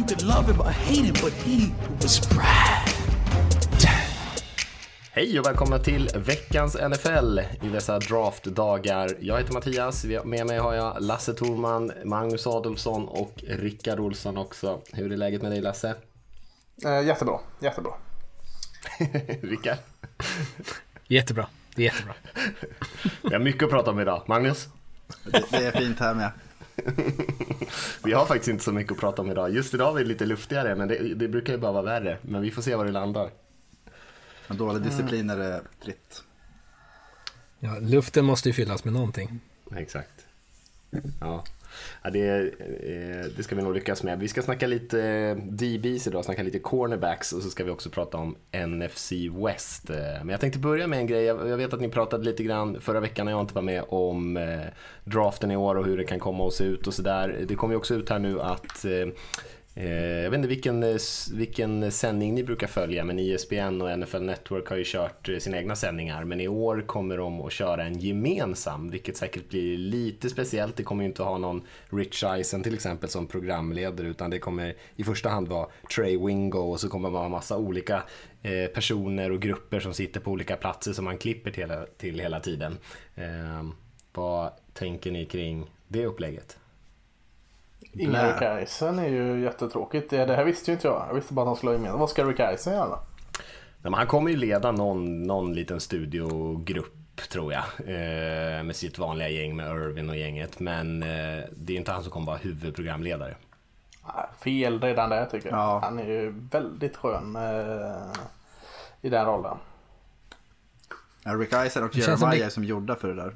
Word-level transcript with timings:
You 0.00 0.06
could 0.06 0.22
love 0.22 0.52
him 0.52 0.60
or 0.60 0.70
hate 0.70 1.04
him, 1.04 1.14
but 1.22 1.32
he 1.32 1.70
was 2.02 2.28
Brad. 2.28 2.88
Hej 5.12 5.40
och 5.40 5.46
välkomna 5.46 5.78
till 5.78 6.10
veckans 6.14 6.74
NFL 6.74 7.40
i 7.62 7.68
dessa 7.68 7.98
draftdagar. 7.98 9.16
Jag 9.20 9.38
heter 9.38 9.52
Mattias, 9.52 10.04
med 10.24 10.46
mig 10.46 10.58
har 10.58 10.74
jag 10.74 10.96
Lasse 11.00 11.34
Thorman, 11.34 11.92
Magnus 12.04 12.46
Adolfsson 12.46 13.08
och 13.08 13.44
Rickard 13.48 14.00
Olsson 14.00 14.36
också. 14.36 14.80
Hur 14.92 15.12
är 15.12 15.16
läget 15.16 15.42
med 15.42 15.50
dig 15.50 15.60
Lasse? 15.60 15.94
Eh, 16.84 17.06
jättebra, 17.06 17.40
jättebra. 17.58 17.92
Rickard? 19.42 19.78
Jättebra, 21.06 21.46
det 21.74 21.82
är 21.82 21.84
jättebra. 21.84 22.14
Vi 23.22 23.32
har 23.32 23.40
mycket 23.40 23.62
att 23.62 23.70
prata 23.70 23.90
om 23.90 24.00
idag. 24.00 24.22
Magnus? 24.26 24.68
Det, 25.24 25.44
det 25.50 25.66
är 25.66 25.72
fint 25.72 25.98
här 25.98 26.14
med. 26.14 26.30
vi 28.04 28.12
har 28.12 28.26
faktiskt 28.26 28.48
inte 28.48 28.64
så 28.64 28.72
mycket 28.72 28.92
att 28.92 28.98
prata 28.98 29.22
om 29.22 29.30
idag. 29.30 29.50
Just 29.54 29.74
idag 29.74 29.96
är 29.96 30.02
det 30.02 30.08
lite 30.08 30.26
luftigare, 30.26 30.74
men 30.76 30.88
det, 30.88 31.14
det 31.14 31.28
brukar 31.28 31.52
ju 31.52 31.58
bara 31.58 31.72
vara 31.72 31.82
värre. 31.82 32.18
Men 32.22 32.42
vi 32.42 32.50
får 32.50 32.62
se 32.62 32.74
var 32.74 32.84
det 32.84 32.92
landar. 32.92 33.30
Men 34.46 34.56
dålig 34.56 34.82
disciplin 34.82 35.30
är 35.30 35.36
det 35.36 35.62
fritt. 35.84 36.22
Ja, 37.58 37.78
luften 37.80 38.24
måste 38.24 38.48
ju 38.48 38.52
fyllas 38.52 38.84
med 38.84 38.92
någonting. 38.92 39.40
Exakt. 39.76 40.26
Ja. 41.20 41.44
Ja, 42.02 42.10
det, 42.10 42.28
eh, 42.28 43.26
det 43.36 43.42
ska 43.42 43.56
vi 43.56 43.62
nog 43.62 43.74
lyckas 43.74 44.02
med. 44.02 44.18
Vi 44.18 44.28
ska 44.28 44.42
snacka 44.42 44.66
lite 44.66 45.02
eh, 45.02 45.36
DBs 45.36 46.06
idag, 46.06 46.24
snacka 46.24 46.42
lite 46.42 46.58
cornerbacks 46.58 47.32
och 47.32 47.42
så 47.42 47.50
ska 47.50 47.64
vi 47.64 47.70
också 47.70 47.90
prata 47.90 48.18
om 48.18 48.36
NFC 48.52 49.12
West. 49.46 49.90
Eh, 49.90 49.96
men 49.96 50.28
jag 50.28 50.40
tänkte 50.40 50.58
börja 50.58 50.86
med 50.86 50.98
en 50.98 51.06
grej. 51.06 51.24
Jag 51.24 51.56
vet 51.56 51.72
att 51.72 51.80
ni 51.80 51.88
pratade 51.88 52.24
lite 52.24 52.42
grann 52.42 52.80
förra 52.80 53.00
veckan 53.00 53.26
när 53.26 53.32
jag 53.32 53.40
inte 53.40 53.54
var 53.54 53.62
med 53.62 53.84
om 53.88 54.38
draften 55.04 55.50
i 55.50 55.56
år 55.56 55.74
och 55.74 55.84
hur 55.84 55.96
det 55.96 56.04
kan 56.04 56.18
komma 56.18 56.46
att 56.46 56.52
se 56.52 56.64
ut 56.64 56.86
och 56.86 56.94
sådär. 56.94 57.44
Det 57.48 57.54
kommer 57.54 57.74
ju 57.74 57.78
också 57.78 57.94
ut 57.94 58.10
här 58.10 58.18
nu 58.18 58.40
att 58.40 58.84
Eh, 59.74 60.22
jag 60.22 60.30
vet 60.30 60.38
inte 60.38 60.48
vilken, 60.48 60.82
eh, 60.82 60.96
vilken 61.32 61.92
sändning 61.92 62.34
ni 62.34 62.44
brukar 62.44 62.66
följa, 62.66 63.04
men 63.04 63.18
ISBN 63.18 63.82
och 63.82 63.98
NFL 63.98 64.22
Network 64.22 64.68
har 64.68 64.76
ju 64.76 64.84
kört 64.86 65.28
eh, 65.28 65.38
sina 65.38 65.58
egna 65.58 65.76
sändningar. 65.76 66.24
Men 66.24 66.40
i 66.40 66.48
år 66.48 66.84
kommer 66.86 67.16
de 67.16 67.40
att 67.40 67.52
köra 67.52 67.84
en 67.84 67.98
gemensam, 67.98 68.90
vilket 68.90 69.16
säkert 69.16 69.48
blir 69.48 69.78
lite 69.78 70.30
speciellt. 70.30 70.76
Det 70.76 70.82
kommer 70.82 71.02
ju 71.02 71.08
inte 71.08 71.22
att 71.22 71.28
ha 71.28 71.38
någon 71.38 71.62
Rich 71.90 72.24
Eisen 72.24 72.62
till 72.62 72.74
exempel 72.74 73.08
som 73.08 73.26
programledare, 73.26 74.08
utan 74.08 74.30
det 74.30 74.38
kommer 74.38 74.74
i 74.96 75.04
första 75.04 75.28
hand 75.28 75.48
vara 75.48 75.68
Trey 75.94 76.18
Wingo 76.26 76.58
och 76.58 76.80
så 76.80 76.88
kommer 76.88 77.08
det 77.08 77.12
vara 77.12 77.28
massa 77.28 77.56
olika 77.56 78.02
personer 78.74 79.32
och 79.32 79.42
grupper 79.42 79.80
som 79.80 79.94
sitter 79.94 80.20
på 80.20 80.30
olika 80.30 80.56
platser 80.56 80.92
som 80.92 81.04
man 81.04 81.18
klipper 81.18 81.50
till, 81.50 81.72
till 81.98 82.20
hela 82.20 82.40
tiden. 82.40 82.78
Vad 84.12 84.52
tänker 84.72 85.10
ni 85.10 85.26
kring 85.26 85.70
det 85.88 86.06
upplägget? 86.06 86.59
Eisen 88.42 88.98
är 88.98 89.08
ju 89.08 89.40
jättetråkigt. 89.40 90.10
Det, 90.10 90.24
det 90.26 90.36
här 90.36 90.44
visste 90.44 90.70
ju 90.70 90.74
inte 90.74 90.88
jag. 90.88 91.04
Jag 91.08 91.14
visste 91.14 91.34
bara 91.34 91.42
att 91.42 91.48
han 91.48 91.56
skulle 91.56 91.72
ha 91.72 91.78
med. 91.78 91.92
Vad 91.92 92.10
ska 92.10 92.24
Rick 92.24 92.40
Eisen 92.40 92.72
göra 92.72 92.88
då? 92.88 92.98
Nej, 93.82 93.92
han 93.96 94.06
kommer 94.06 94.30
ju 94.30 94.36
leda 94.36 94.72
någon, 94.72 95.22
någon 95.22 95.54
liten 95.54 95.80
studiogrupp 95.80 97.00
tror 97.28 97.52
jag. 97.52 97.62
Eh, 97.78 98.62
med 98.62 98.76
sitt 98.76 98.98
vanliga 98.98 99.28
gäng 99.28 99.56
med 99.56 99.76
Irvin 99.76 100.10
och 100.10 100.16
gänget. 100.16 100.60
Men 100.60 101.02
eh, 101.02 101.44
det 101.56 101.72
är 101.72 101.76
inte 101.76 101.92
han 101.92 102.02
som 102.02 102.12
kommer 102.12 102.26
vara 102.26 102.36
huvudprogramledare. 102.36 103.36
Fel 104.38 104.80
redan 104.80 105.10
där 105.10 105.26
tycker 105.26 105.48
jag. 105.48 105.58
Ja. 105.58 105.80
Han 105.82 105.98
är 105.98 106.06
ju 106.06 106.34
väldigt 106.50 106.96
skön 106.96 107.36
eh, 107.36 108.12
i 109.00 109.08
den 109.08 109.26
rollen. 109.26 109.56
Ja, 111.24 111.34
Rick 111.34 111.52
Eisen 111.52 111.84
och 111.84 111.96
Jeremiah 111.96 112.42
som, 112.42 112.50
som 112.50 112.64
gjorda 112.64 112.96
för 112.96 113.08
det 113.08 113.14
där. 113.14 113.34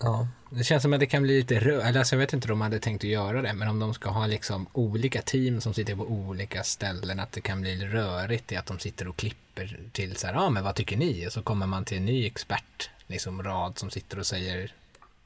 Ja, 0.00 0.28
det 0.50 0.64
känns 0.64 0.82
som 0.82 0.92
att 0.92 1.00
det 1.00 1.06
kan 1.06 1.22
bli 1.22 1.38
lite 1.38 1.60
rörigt. 1.60 1.96
Alltså 1.96 2.14
jag 2.14 2.20
vet 2.20 2.32
inte 2.32 2.46
om 2.46 2.58
de 2.58 2.60
hade 2.60 2.78
tänkt 2.78 3.04
att 3.04 3.10
göra 3.10 3.42
det, 3.42 3.52
men 3.52 3.68
om 3.68 3.78
de 3.78 3.94
ska 3.94 4.10
ha 4.10 4.26
liksom 4.26 4.66
olika 4.72 5.22
team 5.22 5.60
som 5.60 5.74
sitter 5.74 5.96
på 5.96 6.02
olika 6.02 6.62
ställen, 6.62 7.20
att 7.20 7.32
det 7.32 7.40
kan 7.40 7.60
bli 7.60 7.86
rörigt 7.86 8.52
i 8.52 8.56
att 8.56 8.66
de 8.66 8.78
sitter 8.78 9.08
och 9.08 9.16
klipper 9.16 9.80
till 9.92 10.16
så 10.16 10.26
här, 10.26 10.34
ja 10.34 10.40
ah, 10.40 10.50
men 10.50 10.64
vad 10.64 10.74
tycker 10.74 10.96
ni? 10.96 11.28
Och 11.28 11.32
så 11.32 11.42
kommer 11.42 11.66
man 11.66 11.84
till 11.84 11.96
en 11.96 12.04
ny 12.04 12.26
expert, 12.26 12.90
liksom 13.06 13.42
rad 13.42 13.78
som 13.78 13.90
sitter 13.90 14.18
och 14.18 14.26
säger, 14.26 14.74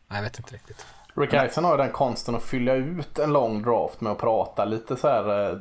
ah, 0.08 0.16
jag 0.16 0.22
vet 0.22 0.38
inte 0.38 0.54
riktigt. 0.54 0.86
Rick 1.14 1.32
Eisen 1.32 1.64
har 1.64 1.72
ju 1.72 1.82
den 1.82 1.92
konsten 1.92 2.34
att 2.34 2.42
fylla 2.42 2.74
ut 2.74 3.18
en 3.18 3.32
lång 3.32 3.62
draft 3.62 4.00
med 4.00 4.12
att 4.12 4.18
prata 4.18 4.64
lite 4.64 4.96
så 4.96 5.08
här 5.08 5.50
eh, 5.50 5.58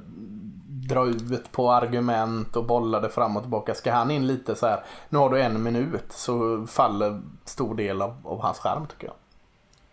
dra 0.91 1.05
ut 1.05 1.51
på 1.51 1.71
argument 1.71 2.55
och 2.55 2.65
bolla 2.65 2.99
det 2.99 3.09
fram 3.09 3.37
och 3.37 3.43
tillbaka. 3.43 3.73
Ska 3.73 3.91
han 3.91 4.11
in 4.11 4.27
lite 4.27 4.55
så 4.55 4.67
här, 4.67 4.83
nu 5.09 5.17
har 5.17 5.29
du 5.29 5.41
en 5.41 5.63
minut 5.63 6.11
så 6.11 6.67
faller 6.67 7.21
stor 7.45 7.75
del 7.75 8.01
av, 8.01 8.15
av 8.23 8.41
hans 8.41 8.59
skärm 8.59 8.87
tycker 8.87 9.07
jag. 9.07 9.15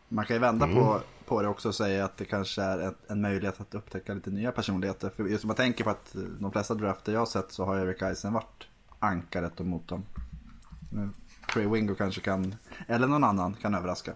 Man 0.08 0.24
kan 0.24 0.36
ju 0.36 0.40
vända 0.40 0.66
mm. 0.66 0.78
på, 0.78 1.00
på 1.26 1.42
det 1.42 1.48
också 1.48 1.68
och 1.68 1.74
säga 1.74 2.04
att 2.04 2.16
det 2.16 2.24
kanske 2.24 2.62
är 2.62 2.78
en, 2.78 2.94
en 3.08 3.20
möjlighet 3.20 3.60
att 3.60 3.74
upptäcka 3.74 4.14
lite 4.14 4.30
nya 4.30 4.52
personligheter. 4.52 5.10
För 5.16 5.24
just 5.24 5.44
om 5.44 5.48
man 5.48 5.56
tänker 5.56 5.84
på 5.84 5.90
att 5.90 6.16
de 6.40 6.52
flesta 6.52 6.74
drafter 6.74 7.12
jag 7.12 7.20
har 7.20 7.26
sett 7.26 7.52
så 7.52 7.64
har 7.64 7.78
Eric 7.78 8.02
Eisen 8.02 8.32
varit 8.32 8.66
ankaret 8.98 9.60
och 9.60 9.66
motorn. 9.66 10.02
Trey 11.52 11.66
Wingo 11.66 11.94
kanske 11.94 12.20
kan, 12.20 12.54
eller 12.86 13.06
någon 13.06 13.24
annan 13.24 13.54
kan 13.54 13.74
överraska. 13.74 14.12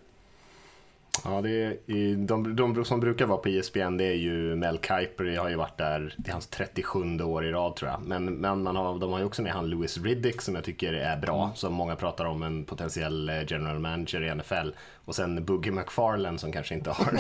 Ja, 1.24 1.40
det 1.40 1.50
är, 1.50 2.16
de, 2.16 2.56
de 2.56 2.84
som 2.84 3.00
brukar 3.00 3.26
vara 3.26 3.38
på 3.38 3.48
ESPN 3.48 3.96
det 3.96 4.04
är 4.04 4.14
ju 4.14 4.56
Mel 4.56 4.78
Kiper, 4.78 5.24
jag 5.24 5.42
har 5.42 5.48
ju 5.50 5.56
varit 5.56 5.78
där, 5.78 6.14
det 6.16 6.30
är 6.30 6.32
hans 6.32 6.46
37 6.46 7.22
år 7.22 7.44
i 7.44 7.52
rad 7.52 7.76
tror 7.76 7.90
jag. 7.90 8.02
Men, 8.02 8.24
men 8.24 8.62
man 8.62 8.76
har, 8.76 8.98
de 8.98 9.12
har 9.12 9.18
ju 9.18 9.24
också 9.24 9.42
med 9.42 9.52
han 9.52 9.70
Louis 9.70 9.98
Riddick 9.98 10.40
som 10.40 10.54
jag 10.54 10.64
tycker 10.64 10.92
är 10.92 11.16
bra, 11.16 11.44
mm. 11.44 11.56
som 11.56 11.74
många 11.74 11.96
pratar 11.96 12.24
om, 12.24 12.42
en 12.42 12.64
potentiell 12.64 13.28
eh, 13.28 13.34
general 13.46 13.78
manager 13.78 14.22
i 14.22 14.34
NFL. 14.34 14.70
Och 15.04 15.14
sen 15.14 15.44
Boogie 15.44 15.72
McFarlane 15.72 16.38
som 16.38 16.52
kanske 16.52 16.74
inte 16.74 16.90
har 16.90 17.18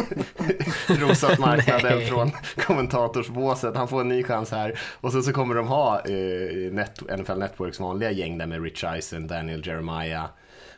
rosat 1.08 1.38
marknaden 1.38 2.00
från 2.08 2.30
kommentatorsbåset. 2.66 3.76
Han 3.76 3.88
får 3.88 4.00
en 4.00 4.08
ny 4.08 4.24
chans 4.24 4.50
här. 4.50 4.80
Och 5.00 5.12
sen 5.12 5.22
så 5.22 5.32
kommer 5.32 5.54
de 5.54 5.68
ha 5.68 6.00
eh, 6.00 6.72
Net, 6.72 7.00
NFL 7.18 7.38
Networks 7.38 7.80
vanliga 7.80 8.10
gäng 8.10 8.38
där 8.38 8.46
med 8.46 8.62
Rich 8.62 8.84
Eisen, 8.84 9.26
Daniel 9.26 9.66
Jeremiah, 9.66 10.26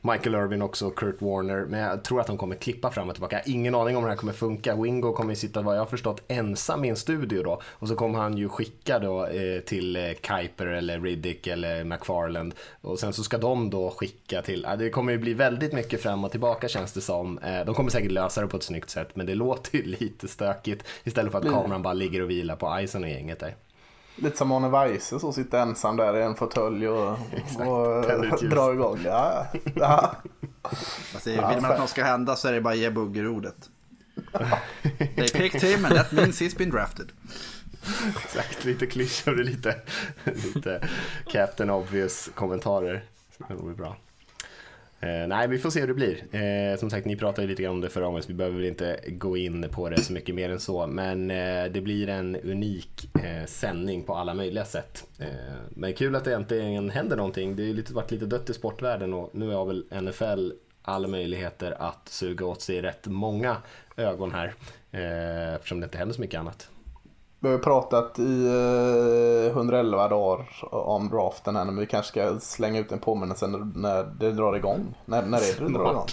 Michael 0.06 0.34
Irvin 0.34 0.62
också, 0.62 0.90
Kurt 0.90 1.22
Warner. 1.22 1.64
Men 1.64 1.80
jag 1.80 2.04
tror 2.04 2.20
att 2.20 2.26
de 2.26 2.38
kommer 2.38 2.56
klippa 2.56 2.90
fram 2.90 3.08
och 3.08 3.14
tillbaka. 3.14 3.40
Ingen 3.46 3.74
aning 3.74 3.96
om 3.96 4.02
hur 4.02 4.08
det 4.08 4.14
här 4.14 4.20
kommer 4.20 4.32
funka. 4.32 4.76
Wingo 4.76 5.12
kommer 5.12 5.30
ju 5.30 5.36
sitta, 5.36 5.62
vad 5.62 5.74
jag 5.74 5.80
har 5.80 5.86
förstått, 5.86 6.22
ensam 6.28 6.84
i 6.84 6.88
en 6.88 6.96
studio 6.96 7.42
då. 7.42 7.60
Och 7.64 7.88
så 7.88 7.96
kommer 7.96 8.18
han 8.18 8.38
ju 8.38 8.48
skicka 8.48 8.98
då 8.98 9.26
eh, 9.26 9.60
till 9.60 9.96
eh, 9.96 10.12
Kuiper 10.20 10.66
eller 10.66 11.00
Riddick 11.00 11.46
eller 11.46 11.84
McFarland. 11.84 12.54
Och 12.80 12.98
sen 12.98 13.12
så 13.12 13.22
ska 13.22 13.38
de 13.38 13.70
då 13.70 13.90
skicka 13.90 14.42
till, 14.42 14.66
det 14.78 14.90
kommer 14.90 15.12
ju 15.12 15.18
bli 15.18 15.34
väldigt 15.34 15.72
mycket 15.72 16.02
fram 16.02 16.24
och 16.24 16.30
tillbaka 16.30 16.68
känns 16.68 16.92
det 16.92 17.00
som. 17.00 17.38
Eh, 17.38 17.64
de 17.64 17.74
kommer 17.74 17.90
säkert 17.90 18.12
lösa 18.12 18.40
det 18.40 18.46
på 18.46 18.56
ett 18.56 18.62
snyggt 18.62 18.90
sätt, 18.90 19.08
men 19.14 19.26
det 19.26 19.34
låter 19.34 19.76
ju 19.76 19.82
lite 20.00 20.28
stökigt. 20.28 20.84
Istället 21.04 21.32
för 21.32 21.38
att 21.38 21.50
kameran 21.50 21.82
bara 21.82 21.94
ligger 21.94 22.22
och 22.22 22.30
vilar 22.30 22.56
på 22.56 22.80
Ison 22.80 23.04
och 23.04 23.10
gänget 23.10 23.40
där. 23.40 23.54
Lite 24.16 24.36
som 24.36 24.52
Arne 24.52 24.68
Weise 24.68 25.20
som 25.20 25.32
sitter 25.32 25.58
ensam 25.58 25.96
där 25.96 26.16
i 26.16 26.22
en 26.22 26.34
fåtölj 26.34 26.88
och, 26.88 27.10
och 27.58 28.44
drar 28.48 28.72
igång. 28.72 29.00
Ja, 29.04 29.46
ja. 29.74 30.14
Alltså, 31.14 31.30
vill 31.30 31.40
man 31.40 31.64
att 31.64 31.78
något 31.78 31.90
ska 31.90 32.04
hända 32.04 32.36
så 32.36 32.48
är 32.48 32.52
det 32.52 32.60
bara 32.60 32.74
ge 32.74 32.90
Bugger 32.90 33.28
ordet. 33.28 33.70
They 35.16 35.28
picked 35.28 35.62
him 35.62 35.84
and 35.84 35.94
that 35.94 36.12
means 36.12 36.40
he's 36.40 36.58
been 36.58 36.70
drafted. 36.70 37.12
Exakt, 38.24 38.64
lite 38.64 38.86
klyschor 38.86 39.38
och 39.38 39.44
lite, 39.44 39.76
lite 40.24 40.88
Captain 41.26 41.70
Obvious 41.70 42.30
kommentarer. 42.34 43.04
Det 43.48 43.54
vore 43.54 43.74
bra. 43.74 43.96
Eh, 45.04 45.26
nej, 45.26 45.48
vi 45.48 45.58
får 45.58 45.70
se 45.70 45.80
hur 45.80 45.86
det 45.86 45.94
blir. 45.94 46.34
Eh, 46.34 46.78
som 46.78 46.90
sagt, 46.90 47.06
ni 47.06 47.16
pratade 47.16 47.46
lite 47.46 47.62
grann 47.62 47.72
om 47.72 47.80
det 47.80 47.88
förra 47.88 48.04
gången 48.04 48.22
så 48.22 48.28
vi 48.28 48.34
behöver 48.34 48.56
väl 48.56 48.66
inte 48.66 49.00
gå 49.06 49.36
in 49.36 49.68
på 49.70 49.88
det 49.88 50.00
så 50.00 50.12
mycket 50.12 50.34
mer 50.34 50.50
än 50.50 50.60
så. 50.60 50.86
Men 50.86 51.30
eh, 51.30 51.64
det 51.64 51.80
blir 51.80 52.08
en 52.08 52.36
unik 52.36 53.10
eh, 53.24 53.46
sändning 53.46 54.02
på 54.02 54.14
alla 54.14 54.34
möjliga 54.34 54.64
sätt. 54.64 55.06
Eh, 55.18 55.26
men 55.70 55.94
kul 55.94 56.16
att 56.16 56.24
det 56.24 56.34
äntligen 56.34 56.90
händer 56.90 57.16
någonting. 57.16 57.56
Det 57.56 57.62
har 57.62 57.74
ju 57.74 57.82
varit 57.82 58.10
lite 58.10 58.26
dött 58.26 58.50
i 58.50 58.54
sportvärlden 58.54 59.14
och 59.14 59.30
nu 59.32 59.50
har 59.50 59.64
väl 59.64 60.02
NFL 60.02 60.52
alla 60.82 61.08
möjligheter 61.08 61.82
att 61.82 62.08
suga 62.08 62.46
åt 62.46 62.62
sig 62.62 62.82
rätt 62.82 63.06
många 63.06 63.56
ögon 63.96 64.32
här. 64.32 64.54
Eh, 64.90 65.54
eftersom 65.54 65.80
det 65.80 65.84
inte 65.84 65.98
händer 65.98 66.14
så 66.14 66.20
mycket 66.20 66.40
annat. 66.40 66.70
Vi 67.44 67.50
har 67.50 67.56
ju 67.56 67.62
pratat 67.62 68.18
i 68.18 68.46
111 69.50 70.04
eh, 70.04 70.10
dagar 70.10 70.46
om 70.70 71.08
draften 71.08 71.56
här, 71.56 71.64
men 71.64 71.76
vi 71.76 71.86
kanske 71.86 72.10
ska 72.10 72.40
slänga 72.40 72.80
ut 72.80 72.92
en 72.92 72.98
påminnelse 72.98 73.46
när, 73.74 74.04
det 74.18 74.32
drar 74.32 74.56
igång. 74.56 74.94
När, 75.04 75.22
när 75.22 75.38
är 75.38 75.60
det 75.60 75.66
det 75.66 75.72
drar 75.72 75.90
igång? 75.90 76.06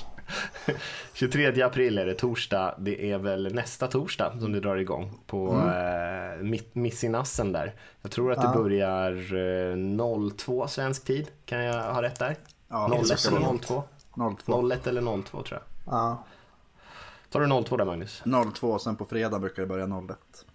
23 1.14 1.62
april 1.64 1.98
är 1.98 2.06
det 2.06 2.14
torsdag. 2.14 2.76
Det 2.80 3.12
är 3.12 3.18
väl 3.18 3.56
nästa 3.56 3.88
torsdag 3.88 4.34
som 4.40 4.52
det 4.52 4.60
drar 4.60 4.76
igång 4.76 5.20
på 5.28 5.52
mm. 5.52 6.54
eh, 6.54 6.60
Missinassen 6.74 7.52
där. 7.52 7.76
Jag 8.02 8.12
tror 8.12 8.32
att 8.32 8.42
det 8.42 8.60
börjar 8.60 9.12
eh, 9.72 10.30
02 10.38 10.68
svensk 10.68 11.06
tid. 11.06 11.28
Kan 11.46 11.64
jag 11.64 11.94
ha 11.94 12.02
rätt 12.02 12.20
där? 12.20 12.36
Ja, 12.68 13.00
01 13.02 13.28
eller 13.28 13.58
02? 13.58 13.84
02. 14.46 14.72
01 14.72 14.88
eller 14.88 15.22
02 15.24 15.42
tror 15.44 15.60
jag. 15.60 15.94
Ja. 15.94 16.24
Tar 17.30 17.40
du 17.40 17.64
02 17.64 17.78
där 17.78 17.86
Magnus? 17.86 18.24
02 18.54 18.80
sen 18.80 18.96
på 18.96 19.06
fredag 19.06 19.40
brukar 19.40 19.62
det 19.62 19.68
börja 19.68 19.86
01. 19.86 20.46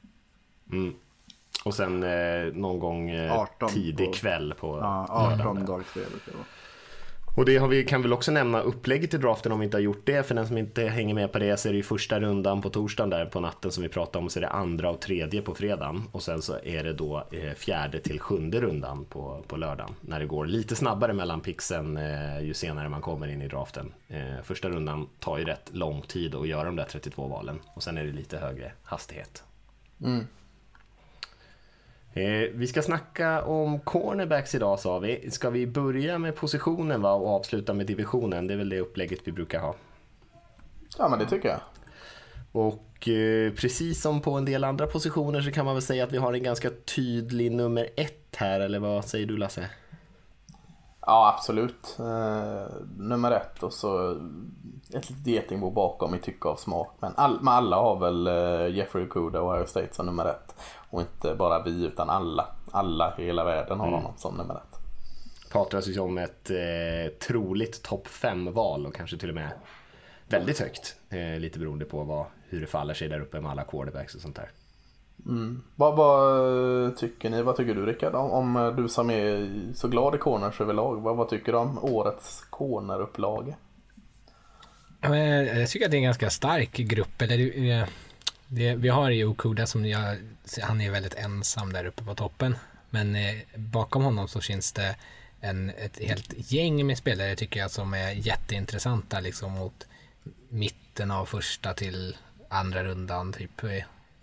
Mm. 0.72 0.94
Och 1.64 1.74
sen 1.74 2.02
eh, 2.02 2.52
någon 2.52 2.78
gång 2.78 3.10
eh, 3.10 3.32
18 3.32 3.68
tidig 3.68 4.06
på- 4.06 4.12
kväll 4.12 4.54
på 4.60 4.78
Ja, 4.82 5.06
lördagen 5.30 5.40
18 5.40 5.56
där. 5.60 5.66
dag 5.66 5.82
tre 5.92 6.02
brukar 6.02 6.32
det 6.32 6.36
vara. 6.36 6.46
Och 7.36 7.44
det 7.44 7.56
har 7.56 7.68
vi, 7.68 7.84
kan 7.84 8.02
väl 8.02 8.12
också 8.12 8.32
nämna 8.32 8.60
upplägget 8.60 9.14
i 9.14 9.18
draften 9.18 9.52
om 9.52 9.58
vi 9.58 9.64
inte 9.64 9.76
har 9.76 9.82
gjort 9.82 10.02
det. 10.06 10.26
För 10.26 10.34
den 10.34 10.46
som 10.46 10.58
inte 10.58 10.82
hänger 10.88 11.14
med 11.14 11.32
på 11.32 11.38
det 11.38 11.56
så 11.56 11.68
är 11.68 11.72
det 11.72 11.76
ju 11.76 11.82
första 11.82 12.20
rundan 12.20 12.62
på 12.62 12.70
torsdagen 12.70 13.10
där 13.10 13.26
på 13.26 13.40
natten 13.40 13.70
som 13.70 13.82
vi 13.82 13.88
pratade 13.88 14.18
om. 14.22 14.28
Så 14.30 14.38
är 14.38 14.40
det 14.40 14.48
andra 14.48 14.90
och 14.90 15.00
tredje 15.00 15.42
på 15.42 15.54
fredagen. 15.54 16.02
Och 16.12 16.22
sen 16.22 16.42
så 16.42 16.58
är 16.64 16.84
det 16.84 16.92
då 16.92 17.24
eh, 17.32 17.52
fjärde 17.52 17.98
till 18.00 18.20
sjunde 18.20 18.60
rundan 18.60 19.04
på, 19.04 19.44
på 19.48 19.56
lördagen. 19.56 19.94
När 20.00 20.20
det 20.20 20.26
går 20.26 20.46
lite 20.46 20.76
snabbare 20.76 21.12
mellan 21.12 21.40
pixen 21.40 21.96
eh, 21.96 22.40
ju 22.40 22.54
senare 22.54 22.88
man 22.88 23.00
kommer 23.00 23.28
in 23.28 23.42
i 23.42 23.48
draften. 23.48 23.92
Eh, 24.08 24.42
första 24.44 24.68
rundan 24.68 25.08
tar 25.20 25.38
ju 25.38 25.44
rätt 25.44 25.70
lång 25.72 26.02
tid 26.02 26.34
att 26.34 26.48
göra 26.48 26.64
de 26.64 26.76
där 26.76 26.84
32 26.84 27.26
valen. 27.28 27.60
Och 27.74 27.82
sen 27.82 27.98
är 27.98 28.04
det 28.04 28.12
lite 28.12 28.38
högre 28.38 28.72
hastighet. 28.84 29.44
Eh, 32.16 32.50
vi 32.54 32.66
ska 32.66 32.82
snacka 32.82 33.42
om 33.42 33.80
cornerbacks 33.80 34.54
idag 34.54 34.80
sa 34.80 34.98
vi. 34.98 35.30
Ska 35.30 35.50
vi 35.50 35.66
börja 35.66 36.18
med 36.18 36.36
positionen 36.36 37.02
va, 37.02 37.12
och 37.12 37.28
avsluta 37.28 37.74
med 37.74 37.86
divisionen? 37.86 38.46
Det 38.46 38.54
är 38.54 38.58
väl 38.58 38.68
det 38.68 38.80
upplägget 38.80 39.20
vi 39.24 39.32
brukar 39.32 39.60
ha. 39.60 39.74
ja, 40.98 41.08
men 41.08 41.18
det 41.18 41.26
tycker 41.26 41.48
jag. 41.48 41.60
Och 42.52 43.08
eh, 43.08 43.52
precis 43.52 44.02
som 44.02 44.20
på 44.20 44.32
en 44.32 44.44
del 44.44 44.64
andra 44.64 44.86
positioner 44.86 45.40
så 45.40 45.50
kan 45.50 45.64
man 45.64 45.74
väl 45.74 45.82
säga 45.82 46.04
att 46.04 46.12
vi 46.12 46.16
har 46.16 46.32
en 46.32 46.42
ganska 46.42 46.70
tydlig 46.70 47.52
nummer 47.52 47.88
ett 47.96 48.36
här, 48.36 48.60
eller 48.60 48.78
vad 48.78 49.04
säger 49.04 49.26
du 49.26 49.36
Lasse? 49.36 49.70
Ja, 51.06 51.34
absolut. 51.34 51.96
Eh, 51.98 52.72
nummer 52.98 53.30
ett 53.30 53.62
och 53.62 53.72
så 53.72 54.10
ett 54.94 55.10
litet 55.10 55.26
getingbo 55.26 55.70
bakom 55.70 56.14
i 56.14 56.18
tycke 56.18 56.48
av 56.48 56.56
smak. 56.56 56.96
Men, 57.00 57.12
all, 57.16 57.40
men 57.40 57.54
alla 57.54 57.76
har 57.76 57.96
väl 57.96 58.26
eh, 58.26 58.76
Jeffrey 58.76 59.06
Okuda 59.06 59.40
och 59.40 59.54
Ohio 59.54 59.66
State 59.66 59.94
som 59.94 60.06
nummer 60.06 60.24
ett. 60.24 60.54
Och 60.90 61.00
inte 61.00 61.34
bara 61.34 61.62
vi 61.62 61.84
utan 61.84 62.10
alla. 62.10 62.46
Alla 62.70 63.14
i 63.18 63.24
hela 63.24 63.44
världen 63.44 63.80
har 63.80 63.90
honom 63.90 64.12
som 64.16 64.34
nummer 64.34 64.54
ett. 64.54 64.78
Pratas 65.52 65.86
ju 65.86 66.00
om 66.00 66.18
ett 66.18 66.50
eh, 66.50 67.12
troligt 67.26 67.82
topp 67.82 68.06
5-val 68.06 68.86
och 68.86 68.94
kanske 68.94 69.18
till 69.18 69.28
och 69.28 69.34
med 69.34 69.50
väldigt 70.28 70.60
högt. 70.60 70.96
Eh, 71.08 71.40
lite 71.40 71.58
beroende 71.58 71.84
på 71.84 72.04
vad, 72.04 72.26
hur 72.48 72.60
det 72.60 72.66
faller 72.66 72.94
sig 72.94 73.08
där 73.08 73.20
uppe 73.20 73.40
med 73.40 73.50
alla 73.50 73.64
quarterbacks 73.64 74.14
och 74.14 74.20
sånt 74.20 74.36
där. 74.36 74.50
Mm. 75.26 75.62
Vad, 75.76 75.96
vad 75.96 76.86
eh, 76.86 76.90
tycker 76.90 77.30
ni? 77.30 77.42
Vad 77.42 77.56
tycker 77.56 77.74
du 77.74 77.86
Rickard? 77.86 78.14
Om, 78.14 78.30
om 78.30 78.56
eh, 78.56 78.76
du 78.76 78.88
som 78.88 79.10
är 79.10 79.50
så 79.74 79.88
glad 79.88 80.14
i 80.14 80.18
corners 80.18 80.60
överlag. 80.60 81.02
Vad, 81.02 81.16
vad 81.16 81.28
tycker 81.28 81.52
du 81.52 81.58
om 81.58 81.78
årets 81.84 82.44
cornerupplaga? 82.50 83.54
Ja, 85.00 85.16
jag 85.16 85.48
eh, 85.48 85.58
jag 85.58 85.70
tycker 85.70 85.86
att 85.86 85.90
det 85.90 85.96
är 85.96 85.98
en 85.98 86.04
ganska 86.04 86.30
stark 86.30 86.72
grupp. 86.72 87.22
Eller, 87.22 87.36
det, 87.36 87.86
det, 88.48 88.74
vi 88.74 88.88
har 88.88 89.10
ju 89.10 89.24
Okuda 89.26 89.66
som 89.66 89.86
jag, 89.86 90.16
han 90.62 90.80
är 90.80 90.90
väldigt 90.90 91.14
ensam 91.14 91.72
där 91.72 91.84
uppe 91.84 92.04
på 92.04 92.14
toppen. 92.14 92.56
Men 92.90 93.16
eh, 93.16 93.34
bakom 93.56 94.04
honom 94.04 94.28
så 94.28 94.40
finns 94.40 94.72
det 94.72 94.96
en, 95.40 95.70
ett 95.70 95.98
helt 95.98 96.52
gäng 96.52 96.86
med 96.86 96.98
spelare 96.98 97.36
tycker 97.36 97.60
jag 97.60 97.70
som 97.70 97.94
är 97.94 98.10
jätteintressanta 98.10 99.20
liksom 99.20 99.52
mot 99.52 99.86
mitten 100.48 101.10
av 101.10 101.26
första 101.26 101.74
till 101.74 102.16
andra 102.48 102.84
rundan 102.84 103.32
typ. 103.32 103.62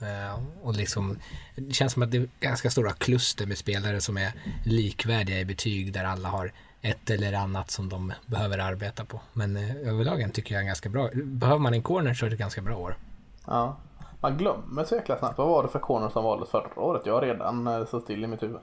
Eh, 0.04 0.40
och 0.62 0.76
liksom, 0.76 1.20
det 1.56 1.74
känns 1.74 1.94
som 1.94 2.04
att 2.04 2.12
det 2.12 2.18
är 2.18 2.28
ganska 2.40 2.70
stora 2.70 2.92
kluster 2.92 3.46
med 3.46 3.58
spelare 3.58 4.02
som 4.02 4.18
är 4.18 4.34
likvärdiga 4.66 5.40
i 5.40 5.46
betyg 5.46 5.94
där 5.94 6.04
alla 6.04 6.30
har 6.30 6.52
ett 6.82 7.10
eller 7.10 7.34
annat 7.34 7.72
som 7.72 7.90
de 7.90 8.14
behöver 8.26 8.58
arbeta 8.58 9.06
på. 9.06 9.22
Men 9.34 9.58
eh, 9.58 9.76
överlag 9.76 10.34
tycker 10.34 10.56
jag 10.56 10.62
är 10.62 10.68
ganska 10.68 10.90
bra. 10.90 11.10
Behöver 11.14 11.60
man 11.60 11.74
en 11.74 11.84
corner 11.84 12.14
så 12.14 12.26
är 12.26 12.30
det 12.30 12.34
ett 12.34 12.40
ganska 12.40 12.62
bra 12.62 12.78
år. 12.78 12.98
Ja. 13.46 13.78
Man 14.20 14.38
glömmer 14.38 14.84
så 14.84 14.96
jäkla 14.96 15.20
snabbt. 15.20 15.38
Vad 15.38 15.48
var 15.48 15.64
det 15.64 15.70
för 15.70 15.80
corner 15.80 16.10
som 16.10 16.24
valdes 16.24 16.50
förra 16.50 16.80
året? 16.80 17.02
Jag 17.06 17.14
har 17.14 17.22
redan 17.22 17.68
eh, 17.68 17.86
så 17.86 18.00
still 18.00 18.24
i 18.24 18.28
mitt 18.28 18.44
huvud. 18.44 18.60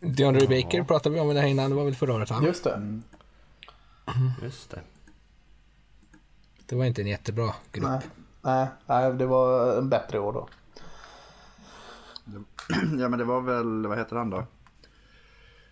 DeAndre 0.00 0.46
Baker 0.46 0.82
pratade 0.82 1.14
vi 1.14 1.20
om 1.20 1.34
det 1.34 1.40
här 1.40 1.48
innan, 1.48 1.70
det 1.70 1.76
var 1.76 1.84
väl 1.84 1.94
förra 1.94 2.14
året 2.14 2.30
va? 2.30 2.40
Just 2.44 2.64
det. 2.64 3.00
Just 4.42 4.70
det. 4.70 4.80
Det 6.66 6.76
var 6.76 6.84
inte 6.84 7.02
en 7.02 7.06
jättebra 7.06 7.54
grupp. 7.72 7.88
Nej. 7.88 8.00
Nej, 8.42 8.68
nej, 8.86 9.12
det 9.12 9.26
var 9.26 9.78
en 9.78 9.88
bättre 9.88 10.18
år 10.18 10.32
då. 10.32 10.48
Ja 12.98 13.08
men 13.08 13.18
det 13.18 13.24
var 13.24 13.40
väl, 13.40 13.86
vad 13.86 13.98
heter 13.98 14.16
han 14.16 14.30
då? 14.30 14.44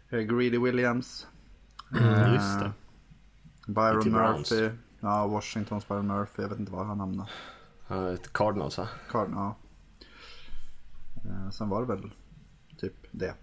Eh, 0.08 0.18
Greedy 0.20 0.58
Williams. 0.58 1.26
Mm, 2.00 2.34
just 2.34 2.60
det. 2.60 2.72
Byron 3.66 4.12
Browns. 4.12 4.50
Murphy. 4.50 4.76
Ja, 5.00 5.26
Washingtons 5.26 5.88
Byron 5.88 6.06
Murphy. 6.06 6.42
Jag 6.42 6.48
vet 6.48 6.58
inte 6.58 6.72
var 6.72 6.84
han 6.84 7.00
hamnade. 7.00 7.28
Ett 8.14 8.32
Cardinals 8.32 8.78
va? 8.78 8.88
Card, 9.10 9.28
ja. 9.34 9.54
Eh, 11.24 11.50
Sen 11.50 11.68
var 11.68 11.80
det 11.80 11.86
väl 11.86 12.10
typ 12.76 12.94
det. 13.10 13.34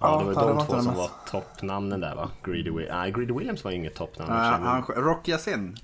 Ja, 0.00 0.18
det 0.18 0.24
var 0.24 0.32
Ja, 0.34 0.48
de 0.48 0.56
var 0.56 0.64
två 0.64 0.80
som 0.82 0.94
var 0.94 1.10
toppnamnen 1.30 2.00
där 2.00 2.14
va? 2.14 2.30
Greedy, 2.44 2.70
Wi- 2.70 2.88
Nej, 2.90 3.12
Greedy 3.12 3.32
Williams 3.32 3.64
var 3.64 3.70
inget 3.70 3.94
toppnamn. 3.94 4.30
Uh, 4.32 4.36
Uh, 4.36 4.42
han, 4.66 4.82
Rock 4.82 5.28
Yassin. 5.28 5.76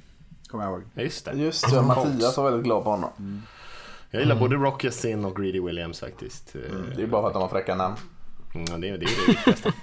Kommer 0.50 0.64
jag 0.64 0.72
ihåg. 0.72 0.82
ja, 0.94 1.02
just 1.02 1.24
det. 1.24 1.32
Just 1.32 1.70
det. 1.70 1.82
Mattias 1.82 2.36
var 2.36 2.44
väldigt 2.44 2.64
glad 2.64 2.84
på 2.84 2.90
honom. 2.90 3.42
Jag 4.10 4.22
gillar 4.22 4.36
både 4.36 4.56
Rock 4.56 4.84
Sin 4.90 5.24
och 5.24 5.36
Greedy 5.36 5.60
Williams 5.60 6.00
faktiskt. 6.00 6.54
Eh, 6.56 6.60
Det 6.96 7.02
är 7.02 7.06
bara 7.06 7.22
för 7.22 7.26
att 7.28 7.34
de 7.34 7.42
har 7.42 7.48
fräcka 7.48 7.74
namn. 7.74 7.96
Ja, 8.54 8.76
det, 8.76 8.88
är- 8.88 8.98
det 8.98 9.04
är 9.04 9.10
det 9.26 9.26
viktigaste. 9.28 9.72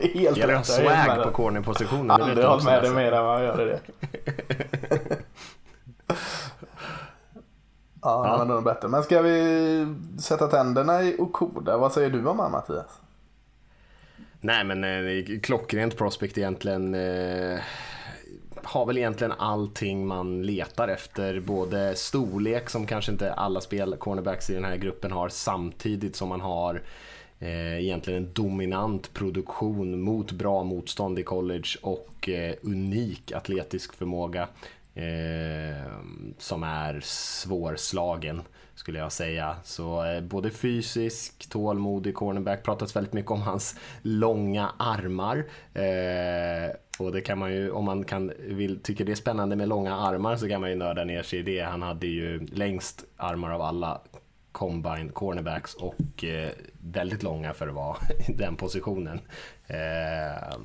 Helt 0.00 0.34
Det 0.34 0.40
gäller 0.40 0.54
att 0.54 0.68
ha 0.68 0.74
swag 1.06 1.22
på 1.24 1.30
cornerpositionen. 1.30 2.06
det 2.06 2.14
Aldrig 2.14 2.36
du 2.36 2.42
hållit 2.46 2.64
med 2.64 2.82
dig 2.82 2.92
mer 2.94 3.12
än 3.12 3.24
vad 3.24 3.44
jag 3.44 3.58
gör 3.58 3.66
det. 3.66 3.80
ja, 8.02 8.36
men 8.38 8.48
då 8.48 8.54
är 8.54 8.58
det 8.58 8.64
bättre. 8.64 8.88
Men 8.88 9.02
ska 9.02 9.22
vi 9.22 9.94
sätta 10.20 10.46
tänderna 10.46 11.02
i 11.02 11.16
Okuda? 11.18 11.76
Vad 11.78 11.92
säger 11.92 12.10
du 12.10 12.26
om 12.26 12.38
han 12.38 12.52
Mattias? 12.52 13.00
Nej 14.40 14.64
men 14.64 14.84
eh, 14.84 15.40
klockrent 15.42 15.96
prospect 15.96 16.38
egentligen. 16.38 16.94
Eh, 16.94 17.58
har 18.66 18.86
väl 18.86 18.98
egentligen 18.98 19.32
allting 19.32 20.06
man 20.06 20.42
letar 20.42 20.88
efter. 20.88 21.40
Både 21.40 21.94
storlek 21.96 22.70
som 22.70 22.86
kanske 22.86 23.12
inte 23.12 23.32
alla 23.32 23.60
spel 23.60 23.96
cornerbacks 23.96 24.50
i 24.50 24.54
den 24.54 24.64
här 24.64 24.76
gruppen 24.76 25.12
har 25.12 25.28
samtidigt 25.28 26.16
som 26.16 26.28
man 26.28 26.40
har 26.40 26.82
eh, 27.38 27.78
egentligen 27.78 28.24
en 28.24 28.32
dominant 28.32 29.14
produktion 29.14 30.00
mot 30.02 30.32
bra 30.32 30.62
motstånd 30.62 31.18
i 31.18 31.22
college 31.22 31.68
och 31.82 32.28
eh, 32.28 32.54
unik 32.62 33.32
atletisk 33.32 33.94
förmåga. 33.94 34.48
Eh, 34.94 35.92
som 36.38 36.62
är 36.62 37.00
svårslagen 37.04 38.42
skulle 38.74 38.98
jag 38.98 39.12
säga. 39.12 39.56
Så 39.64 40.04
eh, 40.04 40.20
både 40.20 40.50
fysisk, 40.50 41.48
tålmodig 41.48 42.14
cornerback, 42.14 42.62
pratats 42.62 42.96
väldigt 42.96 43.12
mycket 43.12 43.30
om 43.30 43.42
hans 43.42 43.76
långa 44.02 44.70
armar. 44.76 45.44
Eh, 45.74 46.76
och 47.00 47.12
det 47.12 47.20
kan 47.20 47.38
man 47.38 47.52
ju, 47.52 47.70
om 47.70 47.84
man 47.84 48.04
kan, 48.04 48.32
vill, 48.38 48.82
tycker 48.82 49.04
det 49.04 49.12
är 49.12 49.16
spännande 49.16 49.56
med 49.56 49.68
långa 49.68 49.96
armar 49.96 50.36
så 50.36 50.48
kan 50.48 50.60
man 50.60 50.70
ju 50.70 50.76
nörda 50.76 51.04
ner 51.04 51.22
sig 51.22 51.38
i 51.38 51.42
det. 51.42 51.60
Han 51.60 51.82
hade 51.82 52.06
ju 52.06 52.46
längst 52.46 53.04
armar 53.16 53.50
av 53.50 53.62
alla 53.62 54.00
combine 54.52 55.08
cornerbacks 55.12 55.74
och 55.74 56.24
eh, 56.24 56.50
väldigt 56.80 57.22
långa 57.22 57.52
för 57.52 57.68
att 57.68 57.74
vara 57.74 57.96
i 58.28 58.32
den 58.32 58.56
positionen. 58.56 59.20
Eh, 59.66 60.58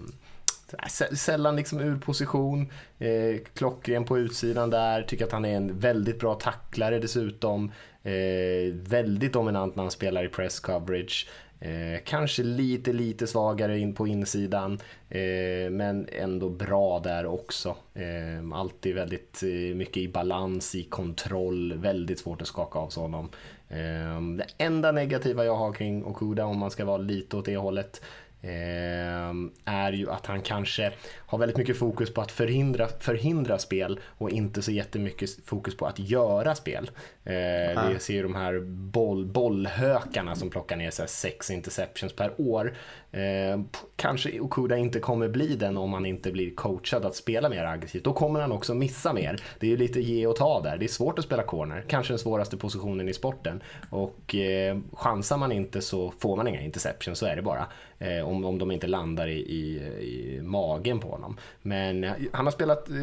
sällan 1.13 1.55
liksom 1.55 1.79
ur 1.79 1.97
position, 1.97 2.71
eh, 2.99 3.39
klockren 3.53 4.05
på 4.05 4.17
utsidan 4.17 4.69
där, 4.69 5.03
tycker 5.03 5.25
att 5.25 5.31
han 5.31 5.45
är 5.45 5.55
en 5.57 5.79
väldigt 5.79 6.19
bra 6.19 6.35
tacklare 6.35 6.99
dessutom. 6.99 7.71
Eh, 8.03 8.73
väldigt 8.73 9.33
dominant 9.33 9.75
när 9.75 9.83
han 9.83 9.91
spelar 9.91 10.25
i 10.25 10.27
press 10.27 10.59
coverage. 10.59 11.27
Eh, 11.59 11.99
kanske 12.05 12.43
lite, 12.43 12.93
lite 12.93 13.27
svagare 13.27 13.79
in 13.79 13.93
på 13.93 14.07
insidan, 14.07 14.79
eh, 15.09 15.69
men 15.71 16.07
ändå 16.11 16.49
bra 16.49 16.99
där 16.99 17.25
också. 17.25 17.75
Eh, 17.93 18.57
alltid 18.57 18.95
väldigt 18.95 19.43
eh, 19.43 19.75
mycket 19.75 19.97
i 19.97 20.07
balans, 20.07 20.75
i 20.75 20.83
kontroll, 20.83 21.73
väldigt 21.73 22.19
svårt 22.19 22.41
att 22.41 22.47
skaka 22.47 22.79
av 22.79 22.89
sig 22.89 23.01
honom. 23.01 23.29
Eh, 23.69 24.21
det 24.37 24.45
enda 24.57 24.91
negativa 24.91 25.45
jag 25.45 25.55
har 25.55 25.73
kring 25.73 26.05
Okuda, 26.05 26.45
om 26.45 26.59
man 26.59 26.71
ska 26.71 26.85
vara 26.85 26.97
lite 26.97 27.37
åt 27.37 27.45
det 27.45 27.57
hållet, 27.57 28.01
eh, 28.41 29.31
är 29.65 29.91
ju 29.91 30.09
att 30.09 30.25
han 30.25 30.41
kanske 30.41 30.91
har 31.35 31.39
väldigt 31.39 31.57
mycket 31.57 31.77
fokus 31.77 32.13
på 32.13 32.21
att 32.21 32.31
förhindra, 32.31 32.87
förhindra 32.99 33.57
spel 33.57 33.99
och 34.17 34.29
inte 34.29 34.61
så 34.61 34.71
jättemycket 34.71 35.29
fokus 35.45 35.77
på 35.77 35.85
att 35.85 35.99
göra 35.99 36.55
spel. 36.55 36.91
Eh, 37.23 37.89
vi 37.89 37.99
ser 37.99 38.13
ju 38.13 38.23
de 38.23 38.35
här 38.35 38.59
boll, 38.65 39.25
bollhökarna 39.25 40.35
som 40.35 40.49
plockar 40.49 40.75
ner 40.75 40.91
så 40.91 41.01
här 41.01 41.07
sex 41.07 41.51
interceptions 41.51 42.13
per 42.13 42.33
år. 42.37 42.73
Eh, 43.11 43.61
kanske 43.95 44.39
Okuda 44.39 44.77
inte 44.77 44.99
kommer 44.99 45.27
bli 45.27 45.55
den 45.55 45.77
om 45.77 45.93
han 45.93 46.05
inte 46.05 46.31
blir 46.31 46.55
coachad 46.55 47.05
att 47.05 47.15
spela 47.15 47.49
mer 47.49 47.65
aggressivt. 47.65 48.03
Då 48.03 48.13
kommer 48.13 48.41
han 48.41 48.51
också 48.51 48.73
missa 48.73 49.13
mer. 49.13 49.41
Det 49.59 49.67
är 49.67 49.71
ju 49.71 49.77
lite 49.77 50.01
ge 50.01 50.27
och 50.27 50.35
ta 50.35 50.61
där. 50.61 50.77
Det 50.77 50.85
är 50.85 50.87
svårt 50.87 51.19
att 51.19 51.25
spela 51.25 51.43
corner, 51.43 51.85
kanske 51.87 52.13
den 52.13 52.19
svåraste 52.19 52.57
positionen 52.57 53.09
i 53.09 53.13
sporten. 53.13 53.63
Och 53.89 54.35
eh, 54.35 54.77
chansar 54.93 55.37
man 55.37 55.51
inte 55.51 55.81
så 55.81 56.11
får 56.19 56.35
man 56.35 56.47
inga 56.47 56.61
interceptions, 56.61 57.19
så 57.19 57.25
är 57.25 57.35
det 57.35 57.41
bara. 57.41 57.67
Eh, 57.99 58.27
om, 58.27 58.45
om 58.45 58.57
de 58.57 58.71
inte 58.71 58.87
landar 58.87 59.27
i, 59.27 59.39
i, 59.39 59.77
i 60.01 60.39
magen 60.41 60.99
på 60.99 61.07
honom. 61.07 61.24
Men 61.61 62.03
eh, 62.03 62.13
han 62.33 62.45
har 62.45 62.51
spelat 62.51 62.89
eh, 62.89 62.95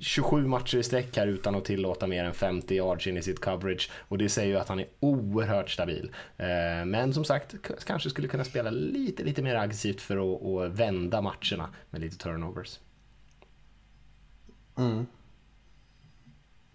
27 0.00 0.46
matcher 0.46 0.78
i 0.78 0.82
sträck 0.82 1.16
här 1.16 1.26
utan 1.26 1.54
att 1.54 1.64
tillåta 1.64 2.06
mer 2.06 2.24
än 2.24 2.34
50 2.34 2.74
yards 2.74 3.06
in 3.06 3.16
i 3.16 3.22
sitt 3.22 3.40
coverage. 3.40 3.90
Och 4.08 4.18
det 4.18 4.28
säger 4.28 4.48
ju 4.48 4.58
att 4.58 4.68
han 4.68 4.80
är 4.80 4.86
oerhört 5.00 5.70
stabil. 5.70 6.10
Eh, 6.36 6.84
men 6.86 7.14
som 7.14 7.24
sagt, 7.24 7.54
kanske 7.86 8.10
skulle 8.10 8.28
kunna 8.28 8.44
spela 8.44 8.70
lite, 8.70 9.22
lite 9.24 9.42
mer 9.42 9.56
aggressivt 9.56 10.00
för 10.00 10.16
att, 10.16 10.42
att 10.44 10.78
vända 10.78 11.20
matcherna 11.20 11.68
med 11.90 12.00
lite 12.00 12.16
turnovers. 12.16 12.80
Mm. 14.78 15.06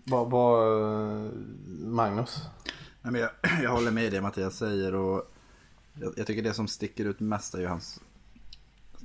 Vad, 0.04 0.32
vad, 0.32 0.68
Magnus? 1.80 2.42
Nej, 3.02 3.12
men 3.12 3.22
jag, 3.22 3.30
jag 3.64 3.72
håller 3.72 3.92
med 3.92 4.04
i 4.04 4.10
det 4.10 4.22
Mattias 4.22 4.58
säger 4.58 4.96
och 4.96 5.32
jag, 5.94 6.14
jag 6.18 6.28
tycker 6.28 6.44
det 6.44 6.54
som 6.54 6.68
sticker 6.68 7.06
ut 7.06 7.20
mest 7.20 7.54
är 7.54 7.60
ju 7.60 7.68
hans 7.68 8.02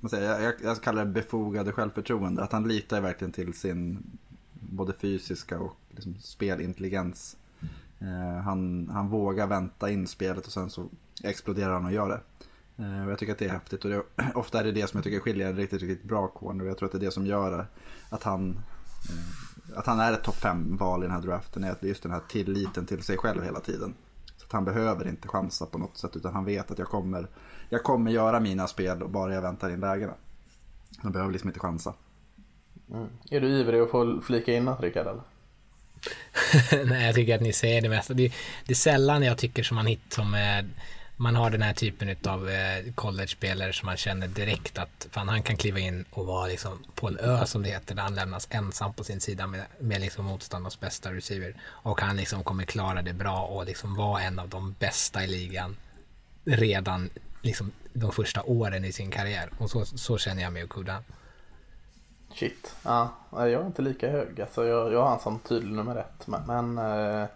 man 0.03 0.11
säga, 0.11 0.43
jag, 0.43 0.55
jag 0.63 0.83
kallar 0.83 1.05
det 1.05 1.11
befogade 1.11 1.73
självförtroende. 1.73 2.43
Att 2.43 2.53
han 2.53 2.69
litar 2.69 3.01
verkligen 3.01 3.33
till 3.33 3.55
sin 3.55 4.03
både 4.53 4.93
fysiska 4.93 5.59
och 5.59 5.77
liksom 5.91 6.17
spelintelligens. 6.21 7.37
Eh, 7.99 8.43
han, 8.45 8.89
han 8.93 9.09
vågar 9.09 9.47
vänta 9.47 9.91
in 9.91 10.07
spelet 10.07 10.47
och 10.47 10.53
sen 10.53 10.71
så 10.71 10.89
exploderar 11.23 11.73
han 11.73 11.85
och 11.85 11.93
gör 11.93 12.09
det. 12.09 12.21
Eh, 12.85 13.05
och 13.05 13.11
jag 13.11 13.19
tycker 13.19 13.33
att 13.33 13.39
det 13.39 13.45
är 13.45 13.51
häftigt 13.51 13.85
och 13.85 13.91
det, 13.91 14.03
ofta 14.35 14.61
är 14.61 14.65
det 14.65 14.73
det 14.73 14.91
som 14.91 14.99
jag 14.99 15.05
tycker 15.05 15.21
skiljer 15.21 15.49
en 15.49 15.57
riktigt, 15.57 15.83
riktigt 15.83 16.09
bra 16.09 16.29
corner 16.29 16.65
och 16.65 16.71
jag 16.71 16.79
tror 16.79 16.87
att 16.87 16.93
det 16.93 16.99
är 16.99 17.07
det 17.07 17.11
som 17.11 17.27
gör 17.27 17.67
att 18.09 18.23
han, 18.23 18.61
eh, 19.09 19.79
att 19.79 19.87
han 19.87 20.01
är 20.01 20.13
ett 20.13 20.23
topp 20.23 20.43
5-val 20.43 21.03
i 21.03 21.07
den 21.07 21.15
här 21.15 21.23
draften. 21.23 21.65
Är 21.65 21.77
det 21.81 21.87
är 21.87 21.89
just 21.89 22.03
den 22.03 22.13
här 22.13 22.23
tilliten 22.29 22.87
till 22.87 23.03
sig 23.03 23.17
själv 23.17 23.43
hela 23.43 23.61
tiden. 23.61 23.95
Så 24.37 24.47
att 24.47 24.53
han 24.53 24.65
behöver 24.65 25.09
inte 25.09 25.29
chansa 25.29 25.67
på 25.67 25.79
något 25.79 25.97
sätt 25.97 26.17
utan 26.17 26.35
han 26.35 26.45
vet 26.45 26.71
att 26.71 26.79
jag 26.79 26.89
kommer, 26.89 27.29
jag 27.73 27.83
kommer 27.83 28.11
göra 28.11 28.41
mina 28.41 28.67
spel 28.67 29.03
och 29.03 29.11
bara 29.11 29.35
jag 29.35 29.43
väntar 29.43 29.71
in 29.71 29.81
lägena. 29.81 30.15
Han 30.99 31.13
behöver 31.13 31.33
liksom 31.33 31.51
inte 31.51 31.61
chansa. 31.61 31.95
Mm. 32.91 33.09
Är 33.31 33.41
du 33.41 33.49
ivrig 33.49 33.81
att 33.81 33.91
få 33.91 34.21
flika 34.21 34.55
in 34.55 34.65
något 34.65 34.81
Rickard? 34.81 35.07
Eller? 35.07 35.23
Nej, 36.91 37.07
jag 37.07 37.15
tycker 37.15 37.35
att 37.35 37.41
ni 37.41 37.53
säger 37.53 37.83
det 37.83 37.89
mesta. 37.89 38.15
Det, 38.15 38.33
det 38.67 38.73
är 38.73 38.75
sällan 38.75 39.23
jag 39.23 39.39
tycker 39.39 39.63
som 39.63 39.75
man 39.75 39.87
hittar 39.87 40.11
som 40.11 40.35
är 40.35 40.67
man 41.17 41.37
har 41.37 41.51
den 41.51 41.63
här 41.63 41.73
typen 41.75 42.17
av 42.27 42.49
eh, 42.49 42.93
college-spelare 42.95 43.73
som 43.73 43.87
man 43.87 43.97
känner 43.97 44.29
direkt 44.29 44.79
att 44.79 45.09
fan, 45.11 45.29
han 45.29 45.43
kan 45.43 45.57
kliva 45.57 45.79
in 45.79 46.05
och 46.11 46.27
vara 46.27 46.47
liksom 46.47 46.85
på 46.95 47.09
en 47.09 47.19
ö 47.19 47.47
som 47.47 47.63
det 47.63 47.69
heter 47.69 47.95
där 47.95 48.03
han 48.03 48.15
lämnas 48.15 48.49
ensam 48.51 48.93
på 48.93 49.05
sin 49.05 49.21
sida 49.21 49.47
med, 49.47 49.65
med 49.79 50.01
liksom 50.01 50.25
motståndarnas 50.25 50.81
bästa 50.81 51.13
receiver 51.13 51.55
och 51.65 52.01
han 52.01 52.17
liksom 52.17 52.45
kommer 52.45 52.65
klara 52.65 53.03
det 53.03 53.13
bra 53.13 53.43
och 53.43 53.67
liksom 53.67 53.95
vara 53.95 54.23
en 54.23 54.39
av 54.39 54.49
de 54.49 54.75
bästa 54.79 55.25
i 55.25 55.27
ligan 55.27 55.77
redan 56.45 57.11
liksom 57.43 57.73
de 57.93 58.13
första 58.13 58.43
åren 58.43 58.85
i 58.85 58.93
sin 58.93 59.11
karriär 59.11 59.51
och 59.59 59.71
så, 59.71 59.85
så 59.85 60.19
känner 60.19 60.43
jag 60.43 60.53
med 60.53 60.65
Okuda. 60.65 61.03
Shit, 62.35 62.77
ja, 62.85 63.09
jag 63.31 63.51
är 63.51 63.67
inte 63.67 63.83
lika 63.83 64.11
hög. 64.11 64.41
Alltså 64.41 64.67
jag, 64.67 64.93
jag 64.93 65.03
har 65.03 65.09
han 65.09 65.21
som 65.21 65.39
tydlig 65.39 65.75
nummer 65.75 65.97
ett. 65.97 66.27
Men, 66.27 66.47
men 66.47 66.79
eh, 66.79 67.27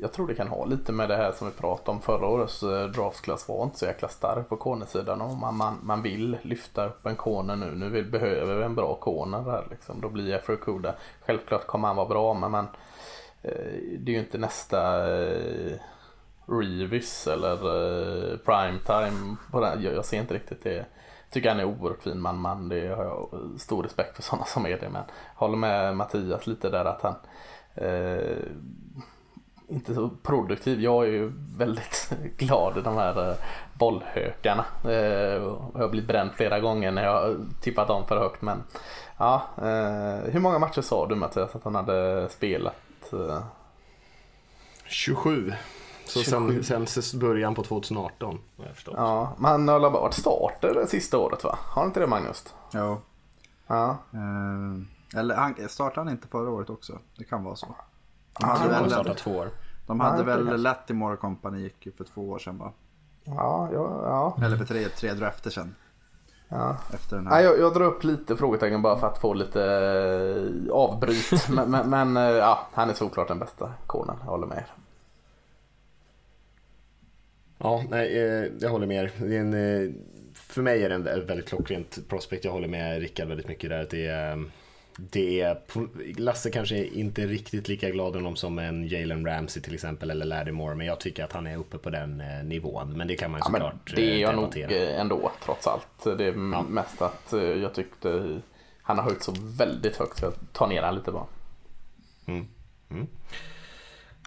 jag 0.00 0.12
tror 0.12 0.26
det 0.26 0.34
kan 0.34 0.48
ha 0.48 0.64
lite 0.64 0.92
med 0.92 1.08
det 1.08 1.16
här 1.16 1.32
som 1.32 1.48
vi 1.48 1.54
pratade 1.54 1.90
om 1.90 2.02
förra 2.02 2.26
årets 2.26 2.62
eh, 2.62 2.86
draftklass 2.86 3.48
var 3.48 3.64
inte 3.64 3.78
så 3.78 3.84
jäkla 3.84 4.08
stark 4.08 4.48
på 4.48 4.56
cornersidan 4.56 5.20
och 5.20 5.36
man, 5.36 5.56
man, 5.56 5.78
man 5.82 6.02
vill 6.02 6.38
lyfta 6.42 6.86
upp 6.86 7.06
en 7.06 7.16
corner 7.16 7.56
nu. 7.56 7.74
Nu 7.74 7.88
vill, 7.90 8.10
behöver 8.10 8.56
vi 8.56 8.64
en 8.64 8.74
bra 8.74 8.94
corner 8.94 9.42
här. 9.42 9.66
liksom. 9.70 10.00
Då 10.00 10.08
blir 10.08 10.28
Jeffrey 10.28 10.56
Kuda. 10.56 10.94
Självklart 11.26 11.66
kommer 11.66 11.88
han 11.88 11.96
vara 11.96 12.08
bra 12.08 12.34
men, 12.34 12.50
men 12.50 12.64
eh, 13.42 13.98
det 13.98 14.12
är 14.12 14.14
ju 14.14 14.18
inte 14.18 14.38
nästa 14.38 15.12
eh, 15.16 15.72
Revis 16.46 17.26
eller 17.26 17.52
eh, 17.52 18.36
primetime 18.36 19.36
på 19.50 19.60
den. 19.60 19.82
Jag, 19.82 19.94
jag 19.94 20.04
ser 20.04 20.20
inte 20.20 20.34
riktigt 20.34 20.64
det. 20.64 20.86
Tycker 21.30 21.48
han 21.48 21.60
är 21.60 21.64
oerhört 21.64 22.02
fin 22.02 22.20
man, 22.20 22.38
man. 22.38 22.68
Det 22.68 22.88
har 22.88 23.04
jag 23.04 23.28
stor 23.58 23.82
respekt 23.82 24.16
för 24.16 24.22
sådana 24.22 24.44
som 24.44 24.66
är 24.66 24.78
det. 24.78 24.88
Men 24.88 25.02
håller 25.34 25.56
med 25.56 25.96
Mattias 25.96 26.46
lite 26.46 26.70
där 26.70 26.84
att 26.84 27.02
han 27.02 27.14
eh, 27.74 28.36
inte 29.68 29.94
så 29.94 30.10
produktiv. 30.22 30.80
Jag 30.80 31.04
är 31.04 31.10
ju 31.10 31.32
väldigt 31.56 32.12
glad 32.36 32.78
i 32.78 32.80
de 32.80 32.96
här 32.96 33.30
eh, 33.30 33.36
bollhökarna. 33.78 34.64
Eh, 34.84 34.92
jag 34.92 35.70
har 35.74 35.88
blivit 35.88 36.08
bränd 36.08 36.30
flera 36.32 36.60
gånger 36.60 36.90
när 36.90 37.04
jag 37.04 37.36
tippat 37.60 37.88
dem 37.88 38.06
för 38.06 38.16
högt. 38.16 38.42
Men 38.42 38.62
ja, 39.18 39.42
eh, 39.58 40.32
hur 40.32 40.40
många 40.40 40.58
matcher 40.58 40.80
sa 40.80 41.06
du 41.06 41.14
Mattias 41.14 41.54
att 41.54 41.64
han 41.64 41.74
hade 41.74 42.28
spelat? 42.28 43.12
Eh, 43.12 43.42
27. 44.84 45.52
Så 46.06 46.22
27. 46.22 46.62
sen, 46.62 46.86
sen 46.86 47.20
början 47.20 47.54
på 47.54 47.62
2018 47.62 48.38
har 48.56 48.64
jag 48.64 48.74
ja, 48.96 49.32
men 49.38 49.50
han 49.50 49.68
har 49.68 49.80
väl 49.80 49.92
varit 49.92 50.14
starter 50.14 50.74
det 50.74 50.86
sista 50.86 51.18
året 51.18 51.44
va? 51.44 51.58
Har 51.62 51.84
inte 51.84 52.00
det 52.00 52.06
Magnus? 52.06 52.54
Jo. 52.72 53.00
Ja. 53.66 53.96
Eh, 54.12 55.18
eller 55.20 55.34
han, 55.34 55.54
startade 55.68 56.00
han 56.00 56.08
inte 56.08 56.28
förra 56.28 56.50
året 56.50 56.70
också? 56.70 56.98
Det 57.18 57.24
kan 57.24 57.44
vara 57.44 57.56
så. 57.56 57.66
De 58.40 58.44
Han 58.48 58.58
hade 58.58 58.70
väl, 58.70 58.90
startat 58.90 59.18
två 59.18 59.30
år. 59.36 59.50
de 59.86 60.00
hade 60.00 60.30
Ja, 60.30 60.36
det 60.36 60.42
väl. 60.44 60.62
Latimore 60.62 61.16
Company 61.16 61.58
gick 61.62 61.86
ju 61.86 61.92
för 61.92 62.04
två 62.04 62.30
år 62.30 62.38
sedan 62.38 62.58
va? 62.58 62.72
Ja, 63.24 63.68
ja, 63.72 64.00
ja. 64.38 64.44
Eller 64.44 64.56
för 64.56 64.64
tre, 64.64 64.88
tre 64.88 65.12
drafter 65.12 65.50
sedan. 65.50 65.74
ja. 66.48 66.76
Efter 66.94 67.16
den 67.16 67.24
Nej, 67.24 67.32
här. 67.34 67.42
jag, 67.42 67.58
jag 67.58 67.74
drar 67.74 67.84
upp 67.84 68.04
lite 68.04 68.36
frågetecken 68.36 68.82
bara 68.82 68.98
för 68.98 69.06
att 69.06 69.18
få 69.20 69.34
lite 69.34 69.64
eh, 69.64 70.72
avbryt. 70.74 71.48
men 71.50 71.70
men, 71.70 71.90
men 71.90 72.16
eh, 72.16 72.22
ja, 72.22 72.66
han 72.72 72.90
är 72.90 72.94
såklart 72.94 73.28
den 73.28 73.38
bästa 73.38 73.72
konen, 73.86 74.16
jag 74.20 74.30
håller 74.30 74.46
med 74.46 74.58
er. 74.58 74.66
Ja, 77.64 77.84
nej, 77.90 78.18
eh, 78.18 78.44
jag 78.60 78.70
håller 78.70 78.86
med 78.86 79.04
er. 79.04 79.04
Eh, 79.04 79.90
för 80.34 80.62
mig 80.62 80.82
är 80.84 80.88
det 80.88 80.94
en 80.94 81.08
vä- 81.08 81.26
väldigt 81.26 81.48
klockrent 81.48 81.98
prospect. 82.08 82.44
Jag 82.44 82.52
håller 82.52 82.68
med 82.68 83.00
Rickard 83.00 83.28
väldigt 83.28 83.48
mycket 83.48 83.70
där. 83.70 83.86
Det 83.90 84.06
är, 84.06 84.44
det 84.96 85.40
är, 85.40 85.58
Lasse 86.20 86.50
kanske 86.50 86.76
är 86.76 86.84
inte 86.94 87.26
riktigt 87.26 87.68
lika 87.68 87.90
glad 87.90 88.14
honom 88.14 88.36
som 88.36 88.58
en 88.58 88.88
Jalen 88.88 89.26
Ramsey 89.26 89.62
till 89.62 89.74
exempel 89.74 90.10
eller 90.10 90.26
Larry 90.26 90.52
Moore. 90.52 90.74
Men 90.74 90.86
jag 90.86 91.00
tycker 91.00 91.24
att 91.24 91.32
han 91.32 91.46
är 91.46 91.56
uppe 91.56 91.78
på 91.78 91.90
den 91.90 92.20
eh, 92.20 92.44
nivån. 92.44 92.96
Men 92.96 93.08
det 93.08 93.16
kan 93.16 93.30
man 93.30 93.38
ju 93.38 93.42
Ja, 93.42 93.50
såklart 93.52 93.92
det 93.96 94.02
är 94.14 94.18
jag 94.18 94.34
nog 94.34 94.44
debattera. 94.54 94.90
eh, 94.94 95.00
ändå 95.00 95.32
trots 95.44 95.66
allt. 95.66 96.18
Det 96.18 96.24
är 96.24 96.52
Ja. 96.52 96.62
mest 96.62 97.02
att 97.02 97.32
jag 97.60 97.74
tyckte 97.74 98.40
han 98.82 98.98
har 98.98 99.04
höjt 99.04 99.22
så 99.22 99.32
väldigt 99.40 99.96
högt 99.96 100.18
så 100.18 100.24
jag 100.24 100.34
tar 100.52 100.66
ner 100.68 100.82
han 100.82 100.94
lite 100.94 101.10
bara. 101.12 101.26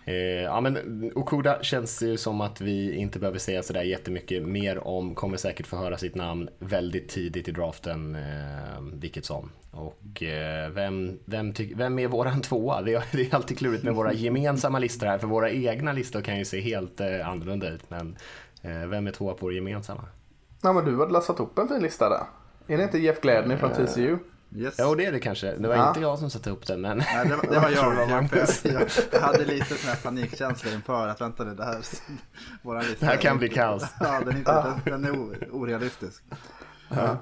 Eh, 0.08 0.44
ja 0.44 0.62
men 0.62 1.12
Okuda 1.16 1.64
känns 1.64 2.02
ju 2.02 2.18
som 2.18 2.42
att 2.42 2.62
vi 2.62 2.96
inte 2.96 3.20
behöver 3.20 3.40
säga 3.40 3.64
sådär 3.64 3.82
jättemycket 3.82 4.44
mer 4.44 4.88
om. 4.88 5.16
Kommer 5.16 5.38
säkert 5.38 5.68
få 5.68 5.78
höra 5.78 5.98
sitt 5.98 6.16
namn 6.16 6.50
väldigt 6.60 7.10
tidigt 7.10 7.48
i 7.48 7.52
draften, 7.52 8.16
eh, 8.16 8.82
vilket 8.94 9.26
som. 9.26 9.50
Och 9.72 10.24
eh, 10.24 10.70
vem, 10.70 11.20
vem, 11.26 11.54
vem 11.76 12.00
är 12.00 12.08
våran 12.08 12.42
tvåa? 12.42 12.82
Det 12.82 12.94
är, 12.94 13.04
det 13.12 13.22
är 13.22 13.36
alltid 13.36 13.58
klurigt 13.58 13.84
med 13.84 13.96
våra 13.96 14.14
gemensamma 14.14 14.80
listor 14.80 15.08
här, 15.08 15.18
för 15.18 15.28
våra 15.28 15.52
egna 15.52 15.94
listor 15.94 16.22
kan 16.22 16.38
ju 16.38 16.46
se 16.46 16.62
helt 16.62 17.02
eh, 17.02 17.30
annorlunda 17.30 17.70
ut. 17.70 17.90
Men 17.90 18.18
eh, 18.62 18.88
vem 18.88 19.08
är 19.08 19.12
tvåa 19.12 19.34
på 19.34 19.46
vår 19.46 19.54
gemensamma? 19.54 20.04
Ja 20.62 20.74
men 20.74 20.86
du 20.86 21.00
hade 21.00 21.12
lastat 21.12 21.40
upp 21.40 21.60
en 21.60 21.68
fin 21.68 21.82
lista 21.82 22.10
där. 22.10 22.24
Är 22.74 22.78
det 22.78 22.84
inte 22.84 22.98
Jeff 22.98 23.22
Gladney 23.22 23.58
från 23.58 23.72
TCU? 23.72 24.18
Yes. 24.56 24.76
Jo 24.80 24.96
det 24.96 25.06
är 25.06 25.12
det 25.12 25.20
kanske. 25.20 25.56
Det 25.56 25.68
var 25.68 25.76
Ja. 25.76 25.88
inte 25.88 26.00
jag 26.00 26.20
som 26.20 26.30
satte 26.30 26.50
upp 26.50 26.68
den 26.68 26.82
men... 26.82 26.98
Nej, 26.98 27.28
det, 27.28 27.36
var- 27.36 27.44
det 27.54 27.60
var 27.60 27.70
jag. 28.00 28.10
Magnus. 28.10 28.66
jag, 28.66 28.90
jag 29.12 29.20
hade 29.20 29.46
lite 29.46 29.66
sån 29.76 29.90
här 29.90 29.98
panikkänsla 30.04 30.72
inför 30.72 31.08
att 31.08 31.22
vänta 31.22 31.44
nu, 31.44 31.56
det 31.56 31.66
här, 31.66 31.78
våran 32.62 32.84
lista 32.84 33.00
Det 33.00 33.12
här 33.12 33.18
kan 33.22 33.36
är 33.36 33.40
bli 33.40 33.50
kaos. 33.50 33.84
Ja, 34.00 34.20
den 34.20 34.28
är, 34.34 34.38
inte, 34.38 34.80
den, 34.86 35.02
den 35.02 35.06
är 35.16 35.48
orealistisk. 35.52 36.24
Eh, 36.90 37.16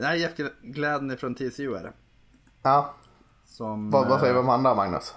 nej, 0.00 0.20
Jeff 0.20 0.32
Gladney 0.62 1.16
från 1.16 1.34
TCU 1.34 1.74
är 1.74 1.82
det. 1.82 1.92
Ja, 2.62 2.94
Som, 3.44 3.90
vad, 3.90 4.08
vad 4.08 4.20
säger 4.20 4.32
vi 4.32 4.38
eh, 4.38 4.42
om 4.44 4.48
han 4.48 4.62
då 4.62 4.74
Magnus? 4.74 5.14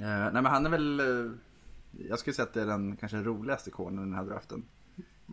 Eh, 0.00 0.06
nej 0.08 0.32
men 0.32 0.46
han 0.46 0.66
är 0.66 0.70
väl, 0.70 1.02
jag 2.08 2.18
skulle 2.18 2.34
säga 2.34 2.46
att 2.46 2.54
det 2.54 2.62
är 2.62 2.66
den 2.66 2.96
kanske 2.96 3.16
roligaste 3.18 3.70
ikonen 3.70 3.98
i 3.98 4.06
den 4.06 4.14
här 4.14 4.24
draften. 4.24 4.64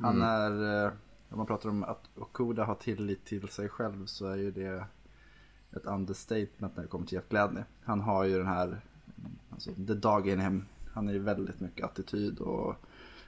Han 0.02 0.22
är, 0.22 0.86
eh, 0.86 0.92
om 1.30 1.38
man 1.38 1.48
pratar 1.48 1.70
om 1.70 1.84
att 1.84 2.10
Okuda 2.16 2.64
har 2.64 2.76
tillit 2.76 3.26
till 3.26 3.48
sig 3.48 3.70
själv 3.70 4.06
så 4.06 4.28
är 4.28 4.36
ju 4.36 4.52
det 4.52 4.86
ett 5.76 5.86
understatement 5.86 6.76
när 6.76 6.84
det 6.84 6.88
kommer 6.88 7.06
till 7.06 7.16
Jeff 7.16 7.30
Gladney. 7.30 7.64
Han 7.84 8.02
har 8.02 8.24
ju 8.24 8.38
den 8.38 8.48
här, 8.48 8.82
alltså 9.52 9.72
the 9.72 9.94
dog 9.94 10.28
in 10.28 10.40
him. 10.40 10.66
Han 10.94 11.10
är 11.10 11.14
ju 11.14 11.20
väldigt 11.20 11.60
mycket 11.60 11.86
attityd 11.86 12.40
och 12.40 12.76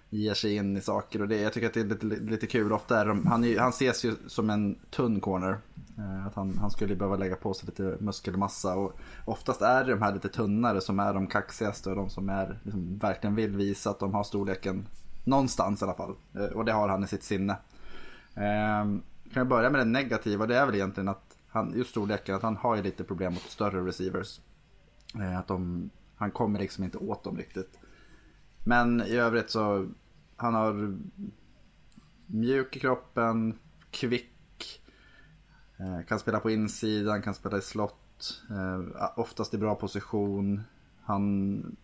ger 0.09 0.33
sig 0.33 0.55
in 0.55 0.77
i 0.77 0.81
saker 0.81 1.21
och 1.21 1.27
det, 1.27 1.41
jag 1.41 1.53
tycker 1.53 1.67
att 1.67 1.73
det 1.73 1.79
är 1.79 1.85
lite, 1.85 2.05
lite 2.05 2.47
kul. 2.47 2.73
Ofta 2.73 2.99
är 2.99 3.05
de, 3.05 3.25
han, 3.25 3.43
är, 3.43 3.59
han 3.59 3.69
ses 3.69 4.05
ju 4.05 4.15
som 4.27 4.49
en 4.49 4.75
tunn 4.89 5.19
corner. 5.19 5.57
Eh, 5.97 6.27
att 6.27 6.35
han, 6.35 6.57
han 6.57 6.71
skulle 6.71 6.95
behöva 6.95 7.15
lägga 7.15 7.35
på 7.35 7.53
sig 7.53 7.65
lite 7.65 7.97
muskelmassa 7.99 8.75
och 8.75 8.99
oftast 9.25 9.61
är 9.61 9.85
det 9.85 9.91
de 9.91 10.01
här 10.01 10.13
lite 10.13 10.29
tunnare 10.29 10.81
som 10.81 10.99
är 10.99 11.13
de 11.13 11.27
kaxigaste 11.27 11.89
och 11.89 11.95
de 11.95 12.09
som 12.09 12.29
är, 12.29 12.59
liksom, 12.63 12.97
verkligen 12.97 13.35
vill 13.35 13.55
visa 13.55 13.89
att 13.89 13.99
de 13.99 14.13
har 14.13 14.23
storleken 14.23 14.85
någonstans 15.23 15.81
i 15.81 15.85
alla 15.85 15.93
fall. 15.93 16.15
Eh, 16.33 16.45
och 16.45 16.65
det 16.65 16.71
har 16.71 16.89
han 16.89 17.03
i 17.03 17.07
sitt 17.07 17.23
sinne. 17.23 17.57
Eh, 18.39 18.85
kan 19.33 19.41
jag 19.41 19.47
börja 19.47 19.69
med 19.69 19.81
det 19.81 19.85
negativa, 19.85 20.45
det 20.45 20.57
är 20.57 20.65
väl 20.65 20.75
egentligen 20.75 21.07
att 21.07 21.37
han, 21.47 21.73
just 21.75 21.89
storleken, 21.89 22.35
att 22.35 22.41
han 22.41 22.57
har 22.57 22.75
ju 22.75 22.83
lite 22.83 23.03
problem 23.03 23.33
mot 23.33 23.41
större 23.41 23.85
receivers. 23.85 24.39
Eh, 25.15 25.39
att 25.39 25.47
de, 25.47 25.89
han 26.15 26.31
kommer 26.31 26.59
liksom 26.59 26.83
inte 26.83 26.97
åt 26.97 27.23
dem 27.23 27.37
riktigt. 27.37 27.79
Men 28.63 29.01
i 29.01 29.15
övrigt 29.15 29.49
så, 29.49 29.87
han 30.35 30.53
har 30.53 30.97
mjuk 32.25 32.75
i 32.75 32.79
kroppen, 32.79 33.59
kvick, 33.91 34.81
eh, 35.77 36.05
kan 36.07 36.19
spela 36.19 36.39
på 36.39 36.51
insidan, 36.51 37.21
kan 37.21 37.33
spela 37.33 37.57
i 37.57 37.61
slott, 37.61 38.41
eh, 38.49 39.09
oftast 39.15 39.53
i 39.53 39.57
bra 39.57 39.75
position. 39.75 40.63
Han... 41.03 41.77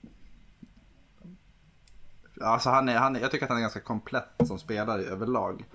Alltså 2.41 2.69
han 2.69 2.89
är, 2.89 2.97
han, 2.97 3.15
jag 3.15 3.31
tycker 3.31 3.45
att 3.45 3.49
han 3.49 3.57
är 3.57 3.61
ganska 3.61 3.79
komplett 3.79 4.47
som 4.47 4.59
spelare 4.59 5.01
överlag. 5.01 5.65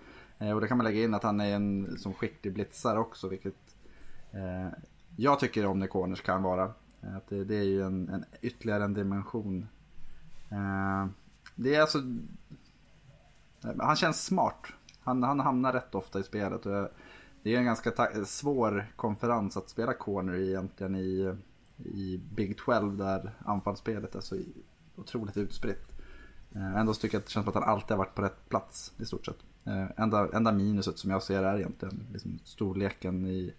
Eh, 0.41 0.53
och 0.53 0.61
det 0.61 0.69
kan 0.69 0.77
man 0.77 0.85
lägga 0.85 1.05
in 1.05 1.15
att 1.15 1.23
han 1.23 1.41
är 1.41 1.55
en 1.55 1.99
som 1.99 2.15
skicklig 2.15 2.55
blitzare 2.55 2.99
också, 2.99 3.29
vilket 3.29 3.77
eh, 4.33 4.69
jag 5.17 5.41
tycker 5.41 5.67
om 5.67 5.79
när 5.79 5.87
corners 5.87 6.23
kan 6.23 6.43
vara. 6.43 6.73
Eh, 7.03 7.17
att 7.17 7.29
det, 7.29 7.45
det, 7.45 7.57
är 7.57 7.65
ju 7.65 7.83
en, 7.83 8.09
en, 8.09 8.25
ytterligare 8.41 8.85
en 8.85 8.95
dimension. 8.95 9.69
Eh, 10.51 11.07
det 11.55 11.75
är 11.75 11.81
alltså... 11.81 11.99
Eh, 13.65 13.71
han 13.79 13.97
känns 13.97 14.25
smart. 14.25 14.67
Han, 15.01 15.23
han 15.23 15.41
hamnar 15.41 15.73
rätt 15.73 15.95
ofta 15.95 16.21
i 16.21 16.23
spelet. 16.23 16.67
Och 16.67 16.89
det 17.43 17.55
är 17.55 17.59
en 17.59 17.65
ganska 17.65 17.93
svår 18.25 18.87
konferens 18.97 19.57
att 19.57 19.69
spela 19.69 19.93
corner 19.93 20.35
i 20.35 20.49
egentligen 20.49 20.97
i, 20.97 21.35
i 21.77 22.21
Big 22.35 22.59
12 22.59 22.97
där 22.97 23.31
anfallsspelet 23.39 24.15
är 24.15 24.21
så 24.21 24.37
otroligt 24.97 25.37
utspritt. 25.37 25.87
Ändå 26.55 26.95
tycker 26.95 27.15
jag 27.15 27.21
att 27.21 27.27
det 27.27 27.33
känns 27.33 27.45
som 27.45 27.49
att 27.49 27.65
han 27.65 27.75
alltid 27.75 27.91
har 27.91 27.99
varit 27.99 28.15
på 28.15 28.23
rätt 28.23 28.49
plats 28.49 28.93
i 28.99 29.07
stort 29.07 29.27
sett. 29.27 29.39
Enda, 29.97 30.29
enda 30.33 30.53
minuset 30.53 30.99
som 30.99 31.11
jag 31.11 31.23
ser 31.23 31.43
är 31.43 31.59
egentligen 31.59 32.07
liksom 32.13 32.39
storleken 32.45 33.27
i, 33.27 33.55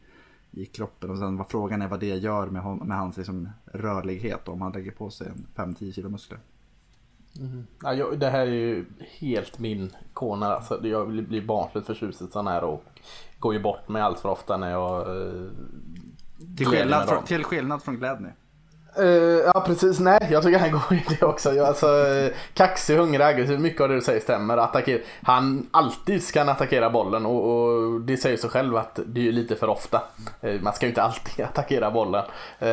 i 0.51 0.65
kroppen. 0.65 1.09
Och 1.09 1.17
sen 1.17 1.37
vad 1.37 1.49
frågan 1.49 1.81
är 1.81 1.87
vad 1.87 1.99
det 1.99 2.15
gör 2.17 2.47
med, 2.47 2.61
hon, 2.61 2.77
med 2.77 2.97
hans 2.97 3.17
liksom, 3.17 3.49
rörlighet 3.65 4.47
om 4.47 4.61
han 4.61 4.71
lägger 4.71 4.91
på 4.91 5.09
sig 5.09 5.27
en 5.27 5.47
5-10 5.55 5.91
kilo 5.91 6.09
muskler. 6.09 6.39
Mm. 7.39 7.67
Ja, 7.83 7.93
jag, 7.93 8.19
det 8.19 8.29
här 8.29 8.39
är 8.39 8.51
ju 8.51 8.85
helt 9.19 9.59
min 9.59 9.91
corner. 10.13 10.49
Alltså, 10.51 10.87
jag 10.87 11.09
blir 11.09 11.45
barnsligt 11.45 11.87
förtjust 11.87 12.21
i 12.21 12.27
sån 12.27 12.47
här 12.47 12.63
och 12.63 12.83
går 13.39 13.53
ju 13.53 13.59
bort 13.59 13.89
mig 13.89 14.01
allt 14.01 14.19
för 14.19 14.29
ofta 14.29 14.57
när 14.57 14.71
jag 14.71 15.17
eh, 15.17 15.49
till, 16.57 16.65
skillnad 16.65 17.09
från, 17.09 17.23
till 17.23 17.43
skillnad 17.43 17.83
från 17.83 17.97
Gladney. 17.97 18.31
Uh, 18.99 19.41
ja 19.53 19.63
precis, 19.65 19.99
nej 19.99 20.27
jag 20.31 20.43
tycker 20.43 20.59
han 20.59 20.71
går 20.71 20.93
i 20.93 21.03
det 21.09 21.25
också. 21.25 21.53
Jag, 21.53 21.67
alltså, 21.67 22.07
eh, 22.07 22.31
kaxig, 22.53 22.97
hungrig, 22.97 23.21
aggressiv, 23.21 23.59
mycket 23.59 23.81
av 23.81 23.89
det 23.89 23.95
du 23.95 24.01
säger 24.01 24.19
stämmer. 24.19 24.57
Attacker, 24.57 25.01
han 25.21 25.69
alltid 25.71 26.23
ska 26.23 26.41
attackera 26.41 26.89
bollen 26.89 27.25
och, 27.25 27.51
och, 27.51 28.01
det 28.01 28.17
säger 28.17 28.37
sig 28.37 28.49
själv 28.49 28.77
att 28.77 28.99
det 29.05 29.27
är 29.27 29.31
lite 29.31 29.55
för 29.55 29.69
ofta. 29.69 30.01
Uh, 30.43 30.61
man 30.61 30.73
ska 30.73 30.85
ju 30.85 30.89
inte 30.89 31.01
alltid 31.01 31.45
attackera 31.45 31.91
bollen. 31.91 32.23
Uh, 32.23 32.67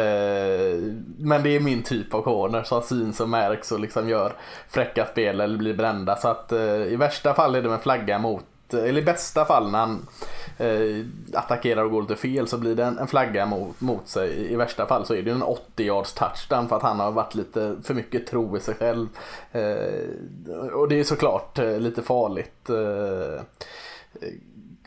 men 1.18 1.42
det 1.42 1.56
är 1.56 1.60
min 1.60 1.82
typ 1.82 2.14
av 2.14 2.22
corner 2.22 2.62
som 2.62 2.82
syns 2.82 3.20
och 3.20 3.28
märks 3.28 3.72
och 3.72 3.80
liksom 3.80 4.08
gör 4.08 4.32
fräcka 4.68 5.06
spel 5.06 5.40
eller 5.40 5.58
blir 5.58 5.74
brända. 5.74 6.16
Så 6.16 6.28
att 6.28 6.52
i 6.88 6.96
värsta 6.96 7.34
fall 7.34 7.54
är 7.54 7.62
det 7.62 7.68
med 7.68 7.80
flagga 7.80 8.18
mot 8.18 8.44
Eh, 8.74 8.84
eller 8.84 9.00
i 9.00 9.04
bästa 9.04 9.44
fall 9.44 9.70
när 9.70 9.78
han 9.78 10.06
eh, 10.58 11.04
attackerar 11.38 11.84
och 11.84 11.90
går 11.90 12.02
lite 12.02 12.16
fel 12.16 12.48
så 12.48 12.58
blir 12.58 12.74
det 12.74 12.84
en, 12.84 12.98
en 12.98 13.06
flagga 13.06 13.46
mot, 13.46 13.80
mot 13.80 14.08
sig. 14.08 14.52
I 14.52 14.56
värsta 14.56 14.86
fall 14.86 15.06
så 15.06 15.14
är 15.14 15.22
det 15.22 15.30
en 15.30 15.42
80 15.42 15.84
yards 15.84 16.12
touchdown 16.12 16.68
för 16.68 16.76
att 16.76 16.82
han 16.82 17.00
har 17.00 17.10
varit 17.10 17.34
lite 17.34 17.76
för 17.82 17.94
mycket 17.94 18.26
tro 18.26 18.56
i 18.56 18.60
sig 18.60 18.74
själv. 18.74 19.08
Eh, 19.52 20.66
och 20.72 20.88
det 20.88 21.00
är 21.00 21.04
såklart 21.04 21.58
eh, 21.58 21.78
lite 21.78 22.02
farligt. 22.02 22.70
Eh, 22.70 23.42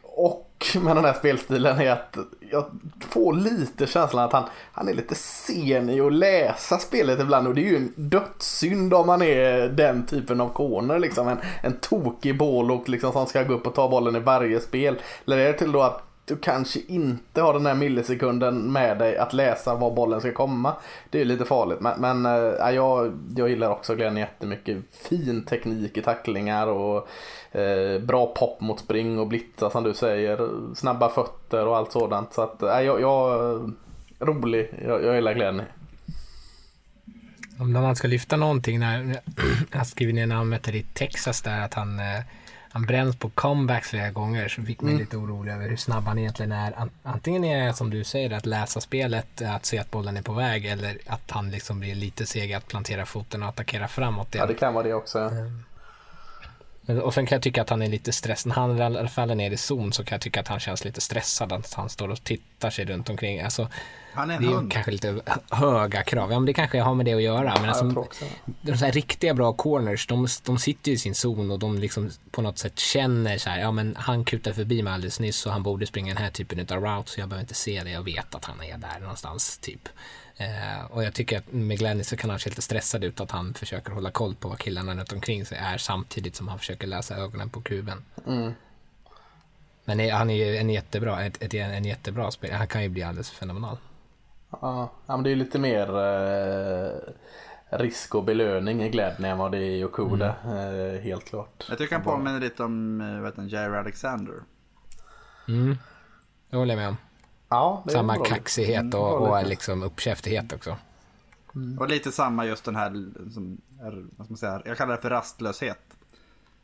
och 0.04 0.51
med 0.82 0.96
den 0.96 1.06
här 1.06 1.14
spelstilen 1.14 1.80
är 1.80 1.92
att 1.92 2.18
jag 2.52 2.66
får 3.10 3.34
lite 3.34 3.88
känslan 3.88 4.26
att 4.26 4.34
han, 4.34 4.44
han 4.72 4.88
är 4.90 4.94
lite 4.94 5.16
sen 5.16 5.90
i 5.90 6.02
att 6.02 6.14
läsa 6.14 6.78
spelet 6.78 7.20
ibland 7.20 7.48
och 7.48 7.56
det 7.56 7.62
är 7.62 7.70
ju 7.70 7.76
en 7.76 7.94
dödssynd 7.96 8.94
om 8.94 9.08
man 9.08 9.22
är 9.22 9.68
den 9.68 10.06
typen 10.06 10.42
av 10.42 10.50
corner 10.50 11.00
liksom. 11.00 11.28
En, 11.28 11.38
en 11.64 11.78
tokig 11.78 12.38
boll 12.38 12.72
och 12.72 12.90
liksom 12.90 13.12
som 13.12 13.26
ska 13.26 13.44
gå 13.44 13.54
upp 13.54 13.68
och 13.68 13.76
ta 13.76 13.90
bollen 13.90 14.16
i 14.16 14.20
varje 14.20 14.60
spel. 14.60 14.96
Eller 15.26 15.38
är 15.38 15.48
det 15.48 15.54
till 15.54 15.72
då 15.72 15.82
att 15.82 16.11
du 16.32 16.38
kanske 16.38 16.80
inte 16.88 17.42
har 17.42 17.54
den 17.54 17.66
här 17.66 17.76
millisekunden 17.76 18.72
med 18.72 18.98
dig 18.98 19.18
att 19.18 19.34
läsa 19.34 19.76
var 19.76 19.92
bollen 19.92 20.22
ska 20.22 20.34
komma. 20.34 20.76
Det 21.10 21.22
är 21.22 21.26
lite 21.26 21.46
farligt. 21.46 21.80
Men, 21.80 22.02
men 22.02 22.26
äh, 22.26 22.70
jag, 22.76 23.14
jag 23.36 23.50
gillar 23.50 23.70
också 23.70 23.96
Glenn 23.96 24.18
jättemycket. 24.18 24.78
Fin 24.92 25.46
teknik 25.46 25.98
i 25.98 26.02
tacklingar 26.02 26.68
och 26.68 27.08
äh, 27.52 28.00
bra 28.02 28.26
pop 28.26 28.62
mot 28.62 28.80
spring 28.80 29.20
och 29.20 29.28
blitza 29.28 29.70
som 29.70 29.84
du 29.84 29.94
säger. 29.94 30.50
Snabba 30.76 31.10
fötter 31.10 31.68
och 31.68 31.78
allt 31.78 31.92
sådant. 31.92 32.34
Så 32.34 32.42
att, 32.42 32.64
äh, 32.64 32.82
jag, 32.82 33.02
jag 33.02 33.72
rolig. 34.20 34.70
Jag, 34.86 35.04
jag 35.04 35.16
gillar 35.16 35.34
Glenn. 35.34 35.62
Om 37.60 37.74
man 37.74 37.96
ska 37.96 38.08
lyfta 38.08 38.38
någonting 38.38 38.80
när 38.80 39.22
jag 39.72 39.88
skriver 39.88 40.14
ner 40.14 40.28
namnet 40.28 40.68
i 40.68 40.86
Texas 40.94 41.42
där 41.42 41.62
att 41.62 41.74
han 41.74 42.00
han 42.72 42.86
bränns 42.86 43.16
på 43.16 43.30
comebacks 43.30 43.90
flera 43.90 44.12
gånger 44.12 44.48
så 44.48 44.64
fick 44.64 44.82
mig 44.82 44.92
mm. 44.92 45.02
lite 45.02 45.18
orolig 45.18 45.52
över 45.52 45.70
hur 45.70 45.78
snabb 45.78 46.04
han 46.04 46.20
egentligen 46.20 46.52
är. 46.52 46.90
Antingen 47.04 47.44
är 47.44 47.68
det 47.68 47.74
som 47.74 47.90
du 47.90 48.04
säger 48.04 48.32
att 48.32 48.46
läsa 48.46 48.82
spelet, 48.82 49.42
att 49.42 49.66
se 49.66 49.80
att 49.80 49.92
bollen 49.92 50.18
är 50.18 50.22
på 50.22 50.34
väg 50.34 50.66
eller 50.66 50.98
att 51.06 51.32
han 51.32 51.52
liksom 51.52 51.80
blir 51.80 51.96
lite 51.96 52.26
seg 52.26 52.54
att 52.54 52.68
plantera 52.68 53.06
foten 53.06 53.44
och 53.44 53.50
attackera 53.50 53.88
framåt. 53.88 54.28
Ja, 54.32 54.46
det 54.46 54.54
kan 54.54 54.74
vara 54.74 54.84
det 54.84 54.94
också. 54.94 55.20
Mm. 55.20 55.64
Och 56.88 57.14
sen 57.14 57.26
kan 57.26 57.36
jag 57.36 57.44
tycka 57.44 57.62
att 57.62 57.70
han 57.70 57.82
är 57.82 57.88
lite 57.88 58.12
stressad. 58.12 58.50
När 58.50 59.00
han 59.00 59.10
faller 59.10 59.36
ner 59.36 59.52
i 59.52 59.58
zon 59.58 59.94
så 59.94 60.04
kan 60.04 60.16
jag 60.16 60.22
tycka 60.22 60.40
att 60.40 60.48
han 60.48 60.60
känns 60.60 60.86
lite 60.86 61.02
stressad. 61.02 61.54
Att 61.54 61.74
han 61.74 61.90
står 61.90 62.10
och 62.10 62.24
tittar 62.24 62.70
sig 62.70 62.86
runt 62.86 63.10
omkring. 63.10 63.42
Alltså, 63.42 63.68
han 64.14 64.32
är 64.32 64.36
en 64.36 64.42
det 64.42 64.48
är 64.48 64.52
hund. 64.52 64.72
kanske 64.72 64.92
lite 64.92 65.22
höga 65.50 66.04
krav. 66.04 66.32
Ja, 66.32 66.40
men 66.40 66.46
det 66.46 66.54
kanske 66.54 66.82
har 66.82 66.96
med 66.96 67.06
det 67.06 67.14
att 67.14 67.22
göra. 67.22 67.58
Men 67.62 67.70
alltså, 67.70 68.06
de 68.62 68.78
så 68.78 68.86
här 68.86 68.92
riktiga 68.92 69.34
bra 69.34 69.54
corners, 69.54 70.08
de, 70.08 70.28
de 70.46 70.58
sitter 70.58 70.92
i 70.92 70.98
sin 70.98 71.16
zon 71.16 71.52
och 71.52 71.60
de 71.60 71.78
liksom 71.78 72.12
på 72.32 72.42
något 72.42 72.58
sätt 72.58 72.80
känner 72.80 73.38
så 73.38 73.50
här, 73.50 73.60
ja 73.60 73.72
men 73.72 73.96
han 74.00 74.26
kutar 74.26 74.54
förbi 74.54 74.84
mig 74.84 74.94
alldeles 74.94 75.20
nyss 75.20 75.46
och 75.46 75.52
han 75.52 75.64
borde 75.64 75.86
springa 75.86 76.14
den 76.14 76.24
här 76.24 76.32
typen 76.32 76.60
av 76.60 76.84
route 76.84 77.12
så 77.12 77.20
jag 77.20 77.30
behöver 77.30 77.44
inte 77.44 77.54
se 77.54 77.84
det. 77.84 77.92
Jag 77.92 78.04
vet 78.04 78.36
att 78.36 78.46
han 78.46 78.62
är 78.62 78.78
där 78.78 79.00
någonstans 79.00 79.58
typ. 79.58 79.90
Eh, 80.42 80.86
och 80.92 81.04
jag 81.04 81.14
tycker 81.14 81.38
att 81.38 81.52
med 81.52 81.80
Glennis 81.80 82.10
så 82.10 82.18
kan 82.18 82.30
han 82.30 82.40
se 82.40 82.50
lite 82.50 82.62
stressad 82.62 83.04
ut 83.04 83.22
att 83.22 83.32
han 83.32 83.54
försöker 83.54 83.92
hålla 83.92 84.12
koll 84.12 84.36
på 84.36 84.50
vad 84.50 84.60
killarna 84.60 84.96
runt 84.96 85.12
omkring 85.12 85.46
sig 85.46 85.58
är 85.58 85.78
samtidigt 85.78 86.36
som 86.36 86.48
han 86.48 86.60
försöker 86.60 86.88
läsa 86.88 87.18
ögonen 87.18 87.50
på 87.50 87.62
kuben. 87.62 88.04
Mm. 88.28 88.54
Men 89.86 90.12
han 90.12 90.30
är 90.30 90.36
ju 90.36 90.58
en 90.58 90.70
jättebra, 90.70 91.26
ett, 91.26 91.44
ett, 91.44 91.54
en 91.54 91.86
jättebra 91.86 92.32
spelare. 92.32 92.58
Han 92.58 92.68
kan 92.68 92.84
ju 92.84 92.90
bli 92.90 93.04
alldeles 93.04 93.32
fenomenal. 93.32 93.78
Ja, 94.50 94.92
men 95.06 95.24
det 95.24 95.32
är 95.32 95.36
lite 95.36 95.60
mer 95.60 95.88
eh, 96.00 96.92
risk 97.78 98.16
och 98.16 98.24
belöning 98.24 98.84
i 98.84 98.90
Gladney 98.90 99.32
än 99.32 99.38
vad 99.38 99.52
det 99.52 99.58
är 99.58 99.62
i 99.62 99.84
Okuda. 99.84 100.36
Mm. 100.46 100.96
Eh, 100.96 101.02
helt 101.02 101.26
klart. 101.26 101.66
Jag 101.70 101.78
tycker 101.78 101.96
han 101.96 102.04
påminner 102.04 102.40
lite 102.40 102.64
om 102.64 103.24
vet 103.24 103.36
du, 103.36 103.48
Jerry 103.48 103.78
Alexander. 103.78 104.36
Mm, 105.48 105.78
det 106.50 106.58
håller 106.58 106.74
jag 106.74 106.80
med 106.80 106.90
om. 106.90 106.98
Ja, 107.52 107.84
samma 107.88 108.16
kaxighet 108.16 108.82
mm, 108.82 109.00
och, 109.00 109.28
och 109.28 109.46
liksom 109.46 109.84
uppkäftighet 109.84 110.54
också. 110.54 110.78
Mm. 111.56 111.80
Och 111.80 111.90
lite 111.90 112.12
samma 112.12 112.46
just 112.46 112.66
den 112.66 112.76
här, 112.76 112.90
som 113.34 113.62
är, 113.82 114.06
vad 114.18 114.26
ska 114.26 114.32
man 114.32 114.38
säga, 114.38 114.62
jag 114.66 114.78
kallar 114.78 114.96
det 114.96 115.02
för 115.02 115.10
rastlöshet. 115.10 115.80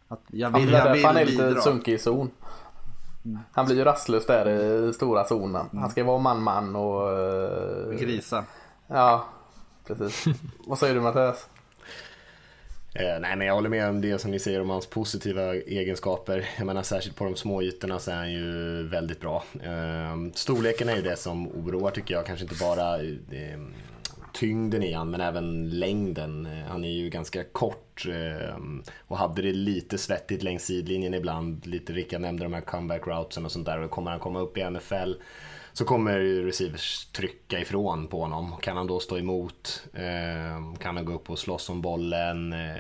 Att 0.08 0.22
jag 0.28 0.60
vill, 0.60 0.72
jag 0.72 0.94
vill 0.94 1.06
Han 1.06 1.18
är 1.18 1.26
lite 1.26 1.62
sunkig 1.62 1.94
i 1.94 1.98
zon. 1.98 2.32
Mm. 3.26 3.40
Han 3.52 3.66
blir 3.66 3.76
ju 3.76 3.84
rastlös 3.84 4.26
där 4.26 4.50
i 4.50 4.94
stora 4.94 5.24
zonen. 5.24 5.68
Mm. 5.72 5.82
Han 5.82 5.90
ska 5.90 6.04
vara 6.04 6.18
man-man 6.18 6.76
och... 6.76 7.10
Uh... 7.10 8.00
Grisa. 8.00 8.44
Ja, 8.88 9.26
precis. 9.88 10.26
Vad 10.68 10.80
säger 10.80 10.96
du 10.96 11.02
Mattias? 11.02 11.48
Eh, 12.94 13.20
nej, 13.20 13.36
men 13.36 13.48
jag 13.48 13.54
håller 13.54 13.70
med 13.70 13.90
om 13.90 14.02
det 14.02 14.20
som 14.20 14.32
ni 14.32 14.40
säger 14.40 14.62
om 14.62 14.70
hans 14.70 14.88
positiva 14.88 15.56
egenskaper. 15.56 16.50
Jag 16.58 16.66
menar 16.66 16.84
särskilt 16.84 17.16
på 17.16 17.24
de 17.24 17.36
små 17.36 17.62
ytorna 17.62 18.00
så 18.00 18.12
är 18.12 18.16
han 18.16 18.32
ju 18.32 18.84
väldigt 18.88 19.22
bra. 19.22 19.44
Eh, 19.64 20.32
storleken 20.34 20.90
är 20.90 20.96
ju 20.96 21.02
det 21.02 21.16
som 21.16 21.48
oroar 21.48 21.92
tycker 21.92 22.14
jag, 22.14 22.26
kanske 22.26 22.46
inte 22.46 22.64
bara 22.64 23.02
eh, 23.02 23.60
tyngden 24.34 24.84
i 24.84 24.94
han 24.94 25.12
men 25.12 25.22
även 25.22 25.70
längden. 25.70 26.46
Eh, 26.46 26.68
han 26.68 26.84
är 26.84 26.92
ju 26.92 27.10
ganska 27.10 27.44
kort 27.44 28.06
ehm, 28.06 28.84
och 29.08 29.18
hade 29.18 29.42
det 29.42 29.54
lite 29.54 29.98
svettigt 29.98 30.44
längs 30.44 30.66
sidlinjen 30.66 31.14
ibland. 31.14 31.66
Lite 31.66 31.94
Rickard 31.94 32.22
nämnde 32.22 32.44
de 32.44 32.54
här 32.54 32.62
comeback 32.62 33.08
routesen 33.08 33.46
och 33.46 33.52
sånt 33.52 33.66
där 33.66 33.82
och 33.82 33.92
kommer 33.92 34.12
han 34.12 34.20
komma 34.20 34.40
upp 34.40 34.58
i 34.58 34.70
NFL 34.70 35.14
så 35.78 35.86
kommer 35.86 36.20
ju 36.20 36.48
receivers 36.48 37.06
trycka 37.06 37.60
ifrån 37.60 38.08
på 38.08 38.22
honom. 38.22 38.56
Kan 38.62 38.78
han 38.78 38.88
då 38.88 39.00
stå 39.00 39.18
emot? 39.18 39.84
Ehm, 39.94 40.76
kan 40.76 40.96
han 40.96 41.06
gå 41.06 41.14
upp 41.14 41.30
och 41.30 41.40
slåss 41.40 41.70
om 41.70 41.82
bollen? 41.82 42.54
Eh, 42.54 42.76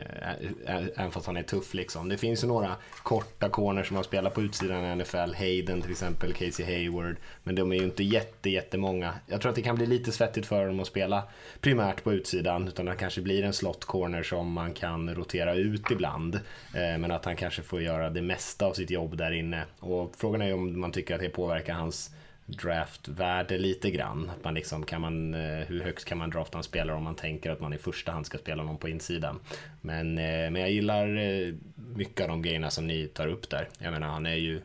även 0.96 1.12
fast 1.12 1.26
han 1.28 1.38
är 1.38 1.44
tuff 1.44 1.74
liksom. 1.74 2.10
Det 2.10 2.18
finns 2.18 2.44
ju 2.44 2.48
några 2.48 2.76
korta 3.04 3.50
corners 3.50 3.88
som 3.88 3.96
har 3.96 4.04
spelat 4.04 4.34
på 4.34 4.42
utsidan 4.42 4.86
i 4.86 4.96
NFL. 4.96 5.34
Hayden 5.38 5.82
till 5.82 5.92
exempel, 5.92 6.34
Casey 6.34 6.66
Hayward. 6.66 7.16
Men 7.44 7.56
de 7.56 7.72
är 7.72 7.76
ju 7.76 7.84
inte 7.84 8.04
jätte, 8.04 8.50
jättemånga. 8.50 9.14
Jag 9.28 9.42
tror 9.42 9.50
att 9.50 9.56
det 9.56 9.62
kan 9.62 9.76
bli 9.76 9.86
lite 9.86 10.12
svettigt 10.12 10.46
för 10.46 10.68
dem 10.68 10.80
att 10.80 10.88
spela 10.88 11.24
primärt 11.62 12.04
på 12.04 12.14
utsidan. 12.14 12.68
Utan 12.68 12.86
det 12.86 12.96
kanske 12.96 13.22
blir 13.22 13.44
en 13.44 13.54
slot 13.54 13.86
corner 13.86 14.24
som 14.24 14.52
man 14.52 14.74
kan 14.74 15.16
rotera 15.16 15.56
ut 15.56 15.92
ibland. 15.92 16.36
Eh, 16.76 16.98
men 17.00 17.12
att 17.12 17.26
han 17.26 17.36
kanske 17.36 17.62
får 17.62 17.82
göra 17.82 18.10
det 18.10 18.22
mesta 18.22 18.66
av 18.66 18.74
sitt 18.74 18.90
jobb 18.90 19.18
där 19.18 19.32
inne. 19.32 19.66
Och 19.80 20.14
frågan 20.18 20.42
är 20.42 20.48
ju 20.48 20.54
om 20.54 20.80
man 20.80 20.92
tycker 20.92 21.16
att 21.16 21.22
det 21.22 21.30
påverkar 21.30 21.74
hans 21.74 22.12
draftvärde 22.48 23.58
lite 23.58 23.92
grann. 23.92 24.32
Att 24.38 24.44
man 24.44 24.54
liksom, 24.54 24.84
kan 24.86 25.02
man, 25.02 25.34
eh, 25.34 25.40
hur 25.68 25.84
högt 25.84 26.06
kan 26.06 26.18
man 26.18 26.30
drafta 26.30 26.58
en 26.58 26.64
spelare 26.64 26.98
om 26.98 27.04
man 27.04 27.16
tänker 27.16 27.52
att 27.52 27.60
man 27.60 27.74
i 27.74 27.78
första 27.78 28.12
hand 28.12 28.26
ska 28.26 28.38
spela 28.38 28.64
någon 28.64 28.78
på 28.78 28.90
insidan. 28.90 29.40
Men, 29.82 30.18
eh, 30.18 30.24
men 30.52 30.56
jag 30.56 30.72
gillar 30.72 31.18
eh, 31.18 31.54
mycket 31.96 32.22
av 32.22 32.28
de 32.28 32.42
grejerna 32.42 32.70
som 32.70 32.88
ni 32.88 33.08
tar 33.08 33.28
upp 33.28 33.50
där. 33.50 33.70
Jag 33.80 33.92
menar 33.94 34.08
han 34.08 34.26
är 34.26 34.36
ju 34.36 34.62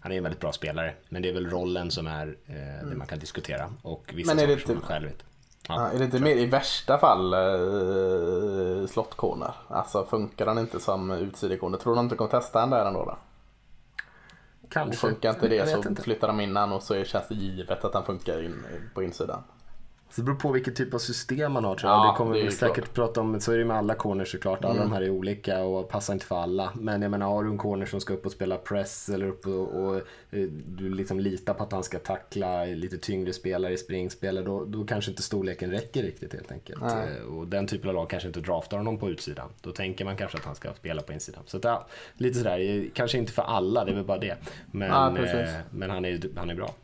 han 0.00 0.12
är 0.12 0.16
en 0.16 0.22
väldigt 0.22 0.40
bra 0.40 0.52
spelare, 0.52 0.94
men 1.08 1.22
det 1.22 1.28
är 1.28 1.32
väl 1.32 1.50
rollen 1.50 1.90
som 1.90 2.06
är 2.06 2.36
eh, 2.46 2.88
det 2.88 2.96
man 2.96 3.06
kan 3.06 3.18
diskutera 3.18 3.72
och 3.82 4.10
vissa 4.14 4.34
Men 4.34 4.44
är 4.44 4.46
det 4.46 4.52
saker 4.52 4.66
som 4.66 4.72
inte- 4.74 4.82
man 4.82 4.88
själv 4.88 5.08
vet. 5.08 5.24
Ja, 5.68 5.88
är 5.90 5.98
det 5.98 6.04
inte 6.04 6.20
mer 6.20 6.36
i 6.36 6.46
värsta 6.46 6.98
fall 6.98 7.32
eh, 7.34 8.86
slottcorner? 8.86 9.54
Alltså 9.68 10.06
funkar 10.10 10.46
han 10.46 10.58
inte 10.58 10.80
som 10.80 11.10
utsidekone? 11.10 11.78
Tror 11.78 11.92
du 11.92 11.96
de 11.96 12.04
inte 12.06 12.16
kommer 12.16 12.30
testa 12.30 12.60
han 12.60 12.70
där 12.70 12.86
ändå 12.86 13.04
då? 13.04 13.16
Och 14.72 14.74
Kanske. 14.74 14.96
funkar 15.08 15.30
inte 15.30 15.48
det 15.48 15.66
så 15.66 15.88
inte. 15.88 16.02
flyttar 16.02 16.28
de 16.28 16.40
in 16.40 16.56
han 16.56 16.72
och 16.72 16.82
så 16.82 17.04
känns 17.04 17.28
det 17.28 17.34
givet 17.34 17.84
att 17.84 17.94
han 17.94 18.04
funkar 18.04 18.42
in, 18.44 18.64
på 18.94 19.02
insidan. 19.02 19.42
Så 20.12 20.20
det 20.20 20.24
beror 20.24 20.36
på 20.36 20.52
vilket 20.52 20.76
typ 20.76 20.94
av 20.94 20.98
system 20.98 21.52
man 21.52 21.64
har 21.64 21.74
tror 21.74 21.92
jag. 21.92 21.98
Ja, 21.98 22.10
det 22.10 22.16
kommer 22.16 22.34
det 22.34 22.42
vi 22.42 22.50
säkert 22.50 22.74
klart. 22.74 22.86
Mm. 22.86 22.94
prata 22.94 23.20
om, 23.20 23.40
så 23.40 23.52
är 23.52 23.58
det 23.58 23.64
med 23.64 23.76
alla 23.76 23.94
corners 23.94 24.32
såklart. 24.32 24.64
Alla 24.64 24.80
de 24.82 24.92
här 24.92 25.02
är 25.02 25.10
olika 25.10 25.62
och 25.62 25.88
passar 25.88 26.12
inte 26.12 26.26
för 26.26 26.36
alla. 26.36 26.72
Men 26.74 27.02
jag 27.02 27.10
menar, 27.10 27.26
har 27.26 27.44
du 27.44 27.50
en 27.50 27.58
corner 27.58 27.86
som 27.86 28.00
ska 28.00 28.14
upp 28.14 28.26
och 28.26 28.32
spela 28.32 28.56
press 28.56 29.08
eller 29.08 29.26
upp 29.26 29.46
och, 29.46 29.68
och 29.84 29.96
eh, 29.96 30.48
du 30.66 30.94
liksom 30.94 31.20
litar 31.20 31.54
på 31.54 31.62
att 31.62 31.72
han 31.72 31.82
ska 31.82 31.98
tackla 31.98 32.64
lite 32.64 32.98
tyngre 32.98 33.32
spelare 33.32 33.72
i 33.72 33.76
springspel, 33.76 34.44
då, 34.44 34.64
då 34.64 34.84
kanske 34.84 35.10
inte 35.10 35.22
storleken 35.22 35.70
räcker 35.70 36.02
riktigt 36.02 36.32
helt 36.32 36.52
enkelt. 36.52 36.80
Nej. 36.80 37.08
Eh, 37.18 37.34
Och 37.34 37.46
den 37.46 37.66
typen 37.66 37.88
av 37.88 37.94
lag 37.94 38.10
kanske 38.10 38.26
inte 38.28 38.40
draftar 38.40 38.76
honom 38.76 38.98
på 38.98 39.10
utsidan. 39.10 39.48
Då 39.60 39.72
tänker 39.72 40.04
man 40.04 40.16
kanske 40.16 40.38
att 40.38 40.44
han 40.44 40.54
ska 40.54 40.72
spela 40.74 41.02
på 41.02 41.12
insidan. 41.12 41.42
Så 41.46 41.56
att, 41.56 41.64
ja, 41.64 41.86
lite 42.16 42.38
sådär, 42.38 42.58
eh, 42.60 42.84
kanske 42.94 43.18
inte 43.18 43.32
för 43.32 43.42
alla, 43.42 43.84
det 43.84 43.90
är 43.90 43.94
väl 43.94 44.04
bara 44.04 44.18
det. 44.18 44.36
Men, 44.70 44.88
Ja, 44.88 45.10
men 45.70 45.90
han, 45.90 46.04
är, 46.04 46.20
han 46.36 46.50
är 46.50 46.54
bra. 46.54 46.74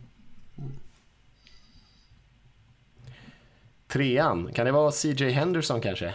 Trean, 3.89 4.51
kan 4.55 4.67
det 4.67 4.73
vara 4.73 4.91
CJ 4.91 5.31
Henderson 5.31 5.81
kanske? 5.81 6.15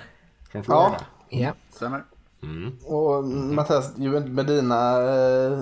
Från 0.52 0.64
Florida? 0.64 0.96
Ja. 1.30 1.52
Stämmer. 1.76 2.04
Och 2.86 3.24
Mattias, 3.24 3.92
ju 3.98 4.20
med 4.20 4.46
dina... 4.46 4.92
eh, 4.98 5.60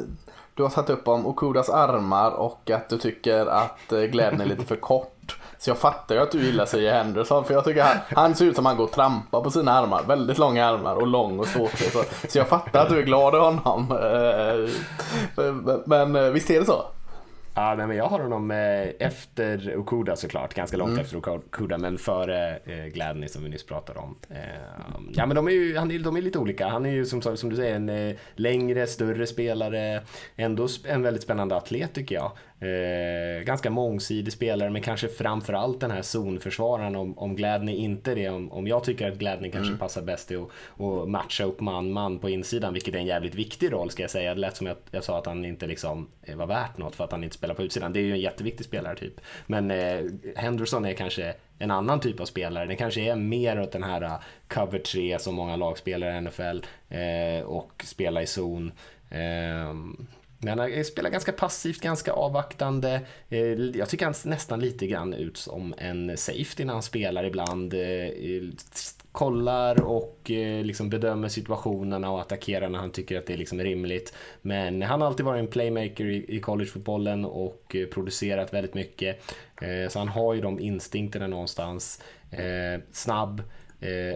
Du 0.55 0.63
har 0.63 0.69
tagit 0.69 0.89
upp 0.89 1.07
om 1.07 1.25
Okudas 1.27 1.69
armar 1.69 2.31
och 2.31 2.69
att 2.71 2.89
du 2.89 2.97
tycker 2.97 3.45
att 3.45 3.91
eh, 3.91 3.99
glädjen 4.01 4.41
är 4.41 4.45
lite 4.45 4.65
för 4.65 4.75
kort. 4.75 5.37
Så 5.57 5.69
jag 5.69 5.77
fattar 5.77 6.15
ju 6.15 6.21
att 6.21 6.31
du 6.31 6.43
gillar 6.45 6.65
sig 6.65 6.89
Henderson 6.89 7.43
för 7.45 7.53
jag 7.53 7.63
tycker 7.65 7.83
han, 7.83 7.97
han 8.15 8.35
ser 8.35 8.45
ut 8.45 8.55
som 8.55 8.65
han 8.65 8.77
går 8.77 8.83
och 8.83 8.91
trampar 8.91 9.41
på 9.41 9.51
sina 9.51 9.71
armar. 9.71 10.03
Väldigt 10.07 10.37
långa 10.37 10.65
armar 10.65 10.95
och 10.95 11.07
lång 11.07 11.39
och 11.39 11.47
ståtlig. 11.47 11.91
Så, 11.91 12.03
så 12.29 12.37
jag 12.37 12.47
fattar 12.47 12.81
att 12.83 12.89
du 12.89 12.99
är 12.99 13.03
glad 13.03 13.35
i 13.35 13.37
honom. 13.37 13.91
Eh, 13.91 14.69
Men, 15.85 16.33
visst 16.33 16.49
är 16.49 16.59
det 16.59 16.65
så? 16.65 16.85
Ja, 17.55 17.75
nej, 17.75 17.87
men 17.87 17.97
jag 17.97 18.05
har 18.07 18.19
honom 18.19 18.51
eh, 18.51 18.87
efter 18.99 19.77
Okuda 19.77 20.15
såklart, 20.15 20.53
ganska 20.53 20.77
långt 20.77 20.89
Mm. 20.91 21.01
efter 21.01 21.17
Okuda, 21.17 21.77
men 21.77 21.97
före 21.97 22.57
eh, 22.65 22.85
Gladney 22.85 23.29
som 23.29 23.43
vi 23.43 23.49
nyss 23.49 23.65
pratade 23.65 23.99
om. 23.99 24.15
Eh, 24.29 24.37
ja, 25.13 25.25
men 25.25 25.35
de 25.35 25.47
är 25.47 25.51
ju 25.51 25.77
han 25.77 25.91
är, 25.91 25.99
de 25.99 26.15
är 26.17 26.21
lite 26.21 26.39
olika. 26.39 26.67
Han 26.67 26.85
är 26.85 26.89
ju 26.91 27.05
som, 27.05 27.21
som 27.21 27.49
du 27.49 27.55
säger 27.55 27.75
en 27.75 27.89
eh, 27.89 28.15
längre, 28.35 28.87
större 28.87 29.27
spelare, 29.27 30.01
ändå 30.35 30.67
en 30.87 31.01
väldigt 31.01 31.23
spännande 31.23 31.55
atlet 31.55 31.93
tycker 31.93 32.15
jag. 32.15 32.31
Eh, 32.61 33.43
ganska 33.43 33.69
mångsidig 33.69 34.33
spelare, 34.33 34.69
men 34.69 34.81
kanske 34.81 35.07
framförallt 35.07 35.79
den 35.79 35.91
här 35.91 36.01
zonförsvararen 36.01 36.95
om, 36.95 37.17
om 37.17 37.35
Gladney 37.35 37.75
inte 37.75 38.15
det. 38.15 38.29
Om, 38.29 38.51
om 38.51 38.67
jag 38.67 38.83
tycker 38.83 39.11
att 39.11 39.17
Gladney 39.17 39.51
kanske 39.51 39.75
passar 39.75 40.01
bäst 40.01 40.31
i 40.31 40.35
att, 40.35 40.81
att 40.81 41.09
matcha 41.09 41.43
upp 41.43 41.59
man-man 41.59 42.19
på 42.19 42.29
insidan, 42.29 42.73
vilket 42.73 42.95
är 42.95 42.99
en 42.99 43.05
jävligt 43.05 43.35
viktig 43.35 43.73
roll 43.73 43.89
ska 43.89 44.03
jag 44.03 44.09
säga. 44.09 44.33
Det 44.33 44.39
lät 44.39 44.57
som 44.57 44.67
att 44.67 44.87
jag 44.91 45.03
sa 45.03 45.17
att 45.17 45.25
han 45.25 45.45
inte 45.45 45.67
liksom 45.67 46.07
eh, 46.23 46.35
var 46.35 46.47
värt 46.47 46.77
något 46.77 46.95
för 46.95 47.03
att 47.03 47.11
han 47.11 47.23
inte 47.23 47.35
spelar 47.35 47.55
på 47.55 47.63
utsidan. 47.63 47.93
Det 47.93 47.99
är 47.99 48.03
ju 48.03 48.13
en 48.13 48.19
jätteviktig 48.19 48.65
spelare 48.65 48.95
typ. 48.95 49.21
Men 49.47 49.71
eh, 49.71 49.99
Henderson 50.35 50.85
är 50.85 50.93
kanske 50.93 51.33
en 51.59 51.71
annan 51.71 51.99
typ 51.99 52.19
av 52.19 52.25
spelare. 52.25 52.65
Den 52.65 52.77
kanske 52.77 53.01
är 53.01 53.15
mer 53.15 53.61
åt 53.61 53.71
den 53.71 53.83
här 53.83 54.03
uh, 54.03 54.19
cover 54.47 54.79
3 54.79 55.19
som 55.19 55.35
många 55.35 55.55
lag 55.55 55.77
spelar 55.77 56.17
i 56.17 56.21
NFL 56.21 56.65
eh, 56.89 57.45
och 57.45 57.83
spela 57.85 58.21
i 58.21 58.27
zon. 58.27 58.71
Ehm, 59.09 60.07
men 60.41 60.59
han 60.59 60.73
eh, 60.73 60.83
spelar 60.83 61.09
ganska 61.09 61.31
passivt, 61.31 61.81
ganska 61.81 62.11
avvaktande. 62.11 63.01
Eh, 63.29 63.39
jag 63.53 63.89
tycker 63.89 64.05
han 64.05 64.13
nästan 64.25 64.59
lite 64.59 64.87
grann 64.87 65.13
ut 65.13 65.37
som 65.37 65.73
en 65.77 66.17
safety 66.17 66.65
när 66.65 66.73
han 66.73 66.83
spelar 66.83 67.23
ibland. 67.23 67.73
Eh, 67.73 68.09
kollar 69.11 69.81
och 69.81 70.21
liksom 70.63 70.89
bedömer 70.89 71.27
situationerna 71.27 72.11
och 72.11 72.21
attackerar 72.21 72.69
när 72.69 72.79
han 72.79 72.91
tycker 72.91 73.17
att 73.17 73.25
det 73.25 73.33
är 73.33 73.37
liksom 73.37 73.59
rimligt. 73.59 74.13
Men 74.41 74.81
han 74.81 75.01
har 75.01 75.07
alltid 75.07 75.25
varit 75.25 75.39
en 75.39 75.47
playmaker 75.47 76.05
i 76.05 76.39
collegefotbollen 76.39 77.25
och 77.25 77.75
producerat 77.93 78.53
väldigt 78.53 78.73
mycket. 78.73 79.21
Så 79.89 79.99
han 79.99 80.07
har 80.07 80.33
ju 80.33 80.41
de 80.41 80.59
instinkterna 80.59 81.27
någonstans. 81.27 82.01
Snabb, 82.91 83.41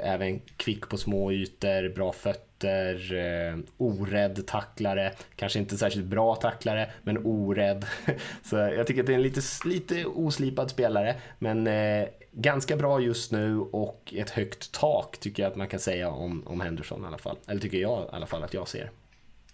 även 0.04 0.40
kvick 0.40 0.90
på 0.90 0.98
små 0.98 1.32
ytor, 1.32 1.96
bra 1.96 2.12
fötter, 2.12 2.45
eh, 2.64 3.60
orädd 3.78 4.48
tacklare. 4.48 5.12
Kanske 5.36 5.60
inte 5.60 5.78
särskilt 5.78 6.06
bra 6.06 6.36
tacklare, 6.36 6.92
men 7.04 7.26
orädd. 7.26 7.86
Så 8.44 8.56
jag 8.56 8.88
tycker 8.88 9.02
att 9.02 9.08
det 9.08 9.14
är 9.14 9.18
en 9.18 9.22
lite, 9.22 9.42
lite 9.66 10.06
oslipad 10.06 10.70
spelare, 10.70 11.16
men 11.40 11.68
eh, 11.68 12.08
ganska 12.32 12.76
bra 12.76 13.00
just 13.00 13.32
nu 13.32 13.60
och 13.60 14.14
ett 14.18 14.30
högt 14.30 14.72
tak 14.72 15.18
tycker 15.18 15.44
jag 15.44 15.50
att 15.50 15.58
man 15.58 15.68
kan 15.68 15.80
säga 15.80 16.10
om, 16.10 16.44
om 16.48 16.62
Henderson 16.62 17.04
i 17.04 17.08
alla 17.08 17.18
fall. 17.18 17.38
Eller 17.48 17.62
tycker 17.62 17.78
jag 17.78 18.04
i 18.04 18.08
alla 18.12 18.26
fall 18.26 18.44
att 18.44 18.54
jag 18.54 18.68
ser. 18.68 18.92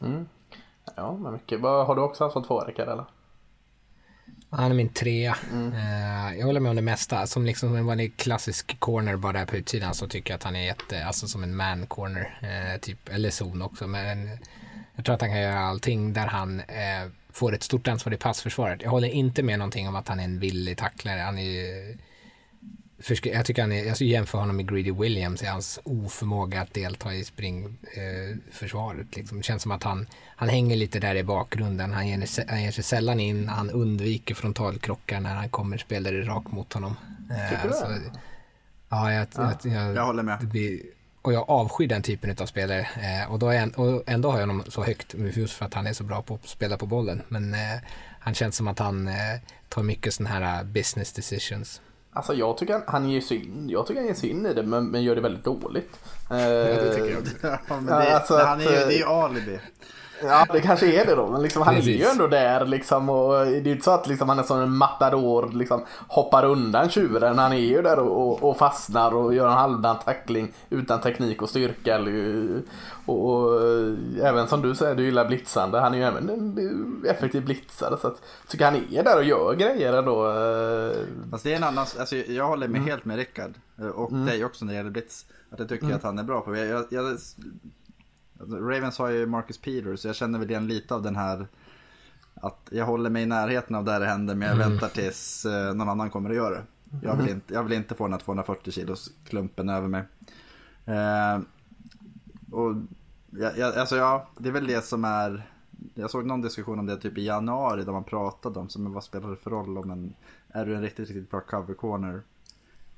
Mm. 0.02 0.28
Ja, 0.96 1.18
men 1.18 1.34
mycket. 1.34 1.62
Har 1.62 1.96
du 1.96 2.02
också 2.02 2.24
haft 2.24 2.48
två 2.48 2.60
Rickard 2.60 2.88
eller? 2.88 3.06
Han 4.54 4.72
är 4.72 4.76
min 4.76 4.90
trea. 4.90 5.38
Eh, 5.54 6.40
jag 6.40 6.46
håller 6.46 6.60
med 6.60 6.70
om 6.70 6.76
det 6.76 6.82
mesta. 6.82 7.28
Som 7.28 7.46
liksom 7.46 7.76
en 7.76 7.86
vanlig 7.86 8.18
klassisk 8.18 8.80
corner 8.80 9.16
bara 9.16 9.34
där 9.34 9.46
på 9.46 9.56
utsidan 9.56 9.94
så 9.94 10.08
tycker 10.08 10.32
jag 10.32 10.36
att 10.36 10.44
han 10.44 10.56
är 10.56 10.66
jätte, 10.66 11.06
alltså 11.06 11.28
som 11.28 11.44
en 11.44 11.56
man 11.56 11.86
corner. 11.86 12.40
Eh, 12.42 12.80
typ, 12.80 13.10
eller 13.10 13.30
zon 13.30 13.62
också. 13.62 13.88
Men 13.88 14.30
jag 14.96 15.06
tror 15.06 15.16
att 15.16 15.22
han 15.22 15.30
kan 15.30 15.42
göra 15.42 15.60
allting 15.60 16.14
där 16.14 16.28
han 16.28 16.60
eh, 16.60 17.10
får 17.32 17.56
ett 17.56 17.64
stort 17.64 17.88
ansvar 17.88 18.14
i 18.14 18.18
passförsvaret. 18.18 18.82
Jag 18.82 18.90
håller 18.90 19.08
inte 19.08 19.44
med 19.44 19.60
någonting 19.60 19.88
om 19.88 19.96
att 19.96 20.08
han 20.08 20.20
är 20.20 20.24
en 20.24 20.40
villig 20.40 20.78
tacklare. 20.78 21.20
Han 21.20 21.38
är 21.38 21.98
jag 23.24 23.46
tycker 23.46 23.62
han 23.62 23.72
är, 23.72 23.86
jag 23.86 24.02
jämföra 24.02 24.42
honom 24.42 24.56
med 24.56 24.70
Greedy 24.72 24.92
Williams 24.92 25.44
i 25.44 25.46
hans 25.46 25.80
oförmåga 25.84 26.62
att 26.62 26.74
delta 26.74 27.14
i 27.14 27.24
springförsvaret. 27.24 29.08
Eh, 29.12 29.18
liksom. 29.18 29.38
Det 29.38 29.44
känns 29.44 29.62
som 29.62 29.72
att 29.72 29.84
han, 29.84 30.08
han 30.36 30.50
hänger 30.50 30.76
lite 30.76 31.00
där 31.00 31.16
i 31.16 31.24
bakgrunden. 31.24 31.94
Han 31.94 32.08
ger, 32.08 32.50
han 32.50 32.64
ger 32.64 32.72
sig 32.72 32.84
sällan 32.84 33.20
in, 33.20 33.48
han 33.50 33.70
undviker 33.70 34.36
frontalkrockar 34.36 35.20
när 35.20 35.36
han 35.36 35.50
kommer 35.50 35.78
spelare 35.78 36.22
rakt 36.26 36.52
mot 36.52 36.74
honom. 36.74 36.96
Eh, 37.32 37.50
Tycker 37.50 37.68
du 37.68 37.74
så- 37.74 37.88
det? 37.88 38.02
Ja, 38.90 39.14
jag, 39.14 39.28
jag, 39.36 39.56
jag, 39.64 39.96
Jag 39.96 40.06
håller 40.06 40.24
med. 40.24 40.40
blir, 40.48 40.80
och 41.22 41.34
jag 41.34 41.50
avskyr 41.50 41.88
den 41.88 42.02
typen 42.02 42.36
av 42.42 42.46
spelare. 42.46 42.80
Eh, 42.82 43.32
och, 43.32 43.40
då 43.40 43.50
är, 43.50 43.80
och 43.80 44.04
ändå 44.08 44.32
har 44.32 44.40
jag 44.40 44.48
honom 44.48 44.64
så 44.68 44.84
högt, 44.84 45.14
just 45.14 45.54
för 45.54 45.66
att 45.66 45.74
han 45.74 45.88
är 45.88 45.94
så 45.94 46.04
bra 46.04 46.22
på 46.22 46.34
att 46.34 46.48
spela 46.48 46.78
på 46.78 46.86
bollen. 46.86 47.22
Men 47.28 47.54
eh, 47.54 47.60
han 48.20 48.34
känns 48.34 48.56
som 48.56 48.68
att 48.68 48.80
han 48.80 49.08
eh, 49.08 49.14
tar 49.70 49.84
mycket 49.84 50.14
sådana 50.14 50.36
här 50.36 50.58
eh, 50.60 50.64
business 50.64 51.14
decisions. 51.14 51.82
Alltså 52.14 52.34
jag 52.34 52.58
tycker 52.58 52.74
han, 52.74 52.84
han 52.88 53.10
ger 53.10 53.22
sig 53.22 53.46
in, 53.46 53.70
jag 53.70 53.88
tycker 53.88 54.00
han 54.00 54.08
ger 54.08 54.16
sig 54.16 54.30
in 54.30 54.46
i 54.46 54.54
det 54.54 54.64
men, 54.64 54.88
men 54.88 55.04
gör 55.04 55.16
det 55.16 55.22
väldigt 55.22 55.44
dåligt. 55.44 56.00
Eh, 56.30 56.38
det 56.38 56.94
tycker 56.96 57.10
jag 57.10 57.20
också. 57.20 57.36
Ja, 57.48 57.60
men 57.68 57.86
det, 57.86 57.92
Ja, 57.92 58.16
alltså 58.16 58.38
han 58.38 58.62
är 58.62 58.64
ju, 58.64 58.70
att, 58.70 58.88
det 58.88 58.96
är 58.96 58.98
ju 58.98 59.06
alibi. 59.06 59.60
Ja, 60.24 60.46
det 60.54 60.62
kanske 60.62 61.02
är 61.02 61.06
det 61.06 61.16
då. 61.16 61.28
Men 61.28 61.42
liksom, 61.42 61.62
han 61.62 61.76
är 61.76 61.82
ju 61.82 61.98
Precis. 61.98 62.12
ändå 62.12 62.28
där 62.28 62.66
liksom. 62.66 63.10
Och 63.10 63.34
det 63.34 63.52
är 63.58 63.62
ju 63.66 63.72
inte 63.72 63.84
så 63.84 63.92
att 63.92 64.08
liksom, 64.08 64.30
han 64.30 64.40
är 64.40 64.44
som 64.44 64.60
en 64.60 64.76
matador 64.78 65.50
liksom, 65.54 65.86
hoppar 66.08 66.46
undan 66.46 66.90
tjuren. 66.90 67.38
Han 67.40 67.54
är 67.54 67.58
ju 67.58 67.82
där 67.82 68.00
och, 68.00 68.44
och, 68.50 68.58
fastnar 68.58 69.16
och 69.16 69.34
gör 69.34 69.48
en 69.48 69.54
halvdan 69.54 69.96
tackling 70.06 70.54
utan 70.70 71.02
teknik 71.02 71.42
och 71.42 71.50
styrka. 71.50 71.96
eller- 71.96 72.62
Och, 73.06 73.30
och, 73.30 73.62
även 74.22 74.48
som 74.48 74.62
du 74.62 74.76
säger, 74.76 74.96
du 74.96 75.04
gillar 75.04 75.26
blitzande. 75.26 75.80
Han 75.80 75.94
är 75.94 75.98
ju 75.98 76.04
även 76.04 76.30
en 76.30 77.04
effektiv 77.10 77.46
blitzare. 77.46 77.98
Så 78.02 78.08
att, 78.08 78.22
jag 78.44 78.52
tycker 78.52 78.66
han 78.66 78.76
är 78.92 79.04
där 79.04 79.18
och 79.18 79.24
gör 79.24 79.54
grejer 79.56 79.94
ändå. 79.94 80.28
eh, 80.30 80.98
Fast 81.32 81.44
det 81.44 81.52
är 81.52 81.56
en 81.58 81.64
annan, 81.64 81.86
alltså 82.00 82.16
jag 82.16 82.48
håller 82.48 82.68
med 82.68 82.82
helt 82.82 83.06
med 83.06 83.18
Rickard. 83.18 83.54
eh, 83.80 83.88
Och 83.88 84.14
dig 84.14 84.46
också 84.46 84.66
när 84.66 84.74
det 84.74 84.78
gäller 84.78 84.90
Blitz. 84.92 85.26
Att 85.52 85.60
jag 85.60 85.70
tycker 85.70 85.94
att 85.96 86.04
han 86.04 86.20
är 86.20 86.24
bra 86.24 86.42
på. 86.42 86.56
Jag, 86.56 86.68
jag, 86.68 86.86
jag, 86.90 87.06
alltså, 87.06 87.42
Ravens 88.48 88.98
har 88.98 89.10
ju 89.10 89.26
Marcus 89.26 89.58
Peters, 89.58 90.00
så 90.00 90.08
jag 90.08 90.16
känner 90.16 90.40
väl 90.40 90.50
igen 90.50 90.68
lite 90.68 90.96
av 90.96 91.02
den 91.02 91.16
här 91.16 91.48
att 92.34 92.70
jag 92.72 92.86
håller 92.86 93.10
mig 93.10 93.24
i 93.24 93.26
närheten 93.26 93.76
av 93.76 93.86
där 93.86 94.00
det 94.00 94.06
händer 94.06 94.36
men 94.36 94.48
jag 94.48 94.56
väntar 94.56 94.88
tills 94.88 95.46
eh, 95.46 95.74
någon 95.74 95.90
annan 95.90 96.10
kommer 96.10 96.30
att 96.30 96.36
göra 96.36 96.56
det. 96.56 96.64
Jag 97.04 97.16
vill 97.16 97.30
inte, 97.30 97.54
jag 97.54 97.64
vill 97.64 97.74
inte 97.74 97.96
få 97.96 98.04
den 98.04 98.14
här 98.14 98.20
240 98.20 98.72
kilos 98.72 99.12
klumpen 99.26 99.70
över 99.70 99.88
mig. 99.88 100.04
Eh, 100.86 101.40
och 102.52 102.76
ja, 103.30 103.52
ja, 103.58 103.80
alltså 103.80 103.96
ja, 103.96 104.28
det 104.38 104.50
är 104.50 104.54
väl 104.54 104.68
det 104.68 104.86
som 104.86 105.06
är 105.06 105.48
jag 105.96 106.12
såg 106.12 106.26
någon 106.26 106.42
diskussion 106.42 106.80
om 106.80 106.86
det 106.86 106.98
typ 106.98 107.18
i 107.18 107.26
januari 107.26 107.84
där 107.84 107.92
man 107.92 108.04
pratade 108.04 108.60
om 108.60 108.70
som 108.70 108.94
vad 108.94 109.04
spelar 109.04 109.30
det 109.30 109.36
för 109.36 109.50
roll 109.50 109.78
om 109.78 109.92
en 109.92 110.14
är 110.48 110.66
du 110.66 110.76
en 110.76 110.82
riktigt, 110.82 111.08
riktigt 111.08 111.32
bra 111.32 111.42
cover 111.42 111.74
corner 111.74 112.22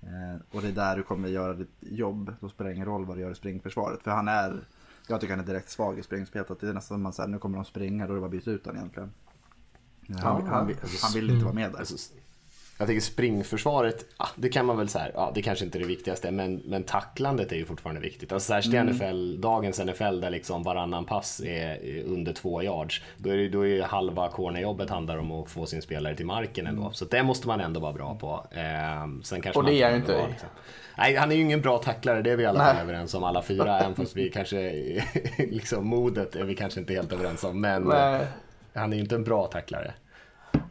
eh, 0.01 0.41
och 0.51 0.61
det 0.61 0.67
är 0.67 0.71
där 0.71 0.97
du 0.97 1.03
kommer 1.03 1.29
göra 1.29 1.53
ditt 1.53 1.75
jobb 1.79 2.35
då 2.39 2.49
spelar 2.49 2.69
det 2.69 2.75
ingen 2.75 2.87
roll 2.87 3.05
vad 3.05 3.17
du 3.17 3.21
gör 3.21 3.31
i 3.31 3.35
springförsvaret 3.35 4.03
för 4.03 4.11
han 4.11 4.27
är 4.27 4.63
jag 5.07 5.21
tycker 5.21 5.35
han 5.35 5.43
är 5.43 5.47
direkt 5.47 5.69
svag 5.69 5.99
i 5.99 6.03
springspelet 6.03 6.59
det 6.59 6.69
är 6.69 6.73
nästan 6.73 6.95
som 6.95 7.03
man 7.03 7.13
säger 7.13 7.29
nu 7.29 7.39
kommer 7.39 7.57
de 7.57 7.65
springa 7.65 8.07
då 8.07 8.13
är 8.13 8.15
det 8.15 8.21
bara 8.21 8.25
att 8.25 8.31
byta 8.31 8.51
ut 8.51 8.65
honom 8.65 8.79
egentligen. 8.79 9.11
Han, 10.07 10.17
han, 10.19 10.47
han, 10.47 10.67
vill, 10.67 10.77
han 11.01 11.13
vill 11.13 11.29
inte 11.29 11.45
vara 11.45 11.55
med 11.55 11.71
där. 11.71 11.79
Alltså, 11.79 12.13
jag 12.77 12.87
tycker 12.87 13.01
springförsvaret, 13.01 14.05
ja, 14.19 14.27
det 14.35 14.49
kan 14.49 14.65
man 14.65 14.77
väl 14.77 14.89
säga, 14.89 15.07
ja, 15.13 15.31
det 15.35 15.41
kanske 15.41 15.65
inte 15.65 15.77
är 15.77 15.79
det 15.79 15.85
viktigaste, 15.87 16.31
men, 16.31 16.55
men 16.65 16.83
tacklandet 16.83 17.51
är 17.51 17.55
ju 17.55 17.65
fortfarande 17.65 18.01
viktigt. 18.01 18.31
Alltså 18.31 18.47
särskilt 18.47 18.75
i 18.75 18.77
Mm. 18.77 18.93
NFL, 18.95 19.41
dagens 19.41 19.79
NFL 19.79 20.19
där 20.19 20.29
liksom 20.29 20.63
varannan 20.63 21.05
pass 21.05 21.41
är 21.45 22.03
under 22.05 22.33
två 22.33 22.63
yards, 22.63 23.01
då 23.17 23.29
är 23.29 23.37
det 23.37 23.49
då 23.49 23.61
är 23.61 23.65
ju 23.67 23.81
halva 23.81 24.29
cornerjobbet 24.29 24.89
handlar 24.89 25.17
om 25.17 25.31
att 25.31 25.49
få 25.49 25.65
sin 25.65 25.81
spelare 25.81 26.15
till 26.15 26.25
marken 26.25 26.67
ändå. 26.67 26.91
Så 26.91 27.05
det 27.05 27.23
måste 27.23 27.47
man 27.47 27.61
ändå 27.61 27.79
vara 27.79 27.93
bra 27.93 28.15
på. 28.15 28.45
Eh, 28.51 29.07
sen 29.23 29.41
kanske 29.41 29.59
Mm. 29.59 29.65
Och 29.65 29.65
det 29.65 29.81
är 29.81 29.89
ju 29.89 29.95
inte 29.95 30.13
vara, 30.13 30.27
liksom. 30.27 30.49
Nej, 30.97 31.15
han 31.15 31.31
är 31.31 31.35
ju 31.35 31.41
ingen 31.41 31.61
bra 31.61 31.77
tacklare, 31.77 32.21
det 32.21 32.31
är 32.31 32.35
vi 32.37 32.43
i 32.43 32.45
alla 32.45 32.59
fall 32.59 32.75
Nej. 32.75 32.83
överens 32.83 33.13
om 33.13 33.23
alla 33.23 33.41
fyra, 33.41 33.79
även 33.81 33.95
fast 33.95 34.15
vi 34.15 34.29
kanske, 34.29 34.57
liksom 35.37 35.87
modet 35.87 36.35
är 36.35 36.43
vi 36.43 36.55
kanske 36.55 36.79
inte 36.79 36.93
helt 36.93 37.13
överens 37.13 37.43
om, 37.43 37.61
men 37.61 37.83
Nej. 37.83 38.15
eh, 38.21 38.27
han 38.73 38.91
är 38.93 38.97
ju 38.97 39.01
inte 39.03 39.15
en 39.15 39.23
bra 39.23 39.47
tacklare. 39.47 39.93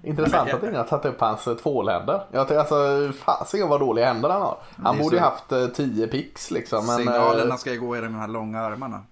Intressant 0.03 0.53
att 0.53 0.62
ingen 0.62 0.75
har 0.77 0.85
tagit 0.85 1.05
upp 1.07 1.21
hans 1.21 1.47
eh, 1.47 1.55
tvålhänder. 1.57 2.25
Jag 2.33 2.49
tycker 2.49 2.59
alltså, 2.59 3.12
fasiken 3.19 3.69
vad 3.69 3.81
dåliga 3.81 4.07
händer 4.07 4.29
han 4.31 4.43
har. 4.43 4.59
Han 4.77 4.99
borde 4.99 5.17
ju 5.17 5.21
så- 5.23 5.29
haft 5.29 5.53
eh, 5.53 5.67
10 5.67 6.07
pix 6.09 6.51
liksom. 6.51 6.87
Men, 6.87 6.97
Signalerna 6.97 7.51
eh, 7.55 7.57
ska 7.57 7.73
ju 7.73 7.81
gå 7.81 7.97
i 7.97 8.01
de 8.01 8.15
här 8.15 8.29
långa 8.29 8.61
armarna. 8.61 9.03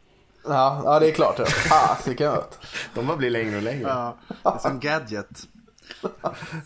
ja, 0.48 0.82
ja, 0.84 1.00
det 1.00 1.08
är 1.08 1.12
klart. 1.12 1.34
ja. 1.38 1.44
Fasiken 1.46 2.32
vet 2.32 2.58
De 2.94 3.06
bara 3.06 3.16
blir 3.16 3.30
längre 3.30 3.56
och 3.56 3.62
längre. 3.62 3.88
Ja, 3.88 4.14
det 4.28 4.48
är 4.48 4.58
som 4.58 4.80
gadget. 4.80 5.48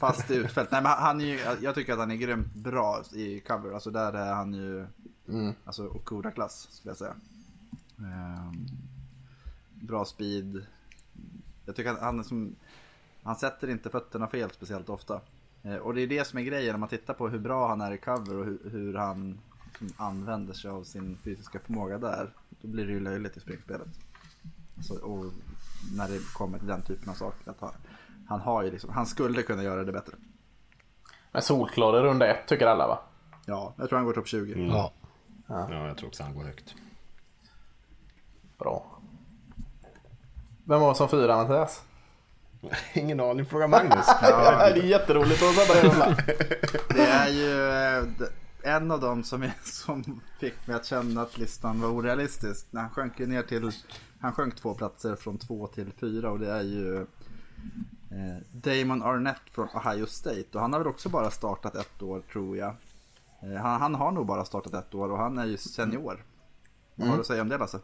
Fast 0.00 0.30
i 0.30 0.34
utfält. 0.34 0.70
Nej 0.70 0.82
men 0.82 0.92
han 0.92 1.20
är 1.20 1.24
ju, 1.24 1.40
jag 1.60 1.74
tycker 1.74 1.92
att 1.92 1.98
han 1.98 2.10
är 2.10 2.14
grymt 2.16 2.54
bra 2.54 3.02
i 3.12 3.40
cover. 3.40 3.72
Alltså 3.74 3.90
där 3.90 4.12
är 4.12 4.32
han 4.32 4.54
ju, 4.54 4.86
alltså 5.64 5.86
Okuda-klass 5.86 6.68
skulle 6.70 6.90
jag 6.90 6.96
säga. 6.98 7.14
Ehm, 7.98 8.66
bra 9.74 10.04
speed. 10.04 10.66
Jag 11.66 11.76
tycker 11.76 11.90
att 11.90 12.00
han 12.00 12.18
är 12.18 12.22
som, 12.22 12.56
han 13.24 13.36
sätter 13.36 13.70
inte 13.70 13.90
fötterna 13.90 14.26
fel 14.26 14.50
speciellt 14.50 14.88
ofta. 14.88 15.20
Eh, 15.62 15.76
och 15.76 15.94
det 15.94 16.00
är 16.00 16.06
det 16.06 16.26
som 16.26 16.38
är 16.38 16.42
grejen 16.42 16.72
när 16.72 16.78
man 16.78 16.88
tittar 16.88 17.14
på 17.14 17.28
hur 17.28 17.38
bra 17.38 17.68
han 17.68 17.80
är 17.80 17.92
i 17.92 17.98
cover 17.98 18.36
och 18.36 18.44
hur, 18.44 18.70
hur 18.70 18.94
han 18.94 19.40
använder 19.96 20.54
sig 20.54 20.70
av 20.70 20.84
sin 20.84 21.18
fysiska 21.24 21.58
förmåga 21.58 21.98
där. 21.98 22.30
Då 22.60 22.68
blir 22.68 22.86
det 22.86 22.92
ju 22.92 23.00
löjligt 23.00 23.36
i 23.36 23.40
springspelet. 23.40 23.88
Så, 24.82 25.04
och 25.04 25.24
när 25.96 26.08
det 26.08 26.18
kommer 26.34 26.58
till 26.58 26.66
den 26.66 26.82
typen 26.82 27.08
av 27.08 27.14
saker. 27.14 27.50
Att 27.50 27.60
han, 27.60 27.72
han, 28.28 28.40
har 28.40 28.62
ju 28.62 28.70
liksom, 28.70 28.90
han 28.90 29.06
skulle 29.06 29.42
kunna 29.42 29.62
göra 29.62 29.84
det 29.84 29.92
bättre. 29.92 30.12
Men 31.32 31.42
solklar 31.42 32.02
runda 32.02 32.26
ett 32.26 32.48
tycker 32.48 32.66
alla 32.66 32.86
va? 32.86 32.98
Ja, 33.46 33.74
jag 33.76 33.88
tror 33.88 33.96
han 33.96 34.06
går 34.06 34.12
topp 34.12 34.28
20. 34.28 34.66
Ja. 34.66 34.92
Ja, 35.46 35.86
jag 35.86 35.96
tror 35.96 36.08
också 36.08 36.22
han 36.22 36.34
går 36.34 36.44
högt. 36.44 36.74
Bra. 38.58 39.00
Vem 40.64 40.80
var 40.80 40.88
det 40.88 40.94
som 40.94 41.08
fyra 41.08 41.36
Mattias? 41.36 41.84
Ingen 42.92 43.20
aning, 43.20 43.46
fråga 43.46 43.68
Magnus. 43.68 44.06
det 44.20 44.26
är 44.26 44.76
jätteroligt 44.76 45.42
att 45.42 46.26
det 46.88 47.06
är 47.06 47.28
ju 47.28 47.70
eh, 47.70 48.74
en 48.74 48.90
av 48.90 49.00
dem 49.00 49.24
som, 49.24 49.42
är, 49.42 49.52
som 49.62 50.20
fick 50.38 50.66
mig 50.66 50.76
att 50.76 50.86
känna 50.86 51.22
att 51.22 51.38
listan 51.38 51.80
var 51.80 51.88
orealistisk. 51.88 52.66
Han 52.72 52.90
sjönk 52.90 53.20
ju 53.20 53.26
ner 53.26 53.42
till, 53.42 53.70
han 54.20 54.32
sjönk 54.32 54.56
två 54.56 54.74
platser 54.74 55.16
från 55.16 55.38
två 55.38 55.66
till 55.66 55.92
fyra 55.92 56.30
och 56.30 56.38
det 56.38 56.52
är 56.52 56.62
ju 56.62 56.96
eh, 58.10 58.42
Damon 58.52 59.02
Arnett 59.02 59.42
från 59.52 59.68
Ohio 59.74 60.06
State. 60.06 60.44
Och 60.52 60.60
han 60.60 60.72
har 60.72 60.80
väl 60.80 60.88
också 60.88 61.08
bara 61.08 61.30
startat 61.30 61.74
ett 61.74 62.02
år 62.02 62.22
tror 62.32 62.56
jag. 62.56 62.74
Eh, 63.42 63.54
han, 63.54 63.80
han 63.80 63.94
har 63.94 64.12
nog 64.12 64.26
bara 64.26 64.44
startat 64.44 64.74
ett 64.74 64.94
år 64.94 65.10
och 65.10 65.18
han 65.18 65.38
är 65.38 65.46
ju 65.46 65.56
senior. 65.56 66.24
Vad 66.94 67.08
har 67.08 67.14
du 67.14 67.20
att 67.20 67.26
säga 67.26 67.42
om 67.42 67.48
det 67.48 67.58
Lasse? 67.58 67.78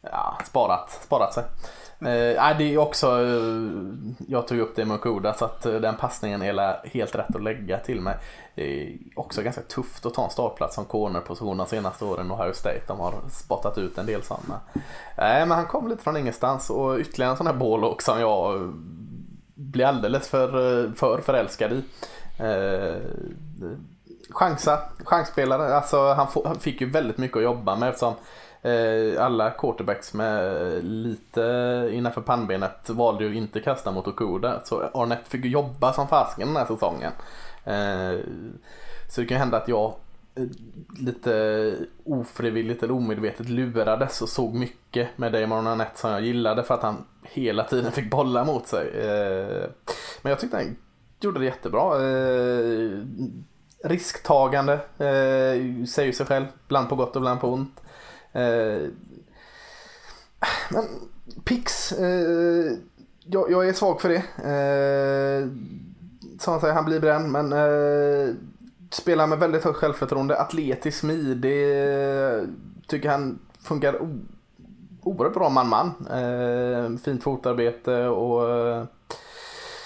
Ja, 0.00 0.38
sparat, 0.44 0.90
sparat 0.90 1.34
sig. 1.34 1.44
Eh, 2.00 2.58
det 2.58 2.74
är 2.74 2.78
också, 2.78 3.06
eh, 3.06 3.70
jag 4.28 4.48
tog 4.48 4.58
upp 4.58 4.76
det 4.76 4.84
med 4.84 4.94
Okuda 4.94 5.34
så 5.34 5.44
att 5.44 5.66
eh, 5.66 5.72
den 5.72 5.96
passningen 5.96 6.42
är 6.42 6.88
helt 6.88 7.14
rätt 7.14 7.36
att 7.36 7.42
lägga 7.42 7.78
till 7.78 8.00
mig. 8.00 8.16
Det 8.54 8.82
är 8.82 8.98
också 9.16 9.42
ganska 9.42 9.62
tufft 9.62 10.06
att 10.06 10.14
ta 10.14 10.24
en 10.24 10.30
startplats 10.30 10.74
som 10.74 10.84
cornerposition 10.84 11.56
de 11.56 11.66
senaste 11.66 12.04
åren 12.04 12.30
och 12.30 12.40
Ohio 12.40 12.52
State. 12.52 12.82
De 12.86 13.00
har 13.00 13.14
spottat 13.30 13.78
ut 13.78 13.98
en 13.98 14.06
del 14.06 14.22
sådana. 14.22 14.60
Nej, 15.18 15.46
men 15.46 15.50
han 15.50 15.66
kom 15.66 15.88
lite 15.88 16.02
från 16.02 16.16
ingenstans 16.16 16.70
och 16.70 16.98
ytterligare 16.98 17.30
en 17.30 17.36
sån 17.36 17.46
här 17.46 17.54
bålåk 17.54 18.02
som 18.02 18.20
jag 18.20 18.54
eh, 18.54 18.68
blir 19.54 19.86
alldeles 19.86 20.28
för, 20.28 20.92
för 20.96 21.20
förälskad 21.20 21.72
i. 21.72 21.84
Eh, 22.38 22.96
chansa, 24.30 24.78
chansspelare. 25.04 25.74
Alltså 25.74 26.12
han, 26.12 26.28
få, 26.28 26.46
han 26.46 26.60
fick 26.60 26.80
ju 26.80 26.90
väldigt 26.90 27.18
mycket 27.18 27.36
att 27.36 27.42
jobba 27.42 27.76
med 27.76 27.88
eftersom 27.88 28.14
Eh, 28.66 29.24
alla 29.24 29.50
quarterbacks 29.50 30.14
med 30.14 30.84
lite 30.84 31.90
innanför 31.92 32.20
pannbenet 32.20 32.90
valde 32.90 33.24
ju 33.24 33.34
inte 33.34 33.60
kasta 33.60 33.92
mot 33.92 34.06
Okuda. 34.06 34.60
Så 34.64 34.90
Arnett 34.94 35.28
fick 35.28 35.44
ju 35.44 35.50
jobba 35.50 35.92
som 35.92 36.08
fasken 36.08 36.48
den 36.48 36.56
här 36.56 36.66
säsongen. 36.66 37.12
Eh, 37.64 38.20
så 39.08 39.20
det 39.20 39.26
kan 39.26 39.34
ju 39.34 39.38
hända 39.38 39.56
att 39.56 39.68
jag 39.68 39.94
eh, 40.34 40.44
lite 40.98 41.74
ofrivilligt 42.04 42.82
eller 42.82 42.94
omedvetet 42.94 43.48
lurades 43.48 44.22
och 44.22 44.28
såg 44.28 44.54
mycket 44.54 45.18
med 45.18 45.32
Damon 45.32 45.66
Arnett 45.66 45.98
som 45.98 46.10
jag 46.10 46.22
gillade 46.22 46.62
för 46.62 46.74
att 46.74 46.82
han 46.82 47.04
hela 47.22 47.64
tiden 47.64 47.92
fick 47.92 48.10
bollar 48.10 48.44
mot 48.44 48.66
sig. 48.66 48.90
Men 50.22 50.30
jag 50.30 50.40
tyckte 50.40 50.56
han 50.56 50.76
gjorde 51.20 51.38
det 51.38 51.44
jättebra. 51.44 51.98
Risktagande, 53.84 54.80
säger 55.88 56.12
sig 56.12 56.26
själv, 56.26 56.46
ibland 56.66 56.88
på 56.88 56.96
gott 56.96 57.16
och 57.16 57.20
ibland 57.20 57.40
på 57.40 57.52
ont. 57.52 57.80
Eh, 58.36 58.88
men 60.70 60.84
Pix, 61.44 61.92
eh, 61.92 62.72
jag, 63.24 63.50
jag 63.50 63.68
är 63.68 63.72
svag 63.72 64.00
för 64.00 64.08
det. 64.08 64.22
Eh, 64.44 65.48
som 66.38 66.52
han 66.52 66.60
säger, 66.60 66.74
han 66.74 66.84
blir 66.84 67.00
bränd 67.00 67.32
men 67.32 67.52
eh, 67.52 68.34
spelar 68.90 69.26
med 69.26 69.38
väldigt 69.38 69.64
högt 69.64 69.78
självförtroende, 69.78 70.40
atletisk, 70.40 70.98
smidig, 70.98 71.88
eh, 72.32 72.42
tycker 72.86 73.08
han 73.08 73.38
funkar 73.60 73.98
oerhört 75.02 75.34
bra 75.34 75.48
man-man. 75.48 75.92
Eh, 76.10 76.98
fint 76.98 77.22
fotarbete 77.22 78.06
och 78.06 78.50
eh, 78.50 78.84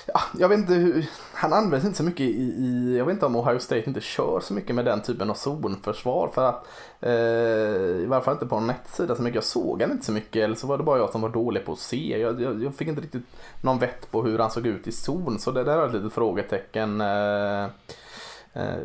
ja, 0.06 0.20
jag 0.38 0.48
vet 0.48 0.58
inte 0.58 0.74
hur, 0.74 1.08
han 1.40 1.52
används 1.52 1.86
inte 1.86 1.96
så 1.96 2.02
mycket 2.02 2.20
i, 2.20 2.40
i, 2.40 2.96
jag 2.98 3.04
vet 3.04 3.12
inte 3.12 3.26
om 3.26 3.36
Ohio 3.36 3.58
State 3.58 3.84
inte 3.86 4.00
kör 4.00 4.40
så 4.40 4.54
mycket 4.54 4.74
med 4.76 4.84
den 4.84 5.02
typen 5.02 5.30
av 5.30 5.34
zonförsvar 5.34 6.30
för 6.34 6.44
att 6.44 6.66
eh, 7.00 8.02
i 8.02 8.06
varje 8.08 8.24
fall 8.24 8.34
inte 8.34 8.46
på 8.46 8.60
någon 8.60 8.74
sida 8.86 9.16
så 9.16 9.22
mycket. 9.22 9.34
Jag 9.34 9.44
såg 9.44 9.82
han 9.82 9.90
inte 9.90 10.04
så 10.04 10.12
mycket 10.12 10.44
eller 10.44 10.54
så 10.54 10.66
var 10.66 10.78
det 10.78 10.84
bara 10.84 10.98
jag 10.98 11.10
som 11.10 11.20
var 11.20 11.28
dålig 11.28 11.64
på 11.64 11.72
att 11.72 11.78
se. 11.78 12.20
Jag, 12.20 12.42
jag, 12.42 12.62
jag 12.62 12.74
fick 12.74 12.88
inte 12.88 13.02
riktigt 13.02 13.26
någon 13.60 13.78
vett 13.78 14.10
på 14.10 14.22
hur 14.22 14.38
han 14.38 14.50
såg 14.50 14.66
ut 14.66 14.86
i 14.86 14.92
zon 14.92 15.38
så 15.38 15.50
det 15.50 15.64
där 15.64 15.78
är 15.78 15.86
ett 15.86 15.92
litet 15.92 16.12
frågetecken. 16.12 17.00
Eh, 17.00 17.64
eh, 18.52 18.80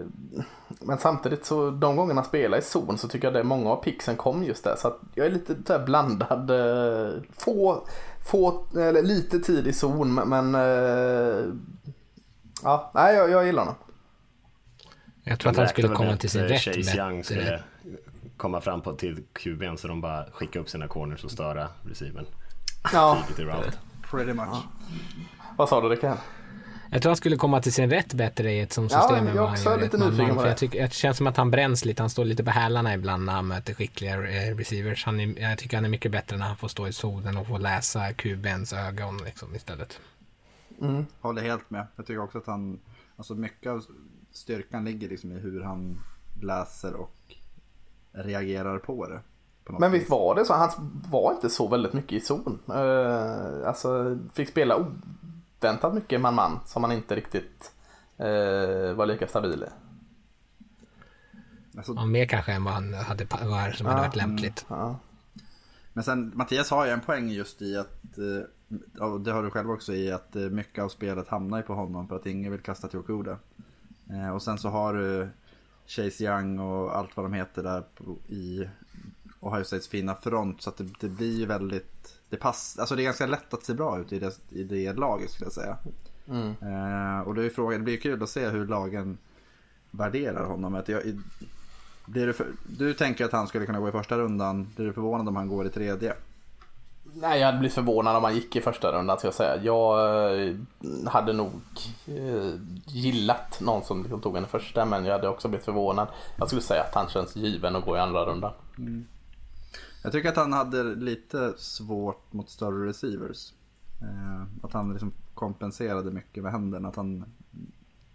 men 0.79 0.97
samtidigt 0.97 1.45
så 1.45 1.69
de 1.69 1.95
gångerna 1.95 2.21
han 2.21 2.29
spelar 2.29 2.57
i 2.57 2.61
zon 2.61 2.97
så 2.97 3.07
tycker 3.07 3.31
jag 3.31 3.37
att 3.37 3.45
många 3.45 3.69
av 3.69 3.83
pixen 3.83 4.15
kom 4.15 4.43
just 4.43 4.63
där. 4.63 4.75
Så 4.75 4.87
att 4.87 4.99
jag 5.15 5.25
är 5.25 5.31
lite 5.31 5.55
så 5.67 5.73
här 5.73 5.85
blandad. 5.85 6.49
Eh, 6.51 7.13
få, 7.37 7.87
få, 8.25 8.65
eller 8.75 9.01
lite 9.01 9.39
tid 9.39 9.67
i 9.67 9.73
zon 9.73 10.13
men, 10.13 10.29
men 10.29 10.55
ja, 12.63 12.91
nej 12.95 13.15
jag, 13.15 13.29
jag 13.29 13.45
gillar 13.45 13.61
honom. 13.63 13.75
Jag 15.23 15.39
tror 15.39 15.51
att 15.51 15.57
han 15.57 15.67
skulle 15.67 15.87
komma 15.87 16.17
till 16.17 16.29
sin 16.29 16.41
rätt. 16.41 16.61
Chase 16.61 16.97
Young 16.97 17.17
bättre. 17.17 17.23
skulle 17.23 17.59
komma 18.37 18.61
fram 18.61 18.81
på 18.81 18.93
till 18.93 19.23
QB'n 19.33 19.75
så 19.75 19.87
de 19.87 20.01
bara 20.01 20.25
skickar 20.31 20.59
upp 20.59 20.69
sina 20.69 20.87
corners 20.87 21.23
och 21.23 21.31
störa 21.31 21.67
receiven 21.83 22.25
Ja. 22.93 23.23
Pretty 24.11 24.33
much. 24.33 24.55
vad 25.57 25.69
sa 25.69 25.81
du 25.81 25.89
Rickard? 25.89 26.17
Jag 26.91 27.01
tror 27.01 27.09
han 27.09 27.17
skulle 27.17 27.35
komma 27.37 27.61
till 27.61 27.73
sin 27.73 27.89
rätt 27.89 28.13
bättre 28.13 28.51
i 28.51 28.59
ett 28.59 28.73
sånt 28.73 28.91
Ja, 28.91 29.01
system 29.01 29.27
än 29.27 29.35
jag 29.35 29.43
han 29.43 29.51
också 29.53 29.69
är 29.69 29.81
lite 29.81 29.97
nyfiken 29.97 30.29
på 30.29 30.35
För 30.35 30.43
det. 30.43 30.49
jag 30.49 30.57
tycker, 30.57 30.81
det 30.81 30.93
känns 30.93 31.17
som 31.17 31.27
att 31.27 31.37
han 31.37 31.51
bränns 31.51 31.85
lite. 31.85 32.01
Han 32.03 32.09
står 32.09 32.25
lite 32.25 32.43
på 32.43 32.51
hälarna 32.51 32.93
ibland 32.93 33.25
när 33.25 33.33
han 33.33 33.47
möter 33.47 33.73
skickliga 33.73 34.13
eh, 34.13 34.55
receivers. 34.55 35.05
Han 35.05 35.19
är, 35.19 35.39
jag 35.49 35.57
tycker 35.57 35.77
han 35.77 35.85
är 35.85 35.89
mycket 35.89 36.11
bättre 36.11 36.37
när 36.37 36.45
han 36.45 36.57
får 36.57 36.67
stå 36.67 36.87
i 36.87 36.93
zonen 36.93 37.37
och 37.37 37.47
får 37.47 37.59
läsa 37.59 38.13
QBns 38.13 38.73
ögon 38.73 39.17
liksom, 39.25 39.55
istället. 39.55 39.99
Håller 41.21 41.41
helt 41.41 41.69
med. 41.69 41.87
Jag 41.95 42.05
tycker 42.05 42.19
också 42.21 42.37
att 42.37 42.47
han, 42.47 42.79
alltså 43.17 43.35
mycket 43.35 43.71
av 43.71 43.85
styrkan 44.31 44.85
ligger 44.85 45.09
liksom 45.09 45.31
i 45.31 45.39
hur 45.39 45.61
han 45.61 45.99
läser 46.41 46.93
och 46.93 47.15
reagerar 48.11 48.79
på 48.79 49.07
det. 49.07 49.19
På 49.63 49.79
Men 49.79 49.91
vis. 49.91 50.01
visst 50.01 50.11
var 50.11 50.35
det 50.35 50.45
så? 50.45 50.53
Han 50.53 50.69
var 51.11 51.31
inte 51.33 51.49
så 51.49 51.67
väldigt 51.67 51.93
mycket 51.93 52.11
i 52.11 52.19
zon. 52.19 52.59
Uh, 52.69 53.67
alltså 53.67 54.19
fick 54.33 54.49
spela 54.49 54.77
oväntat 54.77 55.93
mycket 55.93 56.21
man-man 56.21 56.59
som 56.65 56.83
han 56.83 56.91
inte 56.91 57.15
riktigt 57.15 57.71
eh, 58.17 58.93
var 58.93 59.05
lika 59.05 59.27
stabil 59.27 59.63
i. 59.63 59.67
Alltså, 61.77 61.93
Ja, 61.93 62.05
mer 62.05 62.25
kanske 62.25 62.53
än 62.53 62.63
vad 62.63 62.73
han 62.73 62.93
hade, 62.93 63.25
var, 63.25 63.71
som 63.71 63.85
hade 63.85 64.01
varit 64.01 64.15
lämpligt. 64.15 64.65
Ja. 64.69 64.99
Men 65.93 66.03
sen 66.03 66.31
Mattias 66.35 66.71
har 66.71 66.85
ju 66.85 66.91
en 66.91 67.01
poäng 67.01 67.29
just 67.29 67.61
i 67.61 67.77
att, 67.77 68.17
eh, 68.17 68.47
det 69.19 69.31
har 69.31 69.43
du 69.43 69.49
själv 69.49 69.71
också 69.71 69.93
i, 69.93 70.11
att 70.11 70.35
eh, 70.35 70.41
mycket 70.41 70.83
av 70.83 70.89
spelet 70.89 71.27
hamnar 71.27 71.57
ju 71.57 71.63
på 71.63 71.73
honom 71.73 72.07
för 72.07 72.15
att 72.15 72.25
ingen 72.25 72.51
vill 72.51 72.61
kasta 72.61 72.87
till 72.87 72.99
Okuda. 72.99 73.37
Eh, 74.09 74.29
Och 74.35 74.41
sen 74.41 74.57
så 74.57 74.69
har 74.69 74.93
du 74.93 75.29
Chase 75.87 76.23
Young 76.23 76.59
och 76.59 76.97
allt 76.97 77.17
vad 77.17 77.25
de 77.25 77.33
heter 77.33 77.63
där 77.63 77.83
på- 77.95 78.17
i 78.33 78.69
Ohio 79.39 79.63
States 79.63 79.87
fina 79.87 80.15
front 80.15 80.61
så 80.61 80.69
att 80.69 80.77
det, 80.77 80.87
det 80.99 81.09
blir 81.09 81.39
ju 81.39 81.45
väldigt, 81.45 82.19
det 82.29 82.37
pass, 82.37 82.77
alltså 82.79 82.95
det 82.95 83.01
är 83.01 83.05
ganska 83.05 83.25
lätt 83.25 83.53
att 83.53 83.63
se 83.63 83.73
bra 83.73 83.99
ut 83.99 84.13
i 84.13 84.19
det, 84.19 84.37
i 84.49 84.63
det 84.63 84.93
laget 84.93 85.29
skulle 85.31 85.45
jag 85.45 85.53
säga. 85.53 85.77
Eh, 86.61 87.27
och 87.27 87.35
då 87.35 87.41
är 87.43 87.49
frågan, 87.49 87.79
det 87.79 87.83
blir 87.83 87.97
kul 87.97 88.23
att 88.23 88.29
se 88.29 88.49
hur 88.49 88.67
lagen 88.67 89.17
värderar 89.91 90.45
honom. 90.45 90.75
Att 90.75 90.89
jag, 90.89 91.01
blir 92.05 92.27
du, 92.27 92.33
för, 92.33 92.47
du 92.77 92.93
tänker 92.93 93.25
att 93.25 93.31
han 93.31 93.47
skulle 93.47 93.65
kunna 93.65 93.79
gå 93.79 93.89
i 93.89 93.91
första 93.91 94.17
rundan, 94.17 94.67
blir 94.75 94.85
du 94.85 94.93
förvånad 94.93 95.27
om 95.27 95.35
han 95.35 95.47
går 95.47 95.65
i 95.65 95.69
tredje? 95.69 96.13
Nej, 97.17 97.39
jag 97.39 97.45
hade 97.45 97.57
blivit 97.59 97.73
förvånad 97.73 98.15
om 98.15 98.23
han 98.23 98.35
gick 98.35 98.55
i 98.55 98.61
första 98.61 98.91
rundan 98.91 99.17
ska 99.17 99.27
jag 99.27 99.35
säga. 99.35 99.63
Jag 99.63 100.47
eh, 100.47 100.55
hade 101.07 101.33
nog 101.33 101.51
eh, 102.07 102.53
gillat 102.85 103.59
någon 103.61 103.83
som 103.83 104.01
liksom 104.01 104.21
tog 104.21 104.37
en 104.37 104.43
i 104.43 104.47
första 104.47 104.85
men 104.85 105.05
jag 105.05 105.13
hade 105.13 105.27
också 105.27 105.47
blivit 105.47 105.65
förvånad. 105.65 106.07
Jag 106.37 106.47
skulle 106.47 106.61
säga 106.61 106.83
att 106.83 106.95
han 106.95 107.09
känns 107.09 107.35
given 107.35 107.75
att 107.75 107.85
gå 107.85 107.97
i 107.97 107.99
andra 107.99 108.25
rundan. 108.25 108.53
Jag 110.03 110.11
tycker 110.11 110.29
att 110.29 110.35
han 110.35 110.53
hade 110.53 110.83
lite 110.83 111.53
svårt 111.57 112.33
mot 112.33 112.49
större 112.49 112.89
receivers. 112.89 113.53
Eh, 114.01 114.65
att 114.65 114.73
han 114.73 114.91
liksom 114.91 115.13
kompenserade 115.33 116.11
mycket 116.11 116.43
med 116.43 116.51
händerna. 116.51 116.87
Att 116.87 116.95
han, 116.95 117.25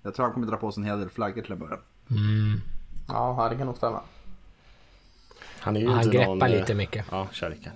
jag 0.02 0.14
tror 0.14 0.26
han 0.26 0.34
kommer 0.34 0.46
dra 0.46 0.56
på 0.56 0.72
sig 0.72 0.80
en 0.80 0.88
hel 0.88 0.98
del 0.98 1.10
flaggor 1.10 1.42
till 1.42 1.52
en 1.52 1.58
början. 1.58 1.80
Ja, 3.08 3.48
det 3.50 3.56
kan 3.56 3.66
nog 3.66 3.76
stämma. 3.76 4.00
Han 5.60 5.76
är 5.76 5.80
ju 5.80 5.88
Han 5.88 6.10
greppar 6.10 6.34
någon, 6.34 6.50
lite 6.50 6.74
mycket. 6.74 7.06
Ja, 7.10 7.28
Rickard. 7.32 7.72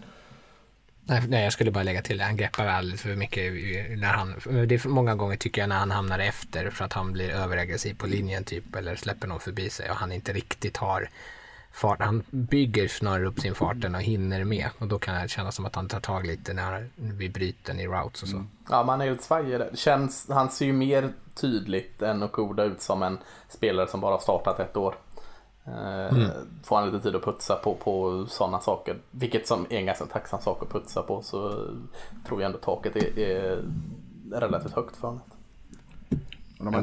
Nej, 1.07 1.23
nej, 1.29 1.45
jag 1.45 1.53
skulle 1.53 1.71
bara 1.71 1.85
lägga 1.85 2.03
till 2.03 2.19
det. 2.19 2.25
Han 2.25 2.37
greppar 2.37 2.67
alldeles 2.67 3.03
för 3.03 3.17
mycket 3.17 3.53
när 3.99 4.13
han... 4.13 4.35
Det 4.69 4.75
är 4.75 4.79
för 4.79 4.89
många 4.89 5.15
gånger 5.15 5.37
tycker 5.37 5.63
jag 5.63 5.69
när 5.69 5.77
han 5.77 5.91
hamnar 5.91 6.19
efter 6.19 6.71
för 6.71 6.85
att 6.85 6.93
han 6.93 7.13
blir 7.13 7.31
överaggressiv 7.31 7.95
på 7.95 8.07
linjen 8.07 8.45
typ 8.45 8.77
eller 8.77 8.97
släpper 8.97 9.29
någon 9.29 9.41
förbi 9.41 9.71
sig 9.71 9.91
och 9.91 9.97
han 9.97 10.13
inte 10.13 10.33
riktigt 10.33 10.77
har 10.77 11.09
fart. 11.73 12.01
Han 12.01 12.23
bygger 12.31 12.89
snarare 12.89 13.27
upp 13.27 13.41
sin 13.41 13.55
farten 13.55 13.95
och 13.95 14.03
hinner 14.03 14.45
med 14.45 14.69
och 14.79 14.87
då 14.87 14.99
kan 14.99 15.23
det 15.23 15.29
kännas 15.29 15.55
som 15.55 15.67
att 15.67 15.75
han 15.75 15.89
tar 15.89 16.01
tag 16.01 16.27
lite 16.27 16.53
när 16.53 16.89
vi 16.97 17.29
bryter 17.29 17.81
i 17.81 17.87
routes 17.87 18.23
och 18.23 18.29
så. 18.29 18.37
Mm. 18.37 18.49
Ja, 18.71 18.83
man 18.83 19.01
är 19.01 19.11
lite 19.11 19.23
svajig 19.23 19.61
där. 19.61 19.71
Känns, 19.75 20.27
han 20.29 20.51
ser 20.51 20.67
ju 20.67 20.73
mer 20.73 21.13
tydligt 21.35 22.03
än 22.03 22.23
Okuda 22.23 22.65
ut 22.65 22.83
som 22.83 23.03
en 23.03 23.19
spelare 23.49 23.89
som 23.89 24.01
bara 24.01 24.13
har 24.13 24.21
startat 24.21 24.61
ett 24.61 24.77
år. 24.77 24.95
Eh, 25.67 26.17
Får 26.63 26.77
han 26.77 26.91
lite 26.91 27.03
tid 27.03 27.17
att 27.17 27.25
putsa 27.25 27.57
på, 27.57 27.75
på 27.75 28.27
sådana 28.29 28.61
saker, 28.61 28.97
vilket 29.11 29.47
som 29.49 29.67
är 29.71 29.77
en 29.79 29.87
ganska 29.87 30.07
tacksam 30.07 30.41
sak 30.41 30.63
att 30.63 30.71
putsa 30.71 31.03
på, 31.03 31.23
så 31.23 31.51
tror 32.29 32.41
jag 32.43 32.47
ändå 32.47 32.59
taket 32.59 32.97
är, 32.97 33.19
är 33.19 33.63
relativt 34.33 34.73
högt 34.73 34.97
för 34.97 35.09
honom. 35.09 35.23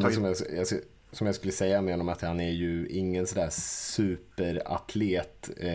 Tagit, 0.01 0.15
som, 0.15 0.25
jag, 0.25 0.35
jag, 0.57 0.67
som 1.11 1.27
jag 1.27 1.35
skulle 1.35 1.53
säga 1.53 1.81
med 1.81 1.93
honom 1.93 2.09
att 2.09 2.21
han 2.21 2.39
är 2.39 2.51
ju 2.51 2.87
ingen 2.87 3.27
sådär 3.27 3.49
superatlet. 3.49 5.49
Eh, 5.57 5.67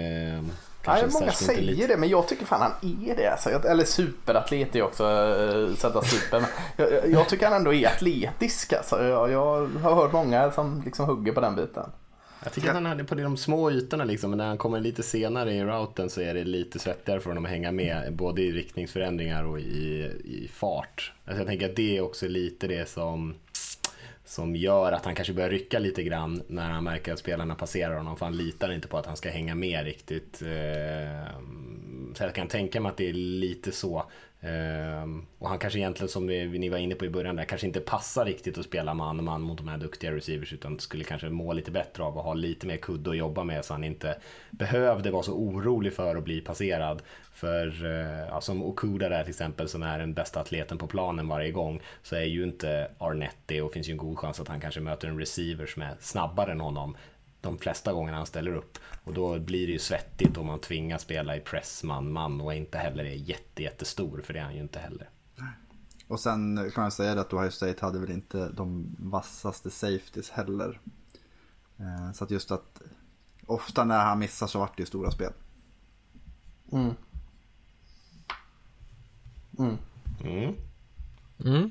Nej, 0.86 1.04
många 1.12 1.32
säger 1.32 1.62
lite- 1.62 1.86
det, 1.86 1.96
men 1.96 2.08
jag 2.08 2.28
tycker 2.28 2.46
fan 2.46 2.60
han 2.60 2.72
är 3.08 3.16
det. 3.16 3.32
Alltså. 3.32 3.50
Eller 3.50 3.84
superatlet 3.84 4.76
är 4.76 4.82
också 4.82 5.04
äh, 5.04 5.74
sätta 5.74 6.02
super. 6.02 6.40
Men 6.40 6.48
jag, 6.76 6.92
jag- 6.92 7.10
jag 7.10 7.28
tycker 7.28 7.46
han 7.46 7.56
ändå 7.56 7.74
är 7.74 7.86
atletisk. 7.88 8.72
Alltså. 8.72 9.04
Jag, 9.04 9.30
jag 9.30 9.66
har 9.66 9.94
hört 9.94 10.12
många 10.12 10.52
som 10.52 10.82
liksom 10.84 11.06
hugger 11.06 11.32
på 11.32 11.40
den 11.40 11.56
biten. 11.56 11.90
Jag 12.46 12.52
tycker 12.52 12.68
att 12.68 12.74
han 12.74 12.86
hade 12.86 13.04
på 13.04 13.14
de 13.14 13.36
små 13.36 13.70
ytorna 13.70 14.04
liksom, 14.04 14.30
men 14.30 14.38
när 14.38 14.46
han 14.46 14.58
kommer 14.58 14.80
lite 14.80 15.02
senare 15.02 15.54
i 15.54 15.64
routen 15.64 16.10
så 16.10 16.20
är 16.20 16.34
det 16.34 16.44
lite 16.44 16.78
svettigare 16.78 17.20
för 17.20 17.30
honom 17.30 17.44
att 17.44 17.50
hänga 17.50 17.72
med, 17.72 18.12
både 18.12 18.42
i 18.42 18.52
riktningsförändringar 18.52 19.44
och 19.44 19.60
i, 19.60 20.10
i 20.24 20.48
fart. 20.52 21.12
Alltså 21.24 21.40
jag 21.40 21.46
tänker 21.46 21.70
att 21.70 21.76
det 21.76 21.96
är 21.96 22.00
också 22.00 22.28
lite 22.28 22.66
det 22.66 22.88
som, 22.88 23.34
som 24.24 24.56
gör 24.56 24.92
att 24.92 25.04
han 25.04 25.14
kanske 25.14 25.32
börjar 25.34 25.50
rycka 25.50 25.78
lite 25.78 26.02
grann 26.02 26.42
när 26.46 26.70
han 26.70 26.84
märker 26.84 27.12
att 27.12 27.18
spelarna 27.18 27.54
passerar 27.54 27.96
honom, 27.96 28.16
för 28.16 28.26
han 28.26 28.36
litar 28.36 28.72
inte 28.72 28.88
på 28.88 28.98
att 28.98 29.06
han 29.06 29.16
ska 29.16 29.30
hänga 29.30 29.54
med 29.54 29.84
riktigt. 29.84 30.42
Ehm, 30.42 32.14
så 32.16 32.24
jag 32.24 32.34
kan 32.34 32.48
tänka 32.48 32.80
mig 32.80 32.90
att 32.90 32.96
det 32.96 33.08
är 33.08 33.12
lite 33.12 33.72
så. 33.72 34.10
Ehm, 34.46 35.26
och 35.38 35.48
han 35.48 35.58
kanske 35.58 35.78
egentligen, 35.78 36.08
som 36.08 36.26
ni 36.26 36.68
var 36.68 36.78
inne 36.78 36.94
på 36.94 37.04
i 37.04 37.10
början, 37.10 37.36
där, 37.36 37.44
kanske 37.44 37.66
inte 37.66 37.80
passar 37.80 38.24
riktigt 38.24 38.58
att 38.58 38.64
spela 38.64 38.94
man 38.94 39.18
och 39.18 39.24
man 39.24 39.42
mot 39.42 39.58
de 39.58 39.68
här 39.68 39.78
duktiga 39.78 40.12
receivers, 40.12 40.52
utan 40.52 40.78
skulle 40.78 41.04
kanske 41.04 41.28
må 41.28 41.52
lite 41.52 41.70
bättre 41.70 42.02
av 42.02 42.18
att 42.18 42.24
ha 42.24 42.34
lite 42.34 42.66
mer 42.66 42.76
kudde 42.76 43.10
att 43.10 43.16
jobba 43.16 43.44
med 43.44 43.64
så 43.64 43.74
han 43.74 43.84
inte 43.84 44.16
behövde 44.50 45.10
vara 45.10 45.22
så 45.22 45.32
orolig 45.32 45.92
för 45.92 46.16
att 46.16 46.24
bli 46.24 46.40
passerad. 46.40 47.02
För 47.32 47.84
eh, 47.84 48.26
ja, 48.28 48.40
som 48.40 48.62
Okuda 48.62 49.08
där 49.08 49.22
till 49.22 49.30
exempel, 49.30 49.68
som 49.68 49.82
är 49.82 49.98
den 49.98 50.14
bästa 50.14 50.40
atleten 50.40 50.78
på 50.78 50.86
planen 50.86 51.28
varje 51.28 51.50
gång, 51.50 51.80
så 52.02 52.16
är 52.16 52.24
ju 52.24 52.44
inte 52.44 52.90
Arnett 52.98 53.36
det 53.46 53.62
och 53.62 53.72
finns 53.72 53.88
ju 53.88 53.92
en 53.92 53.96
god 53.96 54.18
chans 54.18 54.40
att 54.40 54.48
han 54.48 54.60
kanske 54.60 54.80
möter 54.80 55.08
en 55.08 55.18
receiver 55.18 55.66
som 55.66 55.82
är 55.82 55.94
snabbare 56.00 56.52
än 56.52 56.60
honom 56.60 56.96
de 57.46 57.58
flesta 57.58 57.92
gångerna 57.92 58.16
han 58.16 58.26
ställer 58.26 58.54
upp. 58.54 58.78
Och 59.04 59.14
då 59.14 59.38
blir 59.38 59.66
det 59.66 59.72
ju 59.72 59.78
svettigt 59.78 60.36
om 60.36 60.46
man 60.46 60.60
tvingas 60.60 61.02
spela 61.02 61.36
i 61.36 61.40
press 61.40 61.82
man-man 61.84 62.40
och 62.40 62.54
inte 62.54 62.78
heller 62.78 63.04
är 63.04 63.14
jätte, 63.14 63.62
jättestor, 63.62 64.22
för 64.24 64.32
det 64.32 64.38
är 64.38 64.44
han 64.44 64.54
ju 64.54 64.60
inte 64.60 64.78
heller. 64.78 65.08
och 66.08 66.20
sen 66.20 66.70
kan 66.74 66.82
man 66.82 66.90
säga 66.90 67.20
att 67.20 67.32
Ohio 67.32 67.50
State 67.50 67.84
hade 67.84 67.98
väl 67.98 68.10
inte 68.10 68.48
de 68.48 68.96
vassaste 68.98 69.70
safeties 69.70 70.30
heller. 70.30 70.80
Eh, 71.76 72.12
så 72.12 72.24
att 72.24 72.30
just 72.30 72.50
att 72.50 72.82
ofta 73.46 73.84
när 73.84 74.04
han 74.04 74.18
missar 74.18 74.46
så 74.46 74.58
vart 74.58 74.76
det 74.76 74.82
ju 74.82 74.86
stora 74.86 75.10
spel. 75.10 75.32
Mm. 76.72 76.94
Mm. 79.58 79.76
Vi 80.18 81.70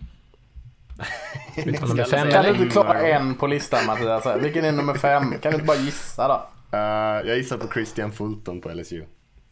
nummer 1.65 2.03
fem 2.03 2.29
Kan 2.31 2.43
du 2.43 2.49
inte 2.49 2.65
klara 2.65 3.01
en 3.01 3.35
på 3.35 3.47
listan 3.47 3.85
Mattias? 3.85 4.25
Vilken 4.39 4.65
är 4.65 4.71
nummer 4.71 4.93
fem? 4.93 5.31
Kan 5.41 5.51
du 5.51 5.55
inte 5.55 5.65
bara 5.67 5.77
gissa 5.77 6.27
då? 6.27 6.47
Eh, 6.77 7.27
jag 7.27 7.37
gissar 7.37 7.57
på 7.57 7.67
Christian 7.73 8.11
Fulton 8.11 8.61
på 8.61 8.69
LSU. 8.69 9.03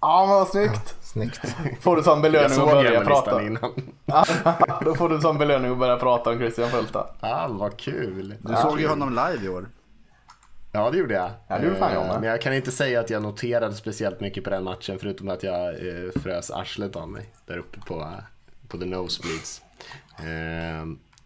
Ja 0.01 0.25
men 0.25 0.35
vad 0.35 0.47
snyggt. 0.47 0.95
Snyggt. 1.01 1.41
Får 1.81 1.95
du 1.95 2.03
som 2.03 2.21
belöning 2.21 2.59
att 2.59 2.71
börja 2.71 3.01
prata. 3.05 3.43
innan. 3.43 3.71
Då 4.85 4.95
får 4.95 5.09
du 5.09 5.21
som 5.21 5.37
belöning 5.37 5.71
att 5.71 5.77
börja 5.77 5.97
prata 5.97 6.29
om 6.29 6.37
Christian 6.37 6.69
Fulta. 6.69 7.07
Ah, 7.19 7.47
vad 7.47 7.77
kul! 7.77 8.35
Du 8.39 8.55
såg 8.55 8.79
ju 8.79 8.87
honom 8.87 9.09
live 9.09 9.45
i 9.45 9.49
år. 9.49 9.69
Ja, 10.71 10.89
det 10.91 10.97
gjorde 10.97 11.13
jag. 11.13 11.29
Ja, 11.47 11.57
det 11.57 11.65
gjorde 11.65 11.75
fan 11.79 11.93
jag 11.93 12.03
Eh, 12.03 12.07
med. 12.07 12.19
Men 12.21 12.29
jag 12.29 12.41
kan 12.41 12.53
inte 12.53 12.71
säga 12.71 12.99
att 12.99 13.09
jag 13.09 13.21
noterade 13.21 13.75
speciellt 13.75 14.19
mycket 14.19 14.43
på 14.43 14.49
den 14.49 14.63
matchen, 14.63 14.97
förutom 14.99 15.29
att 15.29 15.43
jag 15.43 15.67
eh, 15.69 16.21
frös 16.23 16.51
arslet 16.51 16.95
av 16.95 17.09
mig 17.09 17.25
där 17.45 17.57
uppe 17.57 17.79
på, 17.79 18.07
på 18.67 18.77
the 18.77 18.85
nosebleeds. 18.85 19.61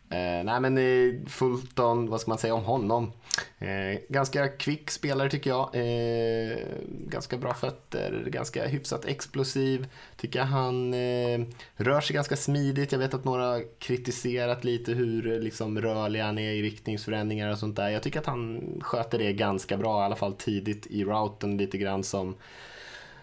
Eh, 0.10 0.44
nej 0.44 0.62
men 0.62 0.78
eh, 0.78 1.28
Fulton, 1.28 2.10
vad 2.10 2.22
ska 2.22 2.32
man 2.32 2.38
säga 2.38 2.54
om 2.54 2.64
honom? 2.64 3.12
Eh, 3.60 4.00
ganska 4.10 4.48
kvick 4.48 4.92
spelare 4.92 5.30
tycker 5.30 5.50
jag. 5.50 5.70
Eh, 5.74 6.58
ganska 7.08 7.38
bra 7.38 7.54
fötter, 7.54 8.24
ganska 8.28 8.68
hyfsat 8.68 9.06
explosiv. 9.06 9.88
Tycker 10.18 10.42
han 10.42 10.94
eh, 10.94 11.40
rör 11.76 12.02
sig 12.02 12.14
ganska 12.14 12.36
smidigt. 12.36 12.92
Jag 12.92 13.00
vet 13.00 13.14
att 13.14 13.26
några 13.26 13.46
har 13.46 13.64
kritiserat 13.80 14.64
lite 14.64 14.92
hur 14.92 15.32
eh, 15.32 15.40
liksom, 15.40 15.82
rörlig 15.82 16.20
han 16.20 16.38
är 16.38 16.52
i 16.52 16.62
riktningsförändringar 16.62 17.52
och 17.52 17.60
sånt 17.60 17.76
där. 17.76 17.90
Jag 17.90 18.04
tycker 18.04 18.20
att 18.20 18.26
han 18.26 18.62
sköter 18.82 19.18
det 19.18 19.34
ganska 19.34 19.78
bra, 19.78 20.02
i 20.02 20.06
alla 20.06 20.16
fall 20.16 20.34
tidigt 20.34 20.86
i 20.86 21.04
routen 21.04 21.58
lite 21.58 21.78
grann 21.78 22.04
som 22.04 22.36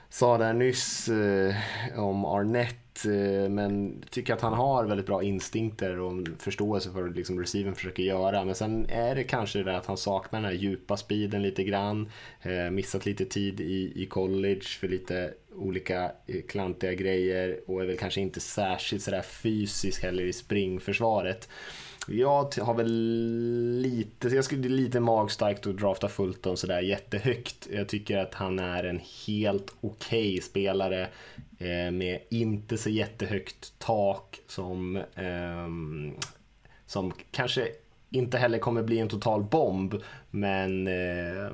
sa 0.09 0.39
där 0.39 0.53
nyss 0.53 1.09
eh, 1.09 1.55
om 1.97 2.25
Arnett, 2.25 2.84
Eh, 3.05 3.49
men 3.49 4.03
tycker 4.11 4.35
att 4.35 4.41
han 4.41 4.53
har 4.53 4.85
väldigt 4.85 5.07
bra 5.07 5.23
instinkter 5.23 5.99
och 6.01 6.29
förståelse 6.39 6.91
för 6.91 7.03
vad 7.03 7.17
liksom, 7.17 7.41
receiven 7.41 7.75
försöker 7.75 8.03
göra. 8.03 8.45
Men 8.45 8.55
sen 8.55 8.87
är 8.89 9.15
det 9.15 9.25
kanske 9.25 9.59
det 9.59 9.65
där 9.65 9.79
att 9.79 9.87
han 9.87 9.97
saknar 9.97 10.41
den 10.41 10.51
här 10.51 10.57
djupa 10.57 10.97
speeden 10.97 11.43
lite 11.43 11.65
grann. 11.65 12.11
Eh, 12.43 12.71
missat 12.71 13.07
lite 13.07 13.25
tid 13.25 13.61
i, 13.61 14.03
i 14.03 14.07
college 14.07 14.65
för 14.81 14.89
lite 14.89 15.35
olika 15.55 16.13
eh, 16.27 16.43
klantiga 16.49 16.95
grejer 16.95 17.61
och 17.67 17.83
är 17.83 17.87
väl 17.87 17.99
kanske 17.99 18.21
inte 18.21 18.41
särskilt 18.41 19.03
sådär 19.03 19.23
fysisk 19.23 20.03
heller 20.03 20.25
i 20.25 20.33
springförsvaret. 20.33 21.49
Jag 22.09 22.55
har 22.59 22.75
väl 22.75 22.93
lite, 23.81 24.29
jag 24.29 24.45
skulle 24.45 24.69
lite 24.69 25.01
magstarkt 25.01 25.67
att 25.67 25.77
drafta 25.77 26.09
Fulton 26.09 26.57
sådär 26.57 26.81
jättehögt. 26.81 27.69
Jag 27.73 27.89
tycker 27.89 28.19
att 28.19 28.35
han 28.35 28.59
är 28.59 28.85
en 28.85 29.01
helt 29.27 29.75
okej 29.81 30.41
spelare 30.41 31.09
Eh, 31.59 31.91
med 31.91 32.21
inte 32.31 32.79
så 32.79 32.91
jättehögt 32.91 33.73
tak 33.79 34.41
som, 34.47 35.03
ehm, 35.15 36.13
som 36.87 37.13
kanske 37.31 37.69
inte 38.11 38.39
heller 38.39 38.59
kommer 38.59 38.83
bli 38.83 38.99
en 38.99 39.09
total 39.09 39.43
bomb, 39.43 39.95
men 40.31 40.87
eh, 40.87 41.51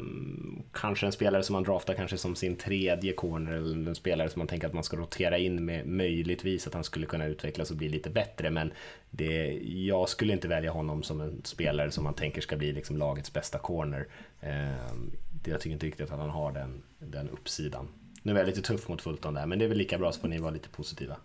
kanske 0.73 1.07
en 1.07 1.13
spelare 1.13 1.43
som 1.43 1.53
man 1.53 1.63
draftar 1.63 1.95
kanske 1.95 2.19
som 2.19 2.35
sin 2.35 2.57
tredje 2.57 3.13
corner 3.13 3.53
eller 3.53 3.89
en 3.89 3.95
spelare 3.95 4.29
som 4.29 4.41
man 4.41 4.47
tänker 4.47 4.67
att 4.67 4.73
man 4.73 4.85
ska 4.85 4.97
rotera 4.97 5.39
in 5.39 5.65
med 5.65 5.87
möjligtvis 5.87 6.67
att 6.67 6.75
han 6.75 6.85
skulle 6.85 7.07
kunna 7.07 7.27
utvecklas 7.27 7.71
och 7.71 7.77
bli 7.77 7.89
lite 7.89 8.11
bättre. 8.11 8.51
Men 8.51 8.73
det, 9.11 9.59
jag 9.63 10.09
skulle 10.09 10.33
inte 10.33 10.49
välja 10.49 10.71
honom 10.71 11.03
som 11.03 11.21
en 11.21 11.41
spelare 11.45 11.91
som 11.91 12.05
man 12.05 12.15
tänker 12.15 12.41
ska 12.41 12.57
bli 12.57 12.73
liksom 12.73 12.97
lagets 12.97 13.33
bästa 13.33 13.59
corner. 13.59 14.07
Eh, 14.41 14.95
jag 15.45 15.61
tycker 15.61 15.75
inte 15.75 15.87
riktigt 15.87 16.11
att 16.11 16.19
han 16.19 16.31
har 16.31 16.53
den, 16.53 16.83
den 16.99 17.29
uppsidan. 17.29 17.89
Nu 18.23 18.33
är 18.33 18.37
jag 18.37 18.47
lite 18.47 18.63
tuff 18.63 18.89
mot 18.89 19.03
Fulton 19.03 19.35
där, 19.35 19.47
men 19.47 19.59
det 19.59 19.65
är 19.65 19.69
väl 19.69 19.79
lika 19.79 19.99
bra 19.99 20.13
så 20.13 20.21
får 20.21 20.29
ni 20.29 20.39
vara 20.39 20.51
lite 20.51 20.69
positiva. 20.69 21.17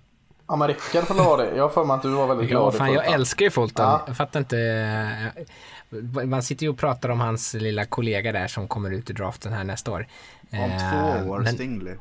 Ja 0.47 0.55
men 0.55 0.67
Rickard 0.67 1.03
får 1.03 1.13
vara 1.15 1.43
det. 1.45 1.55
Jag 1.55 1.63
har 1.63 1.69
för 1.69 1.85
mig 1.85 1.95
att 1.95 2.01
du 2.01 2.09
var 2.09 2.27
väldigt 2.27 2.49
glad 2.49 2.75
fan, 2.75 2.87
i 2.89 2.93
jag 2.93 3.03
Fulton. 3.03 3.19
älskar 3.19 3.45
ju 3.45 3.51
Fulton. 3.51 3.85
Ja. 3.85 4.03
Jag 4.07 4.17
fattar 4.17 4.39
inte. 4.39 4.59
eh, 5.89 6.25
Man 6.25 6.43
sitter 6.43 6.63
ju 6.63 6.69
och 6.69 6.77
pratar 6.77 7.09
om 7.09 7.19
hans 7.19 7.53
lilla 7.53 7.85
kollega 7.85 8.31
där 8.31 8.47
som 8.47 8.67
kommer 8.67 8.91
ut 8.91 9.09
i 9.09 9.13
draften 9.13 9.53
här 9.53 9.63
nästa 9.63 9.91
år. 9.91 10.07
Om 10.51 10.57
Eh, 10.59 10.91
två 10.91 11.29
år, 11.31 11.39
men- 11.39 11.53
Stingley. 11.53 11.95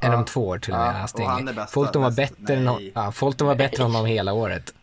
Är 0.00 0.10
de 0.12 0.24
två 0.24 0.48
år 0.48 0.58
till 0.58 0.72
och 0.72 0.78
med? 0.78 0.94
Ja, 0.96 1.02
och 1.02 1.08
Stingley. 1.10 1.28
han 1.34 1.48
är 1.48 1.52
bästa- 1.52 1.72
Fulton 1.72 2.02
var 2.02 2.10
bäst- 2.10 2.36
bättre 2.38 2.54
än, 2.54 2.64
nej. 2.64 2.92
ja, 2.94 3.12
Fulton 3.12 3.48
var 3.48 3.54
bättre 3.54 3.84
än 3.84 3.90
honom 3.90 4.06
hela 4.06 4.32
året. 4.32 4.74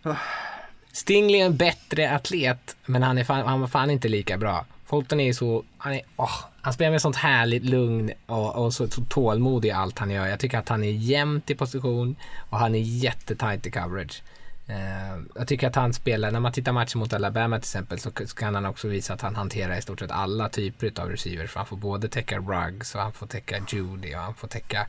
Stingley 0.92 1.42
är 1.42 1.46
en 1.46 1.58
bättre 1.58 2.16
atlet, 2.16 2.76
men 2.86 3.04
han 3.04 3.18
är 3.18 3.24
fan, 3.24 3.48
han 3.48 3.62
var 3.62 3.68
fan 3.68 3.90
inte 3.90 4.08
lika 4.08 4.38
bra. 4.38 4.66
Fulton 4.86 5.20
är 5.20 5.34
så, 5.34 5.64
han 5.78 5.94
är, 5.94 6.02
åh, 6.18 6.46
han 6.62 6.74
spelar 6.74 6.92
med 6.92 7.02
sånt 7.02 7.16
härligt 7.16 7.64
lugn 7.64 8.12
och, 8.26 8.56
och 8.56 8.74
så, 8.74 8.88
så 8.88 9.02
tålmodig 9.02 9.70
i 9.70 9.72
allt 9.72 10.00
han 10.00 10.12
gör. 10.12 10.28
Jag 10.28 10.40
tycker 10.40 10.58
att 10.58 10.70
han 10.70 10.84
är 10.84 10.92
jämnt 10.92 11.50
i 11.50 11.56
position 11.56 12.16
och 12.50 12.60
han 12.60 12.76
är 12.76 12.80
jättetajt 12.80 13.66
i 13.66 13.72
coverage. 13.72 14.22
Eh, 14.68 15.22
jag 15.36 15.48
tycker 15.48 15.68
att 15.68 15.76
han 15.76 15.94
spelar, 15.94 16.32
när 16.32 16.40
man 16.40 16.52
tittar 16.52 16.72
matchen 16.72 17.00
mot 17.00 17.14
Alabama 17.14 17.56
till 17.56 17.64
exempel 17.64 18.00
så, 18.00 18.12
så 18.26 18.36
kan 18.36 18.56
han 18.56 18.66
också 18.66 18.88
visa 18.88 19.14
att 19.14 19.22
han 19.22 19.36
hanterar 19.36 19.78
i 19.78 19.82
stort 19.82 20.00
sett 20.00 20.12
alla 20.12 20.50
typer 20.50 21.02
av 21.02 21.10
receivers. 21.10 21.52
För 21.52 21.60
han 21.60 21.68
får 21.68 21.78
både 21.78 22.10
täcka 22.10 22.38
Ruggs 22.38 22.96
och 22.96 23.02
han 23.02 23.14
får 23.14 23.28
täcka 23.28 23.62
Judy 23.70 24.16
och 24.16 24.22
han 24.22 24.34
får 24.34 24.48
täcka 24.48 24.88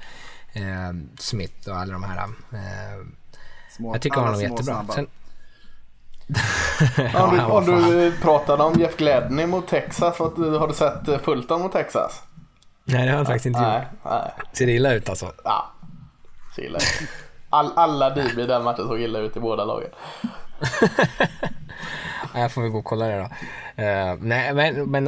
eh, 0.52 0.92
Smith 1.18 1.68
och 1.68 1.76
alla 1.76 1.92
de 1.92 2.02
här. 2.02 2.28
Små, 3.70 3.94
jag 3.94 4.02
tycker 4.02 4.16
alla 4.16 4.26
honom 4.26 4.40
är 4.40 4.44
jättebra. 4.44 4.64
snabba. 4.64 4.94
Sen, 4.94 5.06
Om 7.14 7.36
du, 7.36 7.40
om 7.42 7.64
du 7.90 8.12
pratade 8.22 8.62
om 8.62 8.80
Jeff 8.80 8.96
Gladney 8.96 9.46
mot 9.46 9.68
Texas, 9.68 10.18
har 10.18 10.68
du 10.68 10.74
sett 10.74 11.08
eh, 11.08 11.18
Fulton 11.18 11.60
mot 11.62 11.72
Texas? 11.72 12.22
nej, 12.84 13.04
det 13.04 13.10
har 13.10 13.16
han 13.16 13.26
faktiskt 13.26 13.46
inte 13.46 13.60
Nej, 13.60 13.78
gjort. 13.80 14.00
nej. 14.04 14.32
Ser 14.52 14.66
det 14.66 14.72
illa 14.72 14.92
ut 14.92 15.08
alltså? 15.08 15.32
Ja. 15.44 15.72
Så 16.54 16.60
illa 16.60 16.78
ut. 16.78 17.08
All, 17.50 17.72
alla 17.76 18.10
DB 18.10 18.38
i 18.38 18.46
den 18.46 18.64
matchen 18.64 18.88
såg 18.88 19.00
illa 19.00 19.18
ut 19.18 19.36
i 19.36 19.40
båda 19.40 19.64
lagen. 19.64 19.90
Ja, 22.34 22.40
Jag 22.40 22.52
får 22.52 22.62
väl 22.62 22.70
gå 22.70 22.78
och 22.78 22.84
kolla 22.84 23.06
det 23.06 23.16
då. 23.18 23.28
Eh, 23.82 24.14
nej, 24.20 24.54
men, 24.54 24.90
men 24.90 25.06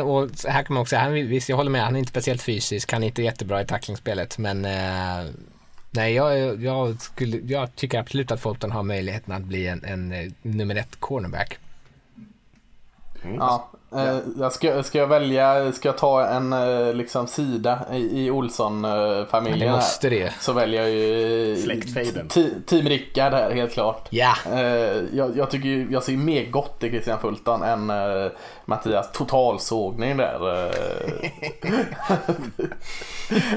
här 0.49 0.63
kan 0.63 0.75
man 0.75 0.81
också 0.83 0.97
han, 0.97 1.13
visst 1.13 1.49
jag 1.49 1.57
håller 1.57 1.71
med, 1.71 1.83
han 1.83 1.95
är 1.95 1.99
inte 1.99 2.11
speciellt 2.11 2.43
fysisk, 2.43 2.93
han 2.93 3.03
är 3.03 3.07
inte 3.07 3.23
jättebra 3.23 3.63
i 3.63 3.67
tacklingsspelet, 3.67 4.39
men 4.39 4.65
eh, 4.65 5.31
nej, 5.93 6.15
jag, 6.15 6.63
jag, 6.63 7.01
skulle, 7.01 7.37
jag 7.37 7.77
tycker 7.77 7.99
absolut 7.99 8.31
att 8.31 8.41
Fulton 8.41 8.73
har 8.73 8.83
möjligheten 8.83 9.35
att 9.35 9.43
bli 9.43 9.67
en, 9.67 9.85
en 9.85 10.13
eh, 10.13 10.33
nummer 10.43 10.77
ett 10.77 11.01
cornerback. 11.01 11.59
Ja. 13.23 13.71
Eh, 13.97 14.17
jag 14.39 14.53
ska, 14.53 14.83
ska 14.83 14.99
jag 14.99 15.07
välja, 15.07 15.73
ska 15.73 15.89
jag 15.89 15.99
ta 15.99 16.27
en 16.27 16.53
eh, 16.53 16.95
liksom 16.95 17.27
sida 17.27 17.79
i, 17.93 18.27
i 18.27 18.31
Olsson-familjen 18.31 19.69
Det 19.69 19.77
måste 19.77 20.09
det. 20.11 20.33
Så 20.41 20.53
väljer 20.53 20.81
jag 20.83 20.91
ju 20.91 21.53
eh, 21.53 21.59
Släktfejden. 21.59 22.29
Team 22.67 22.87
Rickard 22.89 23.33
här 23.33 23.51
helt 23.51 23.73
klart. 23.73 24.09
Ja! 24.11 24.35
Jag, 25.13 25.37
jag 25.37 25.51
tycker 25.51 25.69
ju- 25.69 25.89
jag 25.91 26.03
ser 26.03 26.13
mer 26.17 26.51
gott 26.51 26.85
i 26.85 26.89
Christian 26.89 27.19
Fulton 27.21 27.63
än 27.63 27.93
Mattias 28.65 29.13
totalsågning 29.13 30.17
där. 30.17 30.39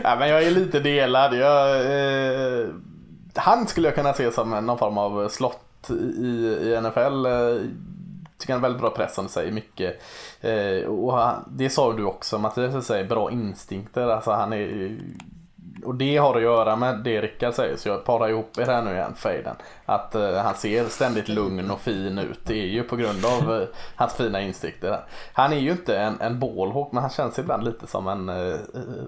ja, 0.04 0.16
men 0.20 0.30
jag 0.30 0.44
är 0.44 0.52
lite 0.52 0.80
delad. 0.80 1.34
Jag, 1.36 1.76
eh, 1.82 2.68
han 3.36 3.68
skulle 3.68 3.88
jag 3.88 3.96
kunna 3.96 4.14
se 4.14 4.32
som 4.32 4.54
en- 4.54 4.66
någon 4.66 4.78
form 4.78 4.98
av 4.98 5.30
slott 5.30 5.90
i, 6.20 6.24
i 6.62 6.82
NFL. 6.82 7.26
Tycker 8.46 8.54
han 8.54 8.64
är 8.64 8.68
väldigt 8.68 8.82
bra 8.82 8.90
press 8.90 9.16
som 9.16 9.26
du 9.26 9.32
säger, 9.32 9.52
mycket. 9.52 10.02
Eh, 10.42 10.90
och 10.90 11.14
han, 11.14 11.44
det 11.48 11.70
sa 11.70 11.94
du 11.94 12.04
också 12.04 12.38
Mattias, 12.38 12.86
säger 12.88 13.06
bra 13.06 13.32
instinkter. 13.32 14.08
Alltså 14.08 14.32
han 14.32 14.54
är 14.54 14.98
och 15.86 15.96
det 15.96 16.18
har 16.18 16.36
att 16.36 16.42
göra 16.42 16.76
med 16.76 17.00
det 17.04 17.22
Rickard 17.22 17.54
säger, 17.54 17.78
så 17.78 17.90
jag 17.90 18.04
parar 18.06 18.30
ihop 18.30 18.50
det 18.54 18.66
här 18.66 18.82
nu 18.82 18.92
igen, 18.92 19.14
fejden. 19.16 19.56
Att 19.86 20.16
eh, 20.16 20.34
han 20.36 20.56
ser 20.56 20.86
ständigt 20.86 21.28
lugn 21.28 21.72
och 21.72 21.80
fin 21.80 22.18
ut. 22.18 22.40
Det 22.44 22.62
är 22.62 22.66
ju 22.68 22.84
på 22.84 22.96
grund 22.96 23.26
av 23.26 23.62
eh, 23.62 23.68
hans 23.96 24.14
fina 24.14 24.42
instinkter. 24.42 25.00
Han 25.34 25.54
är 25.54 25.58
ju 25.58 25.72
inte 25.72 25.98
en, 25.98 26.22
en 26.22 26.40
bålhåk, 26.40 26.92
men 26.92 27.02
han 27.02 27.10
känns 27.10 27.40
ibland 27.40 27.64
lite 27.64 27.88
som 27.88 28.08
en, 28.08 28.30
eh, 28.30 28.36
eh, 28.36 28.56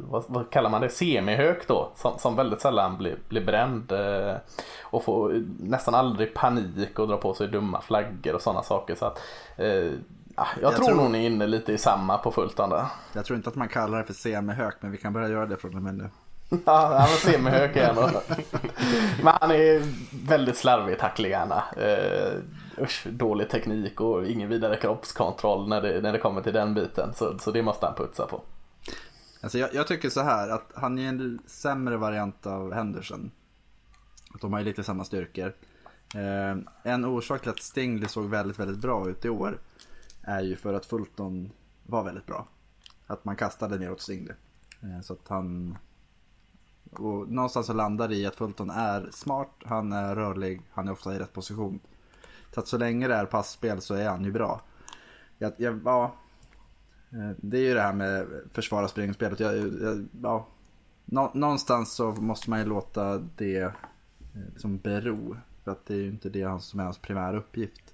vad, 0.10 0.24
vad 0.28 0.50
kallar 0.50 0.70
man 0.70 0.82
det, 0.82 0.90
semihök 0.90 1.68
då. 1.68 1.90
Som, 1.96 2.20
som 2.20 2.36
väldigt 2.36 2.62
sällan 2.62 2.98
blir, 2.98 3.16
blir 3.30 3.46
bränd. 3.46 3.92
Eh, 3.92 4.36
och 4.84 5.04
får 5.04 5.44
nästan 5.60 5.96
aldrig 5.96 6.34
panik 6.34 7.00
och 7.00 7.08
drar 7.08 7.18
på 7.18 7.34
sig 7.34 7.48
dumma 7.48 7.82
flaggor 7.82 8.36
och 8.36 8.42
sådana 8.42 8.64
saker. 8.64 8.96
Så 8.96 9.06
att, 9.06 9.20
eh, 9.58 9.68
ja, 9.68 9.92
jag, 10.36 10.46
Jag 10.62 10.76
tror, 10.76 10.86
tror- 10.88 11.10
ni 11.10 11.24
är 11.24 11.30
inne 11.30 11.48
lite 11.48 11.74
i 11.74 11.78
samma 11.78 12.18
på 12.18 12.32
Fulton 12.32 12.70
där. 12.70 12.86
Jag 13.14 13.26
tror 13.26 13.38
inte 13.38 13.50
att 13.50 13.56
man 13.56 13.68
kallar 13.68 13.98
det 13.98 14.04
för 14.04 14.14
semihök, 14.14 14.76
men 14.80 14.92
vi 14.92 14.98
kan 14.98 15.14
börja 15.14 15.28
göra 15.30 15.46
det 15.46 15.58
från 15.58 15.76
och 15.76 15.82
med 15.82 15.94
nu. 15.96 16.10
Ja, 16.50 16.58
han 16.66 17.10
var 17.10 17.32
semihög 17.32 17.78
igen. 17.78 17.96
Men 19.24 19.34
han 19.42 19.52
är 19.52 19.82
väldigt 20.28 20.58
slarvig 20.58 20.94
i 20.94 20.98
tacklingarna. 20.98 21.64
Eh, 21.78 22.34
usch, 22.84 23.08
dålig 23.10 23.50
teknik 23.50 24.02
och 24.02 24.26
ingen 24.26 24.50
vidare 24.50 24.76
kroppskontroll 24.76 25.68
när 25.68 25.82
det, 25.82 26.02
när 26.02 26.14
det 26.14 26.20
kommer 26.20 26.42
till 26.42 26.54
den 26.54 26.74
biten. 26.74 27.14
Så, 27.14 27.38
så 27.40 27.52
det 27.52 27.62
måste 27.62 27.86
han 27.86 27.96
putsa 27.96 28.26
på. 28.26 28.42
Alltså 29.42 29.58
jag, 29.58 29.74
jag 29.74 29.88
tycker 29.88 30.10
så 30.10 30.22
här 30.22 30.50
att 30.50 30.72
han 30.76 31.00
är 31.00 31.10
en 31.10 31.40
sämre 31.46 31.98
variant 31.98 32.46
av 32.46 32.74
Henderson. 32.74 33.32
Att 34.34 34.42
de 34.42 34.54
har 34.54 34.60
ju 34.60 34.66
lite 34.66 34.84
samma 34.84 35.04
styrkor. 35.04 35.54
Eh, 36.16 36.58
en 36.84 37.06
orsak 37.06 37.42
till 37.42 37.50
att 37.50 37.62
Stingley 37.62 38.10
såg 38.10 38.26
väldigt, 38.26 38.60
väldigt 38.60 38.80
bra 38.80 39.10
ut 39.10 39.26
i 39.26 39.30
år 39.30 39.60
är 40.22 40.42
ju 40.42 40.56
för 40.56 40.74
att 40.74 40.86
Fulton 40.86 41.52
var 41.84 42.04
väldigt 42.04 42.26
bra. 42.26 42.48
Att 43.08 43.26
man 43.26 43.36
kastade 43.36 43.80
mer 43.80 43.92
åt 43.92 44.02
Stingley. 44.02 44.36
Eh, 44.84 45.02
så 45.02 45.14
att 45.14 45.28
han... 45.28 45.78
Och 46.92 47.32
någonstans 47.32 47.68
så 47.68 47.74
landar 47.74 48.08
det 48.08 48.16
i 48.16 48.26
att 48.26 48.36
Fulton 48.36 48.70
är 48.70 49.10
smart, 49.12 49.52
han 49.66 49.94
är 49.94 50.16
rörlig, 50.16 50.62
han 50.72 50.88
är 50.88 50.92
ofta 50.92 51.16
i 51.16 51.20
rätt 51.20 51.34
position. 51.34 51.80
Så 52.54 52.60
att 52.60 52.68
så 52.68 52.78
länge 52.78 53.08
det 53.08 53.16
är 53.16 53.26
passspel 53.26 53.82
så 53.82 53.94
är 53.96 54.10
han 54.10 54.24
ju 54.24 54.32
bra. 54.32 54.62
Jag, 55.38 55.54
jag, 55.58 55.80
ja, 55.86 56.16
eh, 57.12 57.32
Det 57.38 57.58
är 57.58 57.62
ju 57.62 57.74
det 57.74 57.82
här 57.82 57.94
med 57.94 58.28
försvara 58.54 58.88
springspelet. 58.88 59.40
Jag, 59.40 59.58
jag, 59.58 60.08
ja, 60.24 60.48
nå, 61.06 61.32
någonstans 61.34 61.94
så 61.94 62.12
måste 62.12 62.50
man 62.50 62.60
ju 62.60 62.66
låta 62.66 63.18
det 63.18 63.62
eh, 63.62 63.72
liksom 64.54 64.78
bero. 64.78 65.38
För 65.64 65.72
att 65.72 65.86
det 65.86 65.94
är 65.94 65.98
ju 65.98 66.10
inte 66.10 66.30
det 66.30 66.62
som 66.62 66.80
är 66.80 66.84
hans 66.84 66.98
primära 66.98 67.38
uppgift. 67.38 67.94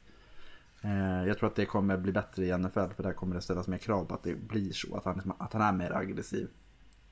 Eh, 0.81 1.27
jag 1.27 1.37
tror 1.37 1.49
att 1.49 1.55
det 1.55 1.65
kommer 1.65 1.97
bli 1.97 2.11
bättre 2.11 2.45
i 2.45 2.57
NFL 2.57 2.89
för 2.95 3.03
där 3.03 3.13
kommer 3.13 3.35
det 3.35 3.41
ställas 3.41 3.67
mer 3.67 3.77
krav 3.77 4.05
på 4.05 4.13
att 4.13 4.23
det 4.23 4.35
blir 4.35 4.71
så. 4.71 4.95
Att 4.95 5.05
han, 5.05 5.33
att 5.37 5.53
han 5.53 5.61
är 5.61 5.71
mer 5.71 5.91
aggressiv. 5.91 6.47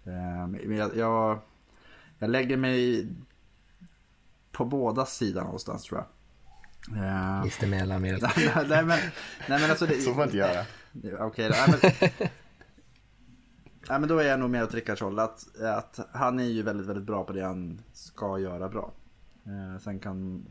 Men 0.03 0.75
jag, 0.77 0.95
jag, 0.95 1.39
jag 2.21 2.29
lägger 2.29 2.57
mig 2.57 3.07
på 4.51 4.65
båda 4.65 5.05
sidor 5.05 5.41
någonstans 5.41 5.83
tror 5.83 5.99
jag. 5.99 6.07
Eh, 6.97 7.41
Just 7.45 7.59
det 7.59 7.67
mellanmedel. 7.67 8.21
nej, 8.55 8.85
men, 8.85 8.99
nej 9.49 9.61
men 9.61 9.69
alltså 9.69 9.85
det, 9.85 10.01
Så 10.01 10.09
får 10.09 10.17
man 10.17 10.27
inte 10.27 10.37
göra. 10.37 10.65
Ja, 11.01 11.25
Okej, 11.25 11.49
nej, 11.49 11.79
men, 11.81 12.09
nej, 13.89 13.99
men 13.99 14.09
då 14.09 14.17
är 14.17 14.27
jag 14.27 14.39
nog 14.39 14.49
mer 14.49 14.63
åt 14.63 14.73
Rickards 14.73 15.01
håll. 15.01 15.19
Att, 15.19 15.61
att 15.61 15.99
han 16.11 16.39
är 16.39 16.43
ju 16.43 16.63
väldigt, 16.63 16.87
väldigt 16.87 17.05
bra 17.05 17.23
på 17.23 17.33
det 17.33 17.41
han 17.45 17.81
ska 17.93 18.39
göra 18.39 18.69
bra. 18.69 18.91
Eh, 19.45 19.79
sen 19.81 19.99
kan, 19.99 20.45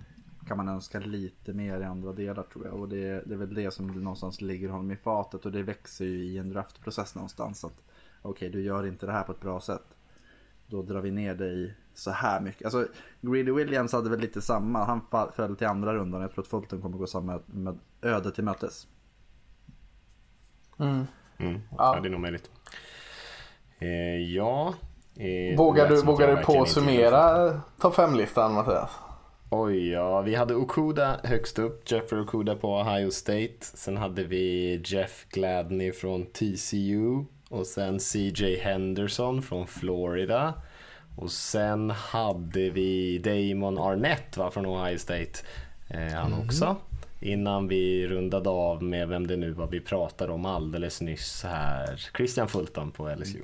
kan 0.47 0.57
man 0.57 0.69
önska 0.69 1.01
lite 1.01 1.53
mer 1.53 1.81
i 1.81 1.85
andra 1.85 2.13
delar 2.13 2.43
tror 2.43 2.67
jag. 2.67 2.75
Och 2.75 2.89
det, 2.89 3.23
det 3.27 3.35
är 3.35 3.39
väl 3.39 3.55
det 3.55 3.71
som 3.71 3.87
någonstans 3.87 4.41
ligger 4.41 4.69
honom 4.69 4.91
i 4.91 4.97
fatet. 4.97 5.47
Och 5.47 5.53
det 5.53 5.63
växer 5.63 6.05
ju 6.05 6.25
i 6.25 6.39
en 6.39 6.49
draftprocess 6.49 7.15
någonstans. 7.15 7.65
att 7.65 7.83
Okej, 8.23 8.51
du 8.51 8.63
gör 8.63 8.87
inte 8.87 9.07
det 9.07 9.13
här 9.13 9.23
på 9.23 9.33
ett 9.33 9.41
bra 9.41 9.61
sätt. 9.61 9.97
Då 10.71 10.83
drar 10.83 11.01
vi 11.01 11.11
ner 11.11 11.35
dig 11.35 11.75
så 11.95 12.11
här 12.11 12.41
mycket. 12.41 12.65
Alltså, 12.65 12.87
Greedy 13.21 13.53
Williams 13.53 13.93
hade 13.93 14.11
väl 14.11 14.21
lite 14.21 14.41
samma. 14.41 14.85
Han 14.85 15.01
föll 15.33 15.57
till 15.57 15.67
andra 15.67 15.95
rundan. 15.95 16.21
Jag 16.21 16.33
tror 16.33 16.45
att 16.45 16.49
Fulton 16.49 16.83
kommer 16.83 16.99
gå 16.99 17.07
samma 17.07 17.41
med 17.47 17.79
öde 18.03 18.31
till 18.31 18.45
mötes. 18.45 18.87
Mm. 20.79 21.07
Ja. 21.79 21.99
det 22.03 22.09
är 22.09 22.11
nog 22.11 22.21
möjligt. 22.21 22.51
Eh, 23.79 23.89
ja. 24.35 24.75
Eh, 25.17 25.57
Vågar 25.57 25.89
du, 25.89 26.03
vågar 26.03 26.29
du 26.29 26.33
på 26.33 26.37
verkligen 26.37 26.63
att 26.63 26.69
inte 26.69 26.71
summera 26.71 27.61
topp 27.81 27.95
5-listan 27.95 28.55
Mattias? 28.55 28.91
Oj, 29.51 29.91
ja. 29.91 30.21
Vi 30.21 30.35
hade 30.35 30.55
Okuda 30.55 31.21
högst 31.25 31.59
upp. 31.59 31.91
Jeffrey 31.91 32.21
Okuda 32.21 32.57
på 32.57 32.75
Ohio 32.75 33.11
State. 33.11 33.57
Sen 33.61 33.97
hade 33.97 34.25
vi 34.25 34.77
Jeff 34.85 35.27
Gladney 35.29 35.93
från 35.93 36.27
TCU. 36.27 37.25
Och 37.51 37.67
sen 37.67 38.01
CJ 38.01 38.57
Henderson 38.57 39.43
från 39.43 39.67
Florida. 39.67 40.55
Och 41.17 41.33
sen 41.33 41.91
hade 41.91 42.71
vi 42.71 43.19
Damon 43.19 43.79
Arnett 43.79 44.37
va, 44.37 44.51
från 44.51 44.67
Ohio 44.67 44.99
State. 44.99 45.33
Eh, 45.89 46.13
han 46.13 46.35
också. 46.35 46.77
innan 47.21 47.69
vi 47.69 48.09
rundade 48.09 48.51
av 48.51 48.83
med 48.83 49.09
vem 49.09 49.27
det 49.27 49.37
nu 49.37 49.51
var 49.51 49.67
vi 49.67 49.81
pratade 49.81 50.33
om 50.33 50.47
alldeles 50.47 51.01
nyss 51.01 51.43
här. 51.43 52.11
Christian 52.17 52.49
Fulton 52.49 52.91
på 52.91 53.15
LSU. 53.15 53.39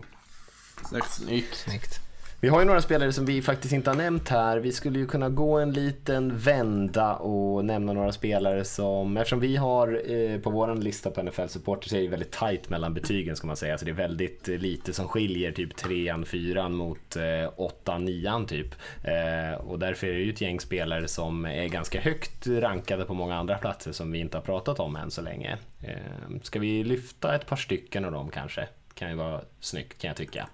Snyggt. 0.88 1.54
Snyggt. 1.54 2.00
Vi 2.40 2.48
har 2.48 2.60
ju 2.60 2.66
några 2.66 2.82
spelare 2.82 3.12
som 3.12 3.24
vi 3.26 3.42
faktiskt 3.42 3.74
inte 3.74 3.90
har 3.90 3.96
nämnt 3.96 4.28
här. 4.28 4.58
Vi 4.58 4.72
skulle 4.72 4.98
ju 4.98 5.06
kunna 5.06 5.28
gå 5.28 5.58
en 5.58 5.72
liten 5.72 6.38
vända 6.38 7.14
och 7.14 7.64
nämna 7.64 7.92
några 7.92 8.12
spelare 8.12 8.64
som, 8.64 9.16
eftersom 9.16 9.40
vi 9.40 9.56
har 9.56 10.12
eh, 10.12 10.40
på 10.40 10.50
vår 10.50 10.74
lista 10.74 11.10
på 11.10 11.22
NFL 11.22 11.46
Supporter 11.48 11.88
så 11.88 11.96
är 11.96 12.00
det 12.00 12.08
väldigt 12.08 12.30
tight 12.32 12.70
mellan 12.70 12.94
betygen 12.94 13.36
ska 13.36 13.46
man 13.46 13.56
säga. 13.56 13.78
Så 13.78 13.84
det 13.84 13.90
är 13.90 13.94
väldigt 13.94 14.48
eh, 14.48 14.58
lite 14.58 14.92
som 14.92 15.08
skiljer 15.08 15.52
typ 15.52 15.76
3 15.76 16.14
4 16.26 16.68
mot 16.68 17.16
eh, 17.16 17.50
8 17.56 17.98
9 17.98 18.44
typ. 18.48 18.74
Eh, 19.04 19.60
och 19.60 19.78
därför 19.78 20.06
är 20.06 20.12
det 20.12 20.20
ju 20.20 20.32
ett 20.32 20.40
gäng 20.40 20.60
spelare 20.60 21.08
som 21.08 21.44
är 21.44 21.66
ganska 21.66 22.00
högt 22.00 22.46
rankade 22.46 23.04
på 23.04 23.14
många 23.14 23.36
andra 23.36 23.58
platser 23.58 23.92
som 23.92 24.12
vi 24.12 24.18
inte 24.18 24.36
har 24.36 24.42
pratat 24.42 24.80
om 24.80 24.96
än 24.96 25.10
så 25.10 25.22
länge. 25.22 25.58
Eh, 25.82 26.40
ska 26.42 26.58
vi 26.58 26.84
lyfta 26.84 27.34
ett 27.34 27.46
par 27.46 27.56
stycken 27.56 28.04
av 28.04 28.12
dem 28.12 28.30
kanske? 28.30 28.68
Kan 28.94 29.10
ju 29.10 29.16
vara 29.16 29.40
snyggt 29.60 30.00
kan 30.00 30.08
jag 30.08 30.16
tycka. 30.16 30.48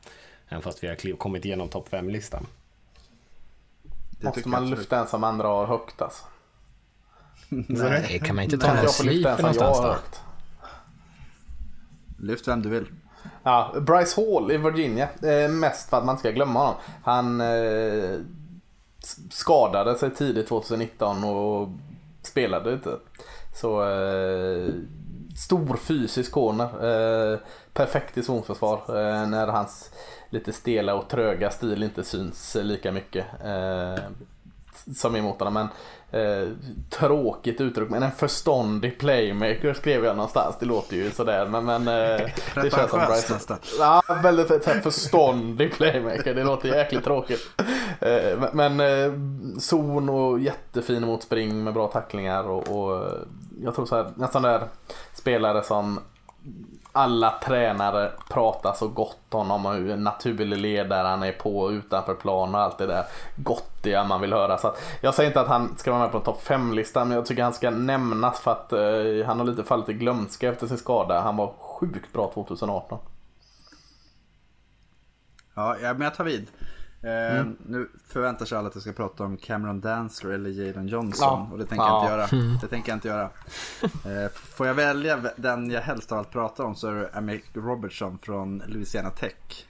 Även 0.53 0.63
fast 0.63 0.85
vi 0.85 0.89
har 0.89 0.95
kliv- 0.95 1.17
kommit 1.17 1.45
igenom 1.45 1.69
topp 1.69 1.89
5-listan. 1.91 2.47
Det 4.11 4.27
Måste 4.27 4.49
man 4.49 4.71
lyfta 4.71 4.99
en 4.99 5.07
som 5.07 5.25
andra 5.25 5.49
har 5.49 5.67
högt 5.67 6.03
alltså? 6.03 6.25
Eh, 7.51 8.23
Kan 8.23 8.37
man 8.37 8.45
inte 8.45 8.59
ta 8.59 8.67
någon 8.75 8.77
jag 8.77 8.95
få 8.95 9.03
lyfta 9.03 9.07
sleeper 9.13 9.31
en 9.31 9.37
som 9.37 9.47
jag 9.47 9.55
någonstans 9.55 9.79
har 9.79 9.89
då? 9.89 9.95
Lyft 12.27 12.49
vem 12.49 12.63
du 12.63 12.69
vill. 12.69 12.87
Ja, 13.43 13.75
Bryce 13.81 14.21
Hall 14.21 14.53
i 14.53 14.57
Virginia. 14.57 15.09
Eh, 15.23 15.51
mest 15.51 15.91
för 15.91 15.97
att 15.99 16.05
man 16.05 16.13
inte 16.13 16.21
ska 16.21 16.31
glömma 16.31 16.59
honom. 16.61 16.75
Han 17.05 17.41
eh, 17.41 18.19
skadade 19.31 19.99
sig 19.99 20.11
tidigt 20.15 20.49
2019 20.49 21.25
och 21.25 21.69
spelade 22.23 22.73
inte. 22.73 22.99
Så 23.55 23.91
eh, 23.91 24.69
stor 25.37 25.77
fysisk 25.77 26.33
corner. 26.33 26.65
Eh, 27.33 27.39
perfekt 27.73 28.19
i 28.19 28.23
zonförsvar. 28.23 28.83
När 29.27 29.47
hans 29.47 29.91
lite 30.33 30.53
stela 30.53 30.95
och 30.95 31.09
tröga 31.09 31.51
stil 31.51 31.83
inte 31.83 32.05
syns 32.05 32.57
lika 32.61 32.93
mycket. 32.93 33.27
Eh, 33.45 34.05
som 34.95 35.17
emot 35.17 35.39
honom. 35.39 35.55
Men 35.55 35.69
eh, 36.23 36.49
tråkigt 36.91 37.61
uttryck. 37.61 37.91
Men 37.91 38.03
en 38.03 38.13
förståndig 38.13 38.99
playmaker 38.99 39.75
skrev 39.75 40.05
jag 40.05 40.17
någonstans. 40.17 40.57
Det 40.61 40.67
låter 40.67 40.97
ju 40.97 41.11
sådär. 41.11 41.47
Men, 41.47 41.65
men 41.65 41.89
eh, 41.89 42.27
det 42.63 42.71
känns 42.75 42.91
som 42.91 43.01
Bryce. 43.09 43.59
Ja, 43.79 44.03
väldigt 44.23 44.49
så 44.49 44.71
här 44.71 44.81
förståndig 44.81 45.73
playmaker. 45.73 46.35
Det 46.35 46.45
låter 46.45 46.69
jäkligt 46.69 47.05
tråkigt. 47.05 47.41
Eh, 48.01 48.39
Men 48.53 48.81
eh, 48.81 49.13
zon 49.59 50.09
och 50.09 50.41
jättefin 50.41 51.07
mot 51.07 51.23
spring 51.23 51.65
med 51.65 51.75
bra 51.75 51.89
tacklingar 51.89 52.45
och, 52.45 52.69
och 52.69 53.07
eh, 53.07 53.13
jag 53.65 53.75
tror 53.75 53.87
så 53.87 53.97
här, 53.97 54.13
nästan 54.15 54.43
där 54.43 54.63
spelare 55.15 55.63
som 55.63 56.01
alla 56.93 57.31
tränare 57.31 58.13
pratar 58.29 58.73
så 58.73 58.89
gott 58.89 59.19
om 59.29 59.39
honom 59.39 59.67
och 59.67 59.73
hur 59.73 59.97
naturlig 59.97 60.59
ledare 60.59 61.09
han 61.09 61.23
är 61.23 61.33
på 61.33 61.59
och 61.59 61.71
utanför 61.71 62.15
plan 62.15 62.55
och 62.55 62.61
allt 62.61 62.79
det 62.79 62.87
där 62.87 63.05
gottiga 63.37 64.05
man 64.05 64.21
vill 64.21 64.33
höra. 64.33 64.59
Så 64.59 64.69
att, 64.69 64.83
jag 65.01 65.15
säger 65.15 65.31
inte 65.31 65.41
att 65.41 65.49
han 65.49 65.77
ska 65.79 65.91
vara 65.91 66.03
med 66.03 66.13
på 66.13 66.21
topp 66.21 66.43
5-listan 66.45 67.09
men 67.09 67.17
jag 67.17 67.27
tycker 67.27 67.43
han 67.43 67.53
ska 67.53 67.71
nämnas 67.71 68.41
för 68.41 68.51
att 68.51 68.73
eh, 68.73 69.27
han 69.27 69.39
har 69.39 69.47
lite 69.47 69.65
fallit 69.65 69.89
i 69.89 69.93
glömska 69.93 70.49
efter 70.49 70.67
sin 70.67 70.79
skada. 70.79 71.21
Han 71.21 71.37
var 71.37 71.53
sjukt 71.59 72.13
bra 72.13 72.31
2018. 72.35 72.99
Ja, 75.55 75.77
men 75.81 76.01
jag 76.01 76.15
tar 76.15 76.25
vid. 76.25 76.47
Eh, 77.03 77.47
Nu 77.67 77.89
förväntar 78.07 78.47
sig 78.47 78.59
alla 78.59 78.69
att 78.69 78.75
jag 78.75 78.83
ska 78.83 78.93
prata 78.93 79.25
om 79.25 79.37
Cameron 79.37 79.81
Dancer 79.81 80.29
eller 80.29 80.51
Jadon 80.51 80.89
Johnson. 80.89 81.29
Ja. 81.29 81.49
Och 81.53 81.59
det 81.59 81.65
tänker 81.67 81.85
Ja. 81.85 82.09
jag 82.11 82.25
inte 82.25 82.37
göra. 82.37 82.59
Det 82.61 82.69
tänker 82.69 82.91
jag 82.93 82.97
inte 82.97 83.09
göra. 83.09 83.31
Eh, 84.25 84.31
Får 84.33 84.67
jag 84.67 84.75
välja 84.75 85.21
den 85.37 85.71
jag 85.71 85.81
helst 85.81 86.13
av 86.13 86.19
allt 86.19 86.31
pratar 86.31 86.65
om 86.65 86.75
så 86.75 86.89
är 86.89 86.95
det 86.95 87.11
Amick 87.15 87.45
Robertson 87.55 88.19
från 88.19 88.63
Louisiana 88.67 89.11
Tech. 89.11 89.67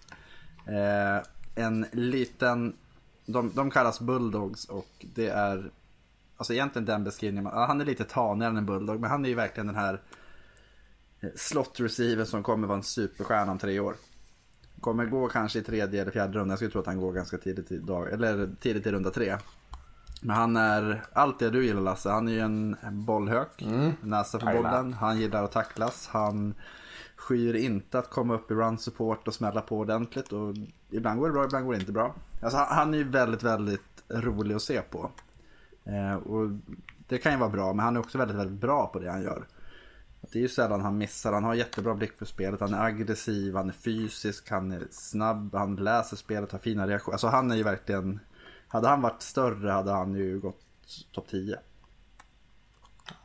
Eh, 0.66 1.22
En 1.64 1.86
liten, 1.92 2.76
de, 3.26 3.50
de 3.54 3.70
kallas 3.70 4.00
Bulldogs 4.00 4.64
och 4.64 4.88
det 5.14 5.28
är 5.28 5.70
Alltså 6.36 6.52
egentligen 6.52 6.86
den 6.86 7.04
beskrivningen, 7.04 7.46
han 7.52 7.80
är 7.80 7.84
lite 7.84 8.04
tanigare 8.04 8.50
än 8.50 8.56
en 8.56 8.66
Bulldog 8.66 9.00
men 9.00 9.10
han 9.10 9.24
är 9.24 9.28
ju 9.28 9.34
verkligen 9.34 9.66
den 9.66 9.76
här 9.76 10.00
slot 11.36 11.80
receiver 11.80 12.24
som 12.24 12.42
kommer 12.42 12.66
vara 12.68 12.76
en 12.78 12.82
superstjärna 12.84 13.52
om 13.52 13.58
tre 13.58 13.80
år. 13.80 13.94
Kommer 14.82 15.06
gå 15.06 15.28
kanske 15.28 15.58
i 15.58 15.62
tredje 15.62 16.02
eller 16.02 16.12
fjärde 16.12 16.32
rundan. 16.38 16.48
Jag 16.50 16.58
skulle 16.58 16.70
tro 16.70 16.80
att 16.80 16.86
han 16.86 17.00
går 17.00 17.12
ganska 17.12 17.38
tidigt 17.38 17.72
i, 17.72 17.78
dag, 17.78 18.12
eller 18.12 18.48
tidigt 18.60 18.86
i 18.86 18.92
runda 18.92 19.10
tre. 19.10 19.36
Men 20.22 20.36
han 20.36 20.56
är 20.56 21.04
allt 21.12 21.38
det 21.38 21.50
du 21.50 21.64
gillar 21.66 21.80
Lasse. 21.80 22.10
Han 22.10 22.28
är 22.28 22.32
ju 22.32 22.40
en 22.40 22.76
bollhök. 22.90 23.62
Näsa 24.02 24.38
för 24.38 24.46
bollen. 24.62 24.92
Han 24.92 25.18
gillar 25.20 25.44
att 25.44 25.52
tacklas. 25.52 26.08
Han 26.12 26.54
skyr 27.16 27.54
inte 27.54 27.98
att 27.98 28.10
komma 28.10 28.34
upp 28.34 28.50
i 28.50 28.54
run 28.54 28.78
support 28.78 29.28
och 29.28 29.34
smälla 29.34 29.60
på 29.60 29.78
ordentligt. 29.78 30.32
Och 30.32 30.54
ibland 30.90 31.20
går 31.20 31.26
det 31.26 31.32
bra, 31.32 31.44
ibland 31.44 31.64
går 31.64 31.72
det 31.72 31.80
inte 31.80 31.92
bra. 31.92 32.14
Alltså, 32.42 32.58
han- 32.58 32.76
han 32.76 32.94
är 32.94 32.98
ju 32.98 33.04
väldigt, 33.08 33.42
väldigt 33.42 34.02
rolig 34.08 34.54
att 34.54 34.62
se 34.62 34.80
på. 34.82 35.10
Eh, 35.84 36.14
och 36.14 36.50
det 37.08 37.18
kan 37.18 37.32
ju 37.32 37.38
vara 37.38 37.50
bra, 37.50 37.72
men 37.72 37.84
han 37.84 37.96
är 37.96 38.00
också 38.00 38.18
väldigt, 38.18 38.36
väldigt 38.36 38.60
bra 38.60 38.86
på 38.86 38.98
det 38.98 39.10
han 39.10 39.22
gör. 39.22 39.44
Det 40.30 40.38
är 40.38 40.42
ju 40.42 40.48
sällan 40.48 40.80
han 40.80 40.98
missar. 40.98 41.32
Han 41.32 41.44
har 41.44 41.54
jättebra 41.54 41.94
blick 41.94 42.18
för 42.18 42.24
spelet. 42.26 42.60
Han 42.60 42.74
är 42.74 42.84
aggressiv, 42.84 43.56
han 43.56 43.68
är 43.68 43.72
fysisk, 43.72 44.50
han 44.50 44.72
är 44.72 44.82
snabb, 44.90 45.54
han 45.54 45.76
läser 45.76 46.16
spelet, 46.16 46.52
har 46.52 46.58
fina 46.58 46.86
reaktioner. 46.86 47.14
Alltså 47.14 47.26
han 47.26 47.50
är 47.50 47.56
ju 47.56 47.62
verkligen... 47.62 48.20
Hade 48.68 48.88
han 48.88 49.00
varit 49.02 49.22
större 49.22 49.70
hade 49.70 49.92
han 49.92 50.14
ju 50.14 50.38
gått 50.40 50.60
topp 51.12 51.26
10. 51.30 51.58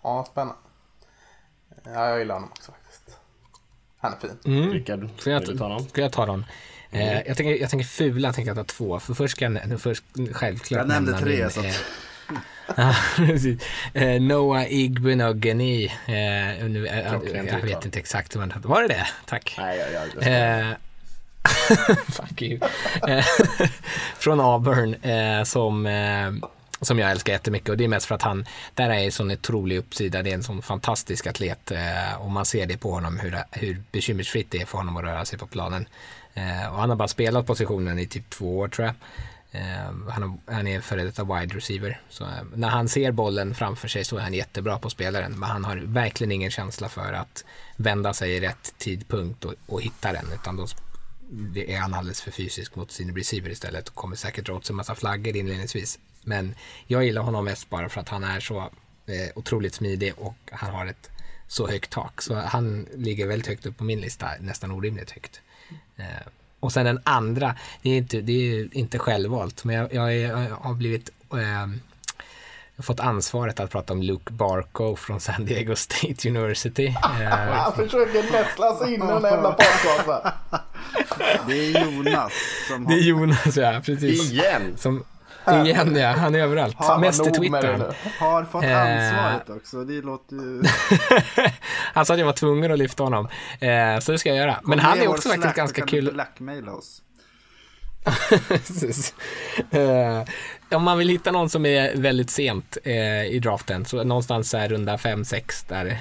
Ja, 0.03 0.27
spännande. 0.31 0.55
Ja, 1.83 2.09
jag 2.09 2.19
gillar 2.19 2.35
honom 2.35 2.49
också 2.51 2.71
faktiskt. 2.71 3.17
Han 3.97 4.13
är 4.13 4.17
fin. 4.17 4.71
Rickard, 4.71 5.09
Ska 5.17 5.29
jag, 5.31 5.57
ta 5.57 5.67
någon? 5.67 5.89
ska 5.89 6.01
jag 6.01 6.11
ta 6.11 6.25
dem? 6.25 6.45
Eh, 6.91 7.13
jag, 7.27 7.37
tänker, 7.37 7.61
jag 7.61 7.69
tänker 7.69 7.85
fula, 7.85 8.33
tänker 8.33 8.49
jag 8.49 8.57
ta 8.57 8.63
två. 8.73 8.99
För 8.99 9.13
först 9.13 9.35
ska 9.35 9.45
jag 9.45 9.81
först, 9.81 10.03
självklart 10.31 10.77
Jag 10.79 10.87
nämnde 10.87 11.19
tre, 11.19 11.37
min, 11.41 11.49
så 11.49 11.59
att- 11.59 11.65
eh, 11.65 11.71
Ja, 12.75 12.95
precis. 13.15 13.61
Eh, 13.93 14.21
Noah 14.21 14.71
Igbenogany. 14.73 15.85
Eh, 15.85 16.65
nu, 16.67 16.87
eh, 16.87 17.05
jag 17.05 17.23
uttal. 17.23 17.61
vet 17.61 17.85
inte 17.85 17.99
exakt 17.99 18.35
hur 18.35 18.39
man 18.39 18.53
Var 18.55 18.81
det 18.81 18.87
det? 18.87 19.07
Tack. 19.25 19.55
Nej, 19.57 19.77
jag, 19.77 19.93
jag, 19.93 20.27
jag, 20.27 20.69
Eh, 20.69 20.75
fuck 22.07 22.41
you. 22.41 22.59
Eh, 23.07 23.25
från 24.17 24.39
Auburn 24.39 24.93
eh, 24.93 25.43
som, 25.43 25.85
eh, 25.85 26.49
som 26.81 26.99
jag 26.99 27.11
älskar 27.11 27.33
jättemycket 27.33 27.69
och 27.69 27.77
det 27.77 27.83
är 27.83 27.87
mest 27.87 28.05
för 28.05 28.15
att 28.15 28.21
han, 28.21 28.45
där 28.73 28.89
är 28.89 28.93
en 28.93 29.11
sån 29.11 29.31
otrolig 29.31 29.77
uppsida, 29.77 30.23
det 30.23 30.29
är 30.29 30.33
en 30.33 30.43
sån 30.43 30.61
fantastisk 30.61 31.27
atlet 31.27 31.71
eh, 31.71 32.13
och 32.21 32.31
man 32.31 32.45
ser 32.45 32.65
det 32.65 32.77
på 32.77 32.91
honom 32.91 33.19
hur, 33.19 33.37
hur 33.51 33.81
bekymmersfritt 33.91 34.51
det 34.51 34.61
är 34.61 34.65
för 34.65 34.77
honom 34.77 34.97
att 34.97 35.03
röra 35.03 35.25
sig 35.25 35.39
på 35.39 35.47
planen. 35.47 35.87
Och 36.71 36.79
han 36.79 36.89
har 36.89 36.95
bara 36.95 37.07
spelat 37.07 37.45
positionen 37.45 37.99
i 37.99 38.07
typ 38.07 38.29
två 38.29 38.57
år 38.59 38.67
tror 38.67 38.85
jag. 38.85 38.95
Eh, 39.51 40.09
han, 40.09 40.41
han 40.45 40.67
är 40.67 40.81
före 40.81 41.03
detta 41.03 41.23
wide 41.23 41.55
receiver. 41.55 42.01
Så, 42.09 42.23
eh, 42.23 42.43
när 42.55 42.67
han 42.69 42.89
ser 42.89 43.11
bollen 43.11 43.55
framför 43.55 43.87
sig 43.87 44.03
så 44.03 44.17
är 44.17 44.21
han 44.21 44.33
jättebra 44.33 44.79
på 44.79 44.89
spelaren. 44.89 45.39
Men 45.39 45.49
han 45.49 45.65
har 45.65 45.77
verkligen 45.77 46.31
ingen 46.31 46.51
känsla 46.51 46.89
för 46.89 47.13
att 47.13 47.45
vända 47.75 48.13
sig 48.13 48.31
i 48.31 48.39
rätt 48.39 48.73
tidpunkt 48.77 49.45
och, 49.45 49.53
och 49.65 49.81
hitta 49.81 50.13
den. 50.13 50.25
Utan 50.33 50.55
då 50.55 50.67
det 51.29 51.73
är 51.73 51.79
han 51.79 51.93
alldeles 51.93 52.21
för 52.21 52.31
fysisk 52.31 52.75
mot 52.75 52.91
sin 52.91 53.15
receiver 53.15 53.49
istället 53.49 53.89
och 53.89 53.95
kommer 53.95 54.15
säkert 54.15 54.45
dra 54.45 54.53
åt 54.53 54.65
sig 54.65 54.73
en 54.73 54.77
massa 54.77 54.95
flaggor 54.95 55.35
inledningsvis. 55.35 55.99
Men 56.23 56.55
jag 56.87 57.05
gillar 57.05 57.21
honom 57.21 57.45
mest 57.45 57.69
bara 57.69 57.89
för 57.89 58.01
att 58.01 58.09
han 58.09 58.23
är 58.23 58.39
så 58.39 58.59
eh, 59.05 59.29
otroligt 59.35 59.73
smidig 59.73 60.13
och 60.17 60.37
han 60.51 60.73
har 60.73 60.85
ett 60.85 61.09
så 61.47 61.67
högt 61.67 61.89
tak. 61.89 62.21
Så 62.21 62.35
han 62.35 62.87
ligger 62.95 63.27
väldigt 63.27 63.47
högt 63.47 63.65
upp 63.65 63.77
på 63.77 63.83
min 63.83 64.01
lista, 64.01 64.29
nästan 64.39 64.71
orimligt 64.71 65.11
högt. 65.11 65.41
Eh, 65.97 66.27
och 66.59 66.71
sen 66.71 66.85
den 66.85 66.99
andra, 67.03 67.55
det 67.81 67.89
är 67.89 67.97
inte, 67.97 68.21
det 68.21 68.33
är 68.33 68.77
inte 68.77 68.99
självvalt, 68.99 69.63
men 69.63 69.75
jag, 69.75 69.93
jag, 69.93 70.13
är, 70.15 70.27
jag 70.27 70.55
har 70.55 70.73
blivit 70.73 71.09
eh, 71.33 71.67
jag 72.75 72.85
fått 72.85 72.99
ansvaret 72.99 73.59
att 73.59 73.71
prata 73.71 73.93
om 73.93 74.01
Luke 74.01 74.33
Barco 74.33 74.95
från 74.95 75.19
San 75.19 75.45
Diego 75.45 75.75
State 75.75 76.29
University. 76.29 76.87
Eh, 77.21 77.29
Han 77.29 77.73
försöker 77.75 78.31
nästla 78.31 78.75
sig 78.75 78.93
in 78.93 79.03
i 79.03 79.07
den 79.07 79.23
jävla 79.23 79.51
podcasten. 79.51 80.31
Det 81.47 81.53
är 81.53 81.85
Jonas 81.85 82.33
som 82.67 82.85
det 82.85 82.93
är. 82.93 82.97
Jonas, 83.01 83.57
ja 83.57 83.81
precis. 83.85 84.31
Igen! 84.31 84.77
Som, 84.77 85.03
igen 85.65 85.95
ja, 85.95 86.11
han 86.11 86.35
är 86.35 86.39
överallt. 86.39 86.75
Han 86.79 87.01
Mest 87.01 87.27
i 87.27 87.31
Twitter. 87.31 87.95
Har 88.19 88.43
fått 88.45 88.63
Eh. 88.63 88.81
ansvaret 88.81 89.49
också. 89.49 89.83
Det 89.83 90.01
låter 90.01 90.35
ju... 90.35 90.63
Han 91.93 92.05
sa 92.05 92.13
att 92.13 92.19
jag 92.19 92.25
var 92.25 92.33
tvungen 92.33 92.71
att 92.71 92.79
lyfta 92.79 93.03
honom. 93.03 93.27
Eh, 93.59 93.99
så 93.99 94.11
det 94.11 94.17
ska 94.17 94.29
jag 94.29 94.37
göra. 94.37 94.59
Men 94.63 94.79
han 94.79 94.99
är 94.99 95.07
också 95.07 95.29
faktiskt 95.29 95.55
ganska 95.55 95.85
kul. 95.85 96.11
Blackmaila 96.13 96.71
oss. 96.71 97.01
Eh, 99.71 100.23
om 100.77 100.83
man 100.83 100.97
vill 100.97 101.09
hitta 101.09 101.31
någon 101.31 101.49
som 101.49 101.65
är 101.65 101.95
väldigt 101.95 102.29
sent 102.29 102.77
i 103.29 103.39
draften, 103.39 103.85
så 103.85 104.03
någonstans 104.03 104.53
här 104.53 104.69
runda 104.69 104.95
5-6 104.97 105.65
där. 105.67 105.97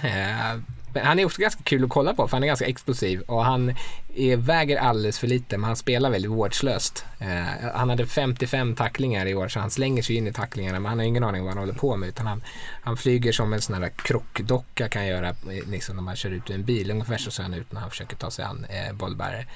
Men 0.96 1.06
han 1.06 1.18
är 1.18 1.24
också 1.24 1.40
ganska 1.40 1.62
kul 1.62 1.84
att 1.84 1.90
kolla 1.90 2.14
på 2.14 2.28
för 2.28 2.36
han 2.36 2.42
är 2.42 2.46
ganska 2.46 2.66
explosiv 2.66 3.20
och 3.20 3.44
han 3.44 3.74
är, 4.14 4.36
väger 4.36 4.76
alldeles 4.76 5.18
för 5.18 5.26
lite 5.26 5.58
men 5.58 5.64
han 5.64 5.76
spelar 5.76 6.10
väldigt 6.10 6.30
vårdslöst. 6.30 7.04
Eh, 7.18 7.70
han 7.74 7.90
hade 7.90 8.06
55 8.06 8.74
tacklingar 8.74 9.26
i 9.26 9.34
år 9.34 9.48
så 9.48 9.60
han 9.60 9.70
slänger 9.70 10.02
sig 10.02 10.16
in 10.16 10.26
i 10.26 10.32
tacklingarna 10.32 10.80
men 10.80 10.88
han 10.88 10.98
har 10.98 11.06
ingen 11.06 11.24
aning 11.24 11.42
vad 11.44 11.54
han 11.54 11.58
håller 11.58 11.78
på 11.78 11.96
med 11.96 12.08
utan 12.08 12.26
han, 12.26 12.42
han 12.82 12.96
flyger 12.96 13.32
som 13.32 13.52
en 13.52 13.60
sån 13.60 13.82
här 13.82 13.88
krockdocka 13.96 14.88
kan 14.88 15.06
göra 15.06 15.28
eh, 15.28 15.68
liksom 15.70 15.96
när 15.96 16.02
man 16.02 16.16
kör 16.16 16.30
ut 16.30 16.50
ur 16.50 16.54
en 16.54 16.64
bil. 16.64 16.90
Ungefär 16.90 17.18
så 17.18 17.30
ser 17.30 17.42
han 17.42 17.54
ut 17.54 17.72
när 17.72 17.80
han 17.80 17.90
försöker 17.90 18.16
ta 18.16 18.30
sig 18.30 18.44
an 18.44 18.66
eh, 18.68 18.92
bollbärare. 18.94 19.46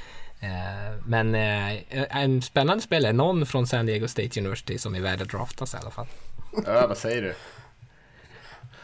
Eh, 0.41 0.97
men 1.07 1.35
eh, 1.35 2.23
en 2.23 2.43
spännande 2.43 2.83
spelare, 2.83 3.13
någon 3.13 3.47
från 3.47 3.67
San 3.67 3.87
Diego 3.87 4.09
State 4.09 4.41
University 4.41 4.79
som 4.79 4.95
är 4.95 5.01
värd 5.01 5.23
att 5.23 5.29
draftas 5.29 5.75
i 5.75 5.77
alla 5.77 5.91
fall. 5.91 6.07
Ja, 6.67 6.87
vad 6.87 6.99
säger 6.99 7.23
du? 7.23 7.35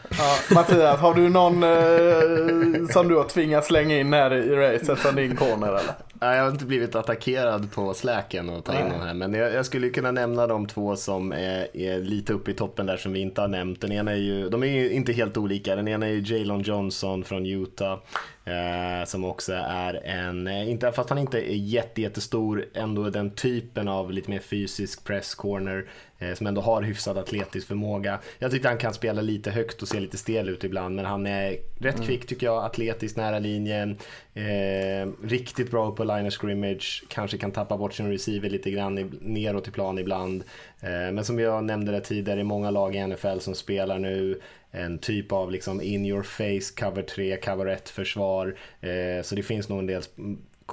Ja, 0.09 0.37
Mattias, 0.55 0.99
har 0.99 1.13
du 1.13 1.29
någon 1.29 1.63
eh, 1.63 2.87
som 2.93 3.07
du 3.07 3.15
har 3.15 3.29
tvingats 3.29 3.67
slänga 3.67 3.99
in 3.99 4.13
här 4.13 4.33
i 4.33 4.55
racet 4.55 4.99
som 4.99 5.15
din 5.15 5.35
corner 5.35 5.67
eller? 5.67 5.93
Nej, 6.21 6.37
jag 6.37 6.43
har 6.43 6.51
inte 6.51 6.65
blivit 6.65 6.95
attackerad 6.95 7.71
på 7.71 7.93
släken 7.93 8.49
och 8.49 8.65
ta 8.65 8.79
in 8.79 8.89
den 8.89 9.01
här. 9.01 9.13
Men 9.13 9.33
jag, 9.33 9.53
jag, 9.53 9.65
skulle 9.65 9.89
kunna 9.89 10.11
nämna 10.11 10.47
de 10.47 10.65
två 10.65 10.95
som 10.95 11.31
är, 11.31 11.77
är, 11.77 11.99
lite 11.99 12.33
uppe 12.33 12.51
i 12.51 12.53
toppen 12.53 12.85
där 12.85 12.97
som 12.97 13.13
vi 13.13 13.19
inte 13.19 13.41
har 13.41 13.47
nämnt. 13.47 13.81
Den 13.81 13.91
ena 13.91 14.11
är 14.11 14.15
ju, 14.15 14.49
de 14.49 14.63
är 14.63 14.67
ju 14.67 14.91
inte 14.91 15.13
helt 15.13 15.37
olika. 15.37 15.75
Den 15.75 15.87
ena 15.87 16.05
är 16.07 16.11
ju 16.11 16.37
Jalon 16.37 16.61
Johnson 16.61 17.23
från 17.23 17.45
Utah. 17.45 17.99
Eh, 18.47 19.05
som 19.05 19.23
också 19.25 19.53
är 19.53 19.93
en, 20.05 20.47
eh, 20.47 20.69
inte, 20.69 20.91
fast 20.91 21.09
han 21.09 21.17
inte 21.19 21.51
är 21.51 21.55
jätte, 21.55 22.01
jättestor, 22.01 22.65
ändå 22.73 23.09
den 23.09 23.31
typen 23.31 23.87
av 23.87 24.11
lite 24.11 24.29
mer 24.29 24.39
fysisk 24.39 25.03
press 25.03 25.35
corner 25.35 25.85
eh, 26.19 26.33
som 26.33 26.47
ändå 26.47 26.61
har 26.61 26.81
hyfsad 26.81 27.17
atletisk 27.17 27.67
förmåga. 27.67 28.19
Jag 28.39 28.51
tycker 28.51 28.67
han 28.67 28.77
kan 28.77 28.93
spela 28.93 29.21
lite 29.21 29.51
högt 29.51 29.81
och 29.81 29.87
se 29.87 29.99
lite 29.99 30.17
stel 30.17 30.49
ut 30.49 30.63
ibland 30.63 30.95
men 30.95 31.05
han 31.05 31.25
är 31.25 31.57
rätt 31.79 31.95
mm. 31.95 32.07
kvick 32.07 32.27
tycker 32.27 32.45
jag, 32.45 32.65
atletisk 32.65 33.15
nära 33.15 33.39
linjen, 33.39 33.97
eh, 34.33 35.11
riktigt 35.23 35.71
bra 35.71 35.91
på 35.91 36.03
line 36.03 36.27
of 36.27 36.33
scrimmage, 36.33 37.03
kanske 37.07 37.37
kan 37.37 37.51
tappa 37.51 37.77
bort 37.77 37.93
sin 37.93 38.11
receiver 38.11 38.49
lite 38.49 38.71
grann 38.71 38.97
i, 38.97 39.05
neråt 39.21 39.67
i 39.67 39.71
plan 39.71 39.99
ibland. 39.99 40.43
Eh, 40.81 40.89
men 40.89 41.23
som 41.23 41.39
jag 41.39 41.63
nämnde 41.63 41.91
det 41.91 42.01
tidigare, 42.01 42.43
många 42.43 42.71
lag 42.71 42.95
i 42.95 43.07
NFL 43.07 43.39
som 43.39 43.55
spelar 43.55 43.99
nu 43.99 44.39
en 44.77 44.99
typ 44.99 45.31
av 45.31 45.51
liksom 45.51 45.81
in 45.81 46.05
your 46.05 46.23
face, 46.23 46.85
cover 46.85 47.01
3, 47.01 47.37
cover 47.37 47.65
1 47.65 47.89
försvar. 47.89 48.55
Eh, 48.81 49.23
så 49.23 49.35
det 49.35 49.43
finns 49.43 49.69
nog 49.69 49.79
en 49.79 49.87
del 49.87 50.03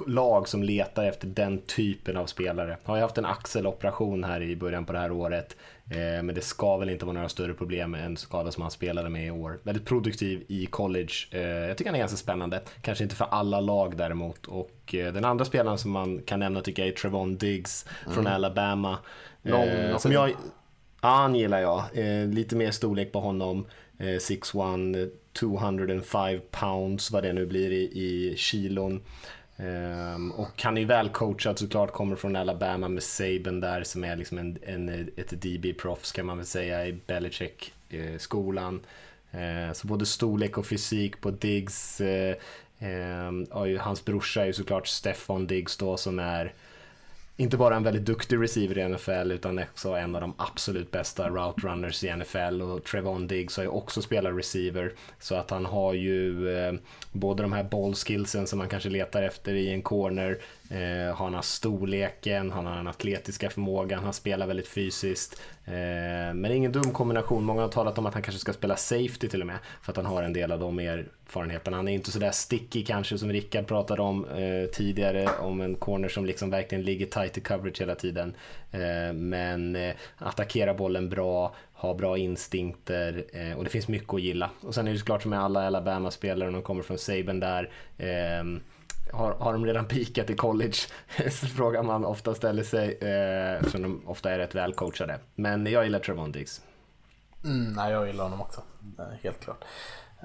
lag 0.07 0.47
som 0.47 0.63
letar 0.63 1.05
efter 1.05 1.27
den 1.27 1.61
typen 1.61 2.17
av 2.17 2.25
spelare. 2.25 2.77
Har 2.83 2.97
jag 2.97 3.01
haft 3.01 3.17
en 3.17 3.25
axeloperation 3.25 4.23
här 4.23 4.41
i 4.41 4.55
början 4.55 4.85
på 4.85 4.93
det 4.93 4.99
här 4.99 5.11
året. 5.11 5.55
Eh, 5.89 6.23
men 6.23 6.35
det 6.35 6.41
ska 6.41 6.77
väl 6.77 6.89
inte 6.89 7.05
vara 7.05 7.13
några 7.13 7.29
större 7.29 7.53
problem 7.53 7.95
en 7.95 8.17
skada 8.17 8.51
som 8.51 8.61
han 8.61 8.71
spelade 8.71 9.09
med 9.09 9.27
i 9.27 9.31
år. 9.31 9.59
Väldigt 9.63 9.85
produktiv 9.85 10.43
i 10.47 10.65
college. 10.65 11.13
Eh, 11.31 11.41
jag 11.41 11.77
tycker 11.77 11.89
han 11.89 11.95
är 11.95 11.99
ganska 11.99 12.17
spännande. 12.17 12.61
Kanske 12.81 13.03
inte 13.03 13.15
för 13.15 13.27
alla 13.31 13.59
lag 13.59 13.97
däremot. 13.97 14.45
Och 14.45 14.95
eh, 14.95 15.13
den 15.13 15.25
andra 15.25 15.45
spelaren 15.45 15.77
som 15.77 15.91
man 15.91 16.21
kan 16.21 16.39
nämna 16.39 16.61
tycker 16.61 16.81
jag 16.81 16.89
är 16.89 16.95
Trevon 16.95 17.37
Diggs 17.37 17.85
mm. 18.03 18.15
från 18.15 18.27
Alabama. 18.27 18.97
Lång, 19.41 19.99
som 19.99 20.11
jag, 20.11 20.29
ja, 21.01 21.09
han 21.09 21.35
gillar 21.35 21.59
jag. 21.59 21.83
Lite 22.33 22.55
mer 22.55 22.71
storlek 22.71 23.11
på 23.11 23.19
honom. 23.19 23.65
Eh, 23.97 24.05
6'1, 24.05 25.09
205 25.33 26.41
pounds, 26.51 27.11
vad 27.11 27.23
det 27.23 27.33
nu 27.33 27.45
blir 27.45 27.71
i, 27.71 27.83
i 27.83 28.35
kilon. 28.37 29.01
Um, 29.57 30.31
och 30.31 30.63
han 30.63 30.77
är 30.77 30.85
väl 30.85 31.09
coachad 31.09 31.59
såklart, 31.59 31.91
kommer 31.91 32.15
från 32.15 32.35
Alabama 32.35 32.87
med 32.87 33.03
Saban 33.03 33.59
där 33.59 33.83
som 33.83 34.03
är 34.03 34.15
liksom 34.15 34.37
en, 34.37 34.57
en 34.63 34.89
ett 34.89 35.31
DB-proffs 35.31 36.11
kan 36.11 36.25
man 36.25 36.37
väl 36.37 36.45
säga 36.45 36.87
i 36.87 36.99
Belichick-skolan. 37.07 38.81
Eh, 39.31 39.39
uh, 39.39 39.67
eh, 39.67 39.73
så 39.73 39.87
både 39.87 40.05
storlek 40.05 40.57
och 40.57 40.65
fysik 40.65 41.21
på 41.21 41.31
Diggs. 41.31 42.01
Uh, 42.01 42.87
um, 43.27 43.47
hans 43.79 44.05
brorsa 44.05 44.41
är 44.41 44.45
ju 44.45 44.53
såklart 44.53 44.87
Stefan 44.87 45.47
Diggs 45.47 45.77
då 45.77 45.97
som 45.97 46.19
är 46.19 46.53
inte 47.37 47.57
bara 47.57 47.75
en 47.75 47.83
väldigt 47.83 48.05
duktig 48.05 48.41
receiver 48.41 48.77
i 48.77 48.89
NFL 48.89 49.31
utan 49.31 49.59
också 49.59 49.89
en 49.89 50.15
av 50.15 50.21
de 50.21 50.33
absolut 50.37 50.91
bästa 50.91 51.29
route 51.29 51.67
runners 51.67 52.03
i 52.03 52.15
NFL 52.15 52.61
och 52.61 52.83
Trevon 52.83 53.27
Diggs 53.27 53.57
har 53.57 53.63
ju 53.63 53.69
också 53.69 54.01
spelat 54.01 54.37
receiver 54.37 54.93
så 55.19 55.35
att 55.35 55.49
han 55.49 55.65
har 55.65 55.93
ju 55.93 56.49
eh, 56.57 56.73
både 57.11 57.43
de 57.43 57.53
här 57.53 57.63
bollskillsen 57.63 58.47
som 58.47 58.59
man 58.59 58.69
kanske 58.69 58.89
letar 58.89 59.23
efter 59.23 59.53
i 59.53 59.73
en 59.73 59.81
corner 59.81 60.37
Eh, 60.69 61.15
han 61.15 61.33
har 61.33 61.41
storleken, 61.41 62.51
han 62.51 62.65
har 62.65 62.75
den 62.75 62.87
atletiska 62.87 63.49
förmågan, 63.49 64.03
han 64.03 64.13
spelar 64.13 64.47
väldigt 64.47 64.67
fysiskt. 64.67 65.41
Eh, 65.67 66.33
men 66.33 66.51
ingen 66.51 66.71
dum 66.71 66.91
kombination. 66.91 67.43
Många 67.43 67.61
har 67.61 67.69
talat 67.69 67.97
om 67.97 68.05
att 68.05 68.13
han 68.13 68.23
kanske 68.23 68.39
ska 68.39 68.53
spela 68.53 68.75
safety 68.75 69.27
till 69.27 69.41
och 69.41 69.47
med. 69.47 69.57
För 69.81 69.91
att 69.91 69.97
han 69.97 70.05
har 70.05 70.23
en 70.23 70.33
del 70.33 70.51
av 70.51 70.59
de 70.59 70.79
erfarenheterna. 70.79 71.77
Han 71.77 71.87
är 71.87 71.93
inte 71.93 72.11
sådär 72.11 72.31
sticky 72.31 72.83
kanske 72.83 73.17
som 73.17 73.31
Rickard 73.31 73.67
pratade 73.67 74.01
om 74.01 74.25
eh, 74.25 74.69
tidigare. 74.73 75.29
Om 75.39 75.61
en 75.61 75.75
corner 75.75 76.09
som 76.09 76.25
liksom 76.25 76.49
verkligen 76.49 76.83
ligger 76.83 77.05
tight 77.05 77.37
i 77.37 77.41
coverage 77.41 77.81
hela 77.81 77.95
tiden. 77.95 78.35
Eh, 78.71 79.13
men 79.13 79.75
eh, 79.75 79.95
attackerar 80.17 80.73
bollen 80.73 81.09
bra, 81.09 81.55
har 81.73 81.95
bra 81.95 82.17
instinkter 82.17 83.25
eh, 83.33 83.57
och 83.57 83.63
det 83.63 83.69
finns 83.69 83.87
mycket 83.87 84.13
att 84.13 84.21
gilla. 84.21 84.49
Och 84.61 84.75
sen 84.75 84.87
är 84.87 84.91
det 84.91 84.99
såklart 84.99 85.21
som 85.21 85.31
med 85.31 85.39
alla 85.39 85.67
Alabama-spelare, 85.67 86.51
de 86.51 86.61
kommer 86.61 86.83
från 86.83 86.97
Saben 86.97 87.39
där 87.39 87.69
ehm, 87.97 88.61
har, 89.13 89.31
har 89.31 89.53
de 89.53 89.65
redan 89.65 89.85
pikat 89.85 90.29
i 90.29 90.35
college? 90.35 90.77
Frågan 91.55 91.85
man 91.85 92.05
ofta 92.05 92.35
ställer 92.35 92.63
sig, 92.63 92.97
eh, 93.01 93.55
eftersom 93.55 93.81
de 93.81 94.07
ofta 94.07 94.31
är 94.31 94.37
rätt 94.37 94.55
välcoachade. 94.55 95.19
Men 95.35 95.65
jag 95.65 95.83
gillar 95.83 95.99
Trevon 95.99 96.31
Diggs. 96.31 96.61
Mm, 97.43 97.73
nej, 97.73 97.91
jag 97.91 98.07
gillar 98.07 98.23
honom 98.23 98.41
också. 98.41 98.61
Helt 99.23 99.39
klart. 99.39 99.63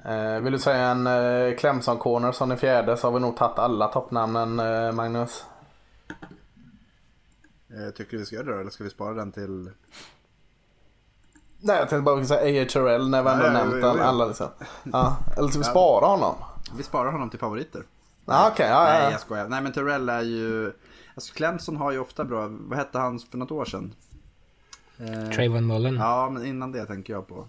Eh, 0.05 0.39
vill 0.39 0.53
du 0.53 0.59
säga 0.59 0.85
en 0.85 1.07
eh, 1.07 1.55
Clemson 1.55 1.97
corner 1.97 2.31
som 2.31 2.51
är 2.51 2.55
fjärde 2.55 2.97
så 2.97 3.07
har 3.07 3.11
vi 3.11 3.19
nog 3.19 3.37
tagit 3.37 3.59
alla 3.59 3.87
toppnamnen 3.87 4.59
eh, 4.59 4.91
Magnus. 4.91 5.45
Eh, 7.69 7.93
tycker 7.95 8.11
du 8.11 8.17
vi 8.17 8.25
ska 8.25 8.35
göra 8.35 8.45
det 8.45 8.53
då 8.53 8.59
eller 8.59 8.71
ska 8.71 8.83
vi 8.83 8.89
spara 8.89 9.13
den 9.13 9.31
till? 9.31 9.71
Nej 11.59 11.77
jag 11.77 11.89
tänkte 11.89 12.01
bara 12.01 12.25
säga 12.25 12.61
A.H. 12.61 12.69
Terrell 12.69 13.09
när 13.09 13.23
vi 13.23 13.29
ändå 13.29 13.45
nämnt 13.45 13.83
alla 13.83 14.25
liksom. 14.25 14.47
Ja, 14.83 15.17
eller 15.37 15.47
ska 15.47 15.59
vi 15.59 15.65
spara 15.65 16.05
honom? 16.05 16.35
Vi 16.77 16.83
sparar 16.83 17.11
honom 17.11 17.29
till 17.29 17.39
favoriter. 17.39 17.83
Ah, 18.25 18.51
okay, 18.51 18.67
ja, 18.67 18.83
Nej, 18.83 19.11
jag 19.11 19.21
skojar. 19.21 19.49
Nej, 19.49 19.61
men 19.61 19.71
Terrell 19.71 20.09
är 20.09 20.21
ju... 20.21 20.73
Alltså 21.15 21.33
Clemson 21.33 21.77
har 21.77 21.91
ju 21.91 21.99
ofta 21.99 22.25
bra... 22.25 22.47
Vad 22.47 22.77
hette 22.77 22.99
han 22.99 23.19
för 23.19 23.37
något 23.37 23.51
år 23.51 23.65
sedan? 23.65 23.93
Eh... 24.97 25.29
Trayvon 25.29 25.67
Mullen. 25.67 25.95
Ja, 25.95 26.29
men 26.29 26.45
innan 26.45 26.71
det 26.71 26.85
tänker 26.85 27.13
jag 27.13 27.27
på. 27.27 27.47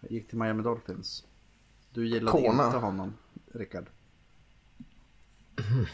Jag 0.00 0.10
gick 0.10 0.28
till 0.28 0.38
Miami 0.38 0.62
Dolphins. 0.62 1.24
Du 1.90 2.06
gillade 2.06 2.38
Kona. 2.38 2.66
inte 2.66 2.78
honom, 2.78 3.14
Rickard. 3.54 3.86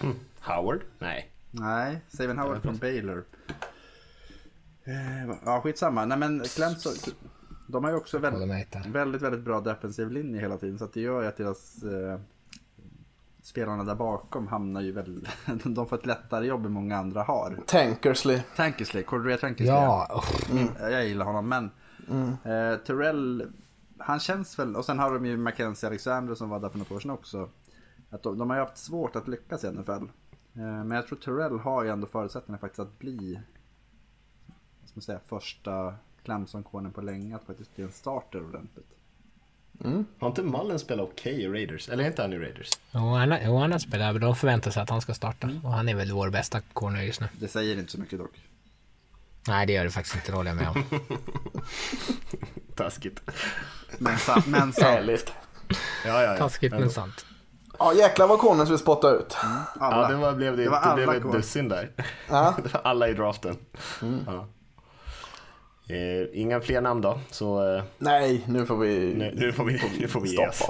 Mm. 0.01 0.16
Howard? 0.40 0.80
Nej. 0.99 1.30
Nej, 1.51 2.01
Saven 2.09 2.38
Howard 2.38 2.62
från 2.62 2.76
Baylor. 2.76 3.24
Eh, 4.84 5.36
ja, 5.45 5.61
skitsamma. 5.61 6.05
Nej, 6.05 6.18
men 6.18 6.43
Clemson... 6.45 6.93
De 7.68 7.84
har 7.84 7.90
ju 7.90 7.97
också 7.97 8.18
väldigt, 8.18 8.74
väldigt, 8.86 9.22
väldigt 9.22 9.40
bra 9.40 9.61
defensiv 9.61 10.11
linje 10.11 10.40
hela 10.40 10.57
tiden. 10.57 10.78
Så 10.78 10.88
det 10.93 11.01
gör 11.01 11.22
ju 11.22 11.28
att 11.28 11.36
deras 11.36 11.82
eh, 11.82 12.20
spelarna 13.43 13.84
där 13.84 13.95
bakom 13.95 14.47
hamnar 14.49 14.80
ju 14.80 14.93
väl, 14.93 15.28
de 15.64 15.86
får 15.86 15.97
ett 15.97 16.07
lättare 16.07 16.47
jobb 16.47 16.66
än 16.66 16.72
många 16.72 16.97
andra 16.97 17.22
har. 17.22 17.59
Tankersley. 17.66 18.43
Tankersley, 18.57 19.03
Cordrea 19.03 19.36
Tankersley. 19.36 19.74
Ja. 19.74 20.22
Mm. 20.51 20.68
Jag 20.80 21.07
gillar 21.07 21.24
honom 21.24 21.49
men 21.49 21.70
mm. 22.11 22.28
eh, 22.28 22.78
Terrell, 22.78 23.53
han 23.99 24.20
känns 24.20 24.59
väl, 24.59 24.76
och 24.76 24.84
sen 24.84 24.99
har 24.99 25.14
de 25.14 25.26
ju 25.26 25.36
Mackenzie 25.36 25.88
Alexander 25.88 26.34
som 26.34 26.49
var 26.49 26.61
där 26.61 26.68
för 26.68 26.78
något 26.78 26.93
år 26.93 27.01
sedan 27.01 27.11
också. 27.11 27.49
Att 28.11 28.22
de, 28.22 28.38
de 28.38 28.51
har 28.51 28.57
ju 28.57 28.62
haft 28.62 28.78
svårt 28.78 29.16
att 29.16 29.28
lyckas 29.28 29.64
i 29.64 29.70
NFL. 29.70 29.90
Eh, 29.93 30.05
men 30.55 30.90
jag 30.90 31.07
tror 31.07 31.18
Terrell 31.18 31.59
har 31.59 31.84
ju 31.84 31.90
ändå 31.90 32.07
förutsättningar 32.07 32.59
faktiskt 32.59 32.80
att 32.80 32.99
bli, 32.99 33.40
vad 34.80 34.88
ska 34.88 34.97
man 34.99 35.03
säga, 35.03 35.20
första 35.26 35.95
Clemson-kornen 36.22 36.93
på 36.93 37.01
länge 37.01 37.36
att 37.36 37.45
faktiskt 37.45 37.76
bli 37.76 37.84
en 37.84 37.93
starter 37.93 38.45
ordentligt. 38.45 38.90
Mm. 39.85 40.07
Har 40.18 40.28
inte 40.28 40.43
Mullen 40.43 40.78
spelat 40.78 41.09
okej 41.12 41.33
okay 41.33 41.45
i 41.45 41.49
Raiders? 41.49 41.89
Eller 41.89 42.05
är 42.05 42.09
inte 42.09 42.22
han 42.22 42.33
i 42.33 42.39
Raiders? 42.39 42.70
Jo, 42.91 43.14
han, 43.14 43.35
jo, 43.45 43.57
han 43.59 43.72
har 43.72 43.78
spelat. 43.78 44.20
De 44.20 44.37
förväntar 44.37 44.70
sig 44.70 44.83
att 44.83 44.91
han 44.91 45.01
ska 45.01 45.14
starta. 45.14 45.47
Mm. 45.47 45.64
Och 45.64 45.72
han 45.72 45.89
är 45.89 45.95
väl 45.95 46.12
vår 46.12 46.30
bästa 46.30 46.61
corner 46.61 47.03
just 47.03 47.20
nu. 47.20 47.28
Det 47.41 47.49
säger 47.49 47.78
inte 47.78 47.93
så 47.93 48.01
mycket 48.01 48.18
dock. 48.18 48.41
Nej, 49.49 49.66
det 49.66 49.72
gör 49.72 49.85
det 49.85 49.91
faktiskt 49.91 50.14
inte. 50.14 50.30
Det 50.30 50.37
håller 50.37 50.51
jag 50.51 50.57
med 50.57 50.68
om. 50.68 50.85
Taskigt. 52.76 53.20
Men, 53.99 54.18
sa 54.18 54.43
men 54.47 54.72
sant. 54.72 55.33
Ja, 56.05 56.22
ja, 56.22 56.22
ja. 56.22 56.37
Taskigt 56.37 56.72
men 56.72 56.91
sant. 56.91 57.26
Ja 57.78 57.95
jäklar 57.95 58.26
vad 58.26 58.39
corners 58.39 58.70
vi 58.70 58.78
spottade 58.78 59.16
ut. 59.16 59.37
Mm, 59.45 59.57
ja 59.80 60.09
det 60.09 60.16
var, 60.16 60.33
blev 60.33 60.57
det, 60.57 60.62
det, 60.64 60.70
var 60.70 60.97
det 60.97 61.07
blev 61.07 61.26
ett 61.26 61.33
dussin 61.33 61.68
där. 61.68 61.91
Ja. 62.28 62.57
alla 62.85 63.09
i 63.09 63.14
draften. 63.14 63.57
Mm. 64.03 64.20
Ja. 64.26 64.49
Eh, 65.89 66.41
inga 66.41 66.61
fler 66.61 66.80
namn 66.80 67.01
då? 67.01 67.20
Så, 67.30 67.76
eh, 67.76 67.85
Nej, 67.99 68.45
nu 68.49 68.66
får 68.66 68.76
vi, 68.76 69.14
nu, 69.14 69.33
nu 69.35 69.53
får 69.53 69.64
vi, 69.64 69.80
nu 70.01 70.09
får 70.09 70.20
vi 70.20 70.30
ge 70.30 70.49
oss. 70.49 70.62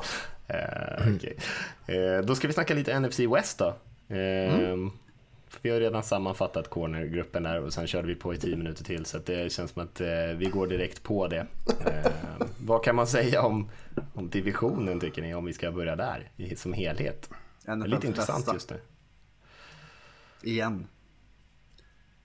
Eh, 0.49 1.15
okay. 1.15 1.35
eh, 1.87 2.25
då 2.25 2.35
ska 2.35 2.47
vi 2.47 2.53
snacka 2.55 2.75
lite 2.75 3.01
NFC 3.01 3.21
West 3.21 3.59
då. 3.59 3.75
Eh, 4.09 4.55
mm. 4.55 4.91
vi 5.63 5.71
har 5.71 5.81
redan 5.81 6.03
sammanfattat 6.03 6.71
cornergruppen 6.71 7.43
där 7.43 7.61
och 7.61 7.73
sen 7.73 7.87
körde 7.87 8.09
vi 8.09 8.15
på 8.15 8.35
i 8.35 8.37
tio 8.37 8.57
minuter 8.57 8.85
till 8.85 9.05
så 9.05 9.19
det 9.19 9.53
känns 9.53 9.71
som 9.71 9.83
att 9.83 10.01
eh, 10.01 10.09
vi 10.37 10.45
går 10.53 10.67
direkt 10.67 11.03
på 11.03 11.29
det. 11.29 11.47
Eh, 11.87 12.13
vad 12.61 12.85
kan 12.85 12.97
man 12.97 13.07
säga 13.07 13.43
om, 13.43 13.71
om 14.15 14.29
divisionen 14.29 15.01
tycker 15.01 15.23
ni, 15.23 15.35
om 15.35 15.45
vi 15.45 15.53
ska 15.53 15.73
börja 15.73 15.97
där 15.97 16.31
i, 16.37 16.57
som 16.57 16.73
helhet? 16.73 17.31
Det 17.65 17.71
är 17.71 17.77
lite 17.77 18.07
intressant 18.07 18.51
just 18.53 18.71
nu. 18.71 18.81
Igen. 20.43 20.87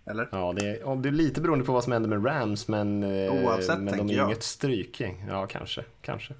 Eller? 0.10 0.30
Ja, 0.32 0.54
det 0.54 0.66
är, 0.68 0.96
det 0.96 1.10
är 1.10 1.12
lite 1.14 1.42
beroende 1.42 1.66
på 1.66 1.72
vad 1.74 1.84
som 1.84 1.94
händer 1.94 2.10
med 2.10 2.26
Rams, 2.26 2.68
men, 2.68 3.04
eh, 3.04 3.34
Oavsett, 3.34 3.80
men 3.80 3.98
de 3.98 4.10
är 4.10 4.14
jag. 4.18 4.26
inget 4.26 4.44
strykgäng. 4.44 5.26
Ja, 5.30 5.48
kanske. 5.48 5.84
kanske. 6.02 6.34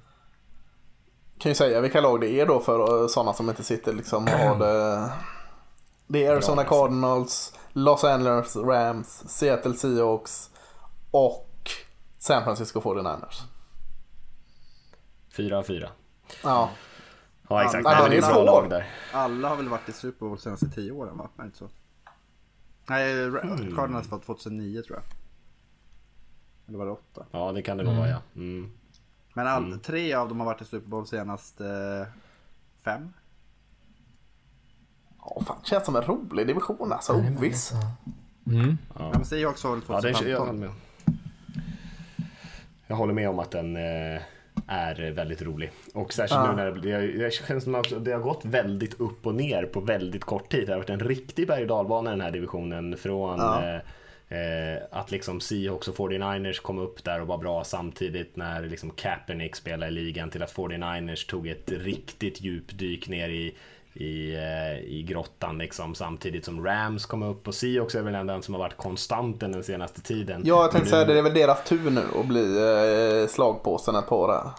Kan 1.38 1.50
ju 1.50 1.54
säga 1.54 1.80
vilka 1.80 2.00
lag 2.00 2.20
det 2.20 2.40
är 2.40 2.46
då 2.46 2.60
för 2.60 3.08
sådana 3.08 3.32
som 3.32 3.48
inte 3.48 3.64
sitter 3.64 3.92
liksom 3.92 4.24
och 4.24 4.30
har 4.30 4.58
det. 4.58 5.10
Det 6.10 6.24
är 6.26 6.32
Arizona. 6.32 6.64
Cardinals, 6.64 7.54
Los 7.72 8.04
Angeles 8.04 8.56
Rams, 8.56 9.24
Seattle 9.28 9.74
Seahawks 9.74 10.50
och 11.10 11.70
San 12.18 12.44
Francisco 12.44 12.80
49ers. 12.80 13.42
Fyra 15.36 15.58
av 15.58 15.62
fyra. 15.62 15.88
Ja, 16.44 16.70
Ja, 17.48 17.64
exakt. 17.64 17.84
Nej, 17.84 17.96
men 18.02 18.10
det 18.10 18.16
är 18.16 18.32
bra 18.32 18.44
lag 18.44 18.70
där. 18.70 18.86
Alla 19.12 19.48
har 19.48 19.56
väl 19.56 19.68
varit 19.68 19.88
i 19.88 19.92
Super 19.92 20.26
Bowl 20.26 20.38
senaste 20.38 20.70
tio 20.70 20.92
åren 20.92 21.16
va? 21.18 21.28
Är 21.36 21.42
det 21.42 21.46
inte 21.46 21.58
så? 21.58 21.68
Nej, 22.88 23.28
Hmm. 23.30 23.76
Cardinals 23.76 24.10
var 24.10 24.18
2009 24.18 24.82
tror 24.82 24.98
jag. 24.98 25.04
Eller 26.68 26.78
var 26.78 26.86
det 26.86 26.92
åtta? 26.92 27.26
Ja, 27.30 27.52
det 27.52 27.62
kan 27.62 27.76
det 27.76 27.84
nog 27.84 27.94
vara, 27.96 28.08
ja. 28.08 28.22
Mm. 28.36 28.70
Men 29.34 29.46
all, 29.46 29.78
tre 29.80 30.14
av 30.14 30.28
dem 30.28 30.40
har 30.40 30.46
varit 30.46 30.62
i 30.62 30.64
Super 30.64 30.88
Bowl 30.88 31.06
senast 31.06 31.60
eh, 31.60 31.66
fem. 32.84 33.12
ja 35.18 35.42
fan, 35.46 35.56
känns 35.64 35.84
som 35.84 35.96
en 35.96 36.02
rolig 36.02 36.46
division 36.46 36.92
alltså. 36.92 37.12
Oviss. 37.12 37.72
Mm. 38.46 38.78
Ja. 38.98 39.10
men 39.14 39.24
Seahawks 39.24 39.64
var 39.64 39.70
väl 39.76 39.82
Ja, 39.88 40.00
den, 40.00 40.14
2015? 40.14 40.46
jag, 40.46 40.54
med. 40.56 40.70
jag 42.86 42.96
håller 42.96 43.14
med 43.14 43.28
om 43.28 43.38
att 43.38 43.50
den 43.50 43.76
eh, 43.76 44.22
är 44.68 45.10
väldigt 45.10 45.42
rolig. 45.42 45.70
Och 45.94 46.12
särskilt 46.12 46.40
Ja. 46.40 46.50
nu 46.50 46.56
när 46.56 46.70
det, 46.72 46.80
det, 46.80 47.24
det 47.24 47.34
känns 47.34 47.64
som 47.64 47.74
att 47.74 48.04
det 48.04 48.12
har 48.12 48.20
gått 48.20 48.44
väldigt 48.44 49.00
upp 49.00 49.26
och 49.26 49.34
ner 49.34 49.64
på 49.64 49.80
väldigt 49.80 50.24
kort 50.24 50.48
tid. 50.52 50.66
Det 50.66 50.72
har 50.72 50.78
varit 50.78 50.90
en 50.90 51.00
riktig 51.00 51.46
berg 51.46 51.62
och 51.62 51.68
dalbana 51.68 52.10
i 52.10 52.12
den 52.12 52.20
här 52.20 52.30
divisionen. 52.30 52.96
Från 52.96 53.38
Ja. 53.38 53.62
eh, 53.64 53.76
eh, 54.38 54.78
att 54.90 55.10
liksom 55.10 55.40
Seahawks 55.40 55.88
och 55.88 55.94
49ers 55.96 56.60
kom 56.62 56.78
upp 56.78 57.04
där 57.04 57.20
och 57.20 57.26
var 57.26 57.38
bra 57.38 57.64
samtidigt 57.64 58.36
när 58.36 58.62
liksom 58.62 58.90
Kaepernick 58.90 59.56
spelade 59.56 59.92
i 59.92 59.94
ligan 59.94 60.30
till 60.30 60.42
att 60.42 60.54
49ers 60.54 61.26
tog 61.30 61.48
ett 61.48 61.72
riktigt 61.72 62.40
djupdyk 62.40 63.08
ner 63.08 63.28
i 63.28 63.54
i, 63.94 64.34
eh, 64.34 64.78
i 64.78 65.02
grottan 65.08 65.58
liksom 65.58 65.94
samtidigt 65.94 66.44
som 66.44 66.64
Rams 66.64 67.06
kom 67.06 67.22
upp 67.22 67.48
och 67.48 67.54
Seahawks 67.54 67.94
är 67.94 68.02
väl 68.02 68.26
den 68.26 68.42
som 68.42 68.54
har 68.54 68.58
varit 68.58 68.76
konstanten 68.76 69.52
den 69.52 69.64
senaste 69.64 70.00
tiden. 70.02 70.42
Ja, 70.44 70.62
jag 70.62 70.70
tänkte 70.70 70.84
Nu- 70.84 70.90
säga 70.90 71.04
det 71.04 71.18
är 71.18 71.22
väl 71.22 71.34
deras 71.34 71.64
tur 71.64 71.90
nu 71.90 72.04
att 72.20 72.26
bli 72.26 72.56
eh, 73.22 73.28
slagpåsen 73.28 73.94
ett 73.96 74.06
par 74.06 74.28
där. 74.28 74.50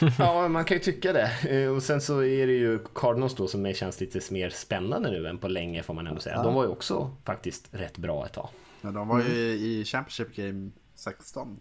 Ja, 0.18 0.48
man 0.48 0.64
kan 0.64 0.76
ju 0.76 0.82
tycka 0.82 1.12
det. 1.12 1.30
Eh, 1.62 1.70
Och 1.70 1.82
sen 1.82 2.00
så 2.00 2.22
är 2.22 2.46
det 2.46 2.52
ju 2.52 2.78
Cardinals 2.94 3.34
då 3.34 3.48
som 3.48 3.74
känns 3.74 4.00
lite 4.00 4.20
mer 4.32 4.50
spännande 4.50 5.10
nu 5.10 5.26
än 5.26 5.38
på 5.38 5.48
länge 5.48 5.82
får 5.82 5.94
man 5.94 6.06
ändå 6.06 6.20
säga. 6.20 6.42
De 6.42 6.54
var 6.54 6.62
ju 6.64 6.68
också 6.70 7.16
faktiskt 7.24 7.68
rätt 7.70 7.98
bra 7.98 8.26
ett 8.26 8.32
tag. 8.32 8.48
Ja, 8.80 8.90
de 8.90 9.08
var 9.08 9.20
ju 9.20 9.34
i 9.40 9.84
Championship 9.84 10.36
Game 10.36 10.70
16. 10.94 11.60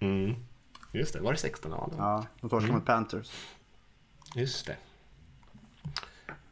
Mm. 0.00 0.34
Just 0.92 1.12
det, 1.14 1.20
var 1.20 1.32
det 1.32 1.38
16? 1.38 1.70
Ja, 1.72 1.88
de- 1.92 1.96
Ja, 1.98 2.26
de 2.40 2.50
torskade 2.50 2.72
mot 2.72 2.86
Panthers. 2.86 3.30
just 4.34 4.66
det. 4.66 4.76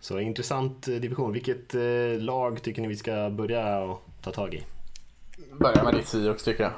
Så 0.06 0.20
intressant 0.20 0.88
eh, 0.88 0.94
division. 0.94 1.32
Vilket 1.32 1.74
eh, 1.74 2.18
lag 2.18 2.62
tycker 2.62 2.82
ni 2.82 2.88
vi 2.88 2.96
ska 2.96 3.30
börja 3.30 3.78
och 3.78 4.02
ta 4.22 4.32
tag 4.32 4.54
i? 4.54 4.64
Börja 5.60 5.84
med 5.84 5.94
ditt 5.94 6.06
Seahawks 6.06 6.44
tycker 6.44 6.62
jag. 6.62 6.72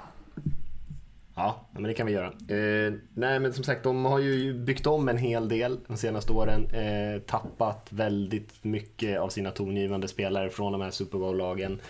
Ja, 1.34 1.66
men 1.72 1.82
det 1.82 1.94
kan 1.94 2.06
vi 2.06 2.12
göra. 2.12 2.26
Eh, 2.26 2.92
nej, 3.14 3.40
men 3.40 3.52
som 3.52 3.64
sagt, 3.64 3.82
de 3.84 4.04
har 4.04 4.18
ju 4.18 4.54
byggt 4.54 4.86
om 4.86 5.08
en 5.08 5.18
hel 5.18 5.48
del 5.48 5.78
de 5.86 5.96
senaste 5.96 6.32
åren. 6.32 6.66
Eh, 6.66 7.20
tappat 7.20 7.86
väldigt 7.90 8.64
mycket 8.64 9.20
av 9.20 9.28
sina 9.28 9.50
tongivande 9.50 10.08
spelare 10.08 10.50
från 10.50 10.72
de 10.72 10.80
här 10.80 10.90
Super 10.90 11.18
Bowl-lagen. 11.18 11.80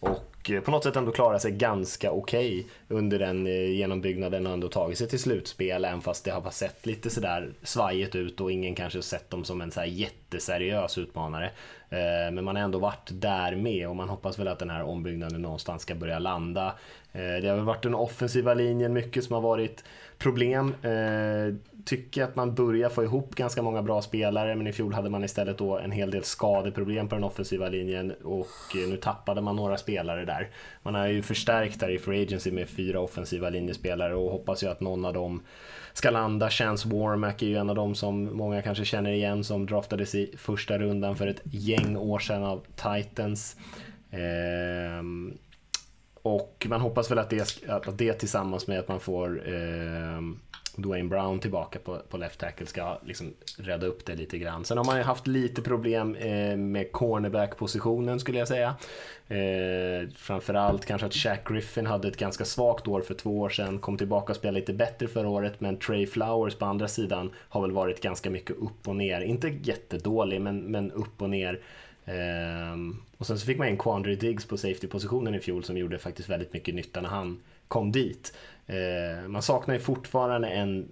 Och 0.00 0.50
eh, 0.50 0.60
på 0.60 0.70
något 0.70 0.84
sätt 0.84 0.96
ändå 0.96 1.12
klarat 1.12 1.42
sig 1.42 1.52
ganska 1.52 2.12
okej 2.12 2.66
under 2.88 3.18
den 3.18 3.46
eh, 3.46 3.70
genombyggnaden 3.70 4.46
och 4.46 4.52
ändå 4.52 4.68
tagit 4.68 4.98
sig 4.98 5.08
till 5.08 5.18
slutspel. 5.18 5.84
Även 5.84 6.00
fast 6.00 6.24
det 6.24 6.30
har 6.30 6.50
sett 6.50 6.86
lite 6.86 7.10
sådär 7.10 7.52
svajigt 7.62 8.14
ut 8.14 8.40
och 8.40 8.52
ingen 8.52 8.74
kanske 8.74 9.02
sett 9.02 9.30
dem 9.30 9.44
som 9.44 9.60
en 9.60 9.70
så 9.70 9.80
här 9.80 9.86
jätteseriös 10.26 10.98
utmanare. 10.98 11.50
Eh, 11.90 12.32
men 12.32 12.44
man 12.44 12.56
har 12.56 12.62
ändå 12.62 12.78
varit 12.78 13.10
där 13.12 13.56
med 13.56 13.88
och 13.88 13.96
man 13.96 14.08
hoppas 14.08 14.38
väl 14.38 14.48
att 14.48 14.58
den 14.58 14.70
här 14.70 14.82
ombyggnaden 14.82 15.42
någonstans 15.42 15.82
ska 15.82 15.94
börja 15.94 16.18
landa. 16.18 16.74
Eh, 17.12 17.42
det 17.42 17.48
har 17.48 17.56
väl 17.56 17.64
varit 17.64 17.82
den 17.82 17.94
offensiva 17.94 18.54
linjen 18.54 18.92
mycket 18.92 19.24
som 19.24 19.34
har 19.34 19.40
varit 19.40 19.84
problem. 20.18 20.74
Eh, 20.82 21.54
tycker 21.84 22.24
att 22.24 22.36
man 22.36 22.54
börjar 22.54 22.88
få 22.88 23.04
ihop 23.04 23.34
ganska 23.34 23.62
många 23.62 23.82
bra 23.82 24.02
spelare 24.02 24.56
men 24.56 24.66
i 24.66 24.72
fjol 24.72 24.92
hade 24.92 25.10
man 25.10 25.24
istället 25.24 25.58
då 25.58 25.78
en 25.78 25.90
hel 25.90 26.10
del 26.10 26.24
skadeproblem 26.24 27.08
på 27.08 27.14
den 27.14 27.24
offensiva 27.24 27.68
linjen 27.68 28.12
och 28.24 28.48
nu 28.74 28.96
tappade 28.96 29.40
man 29.40 29.56
några 29.56 29.76
spelare 29.76 30.24
där. 30.24 30.50
Man 30.82 30.94
har 30.94 31.06
ju 31.06 31.22
förstärkt 31.22 31.80
där 31.80 31.90
i 31.90 31.98
Free 31.98 32.22
Agency 32.22 32.50
med 32.52 32.68
fyra 32.68 33.00
offensiva 33.00 33.50
linjespelare 33.50 34.14
och 34.14 34.30
hoppas 34.30 34.62
ju 34.62 34.66
att 34.66 34.80
någon 34.80 35.04
av 35.04 35.12
dem 35.12 35.42
ska 35.96 36.10
landa. 36.10 36.50
Chance 36.50 36.88
Warmack 36.88 37.42
är 37.42 37.46
ju 37.46 37.56
en 37.56 37.70
av 37.70 37.76
dem 37.76 37.94
som 37.94 38.36
många 38.36 38.62
kanske 38.62 38.84
känner 38.84 39.10
igen 39.10 39.44
som 39.44 39.66
draftades 39.66 40.14
i 40.14 40.34
första 40.38 40.78
rundan 40.78 41.16
för 41.16 41.26
ett 41.26 41.40
gäng 41.44 41.96
år 41.96 42.18
sedan 42.18 42.44
av 42.44 42.64
Titans. 42.76 43.56
Ehm, 44.10 45.38
och 46.22 46.66
man 46.68 46.80
hoppas 46.80 47.10
väl 47.10 47.18
att 47.18 47.30
det, 47.30 47.68
att 47.68 47.98
det 47.98 48.12
tillsammans 48.12 48.66
med 48.66 48.78
att 48.78 48.88
man 48.88 49.00
får 49.00 49.48
eh, 49.48 50.20
Dwayne 50.76 51.08
Brown 51.08 51.40
tillbaka 51.40 51.78
på, 51.78 51.98
på 52.10 52.16
left 52.16 52.40
tackle 52.40 52.66
ska 52.66 52.98
liksom 53.04 53.34
rädda 53.58 53.86
upp 53.86 54.06
det 54.06 54.14
lite 54.14 54.38
grann. 54.38 54.64
Sen 54.64 54.78
har 54.78 54.84
man 54.84 54.96
ju 54.96 55.02
haft 55.02 55.26
lite 55.26 55.62
problem 55.62 56.14
eh, 56.14 56.56
med 56.56 56.92
cornerback-positionen 56.92 58.20
skulle 58.20 58.38
jag 58.38 58.48
säga. 58.48 58.74
Eh, 59.28 60.08
framförallt 60.14 60.84
kanske 60.84 61.06
att 61.06 61.14
Shaq 61.14 61.48
Griffin 61.48 61.86
hade 61.86 62.08
ett 62.08 62.16
ganska 62.16 62.44
svagt 62.44 62.88
år 62.88 63.00
för 63.00 63.14
två 63.14 63.40
år 63.40 63.48
sedan, 63.48 63.78
kom 63.78 63.98
tillbaka 63.98 64.32
och 64.32 64.36
spelade 64.36 64.60
lite 64.60 64.72
bättre 64.72 65.08
förra 65.08 65.28
året, 65.28 65.60
men 65.60 65.78
Trey 65.78 66.06
Flowers 66.06 66.54
på 66.54 66.64
andra 66.64 66.88
sidan 66.88 67.30
har 67.48 67.60
väl 67.60 67.72
varit 67.72 68.00
ganska 68.00 68.30
mycket 68.30 68.56
upp 68.56 68.88
och 68.88 68.96
ner. 68.96 69.20
Inte 69.20 69.48
jättedålig, 69.48 70.40
men, 70.40 70.58
men 70.58 70.92
upp 70.92 71.22
och 71.22 71.30
ner. 71.30 71.60
Eh, 72.04 72.76
och 73.16 73.26
sen 73.26 73.38
så 73.38 73.46
fick 73.46 73.58
man 73.58 73.68
in 73.68 73.78
Quandry 73.78 74.16
Diggs 74.16 74.44
på 74.44 74.56
safety-positionen 74.56 75.34
i 75.34 75.40
fjol 75.40 75.64
som 75.64 75.76
gjorde 75.76 75.98
faktiskt 75.98 76.28
väldigt 76.28 76.52
mycket 76.52 76.74
nytta 76.74 77.00
när 77.00 77.08
han 77.08 77.40
kom 77.68 77.92
dit. 77.92 78.32
Eh, 78.66 79.28
man 79.28 79.42
saknar 79.42 79.74
ju 79.74 79.80
fortfarande 79.80 80.48
en 80.48 80.88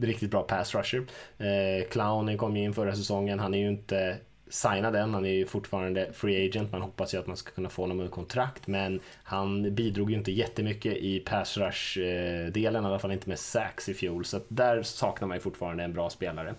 riktigt 0.00 0.30
bra 0.30 0.42
pass 0.42 0.74
rusher. 0.74 1.06
Eh, 1.38 2.36
kom 2.36 2.56
ju 2.56 2.64
in 2.64 2.74
förra 2.74 2.96
säsongen, 2.96 3.38
han 3.38 3.54
är 3.54 3.58
ju 3.58 3.68
inte 3.68 4.16
signad 4.48 4.96
än, 4.96 5.14
han 5.14 5.24
är 5.24 5.30
ju 5.30 5.46
fortfarande 5.46 6.12
free 6.12 6.48
agent. 6.48 6.72
Man 6.72 6.82
hoppas 6.82 7.14
ju 7.14 7.18
att 7.18 7.26
man 7.26 7.36
ska 7.36 7.50
kunna 7.50 7.68
få 7.68 7.82
honom 7.82 8.00
under 8.00 8.12
kontrakt, 8.12 8.66
men 8.66 9.00
han 9.22 9.74
bidrog 9.74 10.10
ju 10.10 10.16
inte 10.16 10.32
jättemycket 10.32 10.96
i 10.96 11.20
pass 11.20 11.56
rush-delen, 11.56 12.84
eh, 12.84 12.88
i 12.88 12.92
alla 12.92 12.98
fall 12.98 13.12
inte 13.12 13.28
med 13.28 13.38
sax 13.38 13.88
i 13.88 13.94
fjol. 13.94 14.24
Så 14.24 14.36
att 14.36 14.44
där 14.48 14.82
saknar 14.82 15.28
man 15.28 15.36
ju 15.36 15.40
fortfarande 15.40 15.84
en 15.84 15.92
bra 15.92 16.10
spelare. 16.10 16.54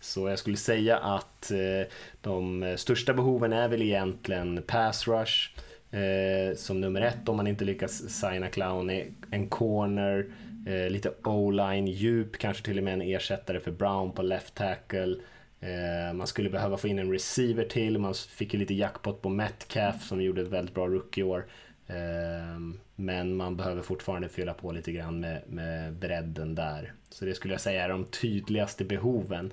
Så 0.00 0.28
jag 0.28 0.38
skulle 0.38 0.56
säga 0.56 0.98
att 0.98 1.50
eh, 1.50 1.88
de 2.20 2.74
största 2.78 3.14
behoven 3.14 3.52
är 3.52 3.68
väl 3.68 3.82
egentligen 3.82 4.62
pass 4.66 5.08
rush 5.08 5.50
eh, 5.90 6.56
som 6.56 6.80
nummer 6.80 7.00
ett 7.00 7.28
om 7.28 7.36
man 7.36 7.46
inte 7.46 7.64
lyckas 7.64 8.10
signa 8.10 8.48
Clowney, 8.48 9.06
en 9.30 9.48
corner, 9.48 10.26
eh, 10.66 10.90
lite 10.90 11.10
o-line, 11.24 11.86
djup, 11.86 12.38
kanske 12.38 12.64
till 12.64 12.78
och 12.78 12.84
med 12.84 12.92
en 12.92 13.02
ersättare 13.02 13.60
för 13.60 13.70
Brown 13.70 14.12
på 14.12 14.22
left 14.22 14.54
tackle. 14.54 15.16
Eh, 15.60 16.14
man 16.14 16.26
skulle 16.26 16.50
behöva 16.50 16.76
få 16.76 16.88
in 16.88 16.98
en 16.98 17.12
receiver 17.12 17.64
till, 17.64 17.98
man 17.98 18.14
fick 18.14 18.54
ju 18.54 18.60
lite 18.60 18.74
jackpot 18.74 19.22
på 19.22 19.28
Metcalf 19.28 20.02
som 20.02 20.22
gjorde 20.22 20.42
ett 20.42 20.48
väldigt 20.48 20.74
bra 20.74 20.86
rookie-år. 20.86 21.46
Ehm, 21.88 22.80
men 22.96 23.36
man 23.36 23.56
behöver 23.56 23.82
fortfarande 23.82 24.28
fylla 24.28 24.54
på 24.54 24.72
lite 24.72 24.92
grann 24.92 25.20
med, 25.20 25.42
med 25.46 25.92
bredden 25.92 26.54
där. 26.54 26.92
Så 27.10 27.24
det 27.24 27.34
skulle 27.34 27.54
jag 27.54 27.60
säga 27.60 27.84
är 27.84 27.88
de 27.88 28.04
tydligaste 28.04 28.84
behoven. 28.84 29.52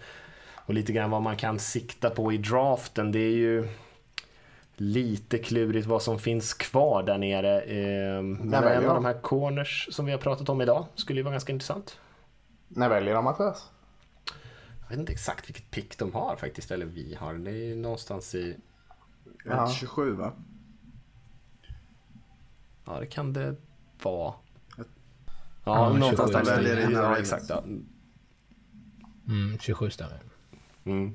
Och 0.53 0.73
lite 0.73 0.93
grann 0.93 1.09
vad 1.09 1.21
man 1.21 1.37
kan 1.37 1.59
sikta 1.59 2.09
på 2.09 2.33
i 2.33 2.37
draften, 2.37 3.11
det 3.11 3.19
är 3.19 3.35
ju 3.35 3.67
lite 4.77 5.37
klurigt 5.37 5.87
vad 5.87 6.01
som 6.01 6.19
finns 6.19 6.53
kvar 6.53 7.03
där 7.03 7.17
nere. 7.17 7.61
Eh, 7.61 8.21
men 8.21 8.53
en 8.53 8.89
av 8.89 8.95
de? 8.95 9.05
här 9.05 9.21
corners 9.21 9.87
som 9.91 10.05
vi 10.05 10.11
har 10.11 10.19
pratat 10.19 10.49
om 10.49 10.61
idag 10.61 10.85
skulle 10.95 11.19
ju 11.19 11.23
vara 11.23 11.31
ganska 11.31 11.53
intressant. 11.53 11.99
När 12.67 12.89
väljer 12.89 13.13
de 13.13 13.23
Mattias? 13.23 13.69
Jag 14.81 14.89
vet 14.89 14.99
inte 14.99 15.13
exakt 15.13 15.49
vilket 15.49 15.71
pick 15.71 15.97
de 15.97 16.13
har 16.13 16.35
faktiskt, 16.35 16.71
eller 16.71 16.85
vi 16.85 17.15
har. 17.15 17.33
Det 17.33 17.51
är 17.51 17.55
ju 17.55 17.75
någonstans 17.75 18.35
i... 18.35 18.57
Ja. 19.45 19.69
27 19.69 20.11
va? 20.11 20.31
Ja, 22.85 22.99
det 22.99 23.05
kan 23.05 23.33
det 23.33 23.55
vara. 24.03 24.33
Ja, 24.77 24.83
Ja, 25.63 25.93
någonstans 25.93 26.31
27 26.31 26.63
där. 26.63 26.91
Ja, 26.91 27.17
exakt. 27.17 27.49
Ja. 27.49 27.63
Mm, 29.27 29.57
27 29.59 29.89
stämmer. 29.89 30.19
Mm. 30.83 31.13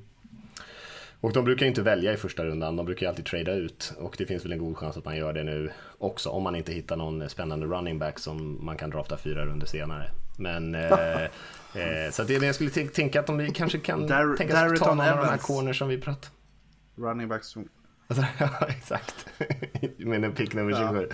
Och 1.21 1.33
de 1.33 1.45
brukar 1.45 1.67
inte 1.67 1.83
välja 1.83 2.13
i 2.13 2.17
första 2.17 2.45
rundan, 2.45 2.77
de 2.77 2.87
brukar 2.87 3.09
alltid 3.09 3.27
trada 3.27 3.53
ut. 3.53 3.93
Och 3.99 4.15
det 4.19 4.27
finns 4.27 4.45
väl 4.45 4.53
en 4.53 4.59
god 4.59 4.77
chans 4.77 4.97
att 4.97 5.05
man 5.05 5.17
gör 5.17 5.33
det 5.33 5.45
nu 5.45 5.71
också, 5.99 6.29
om 6.29 6.43
man 6.43 6.57
inte 6.57 6.73
hittar 6.73 6.97
någon 6.97 7.29
spännande 7.29 7.67
running 7.67 7.99
back 7.99 8.19
som 8.19 8.65
man 8.65 8.77
kan 8.77 8.91
drafta 8.91 9.17
fyra 9.17 9.47
runder 9.47 9.67
senare. 9.67 10.11
Men 10.39 10.75
eh, 10.75 11.23
eh, 11.23 12.11
så 12.11 12.23
att 12.23 12.29
det, 12.29 12.35
jag 12.35 12.55
skulle 12.55 12.71
tänka 12.71 13.21
att 13.21 13.27
de 13.27 13.53
kanske 13.53 13.79
kan 13.79 14.07
Dar 14.07 14.37
tänka 14.37 14.69
sig 14.69 14.79
ta 14.79 14.95
någon 14.95 15.09
av 15.09 15.17
de 15.17 15.27
här 15.27 15.39
corner 15.39 15.73
som 15.73 15.89
vi 15.89 15.99
pratat. 15.99 16.33
Running 16.97 17.29
backs 17.29 17.47
som... 17.47 17.69
Alltså, 18.07 18.27
ja, 18.39 18.67
exakt. 18.69 19.27
Med 19.99 20.25
en 20.25 20.33
pick 20.33 20.55
nummer 20.55 20.73
27. 20.73 21.09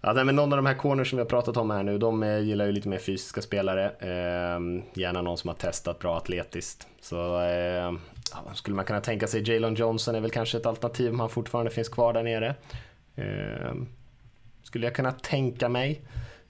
Ja, 0.00 0.12
nej, 0.12 0.24
men 0.24 0.36
någon 0.36 0.52
av 0.52 0.56
de 0.56 0.66
här 0.66 0.74
corners 0.74 1.10
som 1.10 1.16
vi 1.16 1.20
har 1.20 1.28
pratat 1.28 1.56
om 1.56 1.70
här 1.70 1.82
nu, 1.82 1.98
de 1.98 2.22
eh, 2.22 2.38
gillar 2.38 2.66
ju 2.66 2.72
lite 2.72 2.88
mer 2.88 2.98
fysiska 2.98 3.42
spelare. 3.42 3.84
Eh, 3.98 4.60
gärna 4.94 5.22
någon 5.22 5.38
som 5.38 5.48
har 5.48 5.54
testat 5.54 5.98
bra 5.98 6.16
atletiskt. 6.16 6.88
Så 7.00 7.42
eh, 7.42 7.92
ja, 8.32 8.54
skulle 8.54 8.76
man 8.76 8.84
kunna 8.84 9.00
tänka 9.00 9.26
sig 9.26 9.50
Jalen 9.50 9.74
Johnson 9.74 10.14
är 10.14 10.20
väl 10.20 10.30
kanske 10.30 10.58
ett 10.58 10.66
alternativ 10.66 11.12
om 11.12 11.20
han 11.20 11.30
fortfarande 11.30 11.70
finns 11.70 11.88
kvar 11.88 12.12
där 12.12 12.22
nere. 12.22 12.54
Eh, 13.14 13.74
skulle 14.62 14.86
jag 14.86 14.94
kunna 14.94 15.12
tänka 15.12 15.68
mig. 15.68 16.02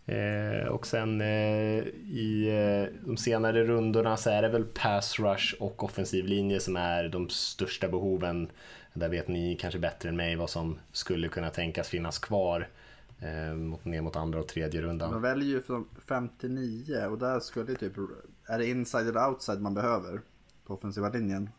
Eh, 0.06 0.68
och 0.68 0.86
sen 0.86 1.20
eh, 1.20 1.78
i 2.08 2.48
eh, 2.48 3.06
de 3.06 3.16
senare 3.16 3.64
rundorna 3.64 4.16
så 4.16 4.30
är 4.30 4.42
det 4.42 4.48
väl 4.48 4.64
pass 4.64 5.18
rush 5.18 5.54
och 5.60 5.84
offensiv 5.84 6.24
linje 6.24 6.60
som 6.60 6.76
är 6.76 7.08
de 7.08 7.28
största 7.28 7.88
behoven. 7.88 8.50
Där 8.94 9.08
vet 9.08 9.28
ni 9.28 9.56
kanske 9.60 9.78
bättre 9.78 10.08
än 10.08 10.16
mig 10.16 10.36
vad 10.36 10.50
som 10.50 10.78
skulle 10.92 11.28
kunna 11.28 11.50
tänkas 11.50 11.88
finnas 11.88 12.18
kvar 12.18 12.68
eh, 13.18 13.54
mot, 13.54 13.84
ner 13.84 14.00
mot 14.00 14.16
andra 14.16 14.40
och 14.40 14.48
tredje 14.48 14.82
rundan. 14.82 15.10
Man 15.10 15.22
väljer 15.22 15.48
ju 15.48 15.62
från 15.62 15.88
59 16.08 17.06
och 17.10 17.18
där 17.18 17.40
skulle 17.40 17.74
typ... 17.74 17.92
Är 18.46 18.58
det 18.58 18.66
inside 18.66 19.08
eller 19.08 19.28
outside 19.28 19.60
man 19.60 19.74
behöver? 19.74 20.20
På 20.66 20.74
offensiva 20.74 21.08
linjen? 21.08 21.50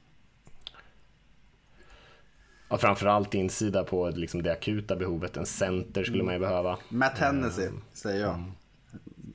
Ja, 2.73 2.77
framförallt 2.77 3.33
insida 3.33 3.83
på 3.83 4.09
liksom 4.09 4.43
det 4.43 4.51
akuta 4.51 4.95
behovet. 4.95 5.37
En 5.37 5.45
center 5.45 6.03
skulle 6.03 6.23
man 6.23 6.33
ju 6.33 6.39
behöva. 6.39 6.77
Matt 6.89 7.17
Hennessy 7.17 7.69
säger 7.93 8.21
jag. 8.21 8.43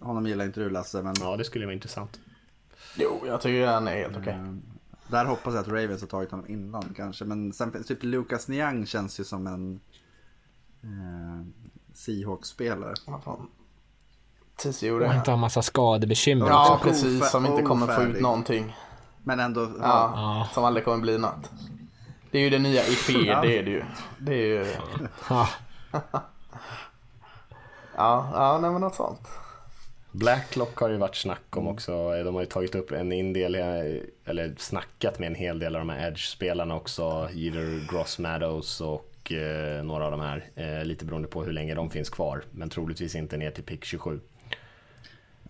Honom 0.01 0.26
gillar 0.26 0.45
inte 0.45 0.61
du 0.61 0.70
Lasse 0.70 1.03
men... 1.03 1.14
Ja, 1.20 1.36
det 1.36 1.45
skulle 1.45 1.66
vara 1.66 1.74
intressant. 1.74 2.20
Jo, 2.97 3.22
jag 3.26 3.41
tycker 3.41 3.66
han 3.66 3.89
är 3.89 3.97
helt 3.97 4.16
okej. 4.16 4.32
Mm. 4.32 4.62
Där 5.09 5.24
hoppas 5.24 5.55
jag 5.55 5.61
att 5.61 5.68
Ravens 5.68 6.01
har 6.01 6.09
tagit 6.09 6.30
honom 6.30 6.49
innan 6.49 6.95
kanske. 6.97 7.24
Men 7.24 7.53
sen 7.53 7.72
finns 7.72 7.86
typ 7.86 8.03
Lucas 8.03 8.49
Niang 8.49 8.86
känns 8.86 9.20
ju 9.20 9.24
som 9.24 9.47
en 9.47 9.80
eh, 10.82 11.47
Seahawks-spelare. 11.95 12.95
Vad 13.07 13.22
fan. 13.22 13.49
Och 14.53 14.57
TCO 14.57 15.12
inte 15.14 15.30
ha 15.30 15.36
massa 15.36 15.62
skadebekymmer 15.62 16.47
Ja, 16.47 16.74
också. 16.74 16.89
precis. 16.89 17.30
Som 17.30 17.47
inte 17.47 17.62
kommer 17.62 17.86
få 17.86 18.03
ut 18.03 18.20
någonting. 18.20 18.76
Men 19.22 19.41
ändå... 19.41 19.61
Ja. 19.61 20.12
Ja, 20.14 20.49
som 20.55 20.64
aldrig 20.64 20.84
kommer 20.84 20.99
bli 20.99 21.18
något. 21.18 21.51
Det 22.31 22.39
är 22.39 22.43
ju 22.43 22.51
det 22.51 22.59
nya 22.59 22.83
IFE, 22.87 23.12
det 23.43 23.59
är 23.59 23.62
det 23.62 23.70
ju. 23.70 23.83
Det 24.18 24.35
är 24.35 24.47
ju... 24.47 24.66
Ja. 25.31 25.49
Ja, 28.01 28.31
ja 28.35 28.59
nej 28.62 28.70
men 28.70 28.81
något 28.81 28.95
sånt. 28.95 29.29
Blacklock 30.12 30.76
har 30.76 30.89
ju 30.89 30.97
varit 30.97 31.16
snack 31.16 31.57
om 31.57 31.68
också. 31.68 32.22
De 32.24 32.35
har 32.35 32.43
ju 32.43 32.47
tagit 32.47 32.74
upp 32.74 32.93
en 32.93 33.12
indel, 33.12 33.55
eller 34.24 34.55
snackat 34.59 35.18
med 35.18 35.26
en 35.26 35.35
hel 35.35 35.59
del 35.59 35.76
av 35.76 35.81
de 35.81 35.89
här 35.89 36.09
Edge-spelarna 36.09 36.76
också. 36.76 37.29
Jeter 37.33 37.93
Gross 37.93 38.18
Meadows 38.18 38.81
och 38.81 39.33
eh, 39.33 39.85
några 39.85 40.05
av 40.05 40.11
de 40.11 40.20
här. 40.20 40.45
Eh, 40.55 40.85
lite 40.85 41.05
beroende 41.05 41.29
på 41.29 41.45
hur 41.45 41.53
länge 41.53 41.74
de 41.74 41.91
finns 41.91 42.11
kvar. 42.11 42.43
Men 42.51 42.68
troligtvis 42.70 43.14
inte 43.14 43.37
ner 43.37 43.51
till 43.51 43.64
pick 43.64 43.85
27. 43.85 44.20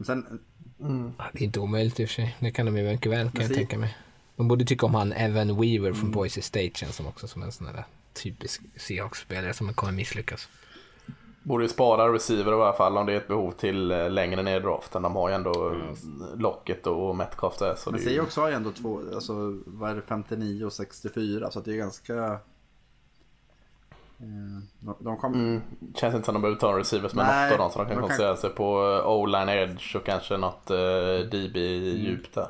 Sen, 0.06 0.40
Ja, 1.18 1.24
Det 1.32 1.40
är 1.40 1.44
inte 1.44 1.60
omöjligt 1.60 2.00
i 2.00 2.04
och 2.04 2.08
för 2.08 2.14
sig. 2.14 2.36
Det 2.40 2.50
kan 2.50 2.66
de 2.66 2.76
ju 2.76 2.84
mycket 2.84 3.12
väl 3.12 3.30
kan 3.30 3.42
jag 3.42 3.54
tänka 3.54 3.78
mig. 3.78 3.96
De 4.38 4.48
borde 4.48 4.64
tycka 4.64 4.86
om 4.86 4.94
han 4.94 5.12
Evan 5.12 5.60
Weaver 5.60 5.92
från 5.92 6.10
Boise 6.10 6.42
State 6.42 6.70
känns 6.74 6.96
som 6.96 7.06
också 7.06 7.28
som 7.28 7.42
en 7.42 7.52
sån 7.52 7.66
där 7.66 7.84
typisk 8.12 8.60
Seahawks-spelare 8.76 9.52
som 9.52 9.74
kommer 9.74 9.92
misslyckas. 9.92 10.48
Borde 11.42 11.64
ju 11.64 11.68
spara 11.68 12.12
receiver 12.12 12.52
i 12.52 12.54
alla 12.54 12.72
fall 12.72 12.96
om 12.98 13.06
det 13.06 13.12
är 13.12 13.16
ett 13.16 13.28
behov 13.28 13.50
till 13.52 13.90
eh, 13.90 14.10
längre 14.10 14.42
ner 14.42 14.56
i 14.56 14.60
draften. 14.60 15.02
De 15.02 15.16
har 15.16 15.28
ju 15.28 15.34
ändå 15.34 15.76
Locket 16.36 16.86
och 16.86 17.16
Metcalf 17.16 17.58
där. 17.58 17.74
Så 17.74 17.90
men 17.90 18.00
det 18.00 18.06
är 18.06 18.10
ju... 18.10 18.14
Seahawks 18.14 18.36
har 18.36 18.48
ju 18.48 18.54
ändå 18.54 18.70
två, 18.72 19.00
alltså 19.14 19.32
vad 19.66 19.90
är 19.90 19.94
det, 19.94 20.02
59 20.08 20.64
och 20.64 20.72
64 20.72 21.50
så 21.50 21.58
att 21.58 21.64
det 21.64 21.72
är 21.72 21.76
ganska... 21.76 22.14
eh, 22.24 22.38
De, 24.80 24.94
de 24.98 25.16
kommer... 25.16 25.38
Mm, 25.38 25.60
känns 25.94 26.14
inte 26.14 26.24
som 26.26 26.34
de 26.34 26.42
behöver 26.42 26.60
ta 26.60 26.70
en 26.70 26.76
receiver 26.78 27.08
som 27.08 27.18
är 27.18 27.44
något 27.50 27.52
av 27.52 27.58
dem. 27.58 27.70
Så 27.70 27.78
de 27.78 27.84
kan 27.84 27.88
de 27.88 27.94
kan- 27.94 28.00
koncentrera 28.02 28.36
sig 28.36 28.50
på 28.50 29.00
eh, 29.04 29.10
O-line 29.10 29.48
edge 29.48 29.96
och 29.96 30.04
kanske 30.04 30.36
något 30.36 30.70
uh, 30.70 30.76
DB 31.30 31.56
Mm. 31.56 32.00
djupt 32.04 32.34
där. 32.34 32.48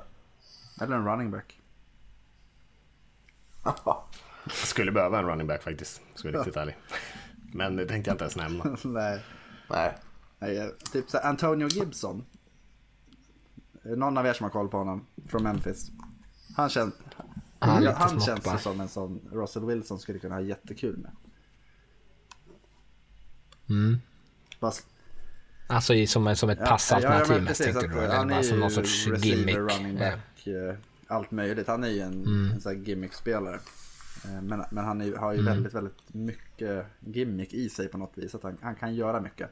Eller 0.81 0.97
en 0.97 1.05
running 1.07 1.31
back. 1.31 1.55
Jag 3.63 4.55
skulle 4.55 4.93
behöva 4.93 5.19
en 5.19 5.27
running 5.27 5.47
back 5.47 5.63
faktiskt, 5.63 6.01
ska 6.15 6.29
jag 6.29 6.33
vara 6.33 6.43
riktigt 6.43 6.57
ärlig. 6.57 6.77
Men 7.53 7.77
det 7.77 7.87
tänkte 7.87 8.11
jag 8.11 8.15
inte 8.15 8.25
ens 8.25 8.37
nämna. 8.37 8.65
Nej. 8.85 9.25
Nej. 9.71 9.99
Nej, 10.39 10.59
eh, 10.59 10.67
typ 10.93 11.11
så 11.11 11.19
Antonio 11.19 11.69
Gibson. 11.69 12.25
Någon 13.83 14.19
av 14.19 14.27
er 14.27 14.33
som 14.33 14.45
har 14.45 14.51
koll 14.51 14.69
på 14.69 14.77
honom 14.77 15.07
från 15.29 15.43
Memphis. 15.43 15.91
Han, 16.57 16.69
känns 16.69 16.95
Han 17.59 17.87
han 17.87 18.21
känns 18.21 18.29
ju 18.29 18.51
bara. 18.51 18.59
som 18.59 18.81
en 18.81 18.89
sån 18.89 19.21
Russell 19.33 19.65
Wilson 19.65 19.99
skulle 19.99 20.19
kunna 20.19 20.35
ha 20.35 20.43
jättekul 20.43 20.97
med. 20.97 21.11
Mm. 23.69 23.99
Fast, 24.61 24.87
Alltså 25.71 26.07
som, 26.07 26.37
som 26.37 26.51
ett 26.51 26.59
ja, 26.61 26.67
passalternativ 26.67 27.35
men 27.35 27.45
mest 27.45 27.59
precis, 27.61 27.79
tänkte 27.81 27.99
du? 27.99 28.05
Eller 28.05 28.17
Han 28.17 28.31
är 28.31 28.35
bara 28.35 28.43
som 28.43 28.61
någon 28.61 28.71
sorts 28.71 29.07
receiver, 29.07 29.37
gimmick? 29.37 29.57
running 29.57 29.99
Ja. 29.99 30.11
back, 30.11 30.47
eh, 30.47 30.75
allt 31.09 31.31
möjligt. 31.31 31.67
Han 31.67 31.85
är 31.85 31.89
ju 31.89 32.01
en, 32.01 32.13
Mm. 32.27 32.51
en 32.53 32.61
sån 32.61 32.73
här 32.73 32.79
gimmick-spelare. 32.85 33.61
Eh, 34.25 34.43
Men, 34.43 34.65
men 34.71 34.85
han 34.85 35.01
är, 35.01 35.17
har 35.17 35.33
ju 35.33 35.39
Mm. 35.41 35.53
väldigt, 35.55 35.75
väldigt 35.75 36.15
mycket 36.15 36.87
gimmick 37.01 37.55
i 37.55 37.69
sig 37.69 37.89
på 37.89 37.99
något 37.99 38.19
vis. 38.19 38.35
Att 38.35 38.43
han, 38.43 38.59
han 38.63 38.75
kan 38.75 38.95
göra 38.95 39.21
mycket. 39.21 39.51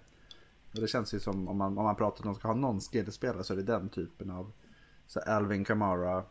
Och 0.75 0.81
det 0.81 0.89
känns 0.89 1.15
ju 1.15 1.21
som 1.21 1.49
om 1.49 1.57
man, 1.57 1.79
om 1.79 1.85
man 1.85 1.97
pratar 1.97 2.25
om 2.25 2.31
att 2.31 2.35
de 2.37 2.39
ska 2.39 2.49
ha 2.49 2.55
någon 2.55 2.81
skillspelare 2.81 3.45
så 3.45 3.53
är 3.53 3.57
det 3.57 3.63
den 3.63 3.89
typen 3.89 4.31
av 4.31 4.53
så 5.07 5.21
Alvin 5.21 5.65
Kamara. 5.65 6.25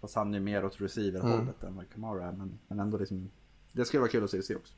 Fast 0.00 0.14
han 0.14 0.34
är 0.34 0.38
ju 0.38 0.44
mer 0.44 0.64
åt 0.64 0.80
receiver-hållet 0.80 1.62
än 1.62 1.76
vad 1.76 1.90
Kamara 1.90 2.26
är. 2.28 2.32
Men, 2.32 2.58
men 2.68 2.80
ändå 2.80 2.98
liksom. 2.98 3.30
Det 3.72 3.84
skulle 3.84 4.00
vara 4.00 4.10
kul 4.10 4.24
att 4.24 4.30
se, 4.30 4.42
se 4.42 4.54
också. 4.56 4.74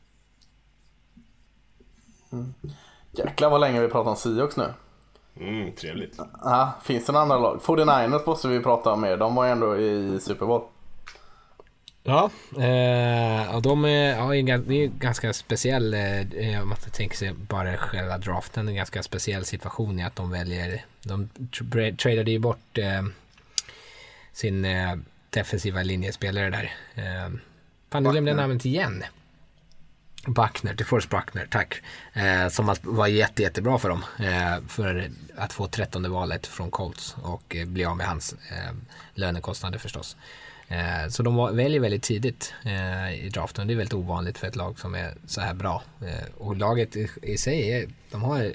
Jäklar 3.12 3.50
vad 3.50 3.60
länge 3.60 3.80
vi 3.80 3.88
pratar 3.88 4.10
om 4.10 4.16
Seahawks 4.16 4.56
nu. 4.56 4.66
Mm, 5.40 5.72
trevligt. 5.72 6.18
Ja, 6.44 6.72
finns 6.84 7.06
det 7.06 7.12
några 7.12 7.22
andra 7.22 7.38
lag? 7.38 7.60
49ers 7.62 8.26
måste 8.26 8.48
vi 8.48 8.60
prata 8.60 8.92
om 8.92 9.00
mer. 9.00 9.16
De 9.16 9.34
var 9.34 9.44
ju 9.44 9.50
ändå 9.50 9.76
i 9.76 10.18
Super 10.20 10.46
Bowl. 10.46 10.62
Ja, 12.04 12.30
eh, 12.62 13.54
och 13.54 13.62
de 13.62 13.84
är, 13.84 14.16
ja, 14.16 14.26
det 14.28 14.36
är 14.36 14.84
en- 14.84 14.98
ganska 14.98 15.32
speciell, 15.32 15.94
eh, 15.94 16.62
om 16.62 16.68
man 16.68 16.78
tänker 16.92 17.16
sig 17.16 17.32
bara 17.32 17.76
själva 17.76 18.18
draften, 18.18 18.68
en 18.68 18.74
ganska 18.74 19.02
speciell 19.02 19.44
situation 19.44 20.00
i 20.00 20.04
att 20.04 20.16
de 20.16 20.30
väljer, 20.30 20.84
de 21.02 21.28
tra- 21.52 21.96
tradade 21.96 22.30
ju 22.30 22.38
bort 22.38 22.78
eh, 22.78 23.02
sin 24.32 24.64
eh, 24.64 24.94
defensiva 25.30 25.82
linjespelare 25.82 26.50
där. 26.50 26.72
Eh, 26.94 27.32
fan, 27.90 28.02
nu 28.02 28.10
glömde 28.10 28.30
jag 28.30 28.36
namnet 28.36 28.64
igen. 28.64 29.04
Buckner, 30.26 30.84
Forrest 30.84 31.10
Buckner, 31.10 31.46
tack. 31.50 31.82
Eh, 32.12 32.48
som 32.48 32.74
var 32.82 33.06
jätte, 33.06 33.42
jättebra 33.42 33.78
för 33.78 33.88
dem. 33.88 34.04
Eh, 34.18 34.66
för 34.68 35.10
att 35.36 35.52
få 35.52 35.66
trettonde 35.66 36.08
valet 36.08 36.46
från 36.46 36.70
Colts 36.70 37.16
och 37.22 37.56
eh, 37.56 37.66
bli 37.66 37.84
av 37.84 37.96
med 37.96 38.06
hans 38.06 38.32
eh, 38.32 38.72
lönekostnader 39.14 39.78
förstås. 39.78 40.16
Eh, 40.68 41.08
så 41.08 41.22
de 41.22 41.56
väljer 41.56 41.80
väldigt 41.80 42.02
tidigt 42.02 42.54
eh, 42.64 43.24
i 43.24 43.28
draften. 43.28 43.66
Det 43.66 43.74
är 43.74 43.76
väldigt 43.76 43.94
ovanligt 43.94 44.38
för 44.38 44.46
ett 44.46 44.56
lag 44.56 44.78
som 44.78 44.94
är 44.94 45.14
så 45.26 45.40
här 45.40 45.54
bra. 45.54 45.82
Eh, 46.00 46.34
och 46.36 46.56
laget 46.56 46.96
i, 46.96 47.08
i 47.22 47.36
sig, 47.36 47.72
är, 47.72 47.88
de 48.10 48.22
har 48.22 48.52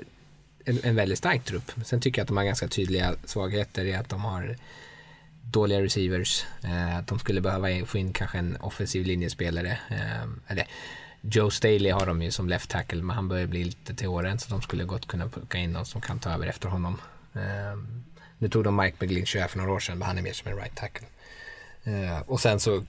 en, 0.66 0.80
en 0.84 0.96
väldigt 0.96 1.18
stark 1.18 1.44
trupp. 1.44 1.72
Sen 1.86 2.02
tycker 2.02 2.20
jag 2.20 2.24
att 2.24 2.28
de 2.28 2.38
har 2.38 2.44
ganska 2.44 2.68
tydliga 2.68 3.16
svagheter 3.26 3.86
i 3.86 3.96
att 3.96 4.10
de 4.10 4.22
har 4.22 4.58
dåliga 5.42 5.82
receivers. 5.82 6.46
Eh, 6.64 6.98
att 6.98 7.08
de 7.08 7.20
skulle 7.20 7.42
behöva 7.42 7.86
få 7.86 7.98
in 7.98 8.14
kanske 8.14 8.38
en 8.38 8.58
offensiv 8.58 9.06
linjespelare. 9.06 9.80
Eh, 9.90 10.24
eller 10.48 10.68
Joe 11.32 11.52
Staley 11.52 11.92
har 11.92 12.06
de 12.06 12.22
ju 12.22 12.32
som 12.32 12.50
left 12.50 12.70
tackle 12.70 13.04
men 13.04 13.16
han 13.16 13.28
börjar 13.28 13.48
bli 13.48 13.64
lite 13.64 13.94
till 13.96 14.08
åren 14.08 14.40
så 14.40 14.50
de 14.50 14.62
skulle 14.62 14.84
gott 14.84 15.08
kunna 15.08 15.28
plocka 15.30 15.58
in 15.58 15.72
någon 15.72 15.86
som 15.86 16.02
kan 16.02 16.20
ta 16.20 16.30
över 16.30 16.48
efter 16.48 16.70
honom. 16.70 17.02
Eh, 17.34 17.78
nu 18.38 18.50
tog 18.50 18.64
de 18.64 18.76
Mike 18.76 18.98
McGlinchey 19.00 19.48
för 19.48 19.58
några 19.58 19.72
år 19.72 19.80
sedan 19.80 19.98
men 19.98 20.08
han 20.08 20.18
är 20.18 20.22
mer 20.22 20.34
som 20.34 20.52
en 20.52 20.58
right 20.58 20.76
tackle. 20.76 21.08
Eh, 21.84 22.20
och 22.20 22.40
sen 22.40 22.60
så 22.60 22.84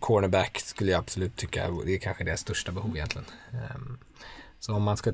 cornerback 0.00 0.60
skulle 0.60 0.92
jag 0.92 0.98
absolut 0.98 1.36
tycka 1.36 1.70
det 1.84 1.94
är 1.94 1.98
kanske 1.98 2.24
deras 2.24 2.40
största 2.40 2.72
behov 2.72 2.96
egentligen. 2.96 3.26
Eh, 3.52 3.80
så 4.60 4.74
om 4.74 4.82
man 4.82 4.96
ska 4.96 5.12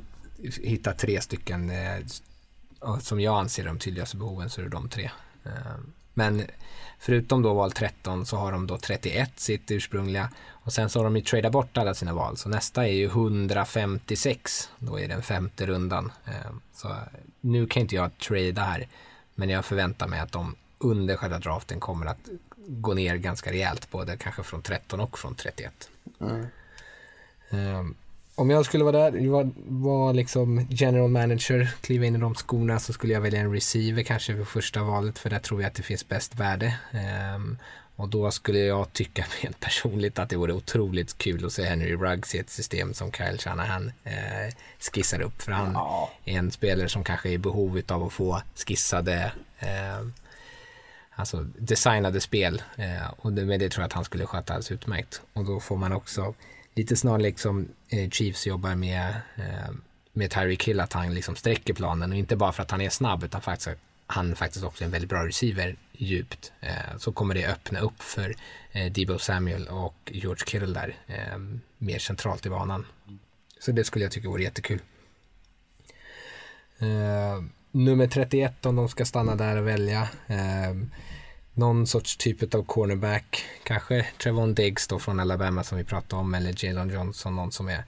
hitta 0.62 0.92
tre 0.92 1.20
stycken 1.20 1.70
eh, 1.70 1.98
som 3.00 3.20
jag 3.20 3.38
anser 3.40 3.64
de 3.64 3.78
tydligaste 3.78 4.16
behoven 4.16 4.50
så 4.50 4.60
är 4.60 4.64
det 4.64 4.70
de 4.70 4.88
tre. 4.88 5.10
Eh, 5.44 5.76
Men 6.14 6.46
förutom 7.02 7.42
då 7.42 7.54
val 7.54 7.72
13 7.72 8.26
så 8.26 8.36
har 8.36 8.52
de 8.52 8.66
då 8.66 8.78
31 8.78 9.30
sitt 9.36 9.70
ursprungliga 9.70 10.30
och 10.48 10.72
sen 10.72 10.90
så 10.90 10.98
har 10.98 11.04
de 11.04 11.16
ju 11.16 11.22
tradat 11.22 11.52
bort 11.52 11.76
alla 11.76 11.94
sina 11.94 12.14
val 12.14 12.36
så 12.36 12.48
nästa 12.48 12.86
är 12.86 12.92
ju 12.92 13.06
156 13.06 14.70
då 14.78 15.00
är 15.00 15.08
den 15.08 15.22
femte 15.22 15.66
rundan. 15.66 16.12
Eh, 16.26 16.52
Så 16.74 16.96
nu 17.40 17.66
kan 17.66 17.82
inte 17.82 17.94
jag 17.94 18.18
trada 18.18 18.62
här 18.62 18.88
men 19.34 19.50
jag 19.50 19.64
förväntar 19.64 20.06
mig 20.08 20.20
att 20.20 20.32
de 20.32 20.54
under 20.78 21.16
själva 21.16 21.38
draften 21.38 21.80
kommer 21.80 22.06
att 22.06 22.28
gå 22.56 22.94
ner 22.94 23.16
ganska 23.16 23.50
rejält, 23.52 23.90
både 23.90 24.16
kanske 24.16 24.42
från 24.42 24.62
13 24.62 25.00
och 25.00 25.18
från 25.18 25.34
31. 25.34 25.90
Mm. 26.20 27.94
Om 28.34 28.50
jag 28.50 28.64
skulle 28.64 28.84
vara 28.84 29.10
där, 29.10 29.28
var, 29.28 29.50
var 29.56 30.12
liksom 30.12 30.66
general 30.70 31.10
manager, 31.10 31.70
kliva 31.80 32.06
in 32.06 32.16
i 32.16 32.18
de 32.18 32.34
skorna 32.34 32.78
så 32.78 32.92
skulle 32.92 33.12
jag 33.12 33.20
välja 33.20 33.40
en 33.40 33.52
receiver 33.52 34.02
kanske 34.02 34.36
för 34.36 34.44
första 34.44 34.82
valet 34.82 35.18
för 35.18 35.30
där 35.30 35.38
tror 35.38 35.62
jag 35.62 35.68
att 35.68 35.74
det 35.74 35.82
finns 35.82 36.08
bäst 36.08 36.34
värde. 36.34 36.74
Um, 37.36 37.58
och 37.96 38.08
då 38.08 38.30
skulle 38.30 38.58
jag 38.58 38.92
tycka 38.92 39.24
rent 39.42 39.60
personligt 39.60 40.18
att 40.18 40.28
det 40.28 40.36
vore 40.36 40.52
otroligt 40.52 41.18
kul 41.18 41.46
att 41.46 41.52
se 41.52 41.64
Henry 41.64 41.96
Ruggs 41.96 42.34
i 42.34 42.38
ett 42.38 42.50
system 42.50 42.94
som 42.94 43.12
Kyle 43.12 43.38
Shanahan 43.38 43.92
eh, 44.04 44.54
skissar 44.92 45.20
upp. 45.20 45.42
För 45.42 45.52
han 45.52 45.72
ja. 45.74 46.10
är 46.24 46.38
en 46.38 46.50
spelare 46.50 46.88
som 46.88 47.04
kanske 47.04 47.28
är 47.28 47.32
i 47.32 47.38
behov 47.38 47.82
av 47.88 48.04
att 48.04 48.12
få 48.12 48.42
skissade 48.66 49.32
eh, 49.58 50.06
alltså 51.10 51.46
designade 51.58 52.20
spel. 52.20 52.62
Eh, 52.76 53.10
och 53.16 53.32
med 53.32 53.60
det 53.60 53.68
tror 53.68 53.82
jag 53.82 53.86
att 53.86 53.92
han 53.92 54.04
skulle 54.04 54.26
sköta 54.26 54.52
alldeles 54.52 54.70
utmärkt. 54.72 55.22
Och 55.32 55.44
då 55.44 55.60
får 55.60 55.76
man 55.76 55.92
också 55.92 56.34
lite 56.74 56.96
snarlikt 56.96 57.40
som 57.40 57.68
eh, 57.88 58.10
Chiefs 58.10 58.46
jobbar 58.46 58.74
med, 58.74 59.08
eh, 59.36 59.70
med 60.12 60.30
Tyreek 60.30 60.68
Hill, 60.68 60.80
att 60.80 60.92
han 60.92 61.14
liksom 61.14 61.36
sträcker 61.36 61.74
planen 61.74 62.12
och 62.12 62.18
inte 62.18 62.36
bara 62.36 62.52
för 62.52 62.62
att 62.62 62.70
han 62.70 62.80
är 62.80 62.90
snabb 62.90 63.24
utan 63.24 63.40
faktiskt 63.40 63.78
han 64.06 64.36
faktiskt 64.36 64.64
också 64.64 64.84
är 64.84 64.86
en 64.86 64.92
väldigt 64.92 65.10
bra 65.10 65.26
receiver 65.26 65.76
djupt 65.92 66.52
eh, 66.60 66.96
så 66.98 67.12
kommer 67.12 67.34
det 67.34 67.46
öppna 67.46 67.80
upp 67.80 68.02
för 68.02 68.34
Debo 68.90 69.18
Samuel 69.18 69.68
och 69.68 69.94
George 70.06 70.44
Kittle 70.46 70.74
där 70.74 70.96
mer 71.78 71.98
centralt 71.98 72.46
i 72.46 72.50
banan. 72.50 72.86
Så 73.58 73.72
det 73.72 73.84
skulle 73.84 74.04
jag 74.04 74.12
tycka 74.12 74.28
vore 74.28 74.42
jättekul. 74.42 74.78
Nummer 77.70 78.06
31 78.06 78.66
om 78.66 78.76
de 78.76 78.88
ska 78.88 79.04
stanna 79.04 79.34
där 79.34 79.56
och 79.56 79.68
välja. 79.68 80.08
Någon 81.54 81.86
sorts 81.86 82.16
typ 82.16 82.54
av 82.54 82.62
cornerback, 82.62 83.44
kanske 83.64 84.06
Trevon 84.18 84.54
Diggs 84.54 84.88
då 84.88 84.98
från 84.98 85.20
Alabama 85.20 85.64
som 85.64 85.78
vi 85.78 85.84
pratade 85.84 86.22
om 86.22 86.34
eller 86.34 86.64
Jalen 86.64 86.90
Johnson, 86.90 87.36
någon 87.36 87.52
som 87.52 87.68
är 87.68 87.84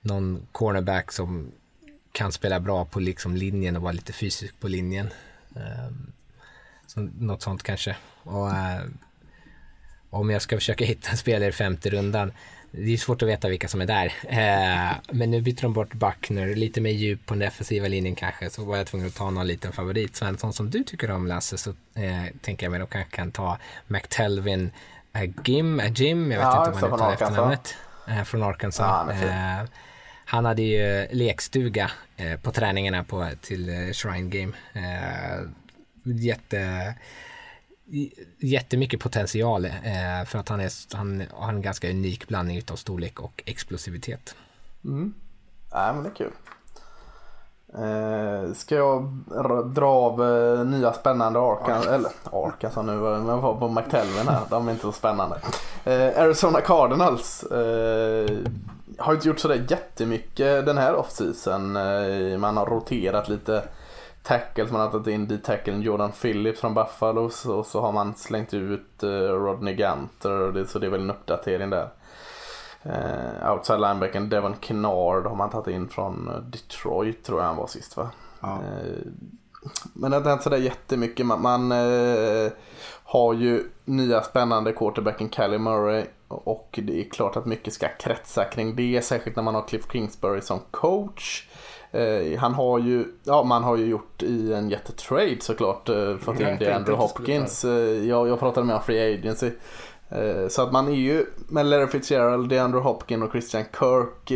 någon 0.00 0.46
cornerback 0.52 1.12
som 1.12 1.52
kan 2.12 2.32
spela 2.32 2.60
bra 2.60 2.84
på 2.84 3.00
liksom 3.00 3.36
linjen 3.36 3.76
och 3.76 3.82
vara 3.82 3.92
lite 3.92 4.12
fysisk 4.12 4.60
på 4.60 4.68
linjen. 4.68 5.10
Um, 5.54 6.12
så 6.86 7.00
något 7.00 7.42
sånt 7.42 7.62
kanske. 7.62 7.96
Och, 8.22 8.46
uh, 8.46 8.80
om 10.10 10.30
jag 10.30 10.42
ska 10.42 10.56
försöka 10.56 10.84
hitta 10.84 11.10
en 11.10 11.16
spelare 11.16 11.48
i 11.48 11.52
femte 11.52 11.90
rundan 11.90 12.32
det 12.70 12.92
är 12.92 12.96
svårt 12.96 13.22
att 13.22 13.28
veta 13.28 13.48
vilka 13.48 13.68
som 13.68 13.80
är 13.80 13.86
där. 13.86 14.12
Eh, 14.28 14.96
men 15.10 15.30
nu 15.30 15.40
byter 15.40 15.62
de 15.62 15.72
bort 15.72 15.94
Buckner, 15.94 16.54
lite 16.54 16.80
mer 16.80 16.90
djup 16.90 17.26
på 17.26 17.34
den 17.34 17.38
defensiva 17.38 17.88
linjen 17.88 18.14
kanske, 18.14 18.50
så 18.50 18.64
var 18.64 18.76
jag 18.76 18.86
tvungen 18.86 19.06
att 19.06 19.14
ta 19.14 19.30
någon 19.30 19.46
liten 19.46 19.72
favorit. 19.72 20.16
Så 20.16 20.24
en 20.24 20.38
sån 20.38 20.52
som 20.52 20.70
du 20.70 20.84
tycker 20.84 21.10
om 21.10 21.26
Lasse, 21.26 21.58
så 21.58 21.70
eh, 21.70 22.24
tänker 22.40 22.66
jag 22.66 22.70
mig 22.70 22.80
att 22.80 22.90
kanske 22.90 23.16
kan 23.16 23.30
ta 23.30 23.58
McTelvin 23.86 24.70
Jim, 25.44 25.82
Jim, 25.94 26.32
jag 26.32 26.38
vet 26.38 26.46
ja, 26.46 26.68
inte 26.68 26.84
om 26.84 26.90
man 26.90 26.98
uttalar 26.98 27.12
efternamnet, 27.12 27.76
eh, 28.08 28.22
från 28.24 28.42
Arkansas. 28.42 29.14
Ja, 29.20 29.26
eh, 29.26 29.68
han 30.24 30.44
hade 30.44 30.62
ju 30.62 31.06
lekstuga 31.10 31.90
eh, 32.16 32.40
på 32.40 32.52
träningarna 32.52 33.04
på, 33.04 33.28
till 33.40 33.68
eh, 33.68 33.92
Shrine 33.92 34.30
Game. 34.30 34.52
jätte 36.02 36.94
jättemycket 38.38 39.00
potential 39.00 39.64
eh, 39.64 40.24
för 40.26 40.38
att 40.38 40.48
han, 40.48 40.60
är, 40.60 40.96
han 40.96 41.22
har 41.32 41.48
en 41.48 41.62
ganska 41.62 41.90
unik 41.90 42.28
blandning 42.28 42.62
av 42.70 42.76
storlek 42.76 43.20
och 43.20 43.42
explosivitet. 43.46 44.34
Mm. 44.84 45.14
Ja, 45.70 45.92
men 45.92 46.02
det 46.02 46.08
är 46.08 46.14
kul. 46.14 46.32
Eh, 47.74 48.52
ska 48.54 48.74
jag 48.74 49.24
dra 49.74 49.88
av 49.88 50.22
eh, 50.24 50.64
nya 50.64 50.92
spännande 50.92 51.38
Arkan, 51.38 51.82
ja. 51.86 51.90
eller 51.92 52.10
Arkansas 52.32 52.86
nu, 52.86 52.92
men 52.92 53.26
var 53.26 53.54
på 53.54 53.68
McTelvin 53.68 54.28
här, 54.28 54.40
de 54.50 54.68
är 54.68 54.72
inte 54.72 54.82
så 54.82 54.92
spännande. 54.92 55.36
Eh, 55.84 56.22
Arizona 56.22 56.60
Cardinals 56.60 57.42
eh, 57.42 58.38
har 58.98 59.14
inte 59.14 59.28
gjort 59.28 59.38
sådär 59.38 59.66
jättemycket 59.68 60.66
den 60.66 60.78
här 60.78 60.94
offseason. 60.94 61.76
Eh, 61.76 62.38
man 62.38 62.56
har 62.56 62.66
roterat 62.66 63.28
lite 63.28 63.62
tackles. 64.28 64.70
Man 64.70 64.80
har 64.80 64.90
tagit 64.90 65.06
in 65.06 65.28
D-tackeln 65.28 65.82
Jordan 65.82 66.12
Phillips 66.12 66.60
från 66.60 66.74
Buffalo 66.74 67.30
och 67.46 67.66
så 67.66 67.80
har 67.80 67.92
man 67.92 68.14
slängt 68.14 68.54
ut 68.54 69.02
uh, 69.02 69.10
Rodney 69.10 69.74
Gunter. 69.74 70.64
så 70.64 70.78
det 70.78 70.86
är 70.86 70.90
väl 70.90 71.00
en 71.00 71.10
uppdatering 71.10 71.70
där. 71.70 71.88
Uh, 72.86 73.52
outside 73.52 73.80
linebacken 73.80 74.28
Devon 74.28 74.54
Kennard 74.60 75.26
har 75.26 75.36
man 75.36 75.50
tagit 75.50 75.74
in 75.74 75.88
från 75.88 76.28
eh, 76.28 76.40
Detroit 76.40 77.24
tror 77.24 77.40
jag 77.40 77.46
han 77.46 77.56
var 77.56 77.66
sist 77.66 77.96
va? 77.96 78.10
Ja. 78.40 78.48
Uh, 78.48 79.12
men 79.92 80.10
det 80.10 80.16
har 80.16 80.20
inte 80.20 80.30
hänt 80.30 80.42
sådär 80.42 80.56
jättemycket. 80.56 81.26
Man, 81.26 81.42
man 81.42 81.72
uh, 81.72 82.50
har 83.04 83.34
ju 83.34 83.64
nya 83.84 84.22
spännande 84.22 84.72
quarterbacken 84.72 85.28
Cali 85.28 85.58
Murray 85.58 86.04
och 86.28 86.78
det 86.82 87.00
är 87.00 87.10
klart 87.10 87.36
att 87.36 87.46
mycket 87.46 87.72
ska 87.72 87.88
kretsa 87.88 88.44
kring 88.44 88.76
det. 88.76 89.04
Särskilt 89.04 89.36
när 89.36 89.42
man 89.42 89.54
har 89.54 89.68
Cliff 89.68 89.92
Kingsbury 89.92 90.40
som 90.40 90.60
coach. 90.70 91.48
Eh, 91.90 92.38
han 92.38 92.54
har 92.54 92.78
ju, 92.78 93.04
ja 93.24 93.42
man 93.42 93.64
har 93.64 93.76
ju 93.76 93.86
gjort 93.86 94.22
i 94.22 94.52
en 94.52 94.70
jättetrade 94.70 95.36
såklart 95.40 95.88
eh, 95.88 96.16
fått 96.16 96.40
in 96.40 96.56
det 96.58 96.76
Andrew 96.76 97.02
Hopkins. 97.02 97.64
Eh, 97.64 98.08
jag, 98.08 98.28
jag 98.28 98.38
pratade 98.38 98.66
med 98.66 98.76
om 98.76 98.82
Free 98.82 99.14
Agency. 99.14 99.50
Så 100.48 100.62
att 100.62 100.72
man 100.72 100.88
är 100.88 100.96
ju 100.96 101.26
med 101.48 101.66
Larry 101.66 101.86
Fitzgerald, 101.86 102.48
DeAndre 102.48 102.80
Hopkins 102.80 103.24
och 103.24 103.30
Christian 103.30 103.64
Kirk 103.78 104.30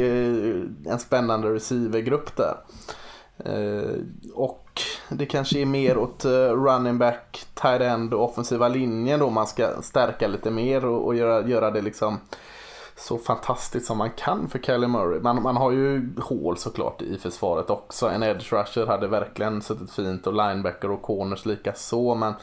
en 0.87 0.99
spännande 0.99 1.55
receivergrupp 1.55 2.37
där. 2.37 2.57
Och 4.35 4.81
det 5.09 5.27
kanske 5.27 5.59
är 5.59 5.67
mer 5.67 5.99
åt 5.99 6.25
running 6.25 6.99
back, 6.99 7.45
tight 7.55 7.81
end 7.81 8.15
och 8.15 8.25
offensiva 8.25 8.69
linjen 8.69 9.21
då 9.21 9.31
man 9.31 9.47
ska 9.47 9.83
stärka 9.83 10.29
lite 10.29 10.51
mer 10.51 10.85
och, 10.85 11.07
och 11.07 11.15
göra, 11.15 11.49
göra 11.49 11.71
det 11.71 11.81
liksom 11.81 12.21
så 13.03 13.19
fantastiskt 13.19 13.87
som 13.87 13.99
man 13.99 14.11
kan 14.11 14.49
för 14.49 14.59
Kelly 14.59 14.87
Murray. 14.87 15.21
Man, 15.21 15.43
man 15.43 15.57
har 15.57 15.71
ju 15.71 16.09
hål 16.21 16.57
såklart 16.57 17.03
i 17.03 17.19
försvaret 17.19 17.71
också. 17.71 18.09
En 18.09 18.23
edge 18.23 18.53
rusher 18.53 18.87
hade 18.87 19.09
verkligen 19.09 19.63
suttit 19.63 19.91
fint 19.91 20.27
och 20.27 20.33
linebacker 20.33 20.91
och 20.91 21.03
corners 21.03 21.47
lika 21.47 21.75
så. 21.75 22.15
Men, 22.15 22.35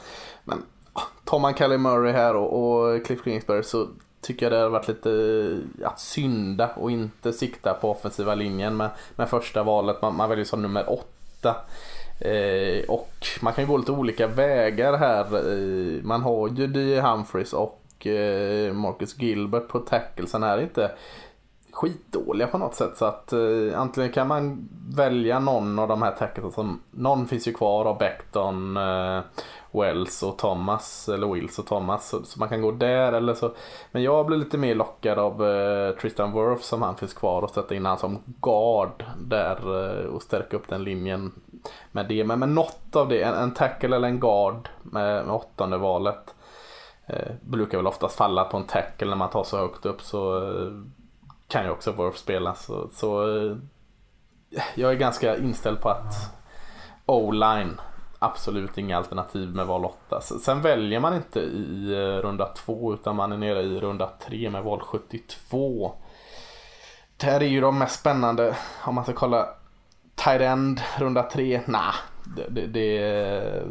men 0.44 0.62
ah, 0.92 1.02
tar 1.24 1.38
man 1.38 1.54
Kelly 1.54 1.78
Murray 1.78 2.12
här 2.12 2.36
och, 2.36 2.52
och 2.62 3.06
Cliff 3.06 3.24
Kingsbury 3.24 3.62
så 3.62 3.86
tycker 4.20 4.46
jag 4.46 4.52
det 4.52 4.58
har 4.58 4.68
varit 4.68 4.88
lite 4.88 5.58
att 5.84 6.00
synda 6.00 6.70
och 6.76 6.90
inte 6.90 7.32
sikta 7.32 7.74
på 7.80 7.90
offensiva 7.90 8.34
linjen 8.34 8.76
med, 8.76 8.90
med 9.16 9.28
första 9.28 9.62
valet. 9.62 10.02
Man, 10.02 10.16
man 10.16 10.28
väljer 10.28 10.44
som 10.44 10.62
nummer 10.62 10.90
åtta. 10.90 11.56
Eh, 12.20 12.84
och 12.88 13.26
man 13.40 13.52
kan 13.52 13.64
ju 13.64 13.70
gå 13.70 13.76
lite 13.76 13.92
olika 13.92 14.26
vägar 14.26 14.96
här. 14.96 15.24
Eh, 15.24 16.02
man 16.02 16.22
har 16.22 16.48
ju 16.48 16.66
D. 16.66 17.00
Humphries 17.00 17.52
och 17.52 17.79
och 18.00 18.06
eh, 18.06 18.72
Marcus 18.72 19.18
Gilbert 19.18 19.68
på 19.68 19.78
tacklesen 19.78 20.42
är 20.42 20.60
inte 20.60 20.90
skitdåliga 21.72 22.46
på 22.46 22.58
något 22.58 22.74
sätt. 22.74 22.96
Så 22.96 23.04
att 23.04 23.32
eh, 23.32 23.40
antingen 23.80 24.12
kan 24.12 24.28
man 24.28 24.68
välja 24.96 25.38
någon 25.38 25.78
av 25.78 25.88
de 25.88 26.02
här 26.02 26.12
tacklesen. 26.12 26.52
som, 26.52 26.80
Någon 26.90 27.26
finns 27.26 27.48
ju 27.48 27.52
kvar 27.52 27.84
av 27.84 27.98
Becton, 27.98 28.76
eh, 28.76 29.20
Wells 29.72 30.22
och 30.22 30.38
Thomas. 30.38 31.08
Eller 31.08 31.26
Wills 31.34 31.58
och 31.58 31.66
Thomas. 31.66 32.08
Så, 32.08 32.22
så, 32.22 32.38
man 32.38 32.48
kan 32.48 32.62
gå 32.62 32.70
där 32.70 33.12
eller 33.12 33.34
så. 33.34 33.52
Men 33.92 34.02
jag 34.02 34.26
blir 34.26 34.38
lite 34.38 34.58
mer 34.58 34.74
lockad 34.74 35.18
av 35.18 35.46
eh, 35.46 35.94
Tristan 35.94 36.32
Wirth 36.32 36.62
som 36.62 36.82
han 36.82 36.96
finns 36.96 37.14
kvar 37.14 37.42
och 37.42 37.50
sätta 37.50 37.74
in 37.74 37.86
han 37.86 37.98
som 37.98 38.18
guard 38.40 39.04
där 39.20 39.56
eh, 39.56 40.04
och 40.04 40.22
stärka 40.22 40.56
upp 40.56 40.68
den 40.68 40.84
linjen 40.84 41.32
med 41.92 42.08
det. 42.08 42.24
Men 42.24 42.38
med 42.38 42.48
något 42.48 42.96
av 42.96 43.08
det, 43.08 43.22
en, 43.22 43.34
en 43.34 43.54
tackle 43.54 43.96
eller 43.96 44.08
en 44.08 44.20
guard 44.20 44.68
med, 44.82 45.26
med 45.26 45.34
åttonde 45.34 45.78
valet 45.78 46.34
eh, 47.12 47.32
brukar 47.40 47.78
väl 47.78 47.86
oftast 47.86 48.16
falla 48.16 48.44
på 48.44 48.56
en 48.56 48.66
tackle 48.66 49.08
när 49.08 49.16
man 49.16 49.30
tar 49.30 49.44
så 49.44 49.58
högt 49.58 49.86
upp 49.86 50.02
så 50.02 50.36
eh, 50.36 50.72
kan 51.48 51.64
ju 51.64 51.70
också 51.70 51.92
Worth 51.92 52.16
spela. 52.16 52.54
Så, 52.54 52.88
så 52.92 53.36
eh, 53.38 53.56
jag 54.74 54.92
är 54.92 54.96
ganska 54.96 55.36
inställd 55.36 55.80
på 55.80 55.88
att 55.88 56.14
O-line 57.06 57.80
absolut 58.18 58.78
inga 58.78 58.96
alternativ 58.96 59.54
med 59.54 59.66
val 59.66 59.84
8. 59.84 60.20
Sen 60.20 60.62
väljer 60.62 61.00
man 61.00 61.14
inte 61.14 61.40
i 61.40 61.92
eh, 61.92 62.22
runda 62.22 62.46
2 62.46 62.94
utan 62.94 63.16
man 63.16 63.32
är 63.32 63.36
nere 63.36 63.60
i 63.62 63.80
runda 63.80 64.10
3 64.26 64.50
med 64.50 64.62
val 64.62 64.80
72. 64.80 65.92
Det 67.16 67.26
här 67.26 67.40
är 67.42 67.46
ju 67.46 67.60
de 67.60 67.78
mest 67.78 68.00
spännande 68.00 68.56
om 68.84 68.94
man 68.94 69.04
ska 69.04 69.12
kolla 69.12 69.48
tight 70.14 70.40
end 70.40 70.80
runda 70.98 71.22
3. 71.22 71.60
Nah, 71.66 71.94
det, 72.36 72.48
det, 72.48 72.66
det, 72.66 73.62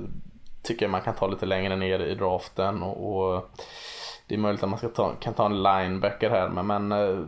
tycker 0.70 0.86
jag 0.86 0.92
man 0.92 1.02
kan 1.02 1.14
ta 1.14 1.28
lite 1.28 1.46
längre 1.46 1.76
ner 1.76 2.00
i 2.00 2.16
draften. 2.16 2.84
Och, 2.84 3.34
och 3.34 3.50
det 4.28 4.36
är 4.36 4.40
möjligt 4.40 4.64
att 4.64 4.70
man 4.70 4.80
ska 4.80 4.88
ta, 4.88 5.12
kan 5.20 5.34
ta 5.34 5.46
en 5.46 5.64
linebacker 5.64 6.30
här. 6.30 6.50
Men, 6.50 6.68
men 6.68 6.92
eh, 6.92 7.20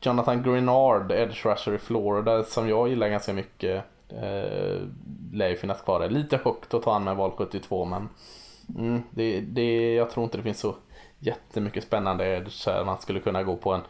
Jonathan 0.00 0.42
Grenard, 0.42 1.12
edge 1.12 1.46
rusher 1.46 1.74
i 1.74 1.78
Florida, 1.78 2.42
som 2.42 2.68
jag 2.68 2.88
gillar 2.88 3.08
ganska 3.08 3.32
mycket. 3.32 3.84
Eh, 4.08 4.80
lär 5.32 5.48
ju 5.48 5.56
finnas 5.56 5.82
kvar 5.82 6.00
där. 6.00 6.08
Lite 6.08 6.40
högt 6.44 6.74
att 6.74 6.82
ta 6.82 6.92
han 6.92 7.04
med 7.04 7.16
val 7.16 7.30
72 7.36 7.84
men 7.84 8.08
mm, 8.78 9.02
det, 9.10 9.40
det, 9.40 9.94
jag 9.94 10.10
tror 10.10 10.24
inte 10.24 10.36
det 10.36 10.42
finns 10.42 10.60
så 10.60 10.74
jättemycket 11.18 11.84
spännande 11.84 12.36
edge 12.36 12.66
här. 12.66 12.84
Man 12.84 12.98
skulle 12.98 13.20
kunna 13.20 13.42
gå 13.42 13.56
på 13.56 13.72
en, 13.72 13.82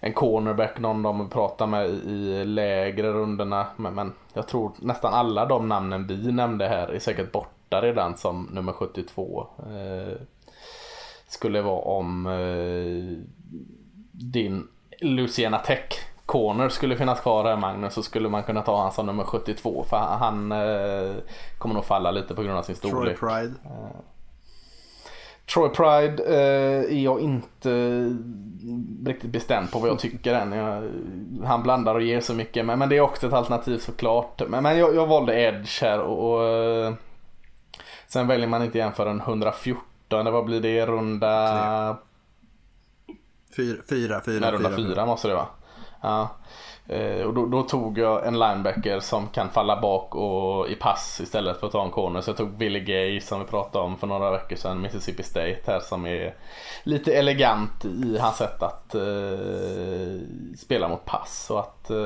en 0.00 0.12
cornerback, 0.12 0.78
någon 0.78 1.02
de 1.02 1.30
pratar 1.30 1.66
med 1.66 1.86
i 1.88 2.44
lägre 2.44 3.12
rundorna. 3.12 3.66
Men, 3.76 3.94
men 3.94 4.12
jag 4.32 4.48
tror 4.48 4.72
nästan 4.78 5.14
alla 5.14 5.46
de 5.46 5.68
namnen 5.68 6.06
vi 6.06 6.32
nämnde 6.32 6.68
här 6.68 6.88
är 6.88 6.98
säkert 6.98 7.32
bort 7.32 7.53
borta 7.74 7.86
redan 7.86 8.16
som 8.16 8.48
nummer 8.52 8.72
72. 8.72 9.46
Eh, 9.58 10.18
skulle 11.26 11.62
vara 11.62 11.80
om 11.80 12.26
eh, 12.26 13.26
din 14.12 14.68
Luciana 15.00 15.58
Tech 15.58 15.88
corner 16.26 16.68
skulle 16.68 16.96
finnas 16.96 17.20
kvar 17.20 17.44
där 17.44 17.56
Magnus 17.56 17.94
så 17.94 18.02
skulle 18.02 18.28
man 18.28 18.42
kunna 18.42 18.62
ta 18.62 18.82
han 18.82 18.92
som 18.92 19.06
nummer 19.06 19.24
72 19.24 19.84
för 19.90 19.96
han 19.96 20.52
eh, 20.52 21.14
kommer 21.58 21.74
nog 21.74 21.84
falla 21.84 22.10
lite 22.10 22.34
på 22.34 22.42
grund 22.42 22.58
av 22.58 22.62
sin 22.62 22.74
Troy 22.74 22.90
storlek. 22.90 23.20
Pride. 23.20 23.54
Troy 25.54 25.68
Pride 25.68 26.22
eh, 26.26 26.96
är 26.98 27.02
jag 27.04 27.20
inte 27.20 27.70
riktigt 29.06 29.30
bestämd 29.30 29.70
på 29.70 29.78
vad 29.78 29.90
jag 29.90 29.98
tycker 29.98 30.34
än. 30.34 30.52
Jag, 30.52 30.90
han 31.46 31.62
blandar 31.62 31.94
och 31.94 32.02
ger 32.02 32.20
så 32.20 32.34
mycket 32.34 32.66
men, 32.66 32.78
men 32.78 32.88
det 32.88 32.96
är 32.96 33.00
också 33.00 33.26
ett 33.26 33.32
alternativ 33.32 33.78
såklart. 33.78 34.42
Men, 34.48 34.62
men 34.62 34.78
jag, 34.78 34.94
jag 34.94 35.06
valde 35.06 35.40
Edge 35.40 35.82
här 35.82 36.00
och, 36.00 36.34
och 36.34 36.44
eh, 36.44 36.94
sen 38.14 38.26
väljer 38.26 38.48
man 38.48 38.62
inte 38.62 38.78
igen 38.78 38.92
förrän 38.92 39.20
114. 39.20 39.84
Vad 40.08 40.44
blir 40.44 40.60
det? 40.60 40.86
Runda... 40.86 41.96
Fyra, 43.56 43.76
fyra, 43.88 44.20
fyra. 44.24 44.40
Nej, 44.40 44.52
runda 44.52 44.68
fyra. 44.68 44.88
fyra 44.88 45.06
måste 45.06 45.28
det 45.28 45.34
vara. 45.34 45.46
Ja. 46.00 46.28
Eh, 46.86 47.26
och 47.26 47.34
då, 47.34 47.46
då 47.46 47.62
tog 47.62 47.98
jag 47.98 48.26
en 48.26 48.38
linebacker 48.38 49.00
som 49.00 49.26
kan 49.28 49.48
falla 49.48 49.80
bak 49.80 50.14
och 50.14 50.68
i 50.68 50.74
pass 50.74 51.20
istället 51.22 51.60
för 51.60 51.66
att 51.66 51.72
ta 51.72 51.84
en 51.84 51.90
corner. 51.90 52.20
Så 52.20 52.30
jag 52.30 52.36
tog 52.36 52.58
Willie 52.58 52.80
Gay 52.80 53.20
som 53.20 53.40
vi 53.40 53.46
pratade 53.46 53.84
om 53.84 53.96
för 53.96 54.06
några 54.06 54.30
veckor 54.30 54.56
sedan, 54.56 54.80
Mississippi 54.80 55.22
State 55.22 55.60
här 55.66 55.80
som 55.80 56.06
är 56.06 56.34
lite 56.82 57.12
elegant 57.12 57.84
i 57.84 58.18
hans 58.18 58.36
sätt 58.36 58.62
att 58.62 58.94
eh, 58.94 60.20
spela 60.58 60.88
mot 60.88 61.04
pass. 61.04 61.50
Och 61.50 61.60
att 61.60 61.90
eh, 61.90 61.96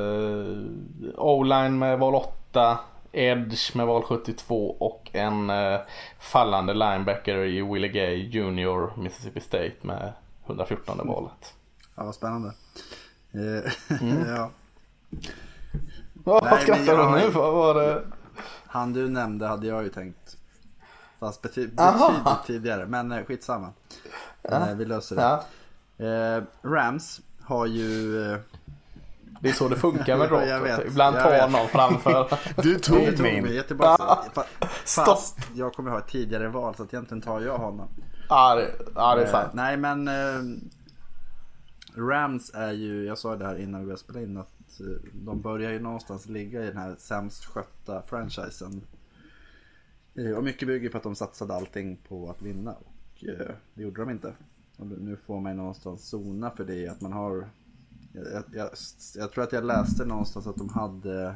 O-line 1.16 1.78
med 1.78 1.98
val 1.98 2.14
8, 2.14 2.78
Edge 3.12 3.74
med 3.76 3.86
val 3.86 4.02
72 4.02 4.76
och 4.80 5.11
en 5.12 5.50
eh, 5.50 5.80
fallande 6.18 6.74
linebacker 6.74 7.36
i 7.36 7.62
Willie 7.62 7.88
Gay 7.88 8.28
Junior 8.28 8.92
Mississippi 8.96 9.40
State 9.40 9.74
med 9.82 10.12
114 10.46 10.98
valet. 11.09 11.54
Ja, 11.94 12.04
vad 12.04 12.14
spännande. 12.14 12.52
Eh, 13.32 13.72
ja. 14.36 14.50
Vad 16.12 16.44
Nej, 16.44 16.62
skrattar 16.62 16.96
du 16.96 17.20
nu? 17.20 17.30
Vad 17.30 17.52
var 17.54 17.74
det? 17.74 18.02
Han 18.66 18.92
du 18.92 19.09
nämnde 19.09 19.46
hade 19.46 19.66
jag 19.66 19.82
ju 19.82 19.88
tänkt. 19.88 20.36
Fast 21.18 21.42
bety- 21.42 21.74
betydligt 21.76 22.46
tidigare. 22.46 22.86
Men 22.86 23.12
eh, 23.12 23.24
skitsamma. 23.24 23.72
Eh, 24.42 24.74
vi 24.74 24.84
löser 24.84 25.16
det. 25.16 25.22
Ja, 25.22 26.42
Rams 26.62 27.20
har 27.42 27.66
ju... 27.66 28.38
Det 29.41 29.49
är 29.49 29.53
så 29.53 29.68
det 29.68 29.76
funkar 29.76 30.18
med 30.18 30.28
Ja, 30.32 30.59
draft. 30.59 30.78
vet, 30.80 30.86
Ibland 30.86 31.16
jag 31.16 31.22
tar 31.22 31.30
vet. 31.30 31.53
någon 31.53 31.68
framför. 31.68 32.32
Du 32.62 32.78
tog 32.78 32.97
tog 33.07 33.20
mig 33.20 33.43
min. 33.43 33.47
jag 33.47 33.57
är 33.57 33.62
tillbaka. 33.62 34.03
Fa- 34.34 34.45
Stopp. 34.84 35.07
Fast 35.07 35.39
jag 35.55 35.72
kommer 35.72 35.91
ha 35.91 35.99
ett 35.99 36.09
tidigare 36.09 36.49
val 36.49 36.74
så 36.74 36.82
att 36.82 36.95
egentligen 36.95 37.20
tar 37.22 37.41
jag 37.41 37.59
honom. 37.59 37.89
ja, 38.28 38.55
det, 38.55 38.70
ja, 38.95 39.14
det 39.14 39.22
är 39.22 39.26
sant. 39.26 39.51
nej 39.55 39.76
men 39.76 40.09
eh, 40.09 40.43
Rams 41.97 42.51
är 42.55 42.72
ju, 42.72 43.05
jag 43.05 43.18
sa 43.18 43.36
det 43.36 43.45
här 43.47 43.59
innan 43.59 43.80
vi 43.80 43.86
började 43.86 44.01
spela 44.03 44.20
in 44.20 44.36
att 44.36 44.80
eh, 44.80 44.86
de 45.12 45.41
börjar 45.41 45.70
ju 45.72 45.78
någonstans 45.80 46.26
ligga 46.28 46.62
i 46.62 46.66
den 46.66 46.76
här 46.76 46.95
sämst 46.99 47.45
skötta 47.45 48.03
franchisen. 48.03 48.82
Eh, 50.18 50.36
och 50.36 50.45
mycket 50.45 50.68
bygger 50.68 50.89
på 50.89 50.97
att 50.97 51.03
de 51.03 51.14
satsade 51.14 51.55
allting 51.55 51.97
på 52.09 52.30
att 52.30 52.43
vinna 52.43 52.72
och 52.72 53.24
det 53.74 53.82
gjorde 53.82 54.01
de 54.01 54.11
inte. 54.11 54.32
Och 54.76 54.86
nu 54.86 55.16
får 55.26 55.41
man 55.41 55.53
ju 55.53 55.57
någonstans 55.59 56.09
zona 56.09 56.51
för 56.51 56.64
det 56.64 56.89
att 56.89 57.01
man 57.01 57.12
har 57.12 57.49
jag, 58.12 58.44
jag, 58.52 58.70
jag, 59.14 59.32
tror 59.32 59.44
att 59.44 59.52
jag 59.52 59.64
läste 59.64 60.04
någonstans 60.04 60.46
att 60.46 60.56
de 60.56 60.68
hade 60.68 61.26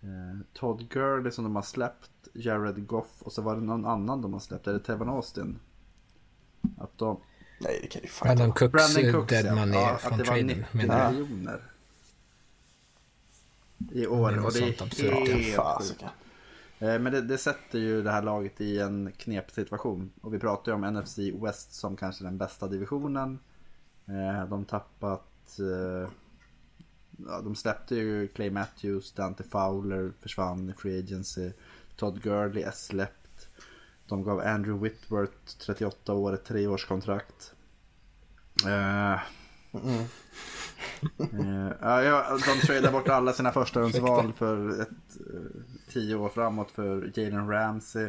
eh, 0.00 0.40
Todd 0.52 0.88
Gurley 0.88 1.32
som 1.32 1.44
de 1.44 1.56
har 1.56 1.62
släppt, 1.62 2.10
Jared 2.32 2.86
Goff 2.86 3.22
och 3.22 3.32
så 3.32 3.42
var 3.42 3.54
det 3.54 3.62
någon 3.62 3.86
annan 3.86 4.22
de 4.22 4.32
har 4.32 4.40
släppt, 4.40 4.66
är 4.66 4.72
det 4.72 4.80
Tevin 4.80 5.08
Austin? 5.08 5.58
Att 6.78 6.98
de, 6.98 7.20
Nej, 7.60 7.78
det 7.82 7.88
kan 7.88 8.02
ju 8.02 8.08
fan 8.08 8.26
Brandon 8.26 8.52
Cooks 8.52 8.72
Brandon 8.72 9.04
eh, 9.04 9.12
Cooks 9.12 9.28
dead 9.28 9.46
ja. 9.46 9.54
money 9.54 9.80
ja, 9.80 9.90
att 9.90 10.00
från 10.00 10.18
det 10.18 10.24
var 10.24 10.24
traden. 10.24 10.46
90 10.46 10.64
menar 10.72 11.04
jag. 11.04 11.12
miljoner. 11.12 11.60
I 13.92 14.06
år 14.06 14.30
Det 14.30 14.36
är 14.36 14.44
och 14.44 14.52
det 14.52 14.58
är 14.58 14.64
helt 14.64 15.82
sjukt. 15.82 16.04
Eh, 16.78 16.98
Men 16.98 17.04
det, 17.12 17.20
det 17.20 17.38
sätter 17.38 17.78
ju 17.78 18.02
det 18.02 18.10
här 18.10 18.22
laget 18.22 18.60
i 18.60 18.78
en 18.80 19.12
knepig 19.16 19.54
situation. 19.54 20.12
Och 20.20 20.34
vi 20.34 20.38
pratar 20.38 20.72
ju 20.72 20.76
om 20.76 20.94
NFC 20.94 21.18
West 21.18 21.74
som 21.74 21.96
kanske 21.96 22.24
den 22.24 22.38
bästa 22.38 22.68
divisionen. 22.68 23.38
Eh, 24.08 24.48
De 24.48 24.64
tappat... 24.64 25.58
eh, 25.58 26.10
Ja, 27.26 27.40
de 27.40 27.54
släppte 27.56 27.94
ju 27.94 28.28
Clay 28.28 28.50
Matthews, 28.50 29.12
Dante 29.12 29.42
Fowler 29.44 30.12
försvann 30.20 30.70
i 30.70 30.72
Free 30.72 30.98
Agency. 30.98 31.52
Todd 31.96 32.22
Gurley 32.22 32.62
är 32.62 32.70
släppt. 32.70 33.48
De 34.08 34.22
gav 34.24 34.40
Andrew 34.40 34.88
Whitworth 34.88 35.56
38 35.66 36.12
år 36.14 36.32
ett 36.34 36.44
treårskontrakt. 36.44 37.54
Eh, 38.66 39.20
Eh, 41.32 41.72
ja, 41.80 42.02
ja, 42.02 42.38
de 42.46 42.66
tradar 42.66 42.92
bort 42.92 43.08
alla 43.08 43.32
sina 43.32 43.52
första 43.52 43.80
rundsval 43.80 44.32
för 44.32 44.80
ett, 44.82 44.88
eh, 45.20 45.62
tio 45.88 46.14
år 46.16 46.28
framåt 46.28 46.70
för 46.70 47.12
Jalen 47.14 47.48
Ramsey. 47.48 48.08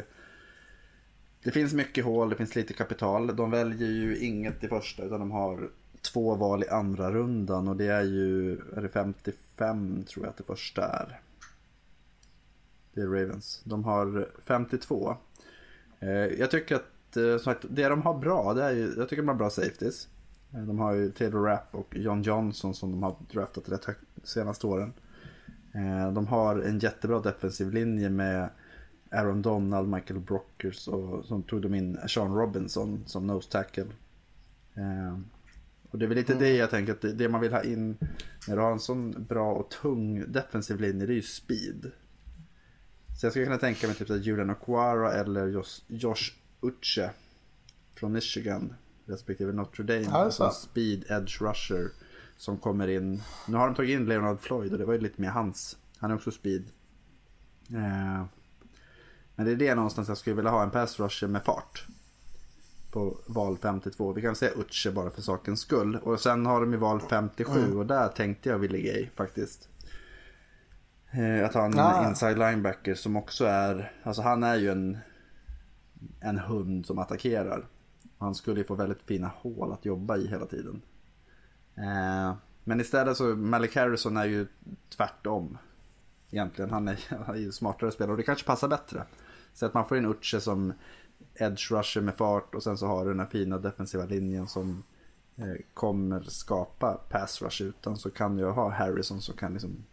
Det 1.44 1.50
finns 1.50 1.72
mycket 1.72 2.04
hål, 2.04 2.28
det 2.30 2.36
finns 2.36 2.54
lite 2.56 2.72
kapital. 2.74 3.36
De 3.36 3.50
väljer 3.50 3.88
ju 3.88 4.18
inget 4.18 4.64
i 4.64 4.68
första 4.68 5.02
utan 5.02 5.20
de 5.20 5.30
har 5.30 5.70
två 6.12 6.34
val 6.34 6.62
i 6.64 6.68
andra 6.68 7.10
rundan 7.12 7.68
och 7.68 7.76
det 7.76 7.86
är 7.86 8.02
ju 8.02 8.52
är 8.76 8.82
det 8.82 8.88
55 8.88 10.04
tror 10.08 10.24
jag 10.24 10.30
att 10.30 10.36
det 10.36 10.44
första 10.44 10.82
är. 10.86 11.20
Det 12.94 13.00
är 13.00 13.06
Ravens. 13.06 13.62
De 13.64 13.84
har 13.84 14.28
52. 14.44 15.16
Eh, 16.00 16.08
Jag 16.08 16.50
tycker 16.50 16.74
att 16.76 17.16
eh, 17.16 17.22
som 17.30 17.38
sagt, 17.38 17.64
det 17.70 17.88
de 17.88 18.02
har 18.02 18.14
bra, 18.18 18.54
det 18.54 18.64
är 18.64 18.70
ju, 18.70 18.94
jag 18.96 19.08
tycker 19.08 19.22
de 19.22 19.28
har 19.28 19.34
bra 19.34 19.50
safeties. 19.50 20.08
Eh, 20.54 20.62
de 20.62 20.78
har 20.78 20.92
ju 20.92 21.10
Taylor 21.10 21.44
Rapp 21.44 21.74
och 21.74 21.96
John 21.96 22.22
Johnson 22.22 22.74
som 22.74 22.90
de 22.90 23.02
har 23.02 23.16
draftat 23.30 23.68
rätt 23.68 23.84
högt 23.84 24.00
de 24.14 24.26
senaste 24.26 24.66
åren. 24.66 24.92
Eh, 25.74 26.12
De 26.12 26.26
har 26.26 26.58
en 26.60 26.78
jättebra 26.78 27.20
defensiv 27.20 27.72
linje 27.72 28.10
med 28.10 28.48
Aaron 29.10 29.42
Donald, 29.42 29.88
Michael 29.88 30.20
Brockers 30.20 30.88
och 30.88 31.24
så 31.24 31.42
tog 31.42 31.62
de 31.62 31.74
in 31.74 31.98
Sean 32.08 32.34
Robinson 32.34 33.02
som 33.06 33.26
nose 33.26 33.50
tackle. 33.50 33.86
Eh, 34.74 35.18
och 35.94 36.00
det 36.00 36.04
är 36.06 36.08
väl 36.08 36.16
lite 36.18 36.34
det 36.34 36.56
jag 36.56 36.70
tänker 36.70 36.92
att 36.92 37.18
det- 37.18 37.28
man 37.28 37.40
vill 37.40 37.52
ha 37.52 37.62
in 37.62 37.96
när 38.48 38.56
du 38.56 38.62
har 38.62 38.72
en 38.72 38.80
sån 38.80 39.24
bra 39.24 39.52
och 39.52 39.70
tung 39.70 40.32
defensiv 40.32 40.80
linje 40.80 41.06
det 41.06 41.12
är 41.12 41.14
ju 41.14 41.22
speed. 41.22 41.90
Så 43.20 43.26
jag 43.26 43.32
skulle 43.32 43.44
kunna 43.44 43.58
tänka 43.58 43.86
mig 43.86 43.96
typ 43.96 44.10
att 44.10 44.24
Julian 44.24 44.50
Okwara 44.50 45.12
eller 45.12 45.46
Josh, 45.46 45.82
Josh 45.86 46.32
Uche 46.62 47.10
från 47.94 48.12
Michigan 48.12 48.74
respektive 49.06 49.52
Notre 49.52 49.84
Dame. 49.84 50.04
Som 50.04 50.30
sant. 50.32 50.54
speed 50.54 51.04
edge 51.10 51.40
rusher 51.42 51.90
som 52.36 52.58
kommer 52.58 52.88
in. 52.88 53.22
Nu 53.48 53.56
har 53.56 53.66
de 53.66 53.74
tagit 53.74 53.90
in 53.90 54.06
Leonard 54.06 54.40
Floyd 54.40 54.72
och 54.72 54.78
det 54.78 54.84
var 54.84 54.92
ju 54.92 55.00
lite 55.00 55.20
mer 55.20 55.28
hans. 55.30 55.76
Han 55.98 56.10
är 56.10 56.14
också 56.14 56.30
speed. 56.30 56.64
Eh, 57.68 58.24
men 59.36 59.46
det 59.46 59.52
är 59.52 59.56
det 59.56 59.74
någonstans 59.74 60.08
jag 60.08 60.18
skulle 60.18 60.36
vilja 60.36 60.50
ha 60.50 60.62
en 60.62 60.70
pass 60.70 61.00
rusher 61.00 61.26
med 61.28 61.44
fart. 61.44 61.86
På 62.94 63.16
val 63.26 63.58
52. 63.62 64.12
Vi 64.12 64.22
kan 64.22 64.34
säga 64.36 64.52
Uche 64.56 64.90
bara 64.92 65.10
för 65.10 65.22
sakens 65.22 65.60
skull. 65.60 65.96
Och 66.02 66.20
sen 66.20 66.46
har 66.46 66.60
de 66.60 66.72
ju 66.72 66.78
val 66.78 67.00
57 67.00 67.74
och 67.76 67.86
där 67.86 68.08
tänkte 68.08 68.48
jag 68.48 68.58
Willie 68.58 68.82
Gay 68.82 69.08
faktiskt. 69.14 69.68
Eh, 71.10 71.44
Att 71.46 71.54
ha 71.54 71.64
en 71.64 71.78
Ah. 71.78 72.08
inside 72.08 72.38
linebacker 72.38 72.94
som 72.94 73.16
också 73.16 73.44
är, 73.44 73.92
alltså 74.02 74.22
han 74.22 74.42
är 74.42 74.56
ju 74.56 74.70
en, 74.70 74.98
en 76.20 76.38
hund 76.38 76.86
som 76.86 76.98
attackerar. 76.98 77.66
Han 78.18 78.34
skulle 78.34 78.60
ju 78.60 78.64
få 78.66 78.74
väldigt 78.74 79.02
fina 79.02 79.30
hål 79.36 79.72
att 79.72 79.84
jobba 79.84 80.16
i 80.16 80.26
hela 80.26 80.46
tiden. 80.46 80.82
Eh, 81.76 82.34
Men 82.64 82.80
istället 82.80 83.16
så, 83.16 83.24
Malik 83.24 83.76
Harrison 83.76 84.16
är 84.16 84.24
ju 84.24 84.46
tvärtom. 84.96 85.58
Egentligen, 86.30 86.70
han 86.70 86.88
är, 86.88 86.98
han 87.26 87.34
är 87.34 87.40
ju 87.40 87.52
smartare 87.52 87.92
spelare 87.92 88.10
och 88.12 88.16
det 88.16 88.22
kanske 88.22 88.46
passar 88.46 88.68
bättre. 88.68 89.02
Så 89.54 89.66
att 89.66 89.74
man 89.74 89.88
får 89.88 89.98
in 89.98 90.06
Uche 90.06 90.40
som 90.40 90.72
edge 91.34 91.70
rusher 91.70 92.00
med 92.00 92.14
fart 92.14 92.54
och 92.54 92.62
sen 92.62 92.78
så 92.78 92.86
har 92.86 93.04
du 93.04 93.10
den 93.10 93.20
här 93.20 93.26
fina 93.26 93.58
defensiva 93.58 94.04
linjen 94.04 94.46
som 94.48 94.82
eh, 95.36 95.54
kommer 95.74 96.20
skapa 96.20 96.92
pass 97.08 97.42
rush 97.42 97.62
utan 97.62 97.96
så 97.96 98.10
kan 98.10 98.38
jag 98.38 98.52
ha 98.52 98.70
Harrison 98.70 99.20
som 99.20 99.36
kan 99.36 99.52
liksom 99.52 99.84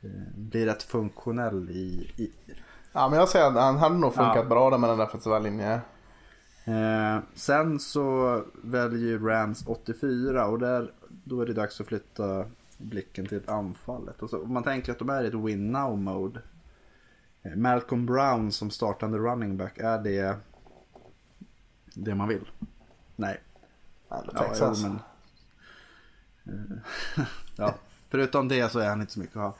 eh, 0.00 0.10
bli 0.36 0.66
rätt 0.66 0.82
funktionell 0.82 1.70
i, 1.70 2.10
i 2.16 2.32
Ja, 2.92 3.08
men 3.08 3.18
jag 3.18 3.28
säger 3.28 3.46
att 3.46 3.54
han 3.54 3.76
hade 3.76 3.94
nog 3.98 4.14
funkat 4.14 4.36
Ja. 4.36 4.44
bra 4.44 4.70
där 4.70 4.78
med 4.78 4.90
den 4.90 4.98
defensiva 4.98 5.38
linjen. 5.38 5.80
Eh, 6.64 7.18
sen 7.34 7.80
så 7.80 8.42
väljer 8.62 8.98
ju 9.08 9.26
Rams 9.28 9.64
84 9.66 10.46
och 10.46 10.58
där, 10.58 10.92
då 11.08 11.40
är 11.40 11.46
det 11.46 11.52
dags 11.52 11.80
att 11.80 11.86
flytta 11.86 12.44
blicken 12.78 13.26
till 13.26 13.40
anfallet. 13.46 14.22
Och 14.22 14.30
så, 14.30 14.42
om 14.42 14.52
man 14.52 14.62
tänker 14.62 14.92
att 14.92 14.98
de 14.98 15.08
är 15.10 15.24
i 15.24 15.26
ett 15.26 15.34
win 15.34 15.72
now 15.72 15.98
mode. 15.98 16.40
Eh, 17.42 17.56
Malcolm 17.56 18.06
Brown 18.06 18.52
som 18.52 18.70
startande 18.70 19.18
running 19.18 19.56
back, 19.56 19.78
är 19.78 19.98
det 19.98 20.36
det 21.94 22.14
man 22.14 22.28
vill? 22.28 22.50
Nej. 23.16 23.40
Eller 24.10 24.32
Ja, 24.34 24.42
Texas. 24.42 24.80
jo, 24.82 24.98
men, 26.44 26.80
eh, 27.18 27.24
ja, 27.56 27.74
förutom 28.08 28.48
det 28.48 28.72
så 28.72 28.78
är 28.78 28.88
han 28.88 29.00
inte 29.00 29.12
så 29.12 29.20
mycket 29.20 29.36
att 29.36 29.42
ha. 29.42 29.56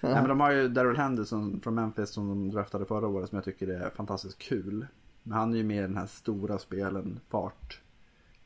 Nej, 0.00 0.14
men 0.14 0.28
de 0.28 0.40
har 0.40 0.50
ju 0.50 0.68
Daryl 0.68 0.96
Henderson 0.96 1.60
från 1.60 1.74
Memphis 1.74 2.10
som 2.10 2.28
de 2.28 2.50
draftade 2.50 2.84
förra 2.84 3.06
året 3.06 3.28
som 3.28 3.36
jag 3.36 3.44
tycker 3.44 3.68
är 3.68 3.90
fantastiskt 3.90 4.38
kul. 4.38 4.86
Men 5.22 5.38
han 5.38 5.52
är 5.52 5.56
ju 5.56 5.64
mer 5.64 5.82
den 5.82 5.96
här 5.96 6.06
stora 6.06 6.58
spelen, 6.58 7.20
fart. 7.28 7.80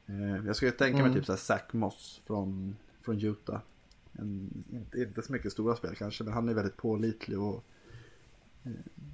Eh, 0.06 0.46
jag 0.46 0.56
skulle 0.56 0.70
tänka 0.72 1.02
mig 1.02 1.12
typ 1.12 1.26
så 1.26 1.32
här 1.32 1.38
Zach 1.38 1.72
Moss 1.72 2.22
från, 2.26 2.76
från 3.02 3.24
Utah. 3.24 3.60
En, 4.12 4.64
inte, 4.72 4.98
inte 4.98 5.22
så 5.22 5.32
mycket 5.32 5.52
stora 5.52 5.76
spel 5.76 5.94
kanske, 5.96 6.24
men 6.24 6.32
han 6.32 6.48
är 6.48 6.54
väldigt 6.54 6.76
pålitlig 6.76 7.40
och 7.40 7.64